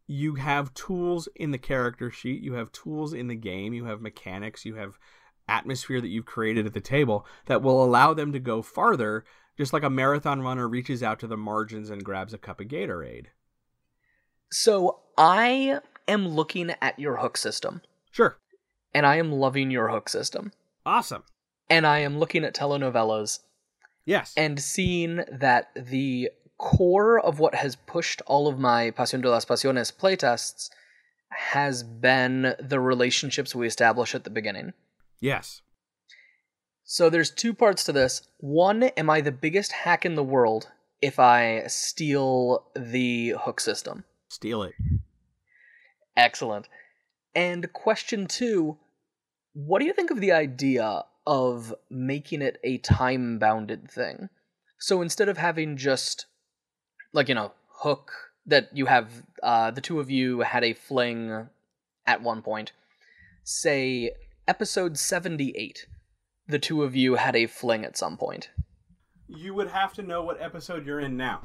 you 0.07 0.37
have 0.37 0.75
tools 0.75 1.29
in 1.37 1.51
the 1.51 1.59
character 1.59 2.11
sheet, 2.11 2.43
you 2.43 2.55
have 2.55 2.73
tools 2.73 3.13
in 3.13 3.29
the 3.29 3.37
game, 3.37 3.73
you 3.73 3.85
have 3.85 4.01
mechanics, 4.01 4.65
you 4.65 4.75
have 4.75 4.99
atmosphere 5.47 6.01
that 6.01 6.09
you've 6.09 6.27
created 6.27 6.67
at 6.67 6.75
the 6.75 6.81
table 6.81 7.27
that 7.47 7.63
will 7.63 7.85
allow 7.85 8.15
them 8.15 8.33
to 8.33 8.39
go 8.41 8.63
farther, 8.63 9.25
just 9.57 9.73
like 9.73 9.83
a 9.83 9.91
marathon 9.91 10.43
runner 10.43 10.69
reaches 10.69 11.03
out 11.03 11.19
to 11.21 11.27
the 11.27 11.37
margins 11.37 11.91
and 11.91 12.05
grabs 12.05 12.33
a 12.33 12.39
cup 12.39 12.61
of 12.61 12.69
Gatorade. 12.69 13.27
So 14.51 15.01
I 15.17 15.81
am 16.09 16.27
looking 16.29 16.73
at 16.81 16.99
your 16.99 17.19
hook 17.19 17.37
system, 17.37 17.83
Sure. 18.11 18.39
and 18.93 19.07
I 19.07 19.17
am 19.17 19.31
loving 19.31 19.71
your 19.71 19.89
hook 19.89 20.09
system. 20.09 20.53
Awesome. 20.85 21.23
And 21.71 21.87
I 21.87 22.01
am 22.01 22.19
looking 22.19 22.45
at 22.45 22.55
telenovelas 22.55 23.39
Yes. 24.05 24.35
and 24.37 24.61
seeing 24.61 25.23
that 25.31 25.71
the 25.77 26.31
core 26.59 27.19
of 27.19 27.39
what 27.39 27.55
has 27.55 27.77
pushed 27.77 28.21
all 28.27 28.49
of 28.49 28.59
my 28.59 28.91
Pasión 28.91 29.23
de 29.23 29.31
las 29.31 29.45
Pasiones 29.47 29.93
playtests 29.97 30.69
has 31.31 31.83
been 31.85 32.55
the 32.59 32.81
relationships 32.81 33.55
we 33.55 33.67
establish 33.67 34.15
at 34.15 34.25
the 34.25 34.31
beginning. 34.31 34.73
yes. 35.21 35.63
So 36.83 37.09
there's 37.09 37.31
two 37.31 37.55
parts 37.55 37.85
to 37.85 37.93
this. 37.93 38.23
One, 38.39 38.83
am 38.83 39.09
I 39.09 39.21
the 39.21 39.31
biggest 39.31 39.71
hack 39.71 40.05
in 40.05 40.17
the 40.17 40.25
world 40.25 40.73
if 41.01 41.21
I 41.21 41.63
steal 41.69 42.67
the 42.75 43.37
hook 43.41 43.61
system? 43.61 44.03
Steal 44.29 44.65
it. 44.65 44.73
Excellent. 46.17 46.69
And 47.33 47.73
question 47.73 48.27
two, 48.27 48.79
what 49.53 49.79
do 49.79 49.85
you 49.85 49.93
think 49.93 50.11
of 50.11 50.21
the 50.21 50.33
idea 50.33 51.05
of 51.27 51.75
making 51.91 52.43
it 52.43 52.59
a 52.65 52.79
time 52.79 53.39
bounded 53.39 53.91
thing? 53.91 54.29
So 54.79 55.03
instead 55.03 55.29
of 55.29 55.39
having 55.39 55.77
just, 55.77 56.27
like, 57.13 57.29
you 57.29 57.35
know, 57.35 57.53
hook 57.69 58.13
that 58.47 58.69
you 58.73 58.87
have, 58.87 59.23
uh, 59.43 59.71
the 59.71 59.81
two 59.81 60.01
of 60.01 60.11
you 60.11 60.41
had 60.41 60.65
a 60.65 60.73
fling 60.73 61.49
at 62.07 62.23
one 62.23 62.43
point, 62.43 62.73
say 63.45 64.13
episode 64.49 64.99
78, 64.99 65.87
the 66.49 66.59
two 66.59 66.83
of 66.83 66.97
you 66.97 67.15
had 67.15 67.37
a 67.37 67.47
fling 67.47 67.85
at 67.85 67.97
some 67.97 68.17
point. 68.17 68.51
You 69.29 69.55
would 69.55 69.69
have 69.69 69.93
to 69.95 70.03
know 70.03 70.23
what 70.23 70.41
episode 70.41 70.85
you're 70.85 71.01
in 71.01 71.17
now. 71.17 71.43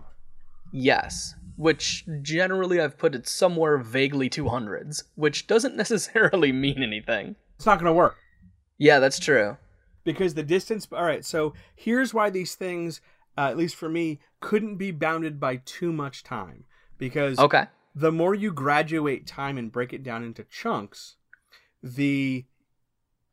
Yes, 0.72 1.36
which 1.56 2.06
generally 2.22 2.82
I've 2.82 2.98
put 2.98 3.16
it 3.16 3.28
somewhere 3.28 3.78
vaguely 3.78 4.30
200s, 4.30 5.04
which 5.16 5.48
doesn't 5.48 5.76
necessarily 5.78 6.52
mean 6.52 6.82
anything. 6.82 7.36
It's 7.58 7.66
not 7.66 7.80
going 7.80 7.90
to 7.90 7.94
work. 7.94 8.18
Yeah, 8.78 9.00
that's 9.00 9.20
true. 9.20 9.58
Because 10.06 10.36
the 10.36 10.44
distance 10.44 10.88
all 10.94 11.04
right 11.04 11.26
so 11.26 11.54
here's 11.76 12.14
why 12.14 12.30
these 12.30 12.56
things 12.56 13.02
uh, 13.38 13.42
at 13.50 13.58
least 13.58 13.76
for 13.76 13.90
me 13.90 14.20
couldn't 14.40 14.78
be 14.78 14.92
bounded 14.92 15.38
by 15.40 15.58
too 15.66 15.92
much 15.92 16.24
time 16.24 16.64
because 16.98 17.38
Okay. 17.38 17.66
the 17.94 18.12
more 18.12 18.34
you 18.34 18.54
graduate 18.54 19.28
time 19.28 19.58
and 19.58 19.72
break 19.74 19.92
it 19.92 20.04
down 20.04 20.24
into 20.24 20.46
chunks 20.46 21.16
the 21.84 22.46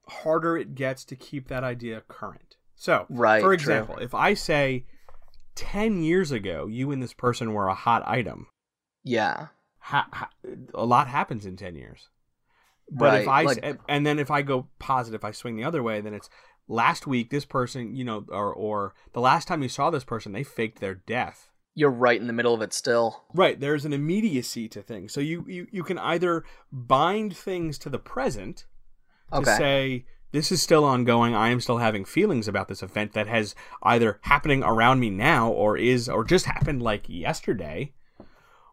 harder 0.08 0.56
it 0.56 0.74
gets 0.74 1.04
to 1.04 1.14
keep 1.16 1.46
that 1.48 1.62
idea 1.62 2.02
current 2.08 2.56
so 2.74 3.06
Right, 3.08 3.40
for 3.40 3.48
true. 3.50 3.52
example 3.54 3.96
if 3.98 4.14
i 4.14 4.34
say 4.34 4.84
10 5.54 6.02
years 6.02 6.32
ago 6.32 6.66
you 6.66 6.90
and 6.90 7.02
this 7.02 7.12
person 7.12 7.52
were 7.52 7.68
a 7.68 7.74
hot 7.74 8.02
item 8.06 8.48
Yeah. 9.04 9.48
ha- 9.78 10.08
ha- 10.12 10.30
a 10.74 10.84
lot 10.84 11.06
happens 11.08 11.46
in 11.46 11.56
10 11.56 11.76
years 11.76 12.08
but 12.90 13.20
if 13.22 13.28
i 13.28 13.42
like- 13.42 13.80
and 13.88 14.04
then 14.04 14.18
if 14.18 14.30
i 14.30 14.42
go 14.42 14.66
positive 14.78 15.24
i 15.24 15.30
swing 15.30 15.56
the 15.56 15.64
other 15.64 15.82
way 15.82 16.00
then 16.00 16.14
it's 16.14 16.28
last 16.68 17.06
week 17.06 17.30
this 17.30 17.44
person 17.44 17.94
you 17.96 18.04
know 18.04 18.24
or 18.28 18.52
or 18.52 18.94
the 19.12 19.20
last 19.20 19.48
time 19.48 19.62
you 19.62 19.68
saw 19.68 19.90
this 19.90 20.04
person 20.04 20.32
they 20.32 20.42
faked 20.44 20.80
their 20.80 20.94
death 20.94 21.48
You're 21.74 21.90
right 21.90 22.20
in 22.20 22.26
the 22.28 22.32
middle 22.32 22.54
of 22.54 22.62
it 22.62 22.72
still. 22.72 23.24
right 23.34 23.58
there's 23.58 23.84
an 23.84 23.92
immediacy 23.92 24.68
to 24.68 24.82
things 24.82 25.12
so 25.12 25.20
you 25.20 25.44
you, 25.48 25.66
you 25.70 25.82
can 25.82 25.98
either 25.98 26.44
bind 26.70 27.36
things 27.36 27.78
to 27.78 27.88
the 27.90 27.98
present 27.98 28.66
to 29.32 29.38
Okay. 29.38 29.56
say 29.56 30.04
this 30.30 30.52
is 30.52 30.62
still 30.62 30.84
ongoing 30.84 31.34
i 31.34 31.48
am 31.48 31.60
still 31.60 31.78
having 31.78 32.04
feelings 32.04 32.46
about 32.48 32.68
this 32.68 32.82
event 32.82 33.12
that 33.12 33.26
has 33.26 33.54
either 33.82 34.18
happening 34.22 34.62
around 34.62 35.00
me 35.00 35.10
now 35.10 35.50
or 35.50 35.76
is 35.76 36.08
or 36.08 36.24
just 36.24 36.46
happened 36.46 36.80
like 36.82 37.08
yesterday 37.08 37.92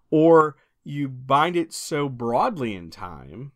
or 0.09 0.55
you 0.83 1.07
bind 1.09 1.55
it 1.55 1.73
so 1.73 2.07
broadly 2.07 2.75
in 2.75 2.89
time 2.89 3.51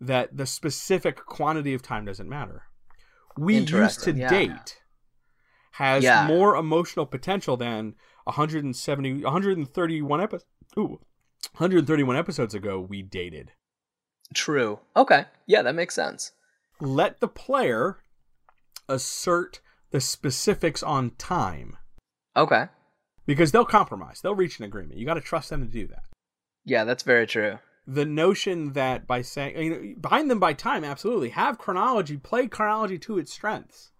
that 0.00 0.36
the 0.36 0.46
specific 0.46 1.24
quantity 1.24 1.72
of 1.74 1.82
time 1.82 2.04
doesn't 2.04 2.28
matter 2.28 2.64
we 3.38 3.58
used 3.58 4.02
to 4.04 4.12
yeah. 4.12 4.28
date 4.28 4.78
has 5.72 6.04
Yeah. 6.04 6.26
more 6.26 6.56
emotional 6.56 7.06
potential 7.06 7.56
than 7.56 7.94
170 8.24 9.22
131 9.24 10.20
episodes 10.20 10.44
ooh 10.78 11.00
131 11.56 12.16
episodes 12.16 12.54
ago 12.54 12.80
we 12.80 13.02
dated 13.02 13.52
True. 14.32 14.80
Okay. 14.96 15.26
Yeah, 15.46 15.62
that 15.62 15.74
makes 15.74 15.94
sense. 15.94 16.32
let 16.80 17.20
the 17.20 17.28
player 17.28 17.98
assert 18.88 19.60
the 19.90 20.00
specifics 20.00 20.82
on 20.82 21.10
time 21.12 21.76
Okay. 22.36 22.66
because 23.26 23.52
they'll 23.52 23.64
compromise 23.64 24.20
they'll 24.20 24.34
reach 24.34 24.58
an 24.58 24.64
agreement 24.64 24.98
you 24.98 25.06
got 25.06 25.14
to 25.14 25.20
trust 25.20 25.50
them 25.50 25.60
to 25.60 25.70
do 25.70 25.86
that 25.86 26.02
Yeah, 26.64 26.84
that's 26.84 27.02
very 27.02 27.26
true. 27.26 27.58
The 27.86 28.04
notion 28.06 28.72
that 28.72 29.06
by 29.06 29.20
saying 29.22 29.56
you 29.62 29.70
know 29.70 29.94
bind 29.98 30.30
them 30.30 30.40
by 30.40 30.52
time 30.52 30.84
absolutely 30.84 31.28
have 31.30 31.58
chronology 31.58 32.16
play 32.16 32.46
chronology 32.46 32.98
to 32.98 33.18
its 33.18 33.32
strengths 33.32 33.90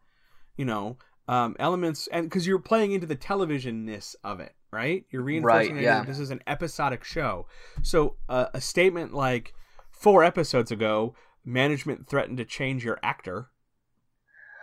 you 0.57 0.65
know 0.65 0.97
um, 1.29 1.55
elements 1.59 2.07
and 2.13 2.27
because 2.29 2.47
you're 2.47 2.59
playing 2.59 2.93
into 2.93 3.07
the 3.07 3.17
televisionness 3.17 4.15
of 4.25 4.41
it 4.41 4.55
right 4.73 5.05
you're 5.11 5.23
reinforcing 5.23 5.75
Right, 5.77 5.83
yeah. 5.85 5.99
that 6.01 6.07
this 6.07 6.19
is 6.19 6.31
an 6.31 6.41
episodic 6.47 7.05
show 7.05 7.47
so 7.83 8.17
uh, 8.29 8.47
a 8.55 8.61
statement 8.61 9.13
like 9.15 9.53
four 9.91 10.25
episodes 10.25 10.71
ago 10.71 11.15
management 11.45 12.09
threatened 12.09 12.39
to 12.39 12.45
change 12.45 12.85
your 12.85 12.99
actor 13.03 13.49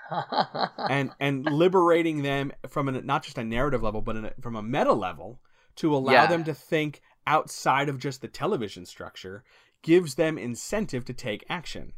and 0.89 1.11
and 1.19 1.45
liberating 1.45 2.21
them 2.21 2.51
from 2.67 2.89
a, 2.89 3.01
not 3.01 3.23
just 3.23 3.37
a 3.37 3.43
narrative 3.43 3.81
level 3.81 4.01
but 4.01 4.41
from 4.41 4.55
a 4.55 4.61
meta 4.63 4.93
level 4.93 5.39
to 5.75 5.95
allow 5.95 6.11
Yeah. 6.11 6.27
them 6.27 6.43
to 6.45 6.53
think 6.53 7.01
outside 7.27 7.87
of 7.89 7.99
just 7.99 8.21
the 8.21 8.27
television 8.27 8.85
structure 8.85 9.43
gives 9.83 10.15
them 10.15 10.37
incentive 10.37 11.05
to 11.05 11.13
take 11.13 11.45
action 11.49 11.93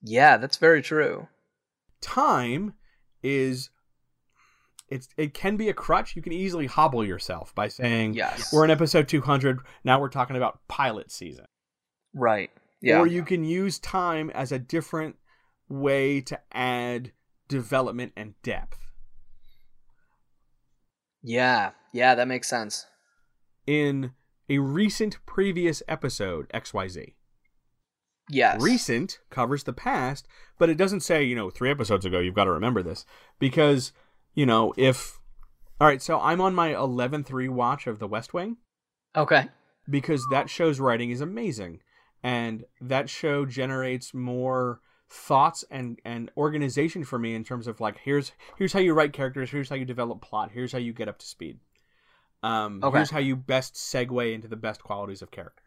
yeah, 0.00 0.36
that's 0.36 0.58
very 0.58 0.80
true. 0.80 1.26
time 2.00 2.74
is 3.22 3.70
it's 4.88 5.08
it 5.16 5.34
can 5.34 5.56
be 5.56 5.68
a 5.68 5.74
crutch 5.74 6.14
you 6.14 6.22
can 6.22 6.32
easily 6.32 6.66
hobble 6.66 7.04
yourself 7.04 7.52
by 7.54 7.66
saying 7.68 8.14
Yes. 8.14 8.52
we're 8.52 8.64
in 8.64 8.70
episode 8.70 9.08
200 9.08 9.58
now 9.84 10.00
we're 10.00 10.08
talking 10.08 10.36
about 10.36 10.60
pilot 10.68 11.10
season 11.10 11.46
Right. 12.14 12.50
Yeah. 12.80 13.00
or 13.00 13.06
you 13.08 13.24
can 13.24 13.42
use 13.44 13.78
time 13.80 14.30
as 14.30 14.52
a 14.52 14.58
different 14.58 15.16
way 15.68 16.20
to 16.22 16.38
add 16.52 17.10
development 17.48 18.12
and 18.16 18.34
depth 18.42 18.78
yeah. 21.22 21.72
Yeah, 21.92 22.14
that 22.14 22.28
makes 22.28 22.48
sense. 22.48 22.86
In 23.68 24.12
a 24.48 24.58
recent 24.58 25.18
previous 25.26 25.82
episode 25.86 26.48
xyz 26.54 27.12
Yes. 28.30 28.60
recent 28.62 29.20
covers 29.30 29.64
the 29.64 29.72
past 29.72 30.26
but 30.58 30.68
it 30.68 30.76
doesn't 30.76 31.00
say 31.00 31.22
you 31.22 31.34
know 31.34 31.50
three 31.50 31.70
episodes 31.70 32.04
ago 32.04 32.18
you've 32.18 32.34
got 32.34 32.44
to 32.44 32.50
remember 32.52 32.82
this 32.82 33.04
because 33.38 33.92
you 34.34 34.44
know 34.46 34.72
if 34.76 35.18
all 35.80 35.86
right 35.86 36.00
so 36.02 36.18
i'm 36.20 36.40
on 36.40 36.54
my 36.54 36.72
11th 36.72 37.28
rewatch 37.28 37.86
of 37.86 37.98
the 37.98 38.08
west 38.08 38.32
wing 38.34 38.56
Okay. 39.16 39.48
because 39.88 40.22
that 40.30 40.48
show's 40.50 40.78
writing 40.80 41.10
is 41.10 41.20
amazing 41.22 41.80
and 42.22 42.64
that 42.80 43.08
show 43.08 43.44
generates 43.46 44.12
more 44.12 44.80
thoughts 45.10 45.64
and 45.70 45.98
and 46.04 46.30
organization 46.36 47.04
for 47.04 47.18
me 47.18 47.34
in 47.34 47.44
terms 47.44 47.66
of 47.66 47.80
like 47.80 47.96
here's 48.04 48.32
here's 48.58 48.74
how 48.74 48.78
you 48.80 48.92
write 48.92 49.14
characters 49.14 49.50
here's 49.50 49.70
how 49.70 49.76
you 49.76 49.86
develop 49.86 50.20
plot 50.20 50.50
here's 50.52 50.72
how 50.72 50.78
you 50.78 50.92
get 50.92 51.08
up 51.08 51.18
to 51.18 51.26
speed 51.26 51.58
um 52.42 52.80
Okay. 52.82 52.98
here's 52.98 53.10
how 53.10 53.18
you 53.18 53.36
best 53.36 53.74
segue 53.74 54.34
into 54.34 54.48
the 54.48 54.56
best 54.56 54.82
qualities 54.82 55.22
of 55.22 55.30
character. 55.30 55.62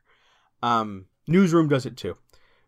Um 0.64 1.06
newsroom 1.28 1.68
does 1.68 1.86
it 1.86 1.98
too. 1.98 2.18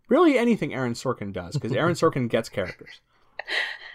Really 0.09 0.37
anything 0.37 0.73
aaron 0.73 0.93
sorkin 0.93 1.31
does 1.33 1.53
because 1.55 1.71
aaron 1.73 1.93
sorkin 2.01 2.29
gets 2.29 2.49
characters. 2.49 3.01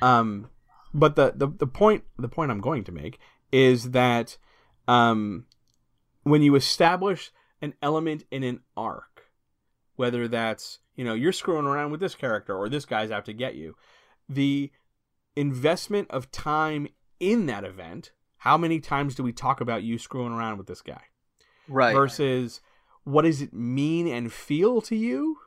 Um 0.02 0.48
but 0.94 1.16
the, 1.16 1.32
the 1.36 1.46
the 1.48 1.66
point 1.66 2.04
the 2.18 2.28
point 2.28 2.50
i'm 2.50 2.60
going 2.60 2.82
to 2.84 2.92
make 2.92 3.18
is 3.52 3.90
that 3.90 4.38
um 4.86 5.44
when 6.22 6.42
you 6.42 6.54
establish 6.54 7.30
an 7.60 7.74
element 7.82 8.24
in 8.30 8.42
an 8.42 8.60
arc 8.76 9.30
whether 9.96 10.26
that's 10.28 10.78
you 10.96 11.04
know 11.04 11.14
you're 11.14 11.32
screwing 11.32 11.66
around 11.66 11.90
with 11.90 12.00
this 12.00 12.14
character 12.14 12.56
or 12.56 12.68
this 12.68 12.86
guy's 12.86 13.10
out 13.10 13.24
to 13.26 13.32
get 13.32 13.54
you 13.54 13.74
the 14.28 14.70
investment 15.36 16.10
of 16.10 16.30
time 16.30 16.88
in 17.20 17.46
that 17.46 17.64
event 17.64 18.12
how 18.38 18.56
many 18.56 18.80
times 18.80 19.14
do 19.14 19.22
we 19.22 19.32
talk 19.32 19.60
about 19.60 19.82
you 19.82 19.98
screwing 19.98 20.32
around 20.32 20.58
with 20.58 20.66
this 20.66 20.82
guy 20.82 21.02
Right. 21.68 21.92
versus 21.94 22.60
what 23.04 23.22
does 23.22 23.40
it 23.42 23.52
mean 23.52 24.06
and 24.06 24.32
feel 24.32 24.80
to 24.82 24.96
you 24.96 25.38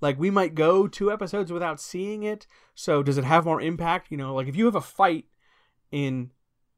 like 0.00 0.18
we 0.18 0.30
might 0.30 0.54
go 0.54 0.86
two 0.88 1.10
episodes 1.12 1.52
without 1.52 1.80
seeing 1.80 2.22
it 2.22 2.46
so 2.74 3.02
does 3.02 3.18
it 3.18 3.24
have 3.24 3.44
more 3.44 3.60
impact 3.60 4.08
you 4.10 4.16
know 4.16 4.34
like 4.34 4.48
if 4.48 4.56
you 4.56 4.64
have 4.66 4.74
a 4.74 4.80
fight 4.80 5.26
in 5.90 6.30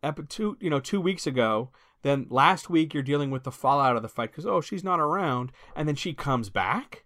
epi- 0.03 0.25
two 0.29 0.57
you 0.61 0.69
know 0.71 0.81
two 0.81 1.01
weeks 1.01 1.27
ago 1.27 1.71
then 2.03 2.27
last 2.29 2.69
week 2.69 2.93
you're 2.93 3.03
dealing 3.03 3.31
with 3.31 3.45
the 3.45 3.51
fallout 3.53 3.97
of 3.97 4.03
the 4.03 4.09
fight 4.09 4.31
because 4.31 4.45
oh 4.47 4.61
she's 4.61 4.85
not 4.85 5.01
around 5.01 5.51
and 5.75 5.89
then 5.89 5.95
she 5.97 6.13
comes 6.13 6.51
back 6.51 7.05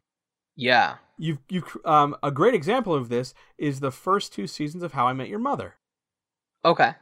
Yeah. 0.56 0.96
You've 1.20 1.38
you 1.48 1.62
um 1.84 2.16
a 2.22 2.30
great 2.30 2.54
example 2.54 2.94
of 2.94 3.08
this 3.08 3.34
is 3.56 3.80
the 3.80 3.90
first 3.92 4.32
two 4.32 4.46
seasons 4.46 4.82
of 4.82 4.92
How 4.92 5.06
I 5.08 5.12
Met 5.12 5.28
Your 5.28 5.38
Mother. 5.40 5.74
Okay. 6.64 6.92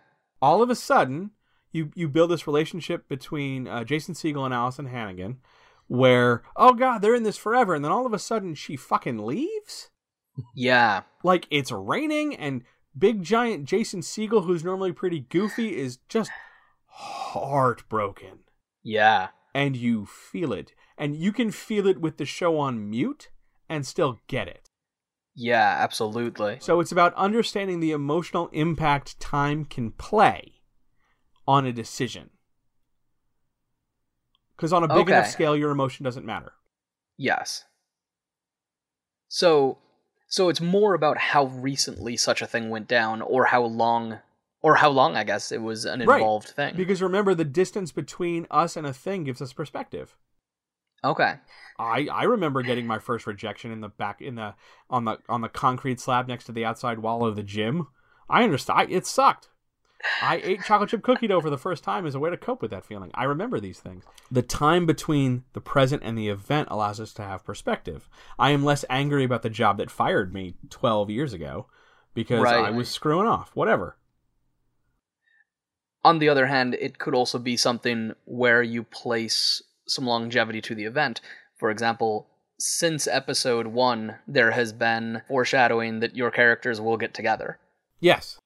All 0.41 0.63
of 0.63 0.71
a 0.71 0.75
sudden, 0.75 1.31
you 1.73 1.91
you 1.95 2.09
build 2.09 2.31
this 2.31 2.47
relationship 2.47 3.09
between 3.09 3.69
uh, 3.69 3.85
Jason 3.85 4.15
Segel 4.15 4.45
and 4.45 4.55
Alyson 4.55 4.89
Hannigan, 4.89 5.39
where 5.87 6.43
oh 6.57 6.75
god 6.75 6.99
they're 6.99 7.15
in 7.15 7.23
this 7.23 7.37
forever, 7.37 7.75
and 7.75 7.85
then 7.85 7.93
all 7.93 8.07
of 8.07 8.13
a 8.13 8.19
sudden 8.19 8.55
she 8.55 8.77
fucking 8.77 9.19
leaves. 9.19 9.91
Yeah. 10.55 11.03
Like 11.23 11.47
it's 11.51 11.73
raining 11.73 12.35
and 12.37 12.63
big 12.97 13.23
giant 13.23 13.65
Jason 13.65 14.01
Segel, 14.01 14.45
who's 14.45 14.65
normally 14.65 14.93
pretty 14.93 15.21
goofy, 15.21 15.77
is 15.77 15.99
just 16.09 16.31
heartbroken. 16.87 18.41
Yeah. 18.83 19.29
And 19.55 19.77
you 19.77 20.07
feel 20.07 20.53
it. 20.53 20.73
And 20.99 21.17
you 21.17 21.33
can 21.33 21.51
feel 21.51 21.87
it 21.87 22.01
with 22.01 22.17
the 22.17 22.25
show 22.25 22.59
on 22.59 22.89
mute 22.89 23.29
and 23.69 23.87
still 23.87 24.21
get 24.27 24.49
it. 24.49 24.69
Yeah, 25.35 25.77
absolutely. 25.81 26.59
So 26.61 26.81
it's 26.81 26.93
about 26.93 27.13
understanding 27.15 27.81
the 27.81 27.93
emotional 27.93 28.49
impact 28.53 29.21
time 29.21 29.67
can 29.67 29.91
play 29.91 30.56
on 31.47 31.67
a 31.67 31.73
decision. 31.73 32.31
Because 34.57 34.73
on 34.73 34.83
a 34.85 34.89
big 34.89 35.09
enough 35.09 35.29
scale, 35.29 35.57
your 35.57 35.71
emotion 35.71 36.05
doesn't 36.05 36.25
matter. 36.25 36.53
Yes. 37.19 37.65
So 39.29 39.79
so 40.29 40.49
it's 40.49 40.61
more 40.61 40.95
about 40.95 41.19
how 41.19 41.47
recently 41.47 42.17
such 42.17 42.43
a 42.43 42.47
thing 42.47 42.69
went 42.71 42.89
down 42.89 43.23
or 43.23 43.47
how 43.47 43.63
long 43.63 44.19
or 44.63 44.77
how 44.77 44.89
long 44.91 45.15
I 45.17 45.25
guess 45.25 45.53
it 45.53 45.63
was 45.63 45.85
an 45.85 46.01
Right. 46.05 46.17
involved 46.17 46.49
thing. 46.49 46.75
Because 46.77 47.01
remember, 47.03 47.35
the 47.35 47.45
distance 47.45 47.93
between 47.93 48.47
us 48.51 48.77
and 48.77 48.87
a 48.87 48.93
thing 48.93 49.25
gives 49.25 49.41
us 49.43 49.53
perspective. 49.53 50.17
okay. 51.05 51.35
I, 51.79 52.09
I 52.11 52.23
remember 52.25 52.63
getting 52.63 52.87
my 52.87 52.99
first 52.99 53.27
rejection 53.27 53.71
in 53.71 53.83
the 53.83 53.91
back 53.91 54.23
in 54.23 54.37
the 54.37 54.55
on 54.89 55.05
the 55.05 55.19
on 55.29 55.43
the 55.43 55.49
concrete 55.51 56.01
slab 56.01 56.27
next 56.27 56.45
to 56.45 56.53
the 56.53 56.65
outside 56.65 57.01
wall 57.01 57.25
of 57.27 57.37
the 57.37 57.43
gym. 57.43 57.89
I 58.31 58.43
understand. 58.45 58.81
I, 58.81 58.85
it 58.85 59.07
sucked. 59.07 59.51
I 60.23 60.41
ate 60.43 60.63
chocolate 60.65 60.91
chip 60.91 61.03
cookie 61.03 61.27
dough 61.27 61.41
for 61.41 61.51
the 61.51 61.59
first 61.59 61.83
time 61.83 62.07
as 62.07 62.15
a 62.15 62.21
way 62.21 62.31
to 62.31 62.37
cope 62.37 62.63
with 62.63 62.71
that 62.71 62.85
feeling. 62.85 63.11
I 63.15 63.25
remember 63.25 63.61
these 63.61 63.81
things. 63.81 64.05
The 64.31 64.43
time 64.43 64.87
between 64.87 65.45
the 65.53 65.61
present 65.61 66.03
and 66.05 66.17
the 66.17 66.29
event 66.29 66.69
allows 66.71 67.01
us 67.01 67.13
to 67.15 67.23
have 67.23 67.45
perspective. 67.45 68.09
I 68.39 68.51
am 68.51 68.65
less 68.65 68.85
angry 68.91 69.25
about 69.25 69.43
the 69.43 69.51
job 69.51 69.79
that 69.79 69.91
fired 69.91 70.33
me 70.33 70.55
12 70.71 71.11
years 71.11 71.33
ago 71.33 71.67
because 72.15 72.41
Right. 72.41 72.67
I 72.67 72.71
was 72.71 72.89
screwing 72.89 73.27
off. 73.27 73.51
Whatever. 73.55 73.97
On 76.05 76.19
the 76.19 76.29
other 76.29 76.47
hand, 76.47 76.75
it 76.75 76.99
could 76.99 77.15
also 77.15 77.39
be 77.39 77.57
something 77.57 78.13
where 78.25 78.63
you 78.63 78.85
place 78.85 79.63
some 79.89 80.07
longevity 80.07 80.61
to 80.61 80.75
the 80.75 80.85
event. 80.85 81.21
For 81.57 81.71
example, 81.71 82.29
since 82.59 83.07
episode 83.07 83.67
1, 83.69 84.17
there 84.27 84.53
has 84.53 84.73
been 84.73 85.23
foreshadowing 85.29 86.01
that 86.01 86.17
your 86.17 86.31
characters 86.31 86.81
will 86.81 86.97
get 86.97 87.13
together. 87.13 87.59
Yes. 87.99 88.39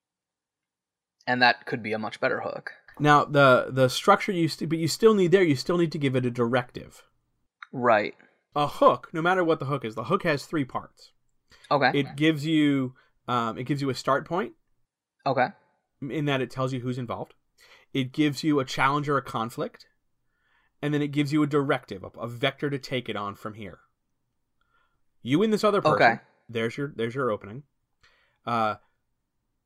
And 1.26 1.42
that 1.42 1.66
could 1.66 1.82
be 1.82 1.92
a 1.92 1.98
much 1.98 2.20
better 2.20 2.40
hook. 2.40 2.72
Now 2.98 3.24
the 3.24 3.68
the 3.70 3.88
structure 3.88 4.32
you 4.32 4.48
st- 4.48 4.68
but 4.68 4.78
you 4.78 4.88
still 4.88 5.14
need 5.14 5.32
there. 5.32 5.42
You 5.42 5.56
still 5.56 5.78
need 5.78 5.92
to 5.92 5.98
give 5.98 6.16
it 6.16 6.26
a 6.26 6.30
directive. 6.30 7.02
Right. 7.72 8.14
A 8.54 8.66
hook, 8.66 9.08
no 9.12 9.22
matter 9.22 9.44
what 9.44 9.60
the 9.60 9.66
hook 9.66 9.84
is, 9.84 9.94
the 9.94 10.04
hook 10.04 10.24
has 10.24 10.44
three 10.44 10.64
parts. 10.64 11.12
Okay. 11.70 11.98
It 11.98 12.16
gives 12.16 12.44
you 12.44 12.94
um, 13.28 13.58
it 13.58 13.64
gives 13.64 13.80
you 13.80 13.90
a 13.90 13.94
start 13.94 14.26
point 14.26 14.52
okay. 15.24 15.48
in 16.00 16.24
that 16.24 16.40
it 16.40 16.50
tells 16.50 16.72
you 16.72 16.80
who's 16.80 16.98
involved. 16.98 17.34
It 17.92 18.12
gives 18.12 18.42
you 18.44 18.60
a 18.60 18.64
challenge 18.64 19.08
or 19.08 19.16
a 19.16 19.22
conflict, 19.22 19.86
and 20.82 20.92
then 20.92 21.02
it 21.02 21.08
gives 21.08 21.32
you 21.32 21.42
a 21.42 21.46
directive, 21.46 22.02
a, 22.02 22.18
a 22.18 22.26
vector 22.26 22.70
to 22.70 22.78
take 22.78 23.08
it 23.08 23.16
on 23.16 23.34
from 23.34 23.54
here. 23.54 23.78
You 25.22 25.42
and 25.42 25.52
this 25.52 25.64
other 25.64 25.80
person. 25.80 25.94
Okay. 25.94 26.20
There's 26.48 26.76
your 26.76 26.92
there's 26.96 27.14
your 27.14 27.30
opening. 27.30 27.62
Uh, 28.44 28.76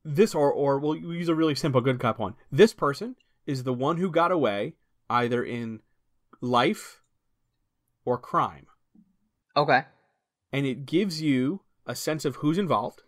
this 0.05 0.35
or 0.35 0.53
or 0.53 0.79
we'll 0.79 0.97
use 0.97 1.29
a 1.29 1.35
really 1.35 1.55
simple 1.55 1.81
good 1.81 1.99
cop 1.99 2.19
one. 2.19 2.35
This 2.53 2.75
person 2.75 3.17
is 3.47 3.63
the 3.65 3.73
one 3.73 3.97
who 3.97 4.11
got 4.11 4.31
away 4.33 4.75
either 5.11 5.43
in 5.45 5.81
life 6.41 7.01
or 8.05 8.19
crime, 8.19 8.67
Okay. 9.57 9.85
and 10.53 10.67
it 10.67 10.87
gives 10.87 11.23
you 11.23 11.61
a 11.87 11.95
sense 11.95 12.25
of 12.25 12.37
who's 12.37 12.59
involved. 12.59 13.03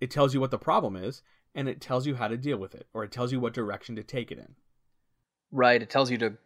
It 0.00 0.10
tells 0.10 0.34
you 0.34 0.40
what 0.40 0.50
the 0.50 0.58
problem 0.58 0.96
is, 0.96 1.22
and 1.54 1.68
it 1.68 1.80
tells 1.80 2.06
you 2.06 2.16
how 2.16 2.28
to 2.28 2.36
deal 2.36 2.58
with 2.58 2.74
it, 2.74 2.86
or 2.92 3.04
it 3.04 3.12
tells 3.12 3.32
you 3.32 3.40
what 3.40 3.54
direction 3.54 3.96
to 3.96 4.02
take 4.02 4.30
it 4.30 4.38
in. 4.38 4.54
Right. 5.50 5.80
It 5.82 5.88
tells 5.88 6.10
you 6.10 6.18
to 6.18 6.36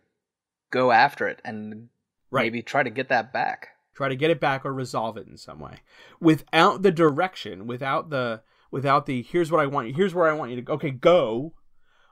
go 0.71 0.93
after 0.93 1.27
it 1.29 1.41
and 1.45 1.89
Right. 2.31 2.43
maybe 2.45 2.63
try 2.63 2.83
to 2.83 2.91
get 2.91 3.09
that 3.09 3.33
back. 3.33 3.69
try 3.95 4.09
to 4.09 4.15
get 4.17 4.31
it 4.31 4.39
back 4.39 4.65
or 4.65 4.73
resolve 4.73 5.17
it 5.17 5.27
in 5.27 5.37
some 5.37 5.59
way 5.59 5.81
without 6.21 6.83
the 6.83 6.93
direction 6.93 7.67
without 7.67 8.11
the 8.11 8.41
without 8.71 9.07
the 9.07 9.23
here's 9.23 9.51
what 9.51 9.61
i 9.61 9.67
want 9.67 9.89
you 9.89 9.95
here's 9.95 10.15
where 10.15 10.29
i 10.29 10.33
want 10.33 10.51
you 10.51 10.57
to 10.57 10.63
go 10.63 10.75
okay 10.75 10.91
go 10.91 11.55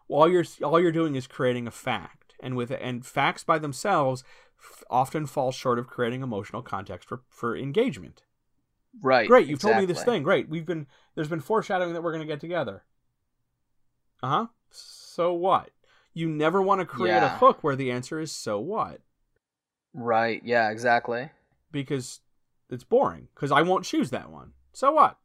all 0.08 0.28
you're 0.28 0.44
all 0.62 0.80
you're 0.80 0.92
doing 0.92 1.14
is 1.14 1.26
creating 1.26 1.66
a 1.66 1.70
fact. 1.70 2.34
And 2.40 2.56
with 2.56 2.70
and 2.70 3.04
facts 3.04 3.44
by 3.44 3.58
themselves 3.58 4.22
f- 4.60 4.84
often 4.90 5.26
fall 5.26 5.52
short 5.52 5.78
of 5.78 5.86
creating 5.86 6.22
emotional 6.22 6.62
context 6.62 7.08
for 7.08 7.22
for 7.28 7.56
engagement. 7.56 8.22
Right. 9.02 9.28
great 9.28 9.46
you've 9.46 9.60
told 9.60 9.76
me 9.76 9.84
this 9.84 10.02
thing 10.02 10.22
great 10.22 10.48
we've 10.48 10.64
been 10.64 10.86
there's 11.14 11.28
been 11.28 11.40
foreshadowing 11.40 11.92
that 11.92 12.02
we're 12.02 12.12
going 12.12 12.26
to 12.26 12.32
get 12.32 12.40
together. 12.40 12.84
Uh-huh 14.22 14.46
so 14.70 15.32
what? 15.32 15.70
You 16.14 16.28
never 16.28 16.62
want 16.62 16.80
to 16.80 16.86
create 16.86 17.22
a 17.22 17.28
hook 17.28 17.62
where 17.62 17.76
the 17.76 17.90
answer 17.90 18.18
is 18.18 18.32
so 18.32 18.58
what? 18.58 19.00
Right. 19.92 20.42
Yeah, 20.44 20.70
exactly. 20.70 21.30
because 21.70 22.20
it's 22.68 22.84
boring 22.84 23.28
because 23.34 23.52
i 23.52 23.62
won't 23.62 23.84
choose 23.84 24.10
that 24.10 24.30
one. 24.30 24.52
So 24.72 24.92
what 24.92 25.18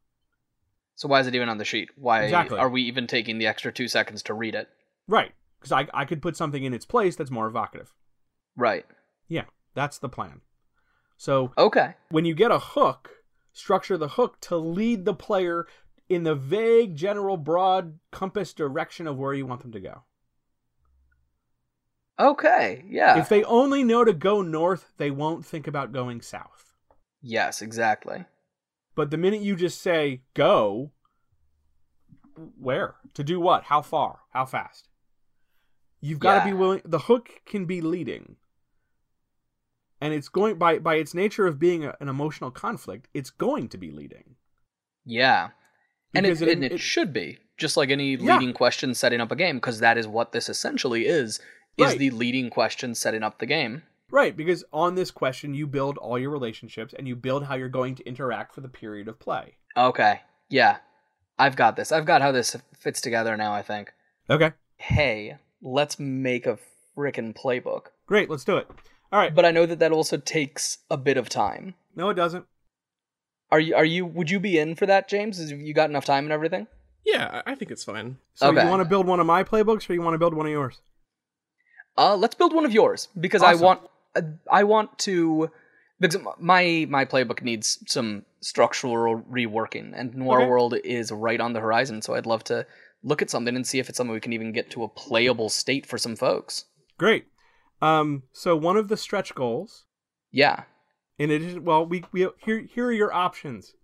So 1.02 1.08
why 1.08 1.18
is 1.18 1.26
it 1.26 1.34
even 1.34 1.48
on 1.48 1.58
the 1.58 1.64
sheet? 1.64 1.90
Why 1.96 2.22
Exactly. 2.22 2.60
are 2.60 2.68
we 2.68 2.82
even 2.82 3.08
taking 3.08 3.38
the 3.38 3.48
extra 3.48 3.72
2 3.72 3.88
seconds 3.88 4.22
to 4.22 4.34
read 4.34 4.54
it? 4.54 4.68
Right. 5.08 5.32
Because 5.58 5.72
I, 5.72 5.88
I 5.92 6.04
could 6.04 6.22
put 6.22 6.36
something 6.36 6.62
in 6.62 6.72
its 6.72 6.86
place 6.86 7.16
that's 7.16 7.28
more 7.28 7.48
evocative. 7.48 7.92
Right. 8.56 8.86
Yeah, 9.26 9.46
that's 9.74 9.98
the 9.98 10.08
plan. 10.08 10.42
So 11.16 11.50
Okay. 11.58 11.94
when 12.10 12.24
you 12.24 12.36
get 12.36 12.52
a 12.52 12.60
hook, 12.60 13.10
structure 13.52 13.98
the 13.98 14.10
hook 14.10 14.40
to 14.42 14.56
lead 14.56 15.04
the 15.04 15.12
player 15.12 15.66
in 16.08 16.22
the 16.22 16.36
vague, 16.36 16.94
general, 16.94 17.36
broad 17.36 17.98
compass 18.12 18.52
direction 18.52 19.08
of 19.08 19.18
where 19.18 19.34
you 19.34 19.44
want 19.44 19.62
them 19.62 19.72
to 19.72 19.80
go. 19.80 20.04
Okay. 22.20 22.84
Yeah. 22.88 23.18
If 23.18 23.28
they 23.28 23.42
only 23.42 23.82
know 23.82 24.04
to 24.04 24.12
go 24.12 24.40
north, 24.40 24.92
they 24.98 25.10
won't 25.10 25.44
think 25.44 25.66
about 25.66 25.90
going 25.90 26.20
south. 26.20 26.74
yes, 27.20 27.60
exactly. 27.60 28.24
But 28.94 29.10
the 29.10 29.16
minute 29.18 29.40
you 29.40 29.56
just 29.56 29.80
say 29.80 30.22
go, 30.34 30.92
where? 32.58 32.96
To 33.14 33.24
do 33.24 33.40
what? 33.40 33.64
How 33.64 33.82
far? 33.82 34.20
How 34.32 34.44
fast? 34.44 34.88
You've 36.00 36.18
got 36.18 36.42
to 36.42 36.48
Yeah. 36.48 36.52
be 36.54 36.58
willing 36.58 36.82
the 36.84 36.98
hook 37.00 37.42
can 37.46 37.64
be 37.66 37.80
leading. 37.80 38.36
And 40.00 40.12
it's 40.12 40.28
going 40.28 40.56
by 40.58 40.78
by 40.78 40.96
its 40.96 41.14
nature 41.14 41.46
of 41.46 41.58
being 41.58 41.84
a, 41.84 41.96
an 42.00 42.08
emotional 42.08 42.50
conflict, 42.50 43.08
it's 43.14 43.30
going 43.30 43.68
to 43.68 43.78
be 43.78 43.90
leading. 43.90 44.34
Yeah. 45.04 45.50
And 46.14 46.26
it, 46.26 46.42
it- 46.42 46.48
and 46.48 46.64
it, 46.64 46.72
it- 46.72 46.78
should 46.80 47.12
be 47.12 47.38
just 47.56 47.76
like 47.76 47.90
any 47.90 48.16
Yeah. 48.16 48.36
leading 48.38 48.52
question 48.54 48.94
setting 48.94 49.20
up 49.20 49.30
a 49.30 49.36
game 49.36 49.56
because 49.56 49.78
that 49.80 49.96
is 49.96 50.06
what 50.08 50.32
this 50.32 50.48
essentially 50.48 51.06
is 51.06 51.38
is 51.78 51.86
Right. 51.86 51.98
the 51.98 52.10
leading 52.10 52.50
question 52.50 52.94
setting 52.94 53.22
up 53.22 53.38
the 53.38 53.46
game. 53.46 53.82
Right, 54.12 54.36
because 54.36 54.62
on 54.74 54.94
this 54.94 55.10
question 55.10 55.54
you 55.54 55.66
build 55.66 55.96
all 55.96 56.18
your 56.18 56.28
relationships 56.30 56.94
and 56.96 57.08
you 57.08 57.16
build 57.16 57.44
how 57.44 57.54
you're 57.54 57.70
going 57.70 57.94
to 57.94 58.06
interact 58.06 58.54
for 58.54 58.60
the 58.60 58.68
period 58.68 59.08
of 59.08 59.18
play. 59.18 59.54
Okay. 59.74 60.20
Yeah. 60.50 60.76
I've 61.38 61.56
got 61.56 61.76
this. 61.76 61.90
I've 61.90 62.04
got 62.04 62.20
how 62.20 62.30
this 62.30 62.54
fits 62.78 63.00
together 63.00 63.36
now, 63.38 63.54
I 63.54 63.62
think. 63.62 63.90
Okay. 64.28 64.52
Hey, 64.76 65.38
let's 65.62 65.98
make 65.98 66.46
a 66.46 66.58
frickin' 66.94 67.34
playbook. 67.34 67.86
Great, 68.06 68.28
let's 68.28 68.44
do 68.44 68.58
it. 68.58 68.68
All 69.10 69.18
right. 69.18 69.34
But 69.34 69.46
I 69.46 69.50
know 69.50 69.64
that 69.64 69.78
that 69.78 69.92
also 69.92 70.18
takes 70.18 70.78
a 70.90 70.98
bit 70.98 71.16
of 71.16 71.30
time. 71.30 71.74
No, 71.96 72.10
it 72.10 72.14
doesn't. 72.14 72.44
Are 73.50 73.60
you 73.60 73.74
are 73.74 73.84
you 73.84 74.04
would 74.04 74.30
you 74.30 74.40
be 74.40 74.58
in 74.58 74.74
for 74.74 74.84
that, 74.86 75.08
James? 75.08 75.38
Have 75.38 75.58
you 75.58 75.72
got 75.72 75.88
enough 75.88 76.04
time 76.04 76.24
and 76.24 76.32
everything? 76.32 76.66
Yeah, 77.04 77.42
I 77.46 77.52
I 77.52 77.54
think 77.54 77.70
it's 77.70 77.84
fine. 77.84 78.18
So 78.34 78.48
Okay. 78.48 78.62
you 78.62 78.68
want 78.68 78.82
to 78.82 78.88
build 78.88 79.06
one 79.06 79.20
of 79.20 79.26
my 79.26 79.42
playbooks 79.42 79.88
or 79.88 79.94
you 79.94 80.02
want 80.02 80.14
to 80.14 80.18
build 80.18 80.34
one 80.34 80.46
of 80.46 80.52
yours? 80.52 80.80
Uh, 81.96 82.16
let's 82.16 82.34
build 82.34 82.54
one 82.54 82.64
of 82.64 82.72
yours 82.72 83.08
because 83.20 83.42
I 83.42 83.54
want 83.54 83.82
I 84.50 84.64
want 84.64 84.98
to 85.00 85.50
because 86.00 86.20
my 86.38 86.86
my 86.88 87.04
playbook 87.04 87.42
needs 87.42 87.82
some 87.86 88.24
structural 88.40 89.20
reworking, 89.22 89.92
and 89.94 90.14
Noir 90.14 90.40
Okay. 90.40 90.48
World 90.48 90.74
is 90.84 91.12
right 91.12 91.40
on 91.40 91.52
the 91.52 91.60
horizon. 91.60 92.02
So 92.02 92.14
I'd 92.14 92.26
love 92.26 92.44
to 92.44 92.66
look 93.02 93.22
at 93.22 93.30
something 93.30 93.54
and 93.56 93.66
see 93.66 93.78
if 93.78 93.88
it's 93.88 93.96
something 93.96 94.12
we 94.14 94.20
can 94.20 94.32
even 94.32 94.52
get 94.52 94.70
to 94.72 94.82
a 94.84 94.88
playable 94.88 95.48
state 95.48 95.86
for 95.86 95.98
some 95.98 96.16
folks. 96.16 96.64
Great. 96.98 97.26
Um, 97.80 98.24
so 98.32 98.56
one 98.56 98.76
of 98.76 98.88
the 98.88 98.96
stretch 98.96 99.34
goals 99.34 99.86
Yeah. 100.30 100.64
In 101.18 101.30
addition, 101.30 101.64
well, 101.64 101.84
we, 101.86 102.04
we 102.12 102.28
here 102.44 102.66
here 102.72 102.86
are 102.86 102.92
your 102.92 103.12
options. 103.12 103.74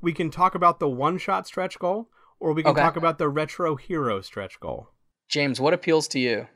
We 0.00 0.12
can 0.12 0.30
talk 0.30 0.54
about 0.54 0.78
the 0.80 0.88
one 0.88 1.18
shot 1.18 1.46
stretch 1.46 1.78
goal, 1.78 2.08
or 2.40 2.52
we 2.52 2.62
can 2.62 2.70
Okay. 2.72 2.80
talk 2.80 2.96
about 2.96 3.18
the 3.18 3.28
retro 3.28 3.76
hero 3.76 4.20
stretch 4.20 4.58
goal. 4.60 4.90
James, 5.28 5.60
what 5.60 5.74
appeals 5.74 6.08
to 6.08 6.18
you? 6.18 6.46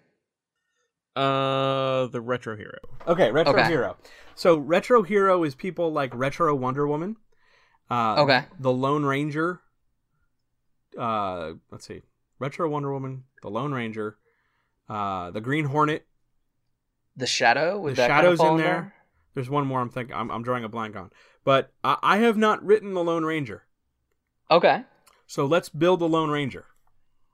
Uh, 1.14 2.06
the 2.06 2.20
retro 2.20 2.56
hero. 2.56 2.78
Okay, 3.06 3.30
Retro 3.30 3.52
Okay. 3.52 3.68
Hero. 3.68 3.96
So 4.34 4.56
Retro 4.56 5.02
Hero 5.02 5.44
is 5.44 5.54
people 5.54 5.92
like 5.92 6.14
Retro 6.14 6.54
Wonder 6.54 6.86
Woman. 6.86 7.16
Uh, 7.90 8.14
Okay. 8.22 8.44
The 8.58 8.72
Lone 8.72 9.04
Ranger. 9.04 9.60
Uh, 10.98 11.52
let's 11.70 11.86
see. 11.86 12.02
Retro 12.38 12.68
Wonder 12.68 12.92
Woman, 12.92 13.24
the 13.42 13.50
Lone 13.50 13.72
Ranger, 13.72 14.16
uh, 14.88 15.30
the 15.30 15.40
Green 15.40 15.66
Hornet. 15.66 16.06
The 17.16 17.26
shadow 17.26 17.78
with 17.78 17.96
The 17.96 18.02
that 18.02 18.08
Shadow's 18.08 18.38
kind 18.38 18.54
of 18.54 18.58
in 18.58 18.64
there. 18.64 18.94
There's 19.34 19.50
one 19.50 19.66
more 19.66 19.80
I'm 19.80 19.90
thinking. 19.90 20.14
I'm, 20.14 20.30
I'm 20.30 20.42
drawing 20.42 20.64
a 20.64 20.68
blank 20.68 20.96
on, 20.96 21.10
but 21.44 21.72
I, 21.84 21.98
I 22.02 22.18
have 22.18 22.36
not 22.36 22.64
written 22.64 22.94
the 22.94 23.04
Lone 23.04 23.24
Ranger. 23.24 23.64
Okay. 24.50 24.84
So 25.26 25.46
let's 25.46 25.68
build 25.68 26.00
the 26.00 26.08
Lone 26.08 26.30
Ranger. 26.30 26.66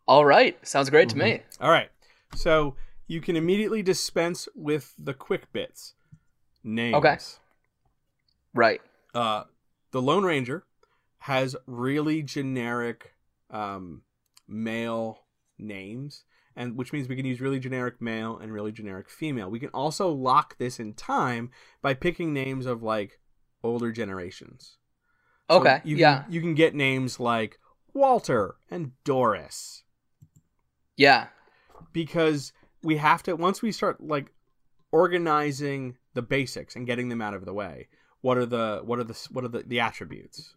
All 0.06 0.24
right. 0.24 0.58
Sounds 0.66 0.90
great 0.90 1.08
to 1.10 1.16
me. 1.18 1.42
All 1.60 1.70
right. 1.70 1.90
So 2.34 2.76
you 3.08 3.20
can 3.20 3.34
immediately 3.34 3.82
dispense 3.82 4.48
with 4.54 4.94
the 4.98 5.14
quick 5.14 5.52
bits. 5.52 5.94
Names. 6.62 6.94
Okay. 6.96 7.18
Right. 8.54 8.80
uh, 9.14 9.44
the 9.90 10.02
Lone 10.02 10.24
Ranger 10.24 10.64
has 11.20 11.56
really 11.66 12.22
generic 12.22 13.14
um, 13.50 14.02
male 14.46 15.20
names, 15.58 16.24
and 16.54 16.76
which 16.76 16.92
means 16.92 17.08
we 17.08 17.16
can 17.16 17.24
use 17.26 17.40
really 17.40 17.58
generic 17.58 18.00
male 18.00 18.36
and 18.38 18.52
really 18.52 18.70
generic 18.72 19.08
female. 19.08 19.50
We 19.50 19.60
can 19.60 19.70
also 19.70 20.08
lock 20.10 20.58
this 20.58 20.78
in 20.78 20.92
time 20.94 21.50
by 21.82 21.94
picking 21.94 22.32
names 22.34 22.66
of 22.66 22.82
like 22.82 23.18
older 23.64 23.90
generations. 23.92 24.76
So 25.50 25.60
Okay. 25.60 25.80
you 25.84 25.96
yeah. 25.96 26.22
Can, 26.24 26.32
you 26.32 26.40
can 26.42 26.54
get 26.54 26.74
names 26.74 27.18
like 27.18 27.58
Walter 27.94 28.56
and 28.70 28.92
Doris 29.04 29.84
Yeah. 30.96 31.28
because 31.92 32.52
we 32.82 32.96
have 32.96 33.22
to 33.24 33.34
once 33.36 33.62
we 33.62 33.72
start 33.72 34.00
like 34.00 34.32
organizing 34.90 35.96
the 36.14 36.22
basics 36.22 36.74
and 36.74 36.86
getting 36.86 37.08
them 37.08 37.20
out 37.20 37.34
of 37.34 37.44
the 37.44 37.52
way 37.52 37.88
what 38.20 38.38
are 38.38 38.46
the 38.46 38.80
what 38.84 38.98
are 38.98 39.04
the 39.04 39.28
what 39.30 39.44
are 39.44 39.48
the, 39.48 39.62
the 39.62 39.80
attributes? 39.80 40.54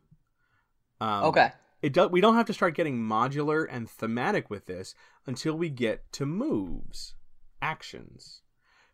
Um, 0.99 1.26
Okay. 1.26 1.52
it 1.81 1.93
do, 1.93 2.07
we 2.07 2.22
don't 2.22 2.35
have 2.35 2.45
to 2.48 2.53
start 2.53 2.76
getting 2.76 2.98
modular 2.98 3.68
and 3.69 3.89
thematic 3.89 4.49
with 4.49 4.65
this 4.65 4.95
until 5.26 5.56
we 5.56 5.69
get 5.69 6.11
to 6.14 6.26
moves 6.26 7.15
actions. 7.61 8.41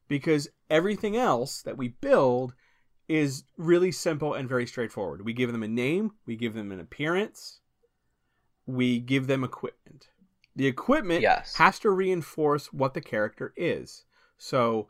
Because 0.08 0.48
everything 0.70 1.18
else 1.18 1.62
that 1.62 1.78
we 1.78 1.90
build 1.90 2.54
is 3.10 3.44
really 3.58 3.92
simple 3.92 4.34
and 4.34 4.48
very 4.48 4.66
straightforward. 4.66 5.26
We 5.26 5.34
give 5.34 5.52
them 5.52 5.64
a 5.64 5.68
name 5.68 6.12
we 6.26 6.36
give 6.36 6.54
them 6.54 6.72
an 6.72 6.80
appearance 6.80 7.62
we 8.66 9.00
give 9.00 9.28
them 9.28 9.46
equipment 9.46 10.10
the 10.58 10.68
equipment 10.68 11.22
Yes. 11.22 11.56
has 11.56 11.80
to 11.80 11.90
reinforce 11.90 12.74
what 12.74 12.94
the 12.94 13.02
character 13.02 13.54
is 13.56 14.04
so 14.38 14.88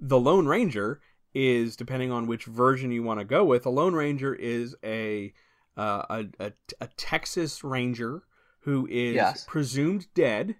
the 0.00 0.18
lone 0.18 0.46
ranger 0.46 1.00
is 1.34 1.76
depending 1.76 2.10
on 2.10 2.26
which 2.26 2.46
version 2.46 2.90
you 2.90 3.02
want 3.04 3.20
to 3.20 3.24
go 3.24 3.44
with 3.44 3.64
a 3.66 3.70
lone 3.70 3.94
ranger 3.94 4.34
is 4.34 4.74
a 4.84 5.32
uh, 5.76 6.02
a, 6.10 6.24
a, 6.46 6.52
a 6.80 6.86
Texas 6.96 7.62
Ranger 7.62 8.22
who 8.62 8.86
is 8.90 9.14
Yes. 9.14 9.44
presumed 9.48 10.06
dead 10.14 10.56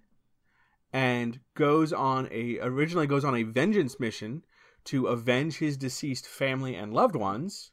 and 0.93 1.39
goes 1.55 1.91
on 1.93 2.27
a 2.31 2.59
originally 2.59 3.07
goes 3.07 3.25
on 3.25 3.35
a 3.35 3.43
vengeance 3.43 3.99
mission 3.99 4.43
to 4.85 5.07
avenge 5.07 5.57
his 5.57 5.75
deceased 5.77 6.25
family 6.27 6.75
and 6.75 6.93
loved 6.93 7.15
ones 7.15 7.71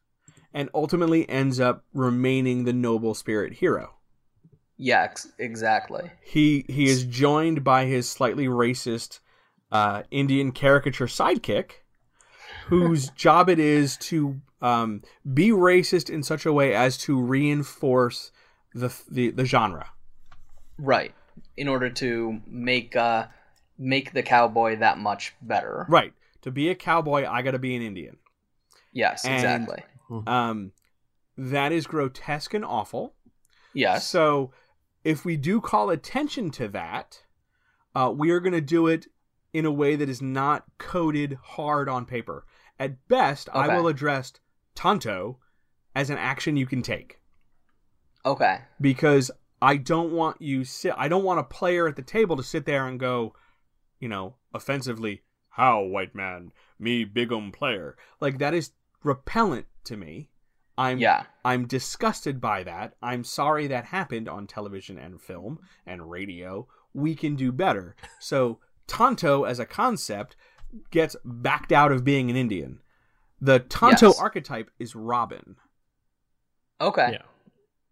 and 0.53 0.69
ultimately 0.75 1.29
ends 1.29 1.59
up 1.61 1.85
remaining 1.95 2.65
the 2.65 2.73
noble 2.73 3.15
spirit 3.15 3.55
hero. 3.55 3.95
Yeah. 4.79 5.03
Ex- 5.03 5.33
exactly. 5.39 6.11
He 6.23 6.65
he 6.69 6.85
is 6.89 7.05
joined 7.05 7.63
by 7.65 7.85
his 7.87 8.09
slightly 8.09 8.47
racist 8.47 9.21
uh, 9.71 10.05
Indian 10.11 10.53
caricature 10.53 11.07
sidekick, 11.07 11.73
whose 12.67 13.11
job 13.17 13.49
it 13.51 13.59
is 13.59 13.97
to 13.99 14.41
um, 14.63 15.03
be 15.35 15.51
racist 15.51 16.09
in 16.09 16.23
such 16.23 16.47
a 16.47 16.53
way 16.53 16.75
as 16.75 16.97
to 16.99 17.21
reinforce 17.21 18.33
the 18.75 18.95
the, 19.11 19.31
the 19.31 19.45
genre. 19.45 19.91
Right. 20.79 21.15
In 21.57 21.69
order 21.69 21.91
to 21.91 22.41
make 22.47 22.95
uh 22.97 23.27
make 23.79 24.13
the 24.13 24.23
cowboy 24.23 24.79
that 24.79 24.99
much 24.99 25.35
better. 25.43 25.87
Right. 25.89 26.13
To 26.43 26.51
be 26.51 26.69
a 26.69 26.75
cowboy, 26.75 27.27
I 27.27 27.43
got 27.43 27.51
to 27.53 27.59
be 27.59 27.75
an 27.77 27.83
Indian. 27.83 28.17
Yes. 28.93 29.25
And- 29.25 29.35
Exactly. 29.35 29.85
Um, 30.27 30.73
that 31.37 31.71
is 31.73 31.87
grotesque 31.87 32.55
and 32.55 32.65
awful. 32.65 33.15
Yes. 33.75 34.07
So, 34.07 34.53
if 35.09 35.25
we 35.25 35.39
do 35.39 35.59
call 35.59 35.89
attention 35.89 36.51
to 36.51 36.69
that, 36.69 37.23
uh, 37.95 38.13
we 38.15 38.31
are 38.31 38.41
going 38.41 38.53
to 38.53 38.61
do 38.61 38.87
it 38.87 39.07
in 39.55 39.65
a 39.65 39.73
way 39.73 39.97
that 39.97 40.07
is 40.07 40.21
not 40.21 40.67
coded 40.77 41.39
hard 41.43 41.89
on 41.89 42.05
paper. 42.05 42.45
At 42.79 43.09
best, 43.09 43.49
I 43.55 43.75
will 43.75 43.89
address 43.89 44.35
Tonto 44.75 45.39
as 45.97 46.11
an 46.11 46.19
action 46.19 46.59
you 46.59 46.67
can 46.67 46.83
take 46.83 47.21
Okay. 48.27 48.59
because 48.79 49.31
I 49.63 49.79
don't 49.79 50.13
want 50.13 50.43
you 50.43 50.65
sit. 50.65 50.93
I 50.95 51.09
don't 51.09 51.25
want 51.25 51.41
a 51.41 51.45
player 51.45 51.89
at 51.89 51.97
the 51.97 52.03
table 52.03 52.37
to 52.37 52.43
sit 52.43 52.67
there 52.67 52.87
and 52.87 53.01
go, 53.01 53.35
you 53.99 54.11
know, 54.11 54.37
offensively, 54.53 55.23
"How 55.49 55.83
white 55.83 56.15
man, 56.15 56.53
me 56.79 57.05
bigum 57.05 57.51
player." 57.51 57.97
Like 58.21 58.37
that 58.39 58.53
is 58.53 58.73
repellent 59.03 59.67
to 59.85 59.97
me. 59.97 60.29
I'm 60.79 60.99
Yeah. 60.99 61.25
I'm 61.45 61.67
disgusted 61.67 62.41
by 62.41 62.63
that. 62.63 62.95
I'm 63.03 63.25
sorry 63.25 63.67
that 63.67 63.87
happened 63.87 64.29
on 64.29 64.47
television 64.47 64.97
and 64.99 65.21
film 65.21 65.59
and 65.85 66.11
radio. 66.11 66.69
We 66.95 67.15
can 67.15 67.35
do 67.37 67.53
better. 67.53 67.97
So 68.21 68.61
Tonto 68.87 69.45
as 69.45 69.59
a 69.59 69.67
concept 69.67 70.37
gets 70.91 71.17
backed 71.25 71.73
out 71.73 71.93
of 71.93 72.05
being 72.05 72.31
an 72.31 72.37
Indian. 72.37 72.81
The 73.41 73.59
Tonto 73.61 74.07
Yes. 74.09 74.21
archetype 74.21 74.71
is 74.79 74.95
Robin. 74.95 75.57
Okay. 76.81 77.11
Yeah. 77.13 77.23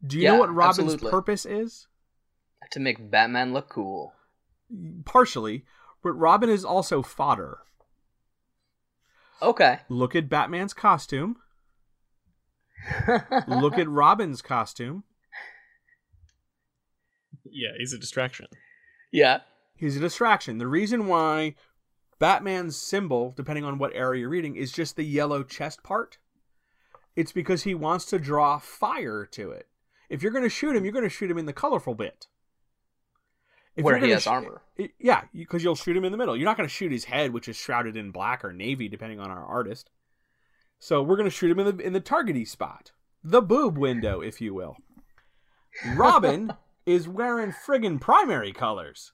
Do 0.07 0.17
you 0.17 0.23
Yeah, 0.25 0.33
know 0.33 0.39
what 0.41 0.55
Robin's 0.55 0.79
absolutely. 0.93 1.11
purpose 1.11 1.45
is? 1.47 1.89
To 2.71 2.81
make 2.81 3.11
Batman 3.11 3.53
look 3.53 3.69
cool. 3.69 4.13
Partially, 5.05 5.65
but 6.03 6.13
Robin 6.13 6.49
is 6.51 6.65
also 6.65 7.03
fodder. 7.03 7.59
Okay. 9.43 9.81
Look 9.89 10.15
at 10.17 10.29
Batman's 10.29 10.75
costume. 10.75 11.37
Look 13.49 13.79
at 13.79 13.89
Robin's 13.89 14.43
costume. 14.43 15.05
Yeah, 17.45 17.71
he's 17.79 17.93
a 17.93 17.99
distraction. 17.99 18.47
Yeah. 19.13 19.41
He's 19.77 19.97
a 19.97 20.01
distraction. 20.01 20.59
The 20.59 20.67
reason 20.67 21.07
why 21.07 21.55
Batman's 22.19 22.77
symbol, 22.77 23.33
depending 23.37 23.65
on 23.65 23.79
what 23.79 23.93
era 23.95 24.19
you're 24.19 24.29
reading, 24.29 24.57
is 24.57 24.73
just 24.73 24.97
the 24.97 25.05
yellow 25.05 25.43
chest 25.43 25.83
part. 25.83 26.19
It's 27.15 27.33
because 27.33 27.63
he 27.63 27.75
wants 27.75 28.05
to 28.07 28.19
draw 28.19 28.59
fire 28.59 29.27
to 29.33 29.51
it. 29.51 29.69
If 30.09 30.23
you're 30.23 30.33
going 30.33 30.45
to 30.45 30.51
shoot 30.51 30.77
him, 30.77 30.85
you're 30.85 30.93
going 30.93 31.05
to 31.05 31.11
shoot 31.11 31.31
him 31.31 31.39
in 31.39 31.47
the 31.47 31.53
colorful 31.53 31.95
bit. 31.95 32.27
If 33.75 33.85
Where 33.85 33.99
he 33.99 34.11
has 34.11 34.23
sh- 34.23 34.29
armor. 34.29 34.63
yeah, 34.99 35.23
because 35.35 35.63
you'll 35.63 35.75
shoot 35.75 35.97
him 35.97 36.05
in 36.05 36.13
the 36.13 36.19
middle. 36.19 36.37
You're 36.37 36.47
not 36.47 36.57
going 36.57 36.69
to 36.69 36.75
shoot 36.75 36.93
his 36.93 37.05
head, 37.05 37.33
which 37.33 37.49
is 37.49 37.57
shrouded 37.57 37.97
in 37.97 38.11
black 38.11 38.45
or 38.45 38.53
navy, 38.53 38.89
depending 38.89 39.21
on 39.21 39.31
our 39.31 39.45
artist. 39.45 39.91
So 40.79 41.03
we're 41.03 41.17
going 41.17 41.29
to 41.29 41.35
shoot 41.35 41.51
him 41.51 41.59
in 41.61 41.77
the 41.77 41.85
in 41.85 41.93
the 41.93 42.01
targety 42.01 42.47
spot, 42.47 42.93
the 43.23 43.43
boob 43.43 43.79
window, 43.79 44.21
if 44.21 44.41
you 44.41 44.55
will. 44.55 44.77
Robin 45.95 46.53
is 46.87 47.09
wearing 47.09 47.53
friggin' 47.53 48.01
primary 48.01 48.53
colors. 48.53 49.13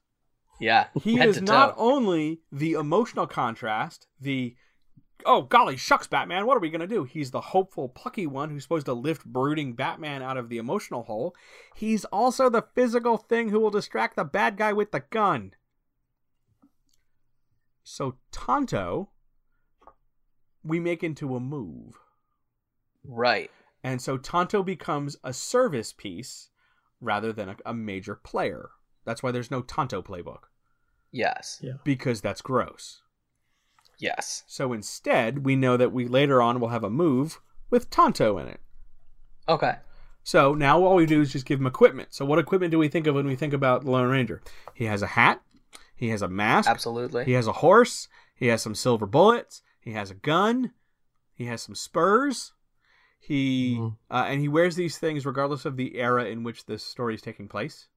Yeah. 0.61 0.87
He 1.03 1.21
is 1.21 1.43
not 1.43 1.75
only 1.77 2.41
the 2.53 2.73
emotional 2.75 3.27
contrast, 3.27 4.07
the 4.21 4.55
oh 5.25 5.43
golly 5.43 5.77
shucks 5.77 6.07
Batman, 6.07 6.47
what 6.47 6.57
are 6.57 6.61
we 6.61 6.71
gonna 6.71 6.87
do? 6.87 7.05
He's 7.05 7.31
the 7.31 7.41
hopeful, 7.41 7.89
plucky 7.89 8.27
one 8.27 8.51
who's 8.51 8.63
supposed 8.63 8.87
to 8.87 8.93
lift 8.93 9.25
brooding 9.25 9.75
Batman 9.75 10.23
out 10.23 10.37
of 10.37 10.49
the 10.49 10.59
emotional 10.59 11.05
hole. 11.05 11.35
He's 11.75 12.05
also 12.07 12.49
the 12.49 12.67
physical 12.75 13.17
thing 13.17 13.49
who 13.49 13.61
will 13.61 13.71
distract 13.71 14.17
the 14.17 14.25
bad 14.25 14.57
guy 14.57 14.73
with 14.73 14.93
the 14.93 15.05
gun. 15.11 15.55
So 17.85 18.17
Tonto, 18.31 19.09
we 20.65 20.81
make 20.81 21.03
into 21.03 21.35
a 21.37 21.41
move. 21.41 21.99
Right. 23.05 23.51
And 23.85 24.01
so 24.01 24.17
Tonto 24.17 24.63
becomes 24.63 25.17
a 25.25 25.33
service 25.33 25.93
piece 25.93 26.51
rather 27.01 27.33
than 27.33 27.49
a, 27.51 27.57
a 27.67 27.75
major 27.75 28.15
player. 28.15 28.71
That's 29.05 29.23
why 29.23 29.33
there's 29.33 29.51
no 29.51 29.63
Tonto 29.63 30.03
playbook, 30.03 30.43
Yes. 31.11 31.59
Yeah. 31.63 31.73
because 31.85 32.21
that's 32.21 32.41
gross. 32.43 33.03
Yes. 33.99 34.45
So 34.47 34.73
instead, 34.73 35.45
we 35.45 35.57
know 35.57 35.77
that 35.77 35.93
we 35.93 36.07
later 36.07 36.41
on 36.41 36.61
will 36.61 36.69
have 36.69 36.85
a 36.85 36.91
move 36.91 37.41
with 37.71 37.91
Tonto 37.91 38.39
in 38.39 38.49
it. 38.49 38.61
Okay. 39.49 39.77
So 40.25 40.55
now 40.55 40.83
all 40.85 40.95
we 40.95 41.07
do 41.07 41.21
is 41.21 41.33
just 41.33 41.47
give 41.47 41.59
him 41.59 41.67
equipment. 41.67 42.15
So 42.15 42.25
what 42.25 42.39
equipment 42.39 42.71
do 42.71 42.79
we 42.79 42.89
think 42.89 43.09
of 43.09 43.17
when 43.17 43.27
we 43.27 43.35
think 43.35 43.53
about 43.53 43.85
the 43.85 43.91
Lone 43.91 44.09
Ranger? 44.09 44.41
He 44.75 44.85
has 44.85 45.03
a 45.03 45.07
hat, 45.09 45.43
he 45.97 46.11
has 46.11 46.23
a 46.23 46.29
mask, 46.29 46.69
Absolutely. 46.71 47.25
he 47.25 47.33
has 47.33 47.49
a 47.49 47.53
horse, 47.53 48.07
he 48.37 48.47
has 48.47 48.63
some 48.63 48.77
silver 48.77 49.07
bullets, 49.07 49.63
he 49.83 49.93
has 49.93 50.11
a 50.11 50.15
gun, 50.15 50.73
he 51.35 51.45
has 51.47 51.63
some 51.63 51.75
spurs. 51.75 52.53
He 53.21 53.77
Mhm. 53.79 53.97
uh, 54.11 54.25
and 54.29 54.41
he 54.41 54.49
wears 54.49 54.75
these 54.77 54.99
things 54.99 55.25
regardless 55.25 55.65
of 55.65 55.77
the 55.77 55.97
era 55.97 56.25
in 56.25 56.43
which 56.43 56.67
this 56.67 56.85
story 56.85 57.15
is 57.15 57.23
taking 57.23 57.49
place. 57.49 57.89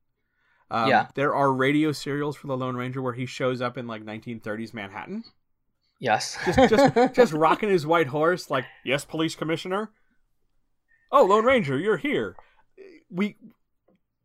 Um, 0.70 0.90
Yeah. 0.90 1.08
there 1.16 1.34
are 1.34 1.52
radio 1.54 1.92
serials 1.92 2.36
for 2.36 2.48
the 2.48 2.58
Lone 2.58 2.76
Ranger 2.76 3.02
where 3.02 3.14
he 3.14 3.26
shows 3.26 3.62
up 3.62 3.78
in 3.78 3.88
like 3.88 4.04
1930s 4.04 4.74
Manhattan. 4.74 5.24
Yes. 6.00 6.38
just 6.46 6.70
just 6.70 7.14
just 7.16 7.34
rocking 7.34 7.70
his 7.70 7.88
white 7.88 8.08
horse 8.08 8.50
like 8.50 8.66
yes 8.84 9.06
police 9.06 9.34
commissioner 9.34 9.92
oh 11.12 11.24
lone 11.26 11.46
ranger 11.46 11.78
you're 11.80 11.96
here 11.98 12.36
we 13.10 13.38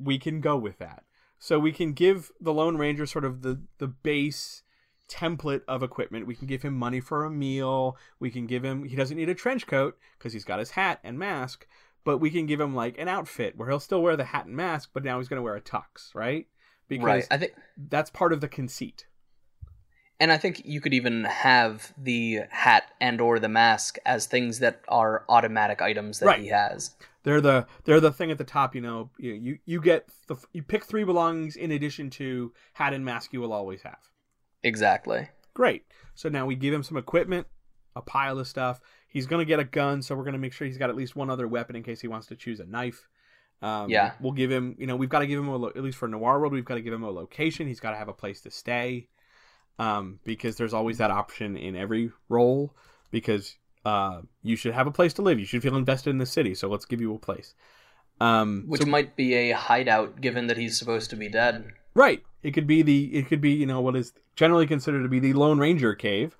we 0.01 0.19
can 0.19 0.41
go 0.41 0.57
with 0.57 0.79
that 0.79 1.05
so 1.39 1.61
we 1.61 1.71
can 1.71 1.93
give 1.93 2.33
the 2.41 2.53
lone 2.53 2.77
ranger 2.77 3.07
sort 3.07 3.25
of 3.25 3.43
the 3.43 3.63
the 3.79 3.87
base 3.87 4.63
template 5.11 5.63
of 5.67 5.83
equipment 5.83 6.27
we 6.27 6.37
can 6.37 6.47
give 6.47 6.63
him 6.63 6.75
money 6.75 7.01
for 7.01 7.25
a 7.25 7.31
meal 7.31 7.97
we 8.21 8.31
can 8.31 8.47
give 8.47 8.65
him 8.65 8.85
he 8.85 8.95
doesn't 8.95 9.17
need 9.17 9.29
a 9.29 9.35
trench 9.35 9.67
coat 9.67 9.99
because 10.17 10.33
he's 10.33 10.45
got 10.45 10.61
his 10.61 10.71
hat 10.71 11.01
and 11.03 11.19
mask 11.19 11.67
but 12.05 12.19
we 12.19 12.31
can 12.31 12.47
give 12.47 12.61
him 12.61 12.75
like 12.75 12.97
an 12.97 13.09
outfit 13.09 13.57
where 13.57 13.69
he'll 13.69 13.81
still 13.81 14.03
wear 14.03 14.17
the 14.17 14.25
hat 14.25 14.47
and 14.47 14.55
mask 14.55 14.91
but 14.95 15.03
now 15.03 15.19
he's 15.19 15.29
going 15.29 15.39
to 15.39 15.43
wear 15.43 15.57
a 15.57 15.61
tux 15.61 16.15
right 16.15 16.47
because 16.87 17.05
right. 17.05 17.27
I 17.31 17.37
think 17.39 17.53
that's 17.77 18.09
part 18.11 18.33
of 18.33 18.41
the 18.41 18.49
conceit 18.49 19.07
and 20.21 20.31
I 20.31 20.37
think 20.37 20.63
you 20.67 20.83
could 20.83 20.93
even 20.93 21.25
have 21.25 21.95
the 21.97 22.41
hat 22.51 22.91
and 23.01 23.21
or 23.23 23.39
the 23.39 23.49
mask 23.49 23.97
as 24.05 24.27
things 24.27 24.59
that 24.59 24.83
are 24.87 25.25
automatic 25.31 25.81
items 25.81 26.19
that 26.19 26.27
Right. 26.27 26.41
he 26.41 26.49
has. 26.49 26.95
They're 27.23 27.41
the 27.41 27.67
they're 27.85 28.01
the 28.01 28.13
thing 28.13 28.31
at 28.31 28.39
the 28.39 28.45
top. 28.45 28.75
You 28.75 28.83
know, 28.83 29.11
you 29.19 29.33
you, 29.33 29.59
you 29.65 29.81
get 29.81 30.09
the 30.27 30.37
you 30.53 30.63
pick 30.63 30.85
three 30.85 31.05
belongings 31.05 31.57
in 31.57 31.71
addition 31.71 32.11
to 32.11 32.53
hat 32.75 32.93
and 32.93 33.05
mask. 33.05 33.33
You 33.33 33.41
will 33.41 33.53
always 33.53 33.83
have. 33.83 34.10
Exactly. 34.63 35.29
Great. 35.55 35.85
So 36.15 36.29
now 36.29 36.47
we 36.47 36.55
give 36.55 36.73
him 36.75 36.83
some 36.83 36.97
equipment, 36.97 37.47
a 37.97 38.03
pile 38.03 38.39
of 38.39 38.47
stuff. 38.47 38.81
He's 39.09 39.27
gonna 39.27 39.45
get 39.45 39.59
a 39.61 39.65
gun, 39.65 40.03
so 40.03 40.15
we're 40.15 40.25
gonna 40.25 40.39
make 40.39 40.53
sure 40.53 40.67
he's 40.67 40.79
got 40.79 40.91
at 40.91 40.97
least 40.97 41.17
one 41.17 41.31
other 41.31 41.49
weapon 41.49 41.77
in 41.77 41.83
case 41.83 42.01
he 42.01 42.09
wants 42.09 42.27
to 42.29 42.37
choose 42.37 42.61
a 42.61 42.67
knife. 42.67 43.09
Um, 43.63 43.91
Yeah. 43.91 44.13
We'll 44.21 44.33
give 44.33 44.51
him. 44.51 44.75
You 44.79 44.87
know, 44.87 44.97
we've 44.97 45.09
got 45.11 45.19
to 45.19 45.27
give 45.27 45.39
him 45.39 45.49
a 45.49 45.57
lo- 45.57 45.73
at 45.75 45.83
least 45.83 45.99
for 45.99 46.09
Noir 46.09 46.41
World. 46.41 46.53
We've 46.55 46.65
got 46.65 46.77
to 46.77 46.81
give 46.81 46.95
him 46.95 47.03
a 47.03 47.11
location. 47.11 47.67
He's 47.67 47.81
got 47.81 47.91
to 47.91 47.97
have 47.99 48.09
a 48.09 48.13
place 48.15 48.41
to 48.43 48.51
stay. 48.51 49.09
Um, 49.79 50.19
because 50.25 50.57
there's 50.57 50.73
always 50.75 50.99
that 50.99 51.11
option 51.11 51.57
in 51.57 51.77
every 51.77 52.11
role. 52.31 52.75
Because 53.11 53.57
uh, 53.85 54.23
you 54.43 54.57
should 54.57 54.73
have 54.73 54.87
a 54.87 54.91
place 54.91 55.13
to 55.15 55.23
live. 55.23 55.39
You 55.39 55.45
should 55.45 55.63
feel 55.63 55.77
invested 55.77 56.09
in 56.11 56.17
the 56.19 56.25
city. 56.27 56.55
So 56.55 56.69
let's 56.69 56.87
give 56.87 57.01
you 57.03 57.15
a 57.15 57.19
place. 57.19 57.55
Um, 58.21 58.65
Which 58.67 58.83
so- 58.83 58.89
might 58.89 59.15
be 59.17 59.35
a 59.35 59.51
hideout 59.53 60.21
given 60.23 60.47
that 60.47 60.57
he's 60.57 60.79
supposed 60.79 61.11
to 61.11 61.17
be 61.17 61.29
dead. 61.29 61.73
Right. 61.95 62.23
It 62.43 62.53
could 62.53 62.67
be 62.67 62.83
the 62.83 63.15
it 63.15 63.27
could 63.29 63.41
be, 63.41 63.51
you 63.51 63.67
know, 63.67 63.81
what 63.81 63.97
is 63.97 64.13
generally 64.37 64.67
considered 64.67 65.03
to 65.03 65.09
be 65.09 65.19
the 65.21 65.33
Lone 65.35 65.59
Ranger 65.59 65.95
cave, 65.95 66.37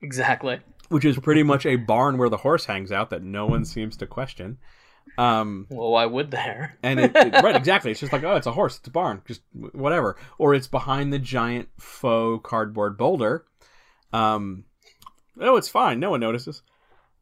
Exactly. 0.00 0.60
which 0.88 1.04
is 1.04 1.18
pretty 1.18 1.42
much 1.42 1.66
a 1.66 1.76
barn 1.76 2.18
where 2.18 2.28
the 2.28 2.38
horse 2.38 2.66
hangs 2.66 2.92
out 2.92 3.10
that 3.10 3.22
no 3.22 3.46
one 3.46 3.64
seems 3.64 3.96
to 3.98 4.06
question. 4.06 4.58
Um 5.18 5.66
Well, 5.70 5.90
why 5.90 6.06
would 6.06 6.30
there? 6.30 6.78
and 6.82 6.98
it, 7.00 7.12
it- 7.14 7.42
right, 7.42 7.56
exactly. 7.56 7.90
It's 7.90 8.00
just 8.00 8.12
like, 8.12 8.24
oh, 8.24 8.36
it's 8.36 8.46
a 8.46 8.52
horse, 8.52 8.78
it's 8.78 8.88
a 8.88 8.90
barn, 8.90 9.22
just 9.26 9.42
whatever. 9.52 10.16
Or 10.38 10.54
it's 10.54 10.66
behind 10.66 11.12
the 11.12 11.18
giant 11.18 11.68
faux 11.78 12.48
cardboard 12.48 12.96
boulder. 12.96 13.44
Um 14.12 14.64
Oh, 15.40 15.56
it's 15.56 15.68
fine. 15.68 15.98
No 16.00 16.10
one 16.10 16.20
notices. 16.20 16.62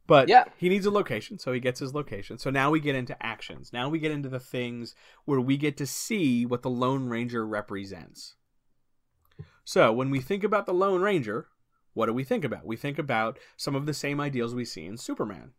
But 0.05 0.27
Yeah. 0.27 0.45
he 0.57 0.67
needs 0.67 0.85
a 0.85 0.91
location, 0.91 1.39
so 1.39 1.53
he 1.53 1.59
gets 1.61 1.79
his 1.79 1.93
location. 1.93 2.37
So 2.37 2.49
now 2.49 2.69
we 2.69 2.79
get 2.81 2.95
into 2.95 3.15
actions. 3.25 3.71
Now 3.71 3.87
we 3.89 3.99
get 3.99 4.11
into 4.11 4.27
the 4.29 4.39
things 4.39 4.95
where 5.25 5.39
we 5.39 5.55
get 5.57 5.77
to 5.77 5.85
see 5.87 6.45
what 6.45 6.61
the 6.61 6.69
Lone 6.69 7.07
Ranger 7.07 7.45
represents. 7.47 8.35
So 9.63 9.93
when 9.93 10.09
we 10.09 10.19
think 10.19 10.43
about 10.43 10.65
the 10.65 10.73
Lone 10.73 11.01
Ranger, 11.01 11.47
what 11.93 12.07
do 12.07 12.13
we 12.13 12.23
think 12.23 12.43
about? 12.43 12.65
We 12.65 12.75
think 12.75 12.99
about 12.99 13.39
some 13.55 13.75
of 13.75 13.85
the 13.85 13.93
same 13.93 14.19
ideals 14.19 14.53
we 14.53 14.65
see 14.65 14.85
in 14.85 14.97
Superman. 14.97 15.51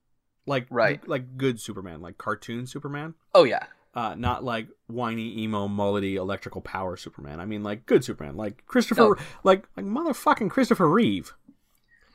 Like 0.47 0.67
Right. 0.69 1.07
like 1.09 1.39
good 1.39 1.59
Superman, 1.59 2.03
like 2.03 2.19
cartoon 2.19 2.67
Superman. 2.67 3.15
Oh 3.35 3.45
yeah. 3.45 3.65
Uh, 3.95 4.15
not 4.17 4.43
like 4.45 4.69
whiny 4.89 5.39
emo 5.43 5.69
mullety 5.69 6.17
electrical 6.17 6.61
power 6.61 6.97
Superman. 6.97 7.41
I 7.41 7.47
mean 7.47 7.63
like 7.63 7.87
good 7.87 8.05
Superman, 8.05 8.37
like 8.37 8.67
Christopher, 8.67 9.01
No. 9.01 9.17
like 9.43 9.67
like 9.77 9.87
motherfucking 9.87 10.51
Christopher 10.51 10.89
Reeve. 10.91 11.33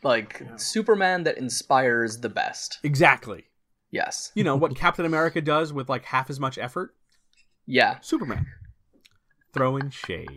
Like 0.04 0.42
Superman 0.58 1.24
that 1.24 1.38
inspires 1.38 2.20
the 2.20 2.30
best. 2.30 2.80
Exactly. 2.84 3.46
Yes. 3.92 4.32
You 4.36 4.44
know 4.44 4.56
what 4.56 4.76
Captain 4.76 5.06
America 5.06 5.42
does 5.42 5.74
with 5.74 5.90
like 5.90 6.06
half 6.06 6.30
as 6.30 6.40
much 6.40 6.58
effort. 6.58 6.96
Yeah. 7.66 8.00
Superman 8.02 8.48
throwing 9.54 9.90
shade. 9.90 10.28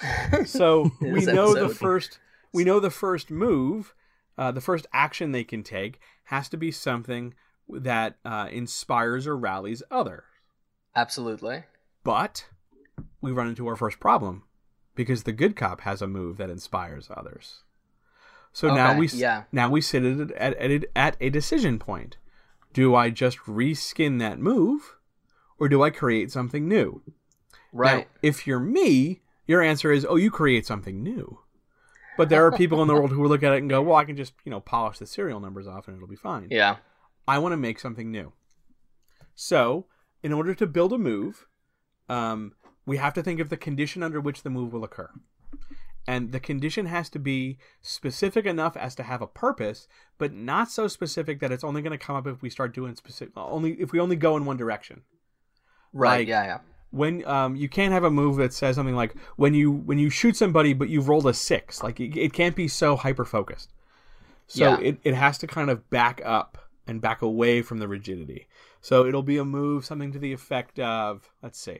So 0.46 0.90
we 1.00 1.24
know 1.24 1.54
the 1.54 1.68
first 1.68 2.18
we 2.52 2.64
know 2.64 2.80
the 2.80 2.90
first 2.90 3.30
move, 3.30 3.94
uh, 4.36 4.50
the 4.50 4.60
first 4.60 4.88
action 4.92 5.30
they 5.30 5.44
can 5.44 5.62
take 5.62 6.00
has 6.24 6.48
to 6.48 6.56
be 6.56 6.72
something 6.72 7.34
that 7.68 8.16
uh, 8.24 8.48
inspires 8.50 9.28
or 9.28 9.36
rallies 9.36 9.84
others. 9.92 10.24
Absolutely. 10.96 11.62
But 12.02 12.46
we 13.20 13.30
run 13.30 13.46
into 13.46 13.68
our 13.68 13.76
first 13.76 14.00
problem 14.00 14.42
because 14.96 15.22
the 15.22 15.32
good 15.32 15.54
cop 15.54 15.82
has 15.82 16.02
a 16.02 16.08
move 16.08 16.38
that 16.38 16.50
inspires 16.50 17.08
others. 17.16 17.62
So 18.54 18.72
now 18.72 18.96
we 18.96 19.08
yeah. 19.08 19.42
now 19.50 19.68
we 19.68 19.80
sit 19.80 20.04
at, 20.04 20.30
at, 20.30 20.56
at, 20.56 20.70
a- 20.70 20.96
at 20.98 21.16
a 21.20 21.28
decision 21.28 21.80
point. 21.80 22.16
Do 22.72 22.94
I 22.94 23.10
just 23.10 23.38
reskin 23.40 24.20
that 24.20 24.38
move, 24.38 24.96
or 25.58 25.68
do 25.68 25.82
I 25.82 25.90
create 25.90 26.30
something 26.30 26.68
new? 26.68 27.02
Right. 27.72 28.06
Now, 28.06 28.06
if 28.22 28.46
you're 28.46 28.60
me, 28.60 29.22
your 29.46 29.60
answer 29.60 29.90
is, 29.90 30.06
oh, 30.08 30.14
you 30.14 30.30
create 30.30 30.66
something 30.66 31.02
new. 31.02 31.40
But 32.16 32.28
there 32.28 32.46
are 32.46 32.52
people 32.56 32.80
in 32.80 32.86
the 32.86 32.94
world 32.94 33.10
who 33.10 33.20
will 33.20 33.28
look 33.28 33.42
at 33.42 33.52
it 33.52 33.58
and 33.58 33.68
go, 33.68 33.82
well, 33.82 33.96
I 33.96 34.04
can 34.04 34.16
just 34.16 34.34
you 34.44 34.50
know 34.50 34.60
polish 34.60 34.98
the 34.98 35.06
serial 35.06 35.40
numbers 35.40 35.66
off 35.66 35.88
and 35.88 35.96
it'll 35.96 36.08
be 36.08 36.16
fine. 36.16 36.46
yeah. 36.50 36.76
I 37.26 37.38
want 37.38 37.54
to 37.54 37.56
make 37.56 37.80
something 37.80 38.10
new. 38.12 38.34
So, 39.34 39.86
in 40.22 40.32
order 40.32 40.54
to 40.54 40.66
build 40.66 40.92
a 40.92 40.98
move, 40.98 41.46
um, 42.08 42.52
we 42.86 42.98
have 42.98 43.14
to 43.14 43.22
think 43.22 43.40
of 43.40 43.48
the 43.48 43.56
condition 43.56 44.02
under 44.02 44.20
which 44.20 44.42
the 44.42 44.50
move 44.50 44.72
will 44.72 44.84
occur. 44.84 45.10
And 46.06 46.32
the 46.32 46.40
condition 46.40 46.86
has 46.86 47.08
to 47.10 47.18
be 47.18 47.58
specific 47.80 48.44
enough 48.44 48.76
as 48.76 48.94
to 48.96 49.02
have 49.02 49.22
a 49.22 49.26
purpose, 49.26 49.88
but 50.18 50.32
not 50.34 50.70
so 50.70 50.86
specific 50.86 51.40
that 51.40 51.50
it's 51.50 51.64
only 51.64 51.80
going 51.80 51.98
to 51.98 52.04
come 52.04 52.16
up 52.16 52.26
if 52.26 52.42
we 52.42 52.50
start 52.50 52.74
doing 52.74 52.94
specific 52.94 53.32
only 53.36 53.72
if 53.80 53.92
we 53.92 54.00
only 54.00 54.16
go 54.16 54.36
in 54.36 54.44
one 54.44 54.56
direction. 54.58 55.02
Right. 55.92 56.18
Like- 56.18 56.28
yeah. 56.28 56.44
Yeah. 56.44 56.58
When 56.90 57.26
um, 57.26 57.56
you 57.56 57.68
can't 57.68 57.92
have 57.92 58.04
a 58.04 58.10
move 58.10 58.36
that 58.36 58.52
says 58.52 58.76
something 58.76 58.94
like 58.94 59.16
when 59.36 59.52
you 59.52 59.72
when 59.72 59.98
you 59.98 60.10
shoot 60.10 60.36
somebody 60.36 60.74
but 60.74 60.88
you've 60.88 61.08
rolled 61.08 61.26
a 61.26 61.34
six, 61.34 61.82
like 61.82 61.98
it, 61.98 62.16
it 62.16 62.32
can't 62.32 62.54
be 62.54 62.68
so 62.68 62.94
hyper 62.96 63.24
focused. 63.24 63.72
So 64.46 64.64
Yeah. 64.64 64.80
it, 64.80 64.98
it 65.02 65.14
has 65.14 65.38
to 65.38 65.46
kind 65.46 65.70
of 65.70 65.88
back 65.90 66.20
up 66.24 66.58
and 66.86 67.00
back 67.00 67.22
away 67.22 67.62
from 67.62 67.78
the 67.78 67.88
rigidity. 67.88 68.46
So 68.80 69.06
it'll 69.06 69.22
be 69.22 69.38
a 69.38 69.44
move, 69.44 69.84
something 69.86 70.12
to 70.12 70.18
the 70.18 70.32
effect 70.34 70.78
of, 70.78 71.30
let's 71.42 71.58
see. 71.58 71.78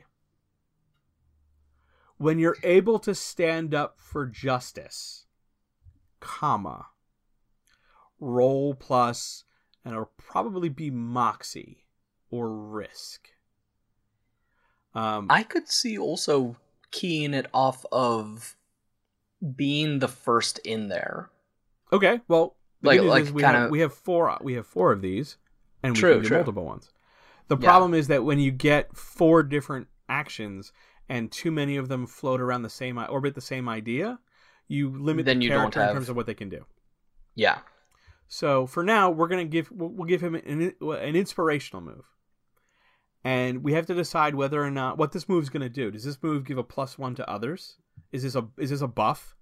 When 2.17 2.39
you're 2.39 2.57
able 2.63 2.99
to 2.99 3.13
stand 3.13 3.73
up 3.73 3.99
for 3.99 4.25
justice, 4.25 5.25
comma, 6.19 6.87
roll 8.19 8.73
plus, 8.73 9.43
and 9.83 9.93
it'll 9.93 10.11
probably 10.17 10.69
be 10.69 10.89
moxie 10.89 11.85
or 12.29 12.49
risk. 12.55 13.29
Um, 14.93 15.27
I 15.29 15.43
could 15.43 15.67
see 15.67 15.97
also 15.97 16.55
keying 16.91 17.33
it 17.33 17.47
off 17.53 17.85
of 17.91 18.55
being 19.55 19.99
the 19.99 20.07
first 20.07 20.59
in 20.59 20.87
there. 20.87 21.29
Okay, 21.91 22.21
well, 22.29 22.55
Like- 22.81 23.01
like 23.01 23.25
we 23.25 23.41
kinda- 23.41 23.59
have 23.59 23.71
we 23.71 23.79
have 23.79 23.93
four 23.93 24.37
we 24.41 24.53
have 24.53 24.65
four 24.65 24.91
of 24.93 25.01
these, 25.01 25.37
and 25.83 25.93
we 25.95 25.99
True, 25.99 26.13
can 26.13 26.21
do 26.21 26.27
true. 26.29 26.37
multiple 26.37 26.65
ones. 26.65 26.93
The 27.47 27.57
Yeah. 27.57 27.67
problem 27.67 27.93
is 27.93 28.07
that 28.07 28.23
when 28.23 28.39
you 28.39 28.51
get 28.51 28.95
four 28.95 29.43
different 29.43 29.87
actions 30.07 30.71
and 31.09 31.31
too 31.31 31.51
many 31.51 31.77
of 31.77 31.87
them 31.87 32.07
float 32.07 32.41
around 32.41 32.63
the 32.63 32.69
same 32.69 32.97
orbit 32.97 33.35
the 33.35 33.41
same 33.41 33.69
idea, 33.69 34.19
you 34.67 34.89
limit 34.89 35.25
Then 35.25 35.39
the 35.39 35.45
you 35.45 35.49
character 35.51 35.81
in 35.81 35.93
terms 35.93 36.09
of 36.09 36.15
what 36.15 36.25
they 36.25 36.33
can 36.33 36.49
do. 36.49 36.65
Yeah. 37.35 37.59
So 38.27 38.65
for 38.65 38.83
now, 38.83 39.11
we're 39.11 39.27
gonna 39.27 39.45
give 39.45 39.71
we'll, 39.71 39.89
we'll 39.89 40.07
give 40.07 40.21
him 40.21 40.35
an 40.35 40.73
an 40.81 41.15
inspirational 41.15 41.83
move, 41.83 42.05
and 43.23 43.63
we 43.63 43.73
have 43.73 43.85
to 43.87 43.93
decide 43.93 44.35
whether 44.35 44.63
or 44.63 44.71
not 44.71 44.97
what 44.97 45.11
this 45.11 45.29
move's 45.29 45.49
gonna 45.49 45.69
do. 45.69 45.91
Does 45.91 46.03
this 46.03 46.21
move 46.23 46.45
give 46.45 46.57
a 46.57 46.63
plus 46.63 46.97
one 46.97 47.13
to 47.15 47.29
others? 47.29 47.77
Is 48.11 48.23
this 48.23 48.35
a 48.35 48.47
is 48.57 48.71
this 48.71 48.81
a 48.81 48.87
buff? 48.87 49.35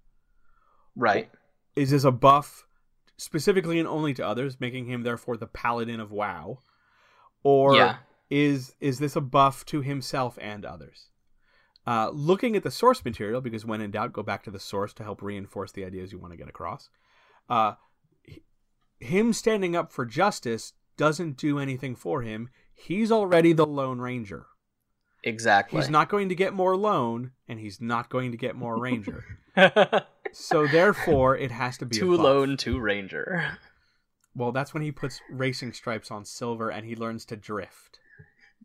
Right. 0.96 1.28
is 1.74 1.90
this 1.90 2.04
a 2.04 2.12
buff 2.12 2.66
specifically 3.16 3.78
and 3.80 3.88
only 3.88 4.14
to 4.14 4.26
others, 4.26 4.60
making 4.60 4.86
him 4.86 5.02
therefore 5.02 5.36
the 5.36 5.46
paladin 5.46 5.98
of 5.98 6.12
WoW, 6.12 6.58
or 7.42 7.74
Yeah. 7.74 7.96
is 8.30 8.74
is 8.80 8.98
this 8.98 9.16
a 9.16 9.20
buff 9.20 9.64
to 9.66 9.80
himself 9.80 10.38
and 10.40 10.64
others? 10.64 11.08
Uh, 11.86 12.10
looking 12.10 12.56
at 12.56 12.62
the 12.62 12.70
source 12.70 13.04
material, 13.04 13.40
because 13.40 13.64
when 13.64 13.80
in 13.80 13.90
doubt, 13.90 14.12
go 14.12 14.22
back 14.22 14.42
to 14.42 14.50
the 14.50 14.60
source 14.60 14.92
to 14.94 15.02
help 15.02 15.20
reinforce 15.20 15.72
the 15.72 15.84
ideas 15.84 16.12
you 16.12 16.18
want 16.18 16.32
to 16.32 16.36
get 16.38 16.48
across. 16.48 16.88
Uh, 17.48 17.74
him 19.00 19.32
standing 19.32 19.76
up 19.76 19.92
for 19.92 20.06
justice 20.06 20.72
doesn't 20.96 21.36
do 21.36 21.58
anything 21.58 21.94
for 21.94 22.22
him. 22.22 22.48
He's 22.72 23.12
already 23.12 23.52
the 23.52 23.66
Lone 23.66 24.00
Ranger. 24.00 24.46
Exactly. 25.22 25.78
He's 25.78 25.90
not 25.90 26.08
going 26.08 26.28
to 26.28 26.34
get 26.34 26.52
more 26.52 26.76
lone, 26.76 27.32
and 27.48 27.58
he's 27.58 27.80
not 27.80 28.10
going 28.10 28.30
to 28.32 28.36
get 28.36 28.56
more 28.56 28.78
Ranger. 28.78 29.24
so 30.32 30.66
therefore, 30.66 31.36
it 31.36 31.50
has 31.50 31.78
to 31.78 31.86
be 31.86 31.96
a 31.96 32.00
too 32.00 32.16
buff. 32.16 32.24
lone, 32.24 32.56
too 32.56 32.78
ranger. 32.78 33.58
Well, 34.34 34.52
that's 34.52 34.74
when 34.74 34.82
he 34.82 34.90
puts 34.90 35.20
racing 35.30 35.72
stripes 35.72 36.10
on 36.10 36.24
silver 36.24 36.70
and 36.70 36.84
he 36.84 36.96
learns 36.96 37.24
to 37.26 37.36
drift. 37.36 37.93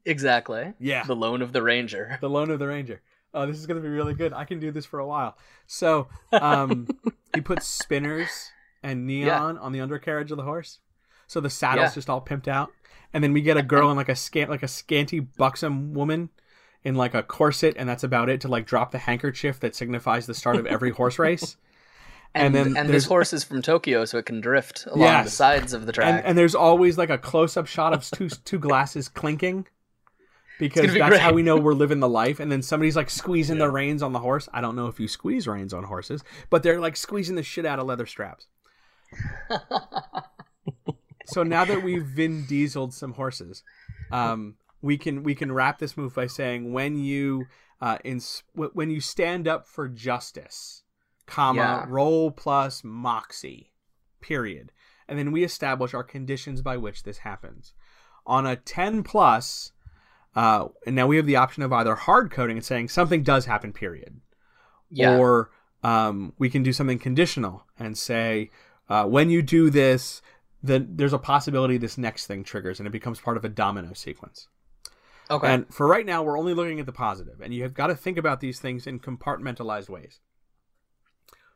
Exactly. 0.06 0.74
Yeah. 0.80 1.04
The 1.06 1.16
lone 1.16 1.42
of 1.42 1.54
the 1.54 1.62
ranger. 1.62 2.18
The 2.22 2.30
Lone 2.30 2.50
of 2.52 2.60
the 2.60 2.68
Ranger. 2.68 3.02
Oh, 3.34 3.46
this 3.46 3.58
is 3.58 3.68
going 3.68 3.82
to 3.82 3.88
be 3.88 3.94
really 3.94 4.14
good. 4.16 4.34
I 4.34 4.46
can 4.46 4.60
do 4.60 4.72
this 4.72 4.86
for 4.86 5.00
a 5.00 5.06
while. 5.06 5.38
So, 5.68 6.08
um, 6.32 6.88
he 7.36 7.42
puts 7.42 7.68
spinners 7.68 8.52
and 8.82 9.06
neon 9.06 9.58
on 9.58 9.72
the 9.72 9.82
undercarriage 9.82 10.32
of 10.32 10.38
the 10.38 10.44
horse, 10.44 10.80
so 11.28 11.40
the 11.40 11.50
saddle's 11.50 11.90
Yeah. 11.92 11.96
just 11.96 12.10
all 12.10 12.22
pimped 12.22 12.48
out. 12.48 12.72
And 13.14 13.24
then 13.24 13.34
we 13.34 13.42
get 13.42 13.58
a 13.58 13.62
girl 13.64 13.90
in 13.92 13.98
like 13.98 14.10
a 14.10 14.16
scant, 14.16 14.50
like 14.50 14.64
a 14.64 14.68
scanty, 14.68 15.20
buxom 15.20 15.94
woman 15.94 16.30
in 16.84 16.96
like 16.96 17.14
a 17.14 17.22
corset, 17.24 17.76
and 17.78 17.88
that's 17.90 18.04
about 18.04 18.30
it 18.30 18.42
to 18.42 18.48
like 18.48 18.66
drop 18.66 18.92
the 18.92 18.98
handkerchief 19.00 19.60
that 19.60 19.76
signifies 19.76 20.26
the 20.26 20.34
start 20.34 20.56
of 20.56 20.66
every 20.66 20.92
horse 20.92 21.20
race. 21.20 21.58
And, 22.36 22.56
And 22.56 22.68
and, 22.68 22.76
then 22.76 22.88
this 22.88 23.06
horse 23.06 23.34
is 23.34 23.44
from 23.44 23.62
Tokyo, 23.64 24.06
so 24.06 24.20
it 24.20 24.26
can 24.28 24.40
drift 24.40 24.86
along 24.86 25.00
Yes. 25.02 25.26
the 25.26 25.32
sides 25.32 25.74
of 25.74 25.86
the 25.88 25.92
track. 25.92 26.08
and, 26.18 26.26
and 26.26 26.38
there's 26.38 26.54
always 26.56 26.98
like 26.98 27.10
a 27.10 27.18
close-up 27.18 27.66
shot 27.68 27.92
of 27.94 28.08
two 28.10 28.30
two 28.30 28.60
glasses 28.60 29.10
clinking 29.10 29.66
because 30.60 30.94
be 30.94 31.00
that's 31.00 31.10
great. 31.10 31.22
how 31.22 31.34
we 31.34 31.42
know 31.42 31.58
we're 31.58 31.74
living 31.74 32.00
the 32.00 32.08
life 32.10 32.40
and 32.40 32.52
then 32.52 32.62
somebody's 32.62 32.96
like 32.96 33.10
squeezing 33.10 33.58
the 33.58 33.72
reins 33.72 34.04
on 34.04 34.14
the 34.14 34.20
horse. 34.20 34.48
I 34.54 34.62
don't 34.62 34.76
know 34.76 34.86
if 34.88 35.00
you 35.00 35.08
squeeze 35.08 35.48
reins 35.48 35.74
on 35.74 35.86
horses 35.86 36.24
but 36.52 36.62
they're 36.62 36.80
like 36.80 36.96
squeezing 36.98 37.36
the 37.36 37.44
shit 37.44 37.66
out 37.66 37.80
of 37.80 37.88
leather 37.88 38.06
straps. 38.06 38.48
So 41.26 41.44
now 41.44 41.64
that 41.66 41.84
we've 41.84 42.04
vin 42.06 42.46
dieseled 42.48 42.92
some 42.94 43.14
horses 43.14 43.62
um, 44.12 44.56
we 44.82 44.98
can 44.98 45.22
we 45.22 45.36
can 45.36 45.52
wrap 45.52 45.78
this 45.78 45.96
move 45.96 46.16
by 46.16 46.26
saying 46.26 46.74
when 46.74 46.98
you 46.98 47.46
uh, 47.82 48.00
in 48.04 48.20
when 48.56 48.90
you 48.90 49.00
stand 49.00 49.48
up 49.48 49.68
for 49.68 49.88
justice 49.88 50.84
comma 51.28 51.60
Yeah. 51.60 51.86
roll 51.88 52.32
plus 52.32 52.84
moxie 52.84 53.72
period. 54.22 54.72
And 55.08 55.18
then 55.20 55.32
we 55.32 55.44
establish 55.44 55.94
our 55.94 56.04
conditions 56.04 56.62
by 56.64 56.78
which 56.78 57.04
this 57.04 57.20
happens. 57.20 57.74
On 58.26 58.46
a 58.46 58.56
10 58.56 59.02
plus 59.04 59.72
uh, 60.36 60.68
and 60.86 60.96
now 60.96 61.08
we 61.08 61.18
have 61.18 61.26
the 61.26 61.36
option 61.36 61.64
of 61.64 61.74
either 61.74 61.96
hard 61.96 62.32
coding 62.32 62.58
and 62.58 62.66
saying 62.66 62.90
something 62.90 63.24
does 63.24 63.46
happen 63.46 63.74
period 63.74 64.20
yeah. 64.90 65.18
or 65.18 65.50
um, 65.84 66.34
we 66.38 66.50
can 66.50 66.64
do 66.64 66.74
something 66.74 67.00
conditional 67.00 67.66
and 67.78 67.98
say 67.98 68.50
uh, 68.90 69.06
when 69.06 69.30
you 69.30 69.42
do 69.42 69.70
this 69.70 70.22
then 70.62 70.90
there's 70.96 71.14
a 71.14 71.20
possibility 71.20 71.78
this 71.78 71.98
next 71.98 72.28
thing 72.28 72.44
triggers 72.44 72.80
and 72.80 72.88
it 72.88 72.92
becomes 72.92 73.20
part 73.20 73.38
of 73.38 73.46
a 73.46 73.50
domino 73.50 73.94
sequence 73.94 74.48
okay. 75.30 75.54
and 75.54 75.74
for 75.74 75.88
right 75.88 76.06
now, 76.06 76.24
we're 76.24 76.38
only 76.38 76.54
looking 76.54 76.80
at 76.80 76.86
the 76.86 76.92
positive, 76.92 77.42
and 77.42 77.54
you 77.54 77.64
have 77.64 77.74
got 77.74 77.88
to 77.88 77.96
think 77.96 78.18
about 78.18 78.40
these 78.40 78.60
things 78.60 78.88
in 78.88 79.00
compartmentalized 79.00 79.90
ways. 79.90 80.20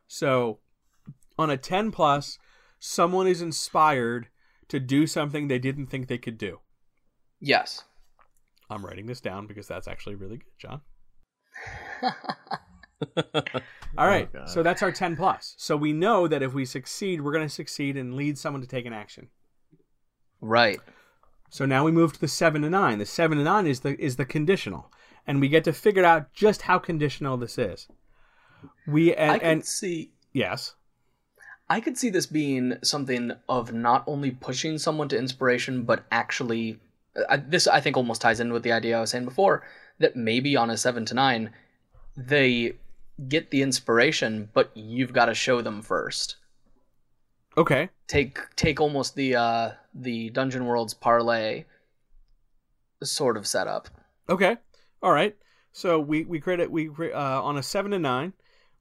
So, 0.06 0.60
on 1.38 1.50
a 1.50 1.56
10 1.56 1.90
plus, 1.90 2.38
someone 2.78 3.26
is 3.26 3.42
inspired 3.42 4.28
to 4.68 4.78
do 4.78 5.06
something 5.06 5.48
they 5.48 5.58
didn't 5.58 5.86
think 5.86 6.08
they 6.08 6.18
could 6.18 6.38
do. 6.38 6.60
yes. 7.40 7.84
I'm 8.70 8.84
writing 8.84 9.06
this 9.06 9.20
down 9.20 9.46
because 9.46 9.68
that's 9.68 9.88
actually 9.88 10.14
really 10.14 10.38
good, 10.38 10.58
John. 10.58 10.80
All 13.96 14.06
right, 14.08 14.28
oh, 14.34 14.38
God. 14.40 14.48
so 14.48 14.62
that's 14.62 14.82
our 14.82 14.92
10 14.92 15.16
plus. 15.16 15.54
So 15.58 15.76
we 15.76 15.92
know 15.92 16.26
that 16.26 16.42
if 16.42 16.54
we 16.54 16.64
succeed, 16.64 17.20
we're 17.20 17.32
going 17.32 17.46
to 17.46 17.52
succeed 17.54 17.96
and 17.96 18.14
lead 18.14 18.38
someone 18.38 18.62
to 18.62 18.68
take 18.68 18.86
an 18.86 18.92
action. 18.92 19.28
Right. 20.40 20.80
So 21.50 21.66
now 21.66 21.84
we 21.84 21.92
move 21.92 22.12
to 22.14 22.20
the 22.20 22.28
seven 22.28 22.62
to 22.62 22.70
nine. 22.70 22.98
The 22.98 23.06
seven 23.06 23.38
to 23.38 23.44
nine 23.44 23.66
is 23.66 23.80
the 23.80 23.96
is 24.02 24.16
the 24.16 24.24
conditional, 24.24 24.90
and 25.24 25.40
we 25.40 25.48
get 25.48 25.62
to 25.64 25.72
figure 25.72 26.04
out 26.04 26.32
just 26.32 26.62
how 26.62 26.80
conditional 26.80 27.36
this 27.36 27.58
is. 27.58 27.86
We 28.86 29.14
I 29.14 29.16
and, 29.16 29.40
could 29.40 29.48
and 29.48 29.64
see. 29.64 30.10
yes, 30.32 30.74
I 31.68 31.80
could 31.80 31.96
see 31.96 32.10
this 32.10 32.26
being 32.26 32.74
something 32.82 33.32
of 33.48 33.72
not 33.72 34.04
only 34.06 34.32
pushing 34.32 34.78
someone 34.78 35.08
to 35.08 35.18
inspiration, 35.18 35.84
but 35.84 36.04
actually, 36.10 36.80
I, 37.28 37.36
this 37.36 37.66
I 37.66 37.80
think 37.80 37.96
almost 37.96 38.20
ties 38.20 38.40
in 38.40 38.52
with 38.52 38.62
the 38.62 38.72
idea 38.72 38.96
I 38.96 39.00
was 39.00 39.10
saying 39.10 39.24
before 39.24 39.62
that 39.98 40.16
maybe 40.16 40.56
on 40.56 40.70
a 40.70 40.76
seven 40.76 41.04
to 41.06 41.14
nine, 41.14 41.50
they 42.16 42.74
get 43.28 43.50
the 43.50 43.62
inspiration, 43.62 44.48
but 44.52 44.70
you've 44.74 45.12
got 45.12 45.26
to 45.26 45.34
show 45.34 45.62
them 45.62 45.82
first. 45.82 46.36
okay, 47.56 47.90
Take 48.08 48.38
take 48.56 48.80
almost 48.80 49.14
the 49.14 49.36
uh, 49.36 49.70
the 49.94 50.30
Dungeon 50.30 50.64
Worlds 50.66 50.94
parley 50.94 51.66
sort 53.02 53.36
of 53.36 53.46
setup. 53.46 53.88
okay, 54.28 54.56
all 55.02 55.12
right. 55.12 55.36
So 55.72 55.98
we 56.00 56.24
we 56.24 56.40
create 56.40 56.60
it. 56.60 56.70
We 56.70 56.88
uh, 56.88 57.42
on 57.42 57.56
a 57.56 57.62
seven 57.62 57.90
to 57.92 57.98
nine, 57.98 58.32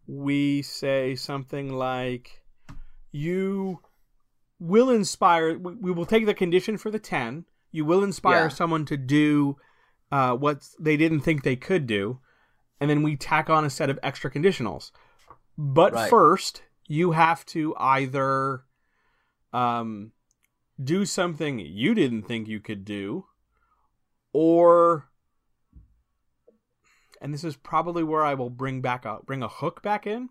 we 0.07 0.61
say 0.61 1.15
something 1.15 1.73
like, 1.73 2.41
"You 3.11 3.79
will 4.59 4.89
inspire." 4.89 5.57
We, 5.57 5.73
we 5.75 5.91
will 5.91 6.05
take 6.05 6.25
the 6.25 6.33
condition 6.33 6.77
for 6.77 6.91
the 6.91 6.99
ten. 6.99 7.45
You 7.73 7.83
will 7.83 8.03
inspire 8.03 8.43
Yeah. 8.43 8.47
someone 8.49 8.85
to 8.85 8.95
do 8.95 9.57
uh, 10.11 10.35
what 10.35 10.69
they 10.79 10.95
didn't 10.95 11.21
think 11.21 11.41
they 11.43 11.55
could 11.55 11.87
do, 11.87 12.19
and 12.79 12.87
then 12.89 13.01
we 13.01 13.15
tack 13.17 13.49
on 13.49 13.65
a 13.65 13.69
set 13.69 13.89
of 13.89 13.99
extra 14.03 14.31
conditionals. 14.31 14.91
But 15.57 15.91
Right. 15.93 16.09
first, 16.09 16.61
you 16.87 17.11
have 17.11 17.45
to 17.47 17.75
either 17.77 18.63
um, 19.51 20.11
do 20.83 21.05
something 21.05 21.59
you 21.59 21.93
didn't 21.95 22.23
think 22.23 22.47
you 22.47 22.59
could 22.59 22.85
do, 22.85 23.25
or 24.33 25.09
and 27.21 27.33
this 27.33 27.43
is 27.43 27.55
probably 27.55 28.03
where 28.03 28.23
I 28.23 28.33
will 28.33 28.49
bring 28.49 28.81
back 28.81 29.05
a 29.05 29.19
bring 29.25 29.41
a 29.43 29.47
hook 29.47 29.81
back 29.81 30.05
in, 30.05 30.29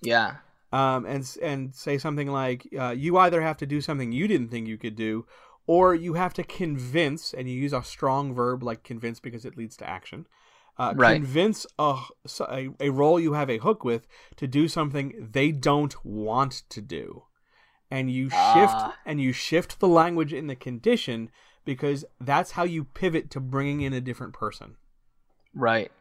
Yeah. 0.00 0.36
um, 0.72 1.06
and 1.06 1.36
and 1.42 1.74
say 1.74 1.98
something 1.98 2.28
like 2.28 2.68
uh, 2.78 2.90
you 2.90 3.16
either 3.18 3.40
have 3.42 3.56
to 3.58 3.66
do 3.66 3.80
something 3.80 4.12
you 4.12 4.28
didn't 4.28 4.48
think 4.50 4.68
you 4.68 4.78
could 4.78 4.94
do, 4.96 5.26
or 5.68 5.94
you 5.94 6.14
have 6.14 6.34
to 6.34 6.42
convince, 6.42 7.32
and 7.32 7.48
you 7.48 7.54
use 7.54 7.72
a 7.72 7.84
strong 7.84 8.34
verb 8.34 8.64
like 8.64 8.82
convince 8.82 9.20
because 9.20 9.44
it 9.44 9.56
leads 9.56 9.76
to 9.76 9.88
action. 9.88 10.26
Uh, 10.78 10.94
Right. 10.96 11.14
Convince 11.16 11.66
a, 11.78 12.00
a 12.40 12.70
a 12.80 12.90
role 12.90 13.20
you 13.20 13.34
have 13.34 13.50
a 13.50 13.58
hook 13.58 13.84
with 13.84 14.06
to 14.36 14.46
do 14.48 14.66
something 14.66 15.28
they 15.32 15.52
don't 15.52 16.04
want 16.04 16.62
to 16.70 16.80
do, 16.80 17.24
and 17.90 18.10
you 18.10 18.30
shift 18.30 18.74
Ah. 18.74 18.96
and 19.04 19.20
you 19.20 19.32
shift 19.32 19.78
the 19.78 19.88
language 19.88 20.32
in 20.32 20.46
the 20.46 20.56
condition 20.56 21.30
because 21.64 22.04
that's 22.20 22.52
how 22.52 22.64
you 22.64 22.84
pivot 22.84 23.30
to 23.30 23.40
bringing 23.40 23.82
in 23.82 23.92
a 23.92 24.00
different 24.00 24.32
person. 24.32 24.76
Right. 25.52 25.92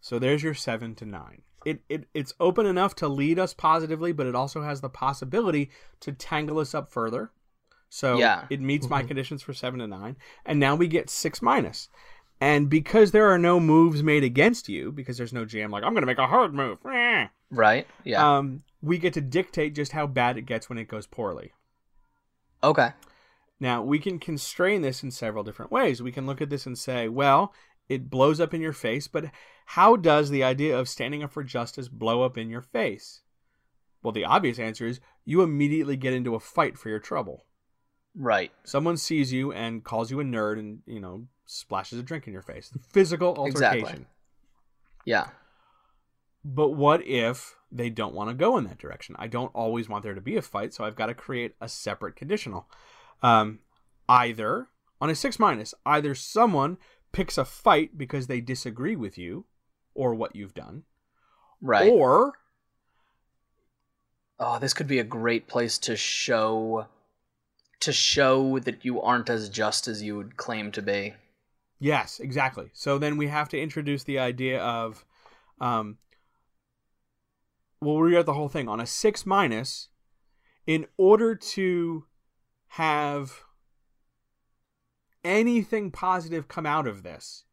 So 0.00 0.18
there's 0.18 0.42
your 0.42 0.54
seven 0.54 0.94
to 0.96 1.04
nine. 1.06 1.42
It, 1.64 1.82
it 1.88 2.08
it's 2.14 2.32
open 2.40 2.64
enough 2.66 2.94
to 2.96 3.08
lead 3.08 3.38
us 3.38 3.52
positively, 3.52 4.12
but 4.12 4.26
it 4.26 4.34
also 4.34 4.62
has 4.62 4.80
the 4.80 4.88
possibility 4.88 5.70
to 6.00 6.12
tangle 6.12 6.58
us 6.58 6.74
up 6.74 6.90
further. 6.90 7.30
So 7.88 8.18
Yeah. 8.18 8.46
it 8.50 8.60
meets 8.60 8.88
my 8.90 9.02
conditions 9.02 9.42
for 9.42 9.52
seven 9.52 9.80
to 9.80 9.86
nine, 9.86 10.16
and 10.44 10.58
now 10.60 10.74
we 10.74 10.88
get 10.88 11.08
six 11.10 11.40
minus. 11.40 11.88
And 12.40 12.68
because 12.68 13.12
there 13.12 13.28
are 13.30 13.38
no 13.38 13.58
moves 13.58 14.02
made 14.02 14.22
against 14.24 14.68
you, 14.68 14.92
because 14.92 15.16
there's 15.16 15.32
no 15.32 15.44
jam 15.46 15.70
like 15.70 15.82
I'm 15.84 15.92
going 15.94 16.02
to 16.02 16.06
make 16.06 16.18
a 16.18 16.26
hard 16.26 16.52
move, 16.52 16.78
Right. 17.50 17.86
Yeah. 18.04 18.36
um, 18.38 18.62
we 18.82 18.98
get 18.98 19.14
to 19.14 19.20
dictate 19.20 19.74
just 19.74 19.92
how 19.92 20.06
bad 20.06 20.36
it 20.36 20.42
gets 20.42 20.68
when 20.68 20.78
it 20.78 20.88
goes 20.88 21.06
poorly. 21.06 21.52
okay. 22.62 22.90
Now, 23.58 23.82
we 23.82 23.98
can 23.98 24.18
constrain 24.18 24.82
this 24.82 25.02
in 25.02 25.10
several 25.10 25.42
different 25.42 25.72
ways. 25.72 26.02
We 26.02 26.12
can 26.12 26.26
look 26.26 26.42
at 26.42 26.50
this 26.50 26.66
and 26.66 26.76
say, 26.76 27.08
well, 27.08 27.54
it 27.88 28.10
blows 28.10 28.38
up 28.38 28.52
in 28.52 28.60
your 28.60 28.74
face, 28.74 29.08
but 29.08 29.30
how 29.64 29.96
does 29.96 30.28
the 30.28 30.44
idea 30.44 30.78
of 30.78 30.90
standing 30.90 31.22
up 31.22 31.32
for 31.32 31.42
justice 31.42 31.88
blow 31.88 32.22
up 32.22 32.36
in 32.36 32.50
your 32.50 32.60
face? 32.60 33.22
Well, 34.02 34.12
the 34.12 34.26
obvious 34.26 34.58
answer 34.58 34.86
is 34.86 35.00
you 35.24 35.40
immediately 35.40 35.96
get 35.96 36.12
into 36.12 36.34
a 36.34 36.40
fight 36.40 36.76
for 36.78 36.90
your 36.90 36.98
trouble. 36.98 37.45
Right. 38.16 38.50
Someone 38.64 38.96
sees 38.96 39.32
you 39.32 39.52
and 39.52 39.84
calls 39.84 40.10
you 40.10 40.20
a 40.20 40.24
nerd 40.24 40.58
and, 40.58 40.80
you 40.86 41.00
know, 41.00 41.26
splashes 41.44 41.98
a 41.98 42.02
drink 42.02 42.26
in 42.26 42.32
your 42.32 42.42
face. 42.42 42.72
Physical 42.90 43.34
altercation. 43.36 43.78
Exactly. 43.78 44.06
Yeah. 45.04 45.28
But 46.44 46.70
what 46.70 47.06
if 47.06 47.56
they 47.70 47.90
don't 47.90 48.14
want 48.14 48.30
to 48.30 48.34
go 48.34 48.56
in 48.56 48.64
that 48.64 48.78
direction? 48.78 49.16
I 49.18 49.26
don't 49.26 49.52
always 49.54 49.88
want 49.88 50.02
there 50.02 50.14
to 50.14 50.20
be 50.20 50.36
a 50.36 50.42
fight, 50.42 50.72
so 50.72 50.84
I've 50.84 50.96
got 50.96 51.06
to 51.06 51.14
create 51.14 51.54
a 51.60 51.68
separate 51.68 52.16
conditional. 52.16 52.68
Um, 53.22 53.58
either 54.08 54.68
on 55.00 55.10
a 55.10 55.14
six 55.14 55.38
minus, 55.38 55.74
either 55.84 56.14
someone 56.14 56.78
picks 57.12 57.36
a 57.36 57.44
fight 57.44 57.98
because 57.98 58.26
they 58.28 58.40
disagree 58.40 58.96
with 58.96 59.18
you 59.18 59.44
or 59.94 60.14
what 60.14 60.36
you've 60.36 60.54
done, 60.54 60.84
Right. 61.60 61.90
or 61.90 62.34
oh, 64.38 64.58
this 64.58 64.74
could 64.74 64.86
be 64.86 64.98
a 64.98 65.04
great 65.04 65.46
place 65.48 65.78
to 65.78 65.96
show 65.96 66.86
to 67.80 67.92
show 67.92 68.58
that 68.60 68.84
you 68.84 69.00
aren't 69.00 69.28
as 69.30 69.48
just 69.48 69.86
as 69.88 70.02
you 70.02 70.16
would 70.16 70.36
claim 70.36 70.72
to 70.72 70.82
be. 70.82 71.14
yes, 71.78 72.20
exactly. 72.20 72.70
So 72.72 72.98
then 72.98 73.16
we 73.16 73.26
have 73.28 73.48
to 73.50 73.60
introduce 73.60 74.02
the 74.04 74.18
idea 74.18 74.60
of, 74.62 75.04
um, 75.60 75.98
well, 77.80 77.98
we 77.98 78.12
got 78.12 78.24
the 78.26 78.32
whole 78.34 78.48
thing 78.48 78.68
on 78.68 78.80
a 78.80 78.86
six 78.86 79.26
minus. 79.26 79.88
In 80.66 80.86
order 80.96 81.34
to 81.36 82.06
have 82.68 83.44
anything 85.24 85.90
positive 85.90 86.48
come 86.48 86.66
out 86.66 86.86
of 86.86 87.02
this, 87.02 87.44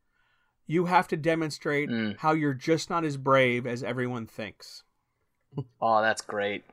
you 0.66 0.86
have 0.86 1.08
to 1.10 1.18
demonstrate 1.18 1.90
Mm. 1.90 2.18
how 2.20 2.32
you're 2.32 2.54
just 2.54 2.90
not 2.90 3.04
as 3.04 3.18
brave 3.18 3.68
as 3.68 3.84
everyone 3.84 4.26
thinks. 4.26 4.84
Oh, 5.82 6.02
that's 6.02 6.22
great. 6.22 6.64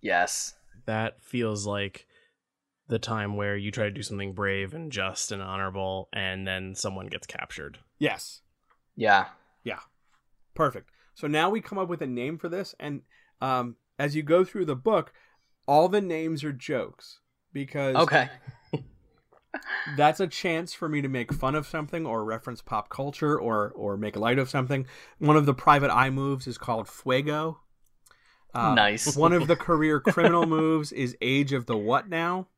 Yes. 0.00 0.54
that 0.86 1.20
feels 1.22 1.66
like 1.66 2.06
the 2.90 2.98
time 2.98 3.36
where 3.36 3.56
you 3.56 3.70
try 3.70 3.84
to 3.84 3.90
do 3.90 4.02
something 4.02 4.34
brave 4.34 4.74
and 4.74 4.92
just 4.92 5.32
and 5.32 5.40
honorable 5.42 6.08
and 6.12 6.46
then 6.46 6.74
someone 6.74 7.06
gets 7.06 7.26
captured 7.26 7.78
Yes. 7.98 8.42
Yeah. 8.96 9.26
Yeah. 9.64 9.78
Perfect. 10.54 10.90
So 11.14 11.26
now 11.26 11.48
we 11.50 11.60
come 11.60 11.78
up 11.78 11.88
with 11.88 12.02
a 12.02 12.06
name 12.06 12.36
for 12.38 12.48
this, 12.48 12.74
and 12.78 13.02
Um, 13.40 13.76
as 13.98 14.14
you 14.16 14.22
go 14.22 14.44
through 14.44 14.66
the 14.66 14.76
book, 14.76 15.12
all 15.66 15.88
the 15.88 16.00
names 16.02 16.44
are 16.44 16.52
jokes 16.52 17.20
because 17.52 17.96
Okay. 17.96 18.28
that's 19.96 20.20
a 20.20 20.26
chance 20.26 20.72
for 20.74 20.88
me 20.88 21.02
to 21.02 21.08
make 21.08 21.32
fun 21.32 21.54
of 21.54 21.66
something 21.66 22.06
or 22.06 22.24
reference 22.24 22.62
pop 22.62 22.88
culture 22.88 23.38
or 23.38 23.70
or 23.70 23.96
make 23.96 24.16
light 24.16 24.38
of 24.38 24.48
something. 24.50 24.86
One 25.18 25.36
of 25.36 25.46
the 25.46 25.54
private 25.54 25.90
eye 25.90 26.10
moves 26.10 26.46
is 26.46 26.58
called 26.58 26.88
Fuego. 26.88 27.60
Uh, 28.54 28.74
Nice. 28.74 29.16
One 29.16 29.32
of 29.32 29.46
the 29.46 29.56
career 29.68 30.00
criminal 30.00 30.46
moves 30.46 30.92
is 30.92 31.16
Age 31.20 31.52
of 31.52 31.66
the 31.66 31.76
What 31.76 32.08
Now. 32.08 32.48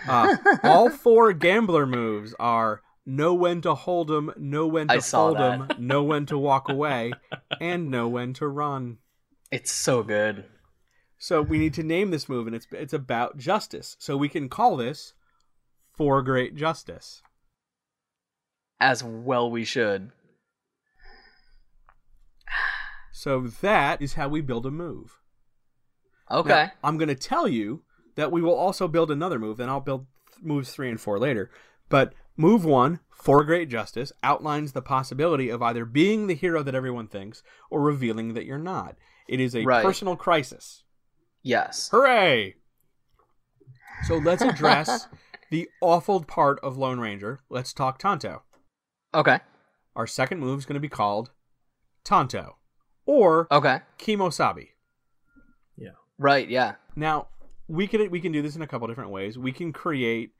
Uh, 0.08 0.36
all 0.62 0.88
four 0.88 1.32
gambler 1.32 1.86
moves 1.86 2.34
are 2.38 2.82
know 3.04 3.34
when 3.34 3.60
to 3.60 3.74
hold 3.74 4.10
'em, 4.10 4.32
know 4.36 4.66
when 4.66 4.86
to 4.88 5.00
fold 5.00 5.36
'em, 5.38 5.68
know 5.78 6.02
when 6.02 6.26
to 6.26 6.38
walk 6.38 6.68
away, 6.76 7.12
and 7.60 7.90
know 7.90 8.06
when 8.08 8.32
to 8.34 8.46
run. 8.46 8.98
It's 9.50 9.72
so 9.72 10.02
good. 10.02 10.44
So 11.18 11.40
we 11.42 11.58
need 11.58 11.74
to 11.74 11.82
name 11.82 12.10
this 12.10 12.28
move, 12.28 12.46
and 12.46 12.54
it's 12.54 12.66
it's 12.72 12.92
about 12.92 13.38
justice. 13.38 13.96
So 13.98 14.16
we 14.16 14.28
can 14.28 14.48
call 14.48 14.76
this 14.76 15.14
for 15.96 16.22
great 16.22 16.54
justice. 16.54 17.22
As 18.78 19.02
well 19.02 19.50
we 19.50 19.64
should. 19.64 20.12
So 23.12 23.40
that 23.62 24.02
is 24.02 24.14
how 24.14 24.28
we 24.28 24.42
build 24.42 24.66
a 24.66 24.70
move. 24.70 25.18
Okay. 26.30 26.48
Now, 26.66 26.70
I'm 26.84 26.98
going 26.98 27.08
to 27.08 27.14
tell 27.14 27.48
you 27.48 27.82
that 28.16 28.32
we 28.32 28.42
will 28.42 28.54
also 28.54 28.88
build 28.88 29.10
another 29.10 29.38
move, 29.38 29.60
and 29.60 29.70
I'll 29.70 29.80
build 29.80 30.06
moves 30.42 30.72
three 30.72 30.90
and 30.90 31.00
four 31.00 31.18
later. 31.18 31.50
But 31.88 32.12
move 32.36 32.64
one, 32.64 33.00
for 33.10 33.42
great 33.44 33.68
justice, 33.68 34.12
outlines 34.22 34.72
the 34.72 34.82
possibility 34.82 35.48
of 35.48 35.62
either 35.62 35.84
being 35.84 36.26
the 36.26 36.34
hero 36.34 36.62
that 36.62 36.74
everyone 36.74 37.06
thinks 37.08 37.42
or 37.70 37.80
revealing 37.80 38.34
that 38.34 38.44
you're 38.44 38.58
not. 38.58 38.96
It 39.28 39.40
is 39.40 39.54
a 39.56 39.64
Right. 39.64 39.84
personal 39.84 40.16
crisis. 40.16 40.82
yes. 41.42 41.88
Hooray! 41.90 42.56
So 44.06 44.16
let's 44.16 44.42
address 44.52 45.08
the 45.50 45.68
awful 45.80 46.22
part 46.24 46.58
of 46.62 46.76
Lone 46.76 47.00
Ranger. 47.00 47.40
Let's 47.48 47.72
talk 47.72 47.98
Tonto. 47.98 48.42
Okay. 49.14 49.38
Our 49.94 50.06
second 50.06 50.40
move 50.40 50.58
is 50.58 50.66
going 50.66 50.74
to 50.74 50.80
be 50.80 50.88
called 50.88 51.30
Tonto 52.04 52.56
or 53.06 53.46
Okay. 53.50 53.80
Kimosabi. 53.98 54.68
Yeah. 55.76 55.90
Right, 56.18 56.48
yeah. 56.48 56.74
Now 56.94 57.28
we 57.68 57.86
can 57.86 58.10
we 58.10 58.20
can 58.20 58.32
do 58.32 58.42
this 58.42 58.56
in 58.56 58.62
a 58.62 58.66
couple 58.66 58.86
different 58.88 59.10
ways. 59.10 59.38
We 59.38 59.52
can 59.52 59.72
create 59.72 60.32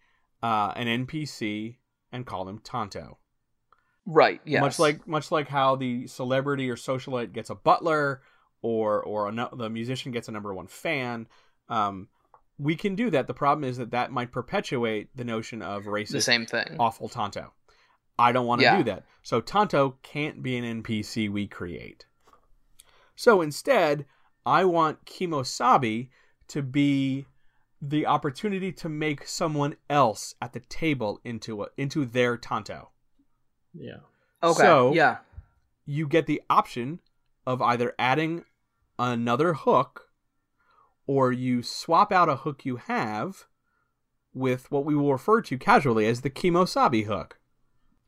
uh, 0.43 0.73
an 0.77 1.07
NPC 1.07 1.77
and 2.13 2.27
call 2.27 2.45
them 2.45 2.59
Tonto. 2.61 3.19
Right, 4.05 4.41
yes. 4.45 4.61
Much 4.61 4.79
like 4.79 5.07
much 5.09 5.33
like 5.33 5.49
how 5.49 5.75
the 5.77 6.07
celebrity 6.07 6.71
or 6.71 6.77
socialite 6.77 7.33
gets 7.33 7.51
a 7.51 7.55
butler, 7.57 8.23
or 8.63 9.03
or 9.03 9.29
a, 9.29 9.51
the 9.57 9.69
musician 9.69 10.13
gets 10.13 10.29
a 10.29 10.33
number 10.33 10.55
one 10.55 10.69
fan. 10.69 11.27
Um, 11.69 12.09
we 12.59 12.77
can 12.77 12.95
do 12.95 13.11
that. 13.11 13.27
The 13.27 13.35
problem 13.35 13.65
is 13.69 13.77
that 13.79 13.91
that 13.91 14.13
might 14.13 14.31
perpetuate 14.33 15.09
the 15.17 15.25
notion 15.25 15.61
of 15.61 15.85
racist, 15.85 16.13
the 16.13 16.21
same 16.21 16.47
thing. 16.47 16.77
awful 16.79 17.09
Tonto. 17.09 17.53
I 18.19 18.33
don't 18.33 18.47
want 18.47 18.61
to 18.61 18.65
Yeah. 18.65 18.79
do 18.79 18.85
that. 18.85 19.05
So 19.23 19.41
Tonto 19.41 19.97
can't 20.03 20.43
be 20.43 20.57
an 20.57 20.65
NPC 20.83 21.29
we 21.29 21.47
create. 21.49 22.07
So 23.15 23.43
instead, 23.43 24.07
I 24.47 24.65
want 24.65 25.05
Kimosabi 25.05 26.09
to 26.49 26.63
be 26.63 27.27
the 27.83 28.07
opportunity 28.07 28.73
to 28.73 28.89
make 28.89 29.27
someone 29.27 29.77
else 29.91 30.35
at 30.41 30.53
the 30.53 30.61
table 30.61 31.21
into 31.25 31.63
a, 31.63 31.69
into 31.77 32.05
their 32.05 32.37
Tonto. 32.37 32.91
Yeah. 33.75 33.99
Okay. 34.43 34.63
so- 34.63 34.93
yeah. 34.93 35.19
You 35.85 36.09
get 36.09 36.27
the 36.27 36.43
option 36.51 37.01
of 37.47 37.63
either 37.63 37.95
adding 37.99 38.45
another 38.99 39.55
hook 39.55 40.09
or 41.07 41.31
you 41.33 41.63
swap 41.63 42.11
out 42.11 42.29
a 42.29 42.37
hook 42.37 42.65
you 42.65 42.77
have 42.77 43.45
with 44.35 44.69
what 44.71 44.85
we 44.85 44.97
will 44.97 45.13
refer 45.13 45.41
to 45.43 45.57
casually 45.57 46.07
as 46.07 46.23
the 46.23 46.31
Kimosabi 46.31 47.05
hook. 47.07 47.39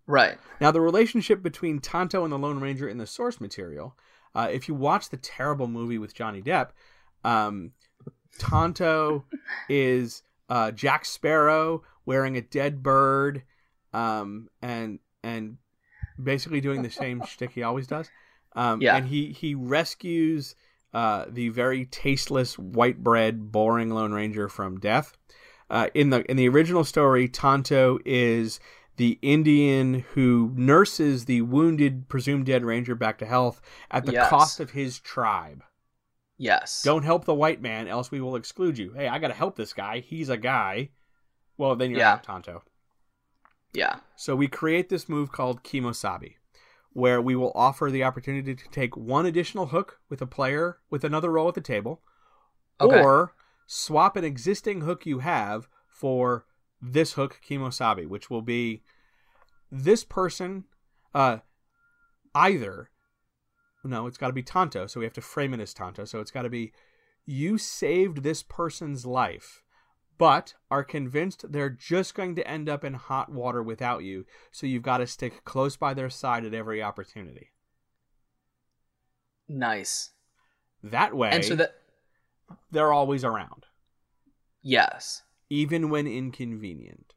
Right. 0.06 0.38
Now, 0.60 0.70
the 0.70 0.80
relationship 0.80 1.42
between 1.42 1.78
Tonto 1.80 2.24
and 2.24 2.32
the 2.32 2.38
Lone 2.38 2.58
Ranger 2.60 2.88
in 2.88 2.98
the 2.98 3.06
source 3.06 3.40
material, 3.40 3.96
uh, 4.34 4.48
if 4.50 4.66
you 4.66 4.74
watch 4.74 5.10
the 5.10 5.16
terrible 5.16 5.68
movie 5.68 5.98
with 5.98 6.14
Johnny 6.14 6.42
Depp, 6.42 6.70
um, 7.24 7.72
Tonto 8.38 9.24
is 9.68 10.22
uh, 10.48 10.70
Jack 10.72 11.04
Sparrow 11.04 11.82
wearing 12.06 12.36
a 12.36 12.42
dead 12.42 12.82
bird, 12.82 13.42
um, 13.92 14.48
and 14.62 14.98
and 15.22 15.58
basically 16.22 16.60
doing 16.60 16.82
the 16.82 16.90
same 16.90 17.22
shtick 17.24 17.50
he 17.52 17.62
always 17.62 17.86
does. 17.86 18.10
Um, 18.54 18.80
Yeah. 18.80 18.96
And 18.96 19.06
he 19.06 19.32
he 19.32 19.54
rescues 19.54 20.54
uh, 20.94 21.26
the 21.28 21.50
very 21.50 21.84
tasteless, 21.86 22.58
white 22.58 23.02
bread, 23.04 23.52
boring 23.52 23.90
Lone 23.90 24.12
Ranger 24.12 24.48
from 24.48 24.80
death. 24.80 25.16
Uh, 25.70 25.88
in 25.94 26.10
the 26.10 26.22
in 26.30 26.36
the 26.36 26.48
original 26.48 26.82
story, 26.84 27.28
Tonto 27.28 27.98
is 28.06 28.58
the 28.96 29.18
Indian 29.22 30.04
who 30.14 30.50
nurses 30.56 31.26
the 31.26 31.42
wounded, 31.42 32.08
presumed 32.08 32.46
dead 32.46 32.64
ranger 32.64 32.94
back 32.96 33.18
to 33.18 33.26
health 33.26 33.60
at 33.90 34.06
the 34.06 34.12
Yes. 34.12 34.28
cost 34.30 34.60
of 34.60 34.70
his 34.70 34.98
tribe. 34.98 35.62
Yes. 36.38 36.82
Don't 36.82 37.02
help 37.02 37.24
the 37.24 37.34
white 37.34 37.60
man, 37.60 37.88
else 37.88 38.10
we 38.10 38.20
will 38.20 38.36
exclude 38.36 38.78
you. 38.78 38.92
Hey, 38.92 39.08
I 39.08 39.18
got 39.18 39.28
to 39.28 39.34
help 39.34 39.56
this 39.56 39.72
guy. 39.72 39.98
He's 40.00 40.28
a 40.28 40.36
guy. 40.36 40.90
Well, 41.56 41.74
then 41.74 41.90
you're 41.90 41.98
Yeah. 41.98 42.12
out, 42.14 42.22
Tonto. 42.22 42.62
Yeah. 43.72 44.00
So 44.16 44.36
we 44.36 44.46
create 44.48 44.88
this 44.88 45.08
move 45.08 45.32
called 45.32 45.64
Kimosabi, 45.64 46.36
where 46.92 47.20
we 47.20 47.34
will 47.34 47.52
offer 47.54 47.90
the 47.90 48.04
opportunity 48.04 48.54
to 48.54 48.68
take 48.70 48.96
one 48.96 49.26
additional 49.26 49.66
hook 49.66 50.00
with 50.08 50.22
a 50.22 50.26
player 50.26 50.78
with 50.88 51.04
another 51.04 51.30
roll 51.32 51.48
at 51.48 51.54
the 51.54 51.60
table, 51.60 52.02
Okay. 52.80 53.02
or 53.02 53.34
swap 53.66 54.16
an 54.16 54.24
existing 54.24 54.82
hook 54.82 55.04
you 55.04 55.18
have 55.18 55.68
for 55.88 56.46
this 56.80 57.14
hook 57.14 57.40
Kimosabi, 57.46 58.06
which 58.06 58.30
will 58.30 58.42
be 58.42 58.84
this 59.70 60.04
person, 60.04 60.64
uh, 61.12 61.38
either. 62.34 62.90
No, 63.88 64.06
it's 64.06 64.18
got 64.18 64.26
to 64.26 64.34
be 64.34 64.42
Tonto, 64.42 64.86
so 64.86 65.00
we 65.00 65.06
have 65.06 65.14
to 65.14 65.22
frame 65.22 65.54
it 65.54 65.60
as 65.60 65.72
Tonto. 65.72 66.04
So 66.04 66.20
it's 66.20 66.30
got 66.30 66.42
to 66.42 66.50
be 66.50 66.72
you 67.24 67.56
saved 67.56 68.22
this 68.22 68.42
person's 68.42 69.06
life, 69.06 69.62
but 70.18 70.54
are 70.70 70.84
convinced 70.84 71.50
they're 71.50 71.70
just 71.70 72.14
going 72.14 72.36
to 72.36 72.46
end 72.46 72.68
up 72.68 72.84
in 72.84 72.94
hot 72.94 73.32
water 73.32 73.62
without 73.62 74.02
you, 74.02 74.26
so 74.52 74.66
you've 74.66 74.82
got 74.82 74.98
to 74.98 75.06
stick 75.06 75.42
close 75.44 75.76
by 75.76 75.94
their 75.94 76.10
side 76.10 76.44
at 76.44 76.52
every 76.52 76.82
opportunity. 76.82 77.48
Nice. 79.48 80.10
That 80.82 81.14
way, 81.14 81.30
And 81.32 81.44
so 81.44 81.56
that 81.56 81.74
they're 82.70 82.92
always 82.92 83.24
around, 83.24 83.64
yes. 84.62 85.22
even 85.48 85.88
when 85.88 86.06
inconvenient. 86.06 87.14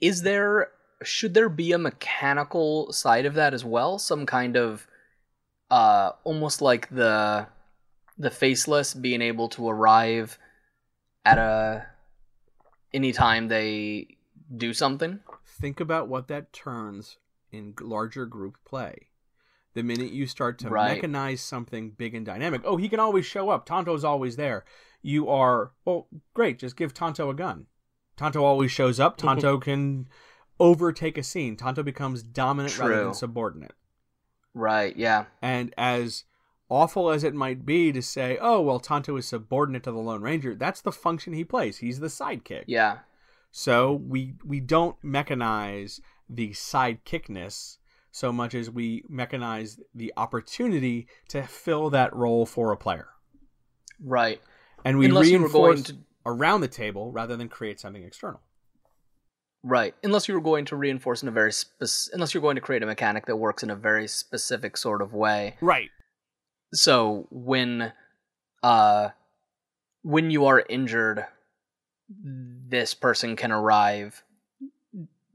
Is 0.00 0.22
there 0.22 0.72
should 1.02 1.32
there 1.32 1.48
be 1.48 1.72
a 1.72 1.78
mechanical 1.78 2.92
side 2.92 3.24
of 3.24 3.34
that 3.34 3.54
as 3.54 3.64
well? 3.64 3.98
Some 3.98 4.26
kind 4.26 4.56
of 4.56 4.86
uh 5.70 6.12
almost 6.24 6.62
like 6.62 6.88
the 6.90 7.46
the 8.16 8.30
faceless 8.30 8.94
being 8.94 9.22
able 9.22 9.48
to 9.48 9.68
arrive 9.68 10.38
at 11.24 11.38
a 11.38 11.86
anytime 12.92 13.48
they 13.48 14.16
do 14.56 14.72
something? 14.72 15.20
Think 15.46 15.80
about 15.80 16.08
what 16.08 16.28
that 16.28 16.52
turns 16.52 17.18
in 17.52 17.74
larger 17.80 18.26
group 18.26 18.56
play. 18.64 19.08
The 19.74 19.82
minute 19.82 20.10
you 20.10 20.26
start 20.26 20.58
to 20.60 20.70
Right. 20.70 21.00
mechanize 21.02 21.38
something 21.40 21.90
big 21.90 22.14
and 22.14 22.24
dynamic, 22.26 22.62
oh, 22.64 22.76
he 22.76 22.88
can 22.88 22.98
always 23.00 23.26
show 23.26 23.50
up. 23.50 23.66
Tonto's 23.66 24.04
always 24.04 24.36
there. 24.36 24.64
You 25.02 25.28
are, 25.28 25.72
well, 25.84 26.08
great, 26.34 26.58
just 26.58 26.76
give 26.76 26.92
Tonto 26.94 27.30
a 27.30 27.34
gun. 27.34 27.66
Tonto 28.16 28.42
always 28.42 28.72
shows 28.72 28.98
up. 28.98 29.16
Tonto 29.18 29.58
can 29.58 30.08
overtake 30.58 31.16
a 31.18 31.22
scene. 31.22 31.56
Tonto 31.56 31.82
becomes 31.82 32.22
dominant 32.22 32.76
rather 32.78 33.04
than 33.04 33.14
subordinate. 33.14 33.74
Right, 34.58 34.96
yeah. 34.96 35.26
And 35.40 35.72
as 35.78 36.24
awful 36.68 37.10
as 37.10 37.22
it 37.22 37.32
might 37.32 37.64
be 37.64 37.92
to 37.92 38.02
say, 38.02 38.38
oh, 38.40 38.60
well, 38.60 38.80
Tonto 38.80 39.16
is 39.16 39.26
subordinate 39.26 39.84
to 39.84 39.92
the 39.92 39.98
Lone 39.98 40.20
Ranger, 40.20 40.56
that's 40.56 40.80
the 40.80 40.90
function 40.90 41.32
he 41.32 41.44
plays. 41.44 41.78
He's 41.78 42.00
the 42.00 42.08
sidekick. 42.08 42.64
Yeah. 42.66 42.98
So 43.52 43.92
we 43.92 44.34
we 44.44 44.58
don't 44.58 45.00
mechanize 45.02 46.00
the 46.28 46.50
sidekickness 46.50 47.78
so 48.10 48.32
much 48.32 48.54
as 48.54 48.68
we 48.68 49.02
mechanize 49.10 49.78
the 49.94 50.12
opportunity 50.16 51.06
to 51.28 51.44
fill 51.44 51.88
that 51.90 52.14
role 52.14 52.44
for 52.44 52.72
a 52.72 52.76
player. 52.76 53.08
Right. 54.02 54.40
And 54.84 54.98
we 54.98 55.06
Unless 55.06 55.28
you 55.28 55.40
were 55.40 55.48
going 55.48 55.76
reinforce 55.76 55.82
to 55.84 55.98
around 56.26 56.60
the 56.62 56.68
table 56.68 57.12
rather 57.12 57.36
than 57.36 57.48
create 57.48 57.78
something 57.78 58.02
external. 58.02 58.40
Right. 59.68 59.94
Unless 60.02 60.28
you 60.28 60.34
were 60.34 60.40
going 60.40 60.64
to 60.66 60.76
reinforce 60.76 61.22
in 61.22 61.28
a 61.28 61.30
very 61.32 61.52
spec- 61.52 61.88
unless 62.14 62.32
you're 62.32 62.40
going 62.40 62.54
to 62.54 62.62
create 62.62 62.82
a 62.82 62.86
mechanic 62.86 63.26
that 63.26 63.36
works 63.36 63.62
in 63.62 63.68
a 63.68 63.76
very 63.76 64.08
specific 64.08 64.78
sort 64.78 65.02
of 65.02 65.12
way. 65.12 65.56
Right. 65.60 65.90
So 66.72 67.26
when 67.30 67.92
uh 68.62 69.10
when 70.02 70.30
you 70.30 70.46
are 70.46 70.64
injured 70.70 71.26
this 72.08 72.94
person 72.94 73.36
can 73.36 73.52
arrive 73.52 74.22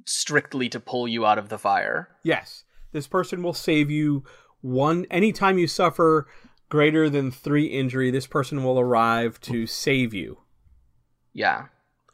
strictly 0.05 0.67
to 0.69 0.79
pull 0.79 1.07
you 1.07 1.25
out 1.25 1.37
of 1.37 1.49
the 1.49 1.59
fire. 1.59 2.09
Yes. 2.23 2.63
This 2.91 3.07
person 3.07 3.43
will 3.43 3.53
save 3.53 3.91
you 3.91 4.23
one 4.61 5.05
anytime 5.11 5.57
you 5.59 5.67
suffer 5.67 6.27
greater 6.69 7.07
than 7.09 7.29
three 7.29 7.65
injury, 7.67 8.09
this 8.09 8.25
person 8.25 8.63
will 8.63 8.79
arrive 8.79 9.39
to 9.41 9.67
save 9.67 10.11
you 10.13 10.39
Yeah. 11.33 11.67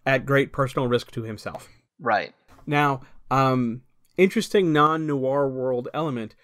at 0.05 0.25
great 0.25 0.51
personal 0.51 0.87
risk 0.89 1.11
to 1.11 1.23
himself. 1.23 1.69
Right. 1.99 2.33
Now, 2.65 3.01
um, 3.29 3.81
interesting 4.17 4.71
non 4.73 5.05
noir 5.05 5.47
world 5.47 5.89
element. 5.93 6.35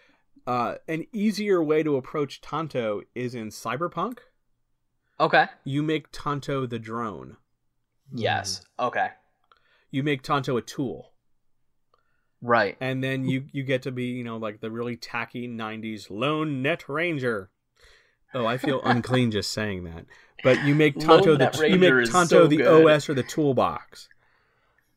Uh, 0.48 0.76
an 0.88 1.06
easier 1.12 1.64
way 1.64 1.82
to 1.82 1.96
approach 1.96 2.40
Tonto 2.42 3.02
is 3.16 3.34
in 3.34 3.50
Cyberpunk. 3.50 4.20
Okay. 5.20 5.46
You 5.64 5.82
make 5.82 6.12
Tonto 6.12 6.68
the 6.68 6.78
drone. 6.78 7.38
Yes. 8.14 8.62
Okay. 8.80 9.10
You 9.90 10.04
make 10.04 10.22
Tonto 10.22 10.58
a 10.58 10.62
tool. 10.62 11.14
Right. 12.42 12.78
and 12.80 13.04
then 13.04 13.26
you 13.26 13.46
you 13.54 13.64
get 13.64 13.82
to 13.84 13.92
be 13.92 14.06
you 14.06 14.24
know 14.24 14.38
like 14.38 14.62
the 14.62 14.70
really 14.70 14.96
tacky 14.96 15.48
90s 15.48 16.12
lone 16.12 16.62
net 16.62 16.88
ranger 16.88 17.50
oh 18.36 18.46
i 18.46 18.58
feel 18.58 18.82
unclean 18.84 19.32
just 19.32 19.52
saying 19.52 19.86
that 19.86 20.06
but 20.44 20.64
you 20.64 20.76
make 20.76 20.96
Lone 20.98 21.24
tonto 21.24 21.32
the 21.32 21.46
Net 21.46 21.72
you 21.72 21.80
make 21.80 22.12
tonto 22.12 22.44
so 22.44 22.48
the 22.48 22.58
good. 22.58 22.86
os 22.86 23.10
or 23.10 23.16
the 23.16 23.24
toolbox 23.24 24.10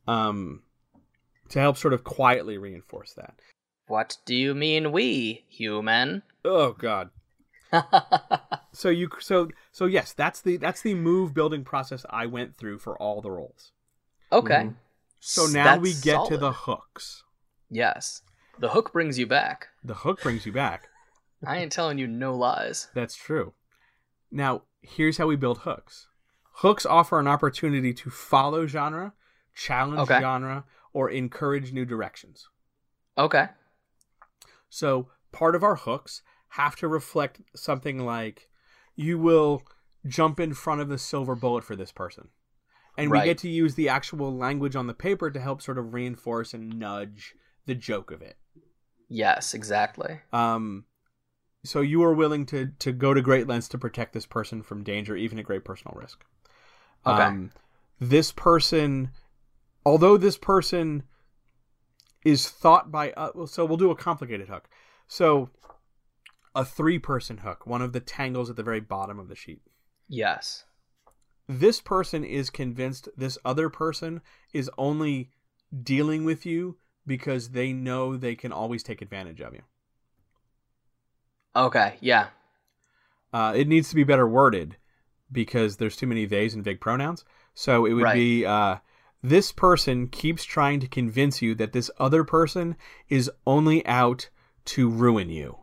um 0.08 0.62
to 1.48 1.58
help 1.60 1.76
sort 1.76 1.94
of 1.94 2.02
quietly 2.04 2.58
reinforce 2.58 3.12
that 3.14 3.34
What 3.86 4.16
do 4.26 4.34
you 4.34 4.54
mean 4.54 4.90
we, 4.92 5.44
human? 5.48 6.22
oh 6.44 6.72
god 6.72 7.10
so 8.72 8.88
you 8.88 9.08
so 9.20 9.48
so 9.72 9.84
yes 9.86 10.12
that's 10.14 10.40
the 10.40 10.56
that's 10.56 10.80
the 10.82 10.94
move 10.94 11.34
building 11.34 11.64
process 11.64 12.04
i 12.10 12.24
went 12.26 12.56
through 12.56 12.78
for 12.78 12.96
all 12.96 13.20
the 13.20 13.30
roles 13.30 13.72
okay. 14.32 14.54
Mhm. 14.70 14.74
so 15.20 15.46
now 15.46 15.64
that's 15.64 15.82
we 15.82 15.94
get 15.94 16.26
to 16.28 16.36
the 16.38 16.52
hooks 16.52 17.24
Yes. 17.70 18.22
The 18.58 18.70
hook 18.70 18.94
brings 18.94 19.18
you 19.18 19.26
back. 19.26 19.68
the 19.84 19.92
hook 19.94 20.22
brings 20.22 20.46
you 20.46 20.52
back 20.52 20.88
I 21.46 21.58
ain't 21.58 21.70
telling 21.70 21.98
you 21.98 22.06
no 22.08 22.34
lies. 22.34 22.88
That's 22.94 23.14
true. 23.14 23.52
Now, 24.32 24.62
here's 24.80 25.18
how 25.18 25.26
we 25.28 25.36
build 25.36 25.58
hooks. 25.58 26.08
Hooks 26.62 26.84
offer 26.84 27.20
an 27.20 27.28
opportunity 27.28 27.92
to 27.94 28.10
follow 28.10 28.66
genre, 28.66 29.12
challenge 29.58 30.08
Okay. 30.08 30.20
genre, 30.20 30.64
or 30.92 31.10
encourage 31.10 31.72
new 31.72 31.84
directions. 31.84 32.48
Okay. 33.18 33.48
So, 34.70 35.08
part 35.32 35.54
of 35.54 35.62
our 35.64 35.76
hooks 35.76 36.22
have 36.50 36.76
to 36.76 36.88
reflect 36.88 37.40
something 37.54 37.98
like 37.98 38.48
you 38.94 39.18
will 39.18 39.62
jump 40.06 40.38
in 40.38 40.54
front 40.54 40.80
of 40.80 40.88
the 40.88 40.98
silver 40.98 41.34
bullet 41.34 41.64
for 41.64 41.76
this 41.76 41.92
person. 41.92 42.28
And 42.96 43.10
we 43.10 43.22
get 43.22 43.38
to 43.38 43.48
use 43.48 43.74
the 43.74 43.88
actual 43.88 44.34
language 44.36 44.74
on 44.74 44.86
the 44.86 44.94
paper 44.94 45.30
to 45.30 45.40
help 45.40 45.62
sort 45.62 45.78
of 45.78 45.94
reinforce 45.94 46.52
and 46.54 46.78
nudge 46.78 47.34
the 47.66 47.74
joke 47.74 48.10
of 48.10 48.22
it. 48.22 48.36
Yes, 49.08 49.54
exactly. 49.54 50.20
Um, 50.32 50.84
so 51.64 51.80
you 51.80 52.02
are 52.02 52.14
willing 52.14 52.46
to 52.46 52.72
to 52.78 52.92
go 52.92 53.14
to 53.14 53.20
great 53.20 53.46
lengths 53.46 53.68
to 53.68 53.78
protect 53.78 54.12
this 54.12 54.26
person 54.26 54.62
from 54.62 54.82
danger, 54.84 55.16
even 55.16 55.38
at 55.38 55.44
great 55.44 55.64
personal 55.64 55.96
risk. 56.00 56.24
Okay. 57.06 57.22
Um, 57.22 57.52
this 58.00 58.32
person, 58.32 59.10
although 59.88 60.18
this 60.18 60.36
person 60.36 61.02
is 62.22 62.46
thought 62.46 62.92
by, 62.92 63.10
uh, 63.12 63.30
well, 63.34 63.46
so 63.46 63.64
we'll 63.64 63.78
do 63.78 63.90
a 63.90 63.96
complicated 63.96 64.46
hook. 64.48 64.68
So 65.06 65.48
a 66.54 66.62
three 66.62 66.98
person 66.98 67.38
hook, 67.38 67.66
one 67.66 67.80
of 67.80 67.94
the 67.94 68.00
tangles 68.00 68.50
at 68.50 68.56
the 68.56 68.62
very 68.62 68.80
bottom 68.80 69.18
of 69.18 69.28
the 69.28 69.34
sheet. 69.34 69.62
Yes. 70.06 70.64
This 71.48 71.80
person 71.80 72.22
is 72.22 72.50
convinced 72.50 73.08
this 73.16 73.38
other 73.46 73.70
person 73.70 74.20
is 74.52 74.70
only 74.76 75.30
dealing 75.82 76.26
with 76.26 76.44
you 76.44 76.76
because 77.06 77.50
they 77.50 77.72
know 77.72 78.14
they 78.14 78.34
can 78.34 78.52
always 78.52 78.82
take 78.82 79.00
advantage 79.00 79.40
of 79.40 79.54
you. 79.54 79.62
Okay. 81.56 81.96
Yeah. 82.00 82.26
Uh, 83.32 83.54
it 83.56 83.66
needs 83.66 83.88
to 83.88 83.94
be 83.94 84.04
better 84.04 84.28
worded 84.28 84.76
because 85.32 85.78
there's 85.78 85.96
too 85.96 86.06
many 86.06 86.26
theys 86.26 86.54
and 86.54 86.62
big 86.62 86.78
pronouns. 86.78 87.24
So 87.54 87.86
it 87.86 87.94
would 87.94 88.04
Right. 88.04 88.14
be 88.14 88.44
uh, 88.44 88.76
this 89.22 89.52
person 89.52 90.08
keeps 90.08 90.44
trying 90.44 90.80
to 90.80 90.86
convince 90.88 91.42
you 91.42 91.54
that 91.56 91.72
this 91.72 91.90
other 91.98 92.24
person 92.24 92.76
is 93.08 93.30
only 93.46 93.84
out 93.86 94.28
to 94.66 94.88
ruin 94.88 95.28
you. 95.30 95.58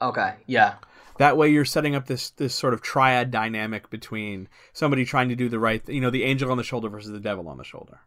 Okay. 0.00 0.34
Yeah. 0.46 0.74
That 1.18 1.36
way, 1.36 1.48
you're 1.48 1.64
setting 1.64 1.94
up 1.94 2.06
this 2.06 2.30
this 2.30 2.54
sort 2.54 2.74
of 2.74 2.82
triad 2.82 3.30
dynamic 3.30 3.88
between 3.88 4.48
somebody 4.72 5.04
trying 5.04 5.28
to 5.28 5.36
do 5.36 5.48
the 5.48 5.60
right, 5.60 5.86
you 5.88 6.00
know, 6.00 6.10
the 6.10 6.24
angel 6.24 6.50
on 6.50 6.56
the 6.56 6.64
shoulder 6.64 6.88
versus 6.88 7.12
the 7.12 7.20
devil 7.20 7.48
on 7.48 7.56
the 7.56 7.64
shoulder, 7.64 8.00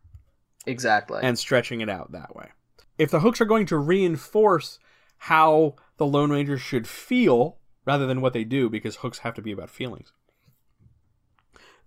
Exactly. 0.66 1.22
and 1.24 1.40
stretching 1.40 1.80
it 1.80 1.90
out 1.90 2.12
that 2.12 2.36
way. 2.36 2.50
If 2.98 3.10
the 3.10 3.22
hooks 3.22 3.40
are 3.40 3.46
going 3.46 3.66
to 3.68 3.78
reinforce 3.78 4.78
how 5.20 5.76
the 5.96 6.06
Lone 6.06 6.32
Ranger 6.32 6.58
should 6.58 6.86
feel 6.88 7.58
rather 7.86 8.06
than 8.06 8.20
what 8.20 8.34
they 8.34 8.44
do, 8.44 8.70
because 8.70 8.98
hooks 8.98 9.20
have 9.20 9.36
to 9.36 9.42
be 9.42 9.54
about 9.54 9.70
feelings, 9.70 10.12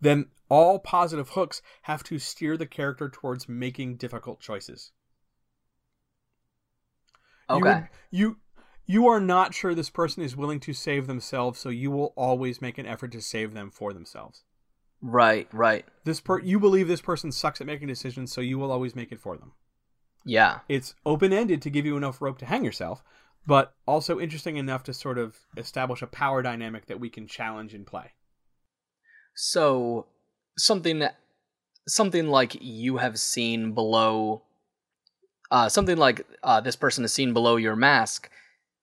then 0.00 0.26
all 0.48 0.78
positive 0.78 1.30
hooks 1.30 1.62
have 1.82 2.02
to 2.04 2.18
steer 2.18 2.56
the 2.56 2.66
character 2.66 3.08
towards 3.08 3.48
making 3.48 3.96
difficult 3.96 4.40
choices. 4.40 4.92
You 7.48 7.56
okay. 7.56 7.74
would- 7.74 7.88
You, 8.10 8.36
you 8.86 9.06
are 9.08 9.20
not 9.20 9.54
sure 9.54 9.74
this 9.74 9.90
person 9.90 10.22
is 10.22 10.36
willing 10.36 10.60
to 10.60 10.72
save 10.72 11.06
themselves, 11.06 11.58
so 11.58 11.68
you 11.68 11.90
will 11.90 12.12
always 12.16 12.60
make 12.60 12.78
an 12.78 12.86
effort 12.86 13.12
to 13.12 13.20
save 13.20 13.54
them 13.54 13.70
for 13.70 13.92
themselves. 13.92 14.44
Right. 15.02 15.48
Right. 15.52 15.86
This 16.04 16.20
per 16.20 16.40
you 16.40 16.60
believe 16.60 16.86
this 16.86 17.00
person 17.00 17.32
sucks 17.32 17.60
at 17.60 17.66
making 17.66 17.88
decisions, 17.88 18.32
so 18.32 18.40
you 18.40 18.58
will 18.58 18.70
always 18.70 18.94
make 18.94 19.12
it 19.12 19.20
for 19.20 19.36
them. 19.36 19.52
Yeah. 20.24 20.58
It's 20.68 20.94
open 21.06 21.32
ended 21.32 21.62
to 21.62 21.70
give 21.70 21.86
you 21.86 21.96
enough 21.96 22.20
rope 22.20 22.38
to 22.38 22.46
hang 22.46 22.64
yourself, 22.64 23.02
but 23.46 23.74
also 23.86 24.20
interesting 24.20 24.56
enough 24.58 24.82
to 24.84 24.92
sort 24.92 25.16
of 25.16 25.38
establish 25.56 26.02
a 26.02 26.06
power 26.06 26.42
dynamic 26.42 26.86
that 26.86 27.00
we 27.00 27.08
can 27.08 27.26
challenge 27.26 27.72
and 27.72 27.86
play. 27.86 28.12
So 29.34 30.06
something 30.56 31.04
something 31.88 32.28
like 32.28 32.56
you 32.60 32.98
have 32.98 33.18
seen 33.18 33.72
below 33.72 34.42
uh, 35.50 35.68
something 35.68 35.96
like 35.96 36.24
uh, 36.42 36.60
this 36.60 36.76
person 36.76 37.02
has 37.02 37.12
seen 37.12 37.32
below 37.32 37.56
your 37.56 37.74
mask 37.74 38.30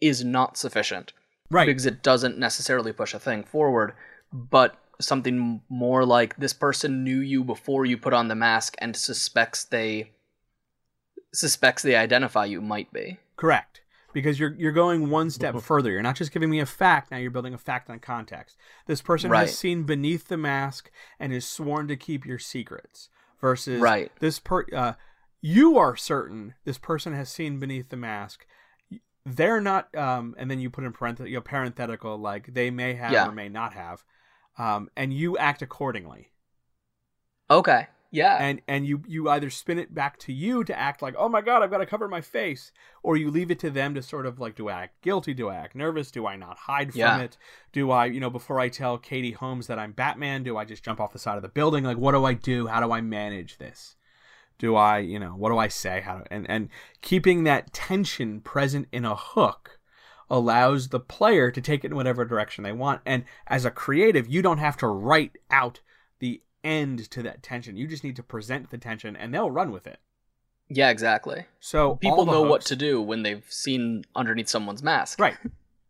is 0.01 0.23
not 0.23 0.57
sufficient 0.57 1.13
Right. 1.49 1.65
because 1.65 1.85
it 1.85 2.03
doesn't 2.03 2.37
necessarily 2.37 2.91
push 2.91 3.13
a 3.13 3.19
thing 3.19 3.43
forward 3.43 3.93
but 4.33 4.75
something 4.99 5.61
more 5.69 6.03
like 6.03 6.35
this 6.35 6.51
person 6.51 7.05
knew 7.05 7.19
you 7.19 7.43
before 7.43 7.85
you 7.85 7.97
put 7.97 8.11
on 8.13 8.27
the 8.27 8.35
mask 8.35 8.75
and 8.79 8.97
suspects 8.97 9.63
they 9.63 10.11
suspects 11.33 11.83
they 11.83 11.95
identify 11.95 12.43
you 12.45 12.61
might 12.61 12.91
be 12.91 13.17
Correct. 13.37 13.81
Because 14.13 14.39
you're 14.39 14.55
you're 14.55 14.71
going 14.71 15.09
one 15.09 15.29
step 15.29 15.59
further. 15.61 15.91
You're 15.91 16.01
not 16.01 16.15
just 16.15 16.31
giving 16.31 16.49
me 16.49 16.59
a 16.59 16.65
fact, 16.65 17.11
now 17.11 17.17
you're 17.17 17.29
building 17.31 17.53
a 17.53 17.57
fact 17.57 17.89
on 17.89 17.99
context. 17.99 18.57
This 18.87 19.01
person 19.01 19.29
Right. 19.29 19.41
has 19.41 19.57
seen 19.57 19.83
beneath 19.83 20.27
the 20.27 20.37
mask 20.37 20.89
and 21.19 21.33
is 21.33 21.45
sworn 21.45 21.87
to 21.89 21.95
keep 21.95 22.25
your 22.25 22.39
secrets. 22.39 23.09
Versus 23.41 23.79
Right. 23.81 24.11
this 24.19 24.39
per 24.39 24.65
uh, 24.73 24.93
you 25.41 25.77
are 25.77 25.95
certain 25.95 26.55
this 26.63 26.77
person 26.79 27.13
has 27.13 27.29
seen 27.29 27.59
beneath 27.59 27.89
the 27.89 27.97
mask. 27.97 28.47
They're 29.25 29.61
not 29.61 29.93
um 29.95 30.33
and 30.39 30.49
then 30.49 30.59
you 30.59 30.69
put 30.69 30.83
in 30.85 30.93
parenth- 30.93 31.19
you 31.19 31.35
know, 31.35 31.41
parenthetical 31.41 32.17
like 32.17 32.53
they 32.53 32.71
may 32.71 32.93
have 32.95 33.11
Yeah. 33.11 33.27
or 33.27 33.31
may 33.31 33.49
not 33.49 33.73
have. 33.73 34.03
Um 34.57 34.89
and 34.95 35.13
you 35.13 35.37
act 35.37 35.61
accordingly. 35.61 36.31
okay 37.49 37.87
yeah. 38.11 38.37
And 38.39 38.61
and 38.67 38.85
you 38.85 39.01
you 39.07 39.29
either 39.29 39.49
spin 39.49 39.79
it 39.79 39.93
back 39.93 40.17
to 40.19 40.33
you 40.33 40.63
to 40.63 40.77
act 40.77 41.01
like 41.01 41.15
oh 41.17 41.27
my 41.29 41.41
god 41.41 41.61
i've 41.61 41.71
got 41.71 41.79
to 41.79 41.85
cover 41.85 42.07
my 42.07 42.21
face 42.21 42.71
or 43.03 43.17
you 43.17 43.29
leave 43.29 43.51
it 43.51 43.59
to 43.59 43.69
them 43.69 43.93
to 43.95 44.01
sort 44.01 44.25
of 44.25 44.39
like 44.39 44.55
do 44.55 44.69
i 44.69 44.73
act 44.83 45.01
guilty? 45.01 45.33
Do 45.33 45.49
i 45.49 45.55
act 45.55 45.75
nervous? 45.75 46.11
Do 46.11 46.25
i 46.25 46.35
not 46.35 46.57
hide 46.57 46.91
from 46.91 46.99
Yeah. 46.99 47.19
it? 47.19 47.37
Do 47.73 47.91
i 47.91 48.05
you 48.05 48.19
know 48.19 48.29
before 48.29 48.59
i 48.59 48.69
tell 48.69 48.97
katie 48.97 49.31
holmes 49.33 49.67
that 49.67 49.77
i'm 49.79 49.91
batman 49.91 50.43
do 50.43 50.57
i 50.57 50.65
just 50.65 50.83
jump 50.83 50.99
off 50.99 51.13
the 51.13 51.19
side 51.19 51.35
of 51.35 51.41
the 51.43 51.49
building? 51.49 51.83
Like 51.83 51.97
what 51.97 52.13
do 52.13 52.23
i 52.25 52.33
do? 52.33 52.67
How 52.67 52.79
do 52.79 52.91
i 52.91 53.01
manage 53.01 53.57
this? 53.57 53.95
Do 54.59 54.75
i 54.75 54.99
you 54.99 55.19
know 55.19 55.31
what 55.35 55.49
do 55.49 55.57
i 55.57 55.67
say? 55.67 56.01
How 56.01 56.19
do 56.19 56.23
and 56.31 56.49
and 56.49 56.69
keeping 57.01 57.43
that 57.43 57.73
tension 57.73 58.41
present 58.41 58.87
in 58.91 59.05
a 59.05 59.15
hook 59.15 59.79
allows 60.29 60.89
the 60.89 60.99
player 60.99 61.51
to 61.51 61.61
take 61.61 61.85
it 61.85 61.91
in 61.91 61.95
whatever 61.95 62.25
direction 62.25 62.63
they 62.63 62.73
want. 62.73 63.01
And 63.05 63.23
as 63.47 63.65
a 63.65 63.71
creative 63.71 64.27
you 64.27 64.41
don't 64.41 64.57
have 64.57 64.77
to 64.77 64.87
write 64.87 65.37
out 65.51 65.81
the 66.19 66.41
end 66.67 67.09
to 67.11 67.23
that 67.23 67.41
tension. 67.41 67.77
You 67.77 67.87
just 67.87 68.03
need 68.03 68.15
to 68.17 68.23
present 68.23 68.69
the 68.69 68.77
tension 68.77 69.15
and 69.15 69.33
they'll 69.33 69.49
run 69.51 69.71
with 69.71 69.87
it. 69.87 69.99
Yeah 70.69 70.89
exactly. 70.89 71.45
So 71.61 71.95
people 71.95 72.19
all 72.19 72.25
the 72.25 72.31
know 72.33 72.41
what 72.41 72.61
to 72.65 72.75
do 72.75 73.01
when 73.01 73.23
they've 73.23 73.45
seen 73.49 74.03
underneath 74.15 74.49
someone's 74.49 74.83
mask. 74.83 75.19
Right. 75.19 75.37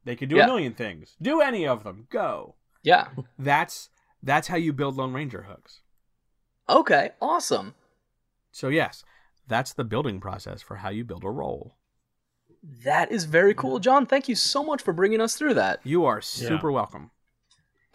They 0.05 0.15
could 0.15 0.29
do 0.29 0.35
Yeah. 0.37 0.43
a 0.43 0.47
million 0.47 0.73
things. 0.73 1.15
Do 1.21 1.41
any 1.41 1.67
of 1.67 1.83
them. 1.83 2.07
Go. 2.11 2.55
Yeah. 2.83 3.07
That's 3.39 3.89
that's 4.21 4.47
how 4.49 4.57
you 4.57 4.71
build 4.73 4.95
lone 4.95 5.13
ranger 5.13 5.43
hooks. 5.49 5.81
Okay 6.69 7.09
awesome. 7.21 7.73
So 8.51 8.67
yes 8.69 9.03
that's 9.47 9.73
the 9.73 9.83
building 9.83 10.19
process 10.19 10.61
for 10.61 10.75
how 10.77 10.89
you 10.89 11.03
build 11.03 11.23
a 11.23 11.29
role. 11.29 11.75
That 12.83 13.11
is 13.11 13.23
very 13.25 13.53
cool, 13.53 13.79
John. 13.79 14.05
Thank 14.05 14.27
you 14.27 14.35
so 14.35 14.61
much 14.63 14.81
for 14.81 14.91
bringing 14.93 15.21
us 15.21 15.35
through 15.35 15.53
that. 15.53 15.79
you 15.83 16.05
are 16.05 16.21
super 16.21 16.71
welcome 16.71 17.11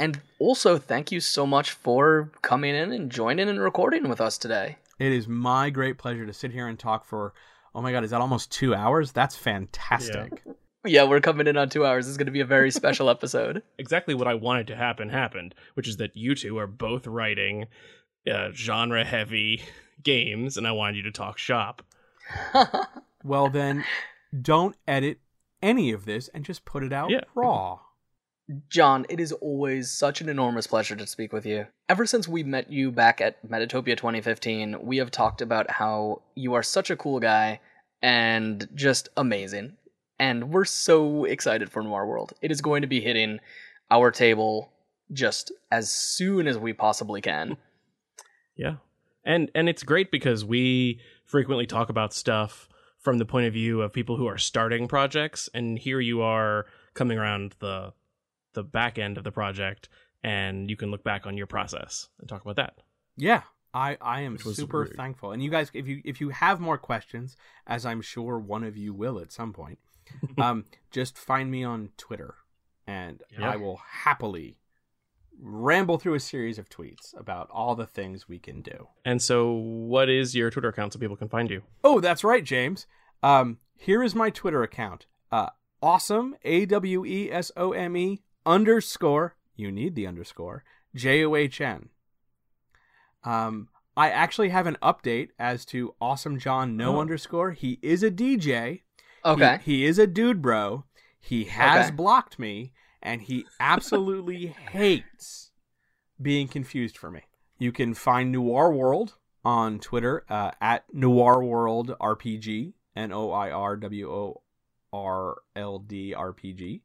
And 0.02 0.20
also, 0.40 0.78
thank 0.78 1.12
you 1.12 1.20
so 1.20 1.46
much 1.46 1.70
for 1.70 2.32
coming 2.42 2.74
in 2.74 2.92
and 2.92 3.08
joining 3.08 3.48
and 3.48 3.60
recording 3.60 4.08
with 4.08 4.20
us 4.20 4.36
today. 4.36 4.78
It 4.98 5.12
is 5.12 5.28
my 5.28 5.70
great 5.70 5.96
pleasure 5.96 6.26
to 6.26 6.32
sit 6.32 6.50
here 6.50 6.66
and 6.66 6.76
talk 6.76 7.04
for, 7.04 7.34
oh 7.72 7.80
my 7.82 7.92
God, 7.92 8.02
is 8.02 8.10
that 8.10 8.20
almost 8.20 8.50
two 8.50 8.74
hours? 8.74 9.12
That's 9.12 9.36
fantastic. 9.36 10.42
Yeah, 10.84 11.04
we're 11.04 11.20
coming 11.20 11.46
in 11.46 11.56
on 11.56 11.68
two 11.68 11.86
hours. 11.86 12.06
This 12.06 12.10
is 12.10 12.16
going 12.16 12.26
to 12.26 12.32
be 12.32 12.40
a 12.40 12.44
very 12.44 12.70
special 12.80 13.08
episode. 13.08 13.62
exactly 13.78 14.12
what 14.12 14.26
I 14.26 14.34
wanted 14.34 14.66
to 14.66 14.76
happen 14.76 15.08
happened, 15.08 15.54
which 15.74 15.86
is 15.86 15.98
that 15.98 16.16
you 16.16 16.34
two 16.34 16.58
are 16.58 16.66
both 16.66 17.06
writing 17.06 17.66
uh, 18.28 18.50
genre 18.52 19.04
heavy 19.04 19.62
games, 20.02 20.56
and 20.56 20.66
I 20.66 20.72
wanted 20.72 20.96
you 20.96 21.04
to 21.04 21.12
talk 21.12 21.38
shop. 21.38 21.80
Well, 23.24 23.50
then, 23.50 23.84
don't 24.36 24.74
edit 24.88 25.20
any 25.62 25.92
of 25.92 26.06
this 26.06 26.26
and 26.34 26.44
just 26.44 26.64
put 26.64 26.82
it 26.82 26.92
out 26.92 27.10
Yeah. 27.10 27.20
raw. 27.36 27.78
John, 28.68 29.06
it 29.08 29.20
is 29.20 29.32
always 29.32 29.90
such 29.90 30.20
an 30.20 30.28
enormous 30.28 30.66
pleasure 30.66 30.96
to 30.96 31.06
speak 31.06 31.32
with 31.32 31.46
you. 31.46 31.66
Ever 31.88 32.06
since 32.06 32.26
we 32.26 32.42
met 32.42 32.70
you 32.70 32.90
back 32.90 33.20
at 33.20 33.46
Metatopia 33.48 33.96
2015, 33.96 34.78
we 34.82 34.96
have 34.96 35.10
talked 35.10 35.40
about 35.40 35.70
how 35.70 36.22
you 36.34 36.54
are 36.54 36.62
such 36.62 36.90
a 36.90 36.96
cool 36.96 37.20
guy 37.20 37.60
and 38.02 38.68
just 38.74 39.08
amazing. 39.16 39.76
And 40.18 40.50
we're 40.50 40.64
so 40.64 41.24
excited 41.24 41.70
for 41.70 41.82
Noir 41.82 42.06
World. 42.06 42.32
It 42.42 42.50
is 42.50 42.60
going 42.60 42.82
to 42.82 42.88
be 42.88 43.00
hitting 43.00 43.38
our 43.90 44.10
table 44.10 44.72
just 45.12 45.52
as 45.70 45.90
soon 45.90 46.46
as 46.46 46.58
we 46.58 46.72
possibly 46.72 47.20
can. 47.20 47.56
Yeah. 48.54 48.76
And 49.24 49.50
and 49.54 49.66
it's 49.66 49.82
great 49.82 50.10
because 50.10 50.44
we 50.44 51.00
frequently 51.24 51.66
talk 51.66 51.88
about 51.88 52.12
stuff 52.12 52.68
from 52.98 53.16
the 53.16 53.24
point 53.24 53.46
of 53.46 53.54
view 53.54 53.80
of 53.80 53.94
people 53.94 54.18
who 54.18 54.26
are 54.26 54.36
starting 54.36 54.86
projects 54.86 55.48
and 55.54 55.78
here 55.78 56.00
you 56.00 56.20
are 56.20 56.66
coming 56.92 57.16
around 57.16 57.56
the 57.60 57.94
the 58.54 58.62
back 58.62 58.98
end 58.98 59.18
of 59.18 59.24
the 59.24 59.32
project 59.32 59.88
and 60.24 60.70
you 60.70 60.76
can 60.76 60.90
look 60.90 61.02
back 61.02 61.26
on 61.26 61.36
your 61.36 61.46
process 61.46 62.08
and 62.20 62.28
talk 62.28 62.42
about 62.42 62.56
that. 62.56 62.74
Yeah, 63.16 63.42
I 63.74 63.96
I 64.00 64.20
am 64.22 64.38
super 64.38 64.80
rude. 64.80 64.94
thankful. 64.96 65.32
And 65.32 65.42
you 65.42 65.50
guys, 65.50 65.70
if 65.74 65.86
you 65.88 66.00
if 66.04 66.20
you 66.20 66.28
have 66.30 66.60
more 66.60 66.78
questions, 66.78 67.36
as 67.66 67.84
I'm 67.84 68.00
sure 68.00 68.38
one 68.38 68.64
of 68.64 68.76
you 68.76 68.94
will 68.94 69.18
at 69.18 69.32
some 69.32 69.52
point, 69.52 69.78
um, 70.38 70.64
just 70.90 71.18
find 71.18 71.50
me 71.50 71.64
on 71.64 71.90
Twitter, 71.96 72.34
and 72.86 73.22
Yeah. 73.36 73.50
I 73.50 73.56
will 73.56 73.80
happily 74.04 74.58
ramble 75.40 75.98
through 75.98 76.14
a 76.14 76.20
series 76.20 76.58
of 76.58 76.68
tweets 76.68 77.18
about 77.18 77.50
all 77.50 77.74
the 77.74 77.86
things 77.86 78.28
we 78.28 78.38
can 78.38 78.60
do. 78.62 78.88
And 79.04 79.20
so 79.20 79.50
what 79.52 80.08
is 80.08 80.34
your 80.36 80.50
Twitter 80.50 80.68
account 80.68 80.92
so 80.92 80.98
people 80.98 81.16
can 81.16 81.28
find 81.28 81.50
you? 81.50 81.62
Oh, 81.82 82.00
that's 82.00 82.22
right, 82.22 82.44
James. 82.44 82.86
Um, 83.22 83.58
here 83.76 84.02
is 84.02 84.14
my 84.14 84.30
Twitter 84.30 84.62
account. 84.62 85.06
Uh, 85.32 85.48
awesome. 85.82 86.36
A 86.44 86.66
W 86.66 87.04
E 87.04 87.30
S 87.32 87.50
O 87.56 87.72
M 87.72 87.96
E 87.96 88.22
underscore. 88.46 89.36
You 89.56 89.70
need 89.70 89.94
the 89.94 90.06
underscore. 90.06 90.64
J 90.94 91.24
O 91.24 91.34
H 91.34 91.60
N. 91.60 91.88
Um, 93.24 93.68
I 93.96 94.10
actually 94.10 94.48
have 94.48 94.66
an 94.66 94.78
update 94.82 95.28
as 95.38 95.64
to 95.66 95.94
Awesome 96.00 96.38
John 96.38 96.76
No 96.76 96.96
Oh. 96.96 97.00
underscore. 97.00 97.52
He 97.52 97.78
is 97.82 98.02
a 98.02 98.10
DJ. 98.10 98.82
Okay. 99.24 99.58
He, 99.62 99.76
he 99.78 99.84
is 99.84 99.98
a 99.98 100.06
dude, 100.06 100.42
bro. 100.42 100.84
He 101.20 101.44
has 101.44 101.86
Okay. 101.86 101.96
blocked 101.96 102.38
me, 102.38 102.72
and 103.02 103.22
he 103.22 103.46
absolutely 103.60 104.46
hates 104.46 105.50
being 106.20 106.48
confused 106.48 106.96
for 106.98 107.10
me. 107.10 107.20
You 107.58 107.70
can 107.70 107.94
find 107.94 108.32
Noir 108.32 108.72
World 108.72 109.14
on 109.44 109.78
Twitter 109.78 110.24
uh, 110.28 110.50
at 110.60 110.84
Noir 110.92 111.44
World 111.44 111.94
RPG, 112.00 112.72
N 112.96 113.12
O 113.12 113.30
I 113.30 113.50
R 113.50 113.76
W 113.76 114.10
O 114.10 114.42
R 114.92 115.36
L 115.54 115.78
D 115.78 116.12
R 116.14 116.32
P 116.32 116.52
G. 116.52 116.82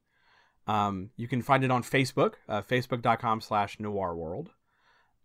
Um, 0.68 1.10
you 1.16 1.28
can 1.28 1.42
find 1.42 1.64
it 1.64 1.72
on 1.72 1.82
Facebook, 1.84 2.34
uh, 2.50 2.62
facebook.com 2.62 3.42
slash 3.42 3.80
Noir 3.80 4.16
World. 4.16 4.50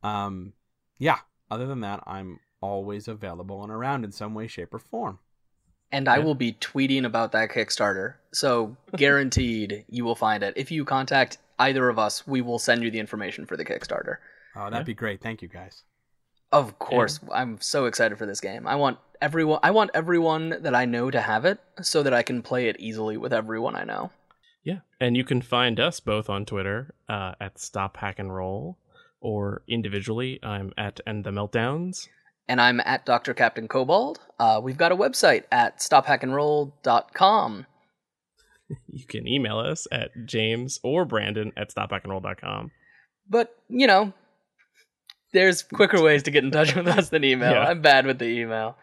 Um, 0.02 0.52
yeah, 0.98 1.18
other 1.50 1.66
than 1.66 1.80
that, 1.80 2.02
I'm 2.06 2.40
always 2.60 3.08
available 3.08 3.62
and 3.62 3.72
around 3.72 4.04
in 4.04 4.12
some 4.12 4.34
way, 4.34 4.46
shape, 4.46 4.72
or 4.72 4.78
form. 4.78 5.18
And 5.90 6.08
I 6.08 6.18
Yeah. 6.18 6.24
will 6.24 6.34
be 6.36 6.52
tweeting 6.54 7.04
about 7.04 7.32
that 7.32 7.50
Kickstarter. 7.50 8.14
So 8.32 8.76
guaranteed 8.96 9.84
you 9.88 10.04
will 10.04 10.14
find 10.14 10.42
it. 10.42 10.54
If 10.56 10.70
you 10.70 10.84
contact 10.84 11.38
either 11.58 11.88
of 11.88 11.98
us, 11.98 12.26
we 12.26 12.40
will 12.40 12.58
send 12.58 12.82
you 12.82 12.90
the 12.90 12.98
information 13.00 13.44
for 13.46 13.56
the 13.56 13.64
Kickstarter. 13.64 14.16
Oh, 14.56 14.64
that'd 14.70 14.78
Yeah. 14.78 14.82
be 14.84 14.94
great. 14.94 15.20
Thank 15.20 15.42
you, 15.42 15.48
guys. 15.48 15.82
Of 16.52 16.78
course, 16.78 17.18
I'm 17.32 17.60
so 17.60 17.86
excited 17.86 18.18
for 18.18 18.26
this 18.26 18.40
game. 18.40 18.66
I 18.66 18.74
want 18.76 18.98
everyone 19.22 19.58
I 19.62 19.70
want 19.70 19.90
everyone 19.94 20.50
that 20.62 20.74
I 20.74 20.84
know 20.84 21.10
to 21.10 21.20
have 21.20 21.44
it 21.46 21.58
so 21.80 22.02
that 22.02 22.12
I 22.12 22.22
can 22.22 22.42
play 22.42 22.68
it 22.68 22.76
easily 22.78 23.16
with 23.16 23.32
everyone 23.32 23.74
I 23.74 23.84
know. 23.84 24.10
Yeah. 24.64 24.80
And 25.00 25.16
you 25.16 25.24
can 25.24 25.42
find 25.42 25.80
us 25.80 26.00
both 26.00 26.30
on 26.30 26.44
Twitter 26.44 26.94
uh, 27.08 27.32
at 27.40 27.58
Stop 27.58 27.96
Hack 27.96 28.18
and 28.18 28.34
Roll 28.34 28.78
or 29.22 29.62
individually 29.68 30.40
I'm 30.42 30.72
at 30.76 31.00
End 31.06 31.24
the 31.24 31.30
Meltdowns. 31.30 32.08
And 32.48 32.60
I'm 32.60 32.80
at 32.80 33.06
Dr. 33.06 33.34
Captain 33.34 33.68
Cobalt. 33.68 34.18
Uh, 34.38 34.60
we've 34.62 34.76
got 34.76 34.92
a 34.92 34.96
website 34.96 35.44
at 35.50 35.78
stophackandroll.com. 35.78 37.66
You 38.86 39.04
can 39.06 39.28
email 39.28 39.58
us 39.58 39.86
at 39.92 40.12
James 40.24 40.80
or 40.82 41.04
Brandon 41.04 41.52
at 41.58 41.74
stophackandroll.com. 41.74 42.70
But, 43.28 43.54
you 43.68 43.86
know, 43.86 44.14
there's 45.34 45.62
quicker 45.62 46.02
ways 46.02 46.22
to 46.22 46.30
get 46.30 46.42
in 46.42 46.50
touch 46.50 46.74
with 46.74 46.88
us 46.88 47.10
than 47.10 47.22
email. 47.22 47.52
Yeah. 47.52 47.64
I'm 47.64 47.82
bad 47.82 48.06
with 48.06 48.18
the 48.18 48.24
email. 48.24 48.78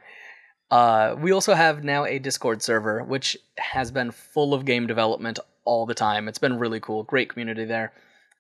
Uh, 0.70 1.16
we 1.18 1.32
also 1.32 1.56
have 1.56 1.84
now 1.84 2.06
a 2.06 2.20
Discord 2.20 2.62
server, 2.62 3.04
which 3.04 3.36
has 3.58 3.90
been 3.90 4.12
full 4.12 4.54
of 4.54 4.66
game 4.66 4.86
development 4.86 5.40
all 5.70 5.86
the 5.86 5.94
time. 5.94 6.28
It's 6.28 6.40
been 6.40 6.58
really 6.58 6.80
cool. 6.80 7.04
Great 7.04 7.30
community 7.30 7.64
there. 7.64 7.94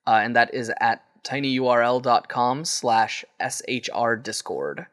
Uh, 0.07 0.21
and 0.23 0.35
that 0.35 0.51
is 0.51 0.71
at 0.81 1.03
tinyurl.com 1.23 2.65
slash 2.65 3.23
shrdiscord. 3.39 4.87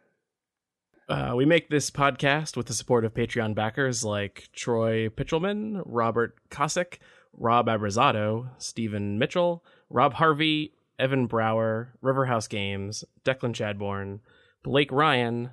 Uh, 1.08 1.32
we 1.34 1.46
make 1.46 1.70
this 1.70 1.90
podcast 1.90 2.54
with 2.54 2.66
the 2.66 2.74
support 2.74 3.06
of 3.06 3.14
Patreon 3.14 3.54
backers 3.54 4.04
like 4.04 4.48
Troy 4.52 5.08
Pitchelman, 5.08 5.80
Robert 5.86 6.34
Kosick, 6.50 6.98
Rob 7.32 7.68
Abrazado, 7.68 8.50
Stephen 8.58 9.18
Mitchell, 9.18 9.64
Rob 9.88 10.14
Harvey, 10.14 10.74
Evan 10.98 11.26
Brower, 11.26 11.94
Riverhouse 12.02 12.50
Games, 12.50 13.02
Declan 13.24 13.54
Chadbourne, 13.54 14.20
Blake 14.62 14.92
Ryan. 14.92 15.52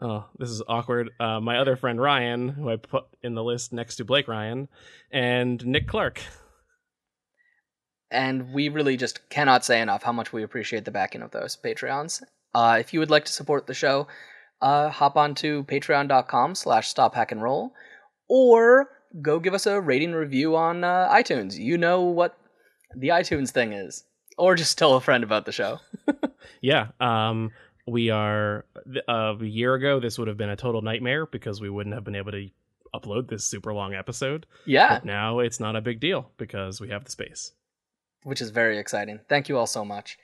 Oh, 0.00 0.26
this 0.38 0.50
is 0.50 0.62
awkward. 0.68 1.10
Uh, 1.18 1.40
my 1.40 1.58
other 1.58 1.76
friend 1.76 2.00
Ryan, 2.00 2.48
who 2.48 2.70
I 2.70 2.76
put 2.76 3.04
in 3.22 3.34
the 3.34 3.42
list 3.42 3.72
next 3.72 3.96
to 3.96 4.04
Blake 4.04 4.28
Ryan, 4.28 4.68
and 5.10 5.64
Nick 5.66 5.88
Clark. 5.88 6.20
and 8.10 8.52
we 8.52 8.68
really 8.68 8.96
just 8.96 9.28
cannot 9.30 9.64
say 9.64 9.80
enough 9.80 10.02
how 10.02 10.12
much 10.12 10.32
we 10.32 10.42
appreciate 10.42 10.84
the 10.84 10.90
backing 10.90 11.22
of 11.22 11.30
those 11.32 11.56
patreons 11.56 12.22
uh, 12.54 12.76
if 12.78 12.92
you 12.94 13.00
would 13.00 13.10
like 13.10 13.24
to 13.24 13.32
support 13.32 13.66
the 13.66 13.74
show 13.74 14.06
uh, 14.62 14.88
hop 14.88 15.16
on 15.16 15.34
to 15.34 15.64
patreon.com 15.64 16.54
slash 16.54 16.86
stop 16.88 17.14
hack 17.16 17.32
and 17.32 17.42
roll 17.42 17.72
or 18.28 18.88
go 19.22 19.40
give 19.40 19.54
us 19.54 19.66
a 19.66 19.80
rating 19.80 20.12
review 20.12 20.54
on 20.54 20.84
uh, 20.84 21.08
itunes 21.14 21.58
you 21.58 21.76
know 21.76 22.02
what 22.02 22.38
the 22.96 23.08
itunes 23.08 23.50
thing 23.50 23.72
is 23.72 24.04
or 24.38 24.54
just 24.54 24.78
tell 24.78 24.94
a 24.94 25.00
friend 25.00 25.24
about 25.24 25.44
the 25.44 25.52
show 25.52 25.78
Yeah, 26.62 26.88
um, 27.00 27.50
we 27.86 28.10
are 28.10 28.64
th- 28.92 29.04
uh, 29.08 29.34
a 29.40 29.44
year 29.44 29.74
ago. 29.74 30.00
This 30.00 30.18
would 30.18 30.28
have 30.28 30.36
been 30.36 30.50
a 30.50 30.56
total 30.56 30.82
nightmare 30.82 31.26
because 31.26 31.60
we 31.60 31.70
wouldn't 31.70 31.94
have 31.94 32.04
been 32.04 32.16
able 32.16 32.32
to 32.32 32.48
upload 32.94 33.28
this 33.28 33.44
super 33.44 33.72
long 33.74 33.94
episode. 33.94 34.46
yeah 34.64 34.94
But 34.96 35.04
now 35.04 35.38
it's 35.40 35.60
not 35.60 35.76
a 35.76 35.80
big 35.80 36.00
deal 36.00 36.30
because 36.38 36.80
we 36.80 36.88
have 36.90 37.04
the 37.04 37.10
space. 37.10 37.52
which 38.24 38.40
is 38.40 38.50
very 38.50 38.78
exciting 38.78 39.20
thank 39.28 39.48
you 39.48 39.56
all 39.58 39.66
so 39.66 39.84
much 39.84 40.18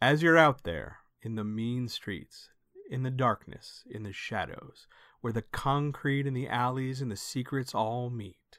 As 0.00 0.22
you're 0.22 0.38
out 0.38 0.62
there 0.64 0.98
in 1.22 1.34
the 1.34 1.44
mean 1.44 1.88
streets, 1.88 2.48
in 2.90 3.02
the 3.02 3.10
darkness, 3.10 3.82
in 3.90 4.02
the 4.04 4.12
shadows, 4.12 4.86
where 5.20 5.32
the 5.34 5.42
concrete 5.42 6.26
and 6.26 6.34
the 6.36 6.48
alleys 6.48 7.02
and 7.02 7.10
the 7.10 7.16
secrets 7.16 7.74
all 7.74 8.08
meet, 8.08 8.58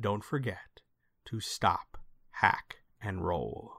don't 0.00 0.24
forget 0.24 0.80
to 1.26 1.40
stop, 1.40 1.98
hack, 2.30 2.76
and 3.02 3.26
roll. 3.26 3.72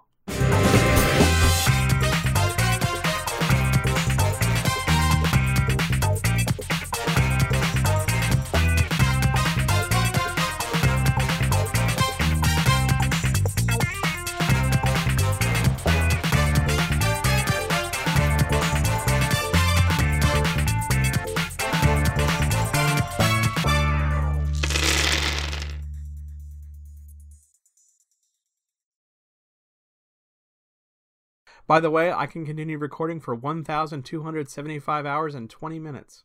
By 31.67 31.79
the 31.79 31.89
way, 31.89 32.11
I 32.11 32.27
can 32.27 32.45
continue 32.45 32.77
recording 32.77 33.19
for 33.19 33.33
1,275 33.33 35.05
hours 35.05 35.33
and 35.33 35.49
20 35.49 35.79
minutes. 35.79 36.23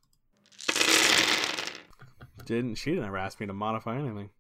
Didn't 2.44 2.74
she 2.74 2.92
never 2.92 3.16
asked 3.16 3.40
me 3.40 3.46
to 3.46 3.54
modify 3.54 3.96
anything? 3.96 4.30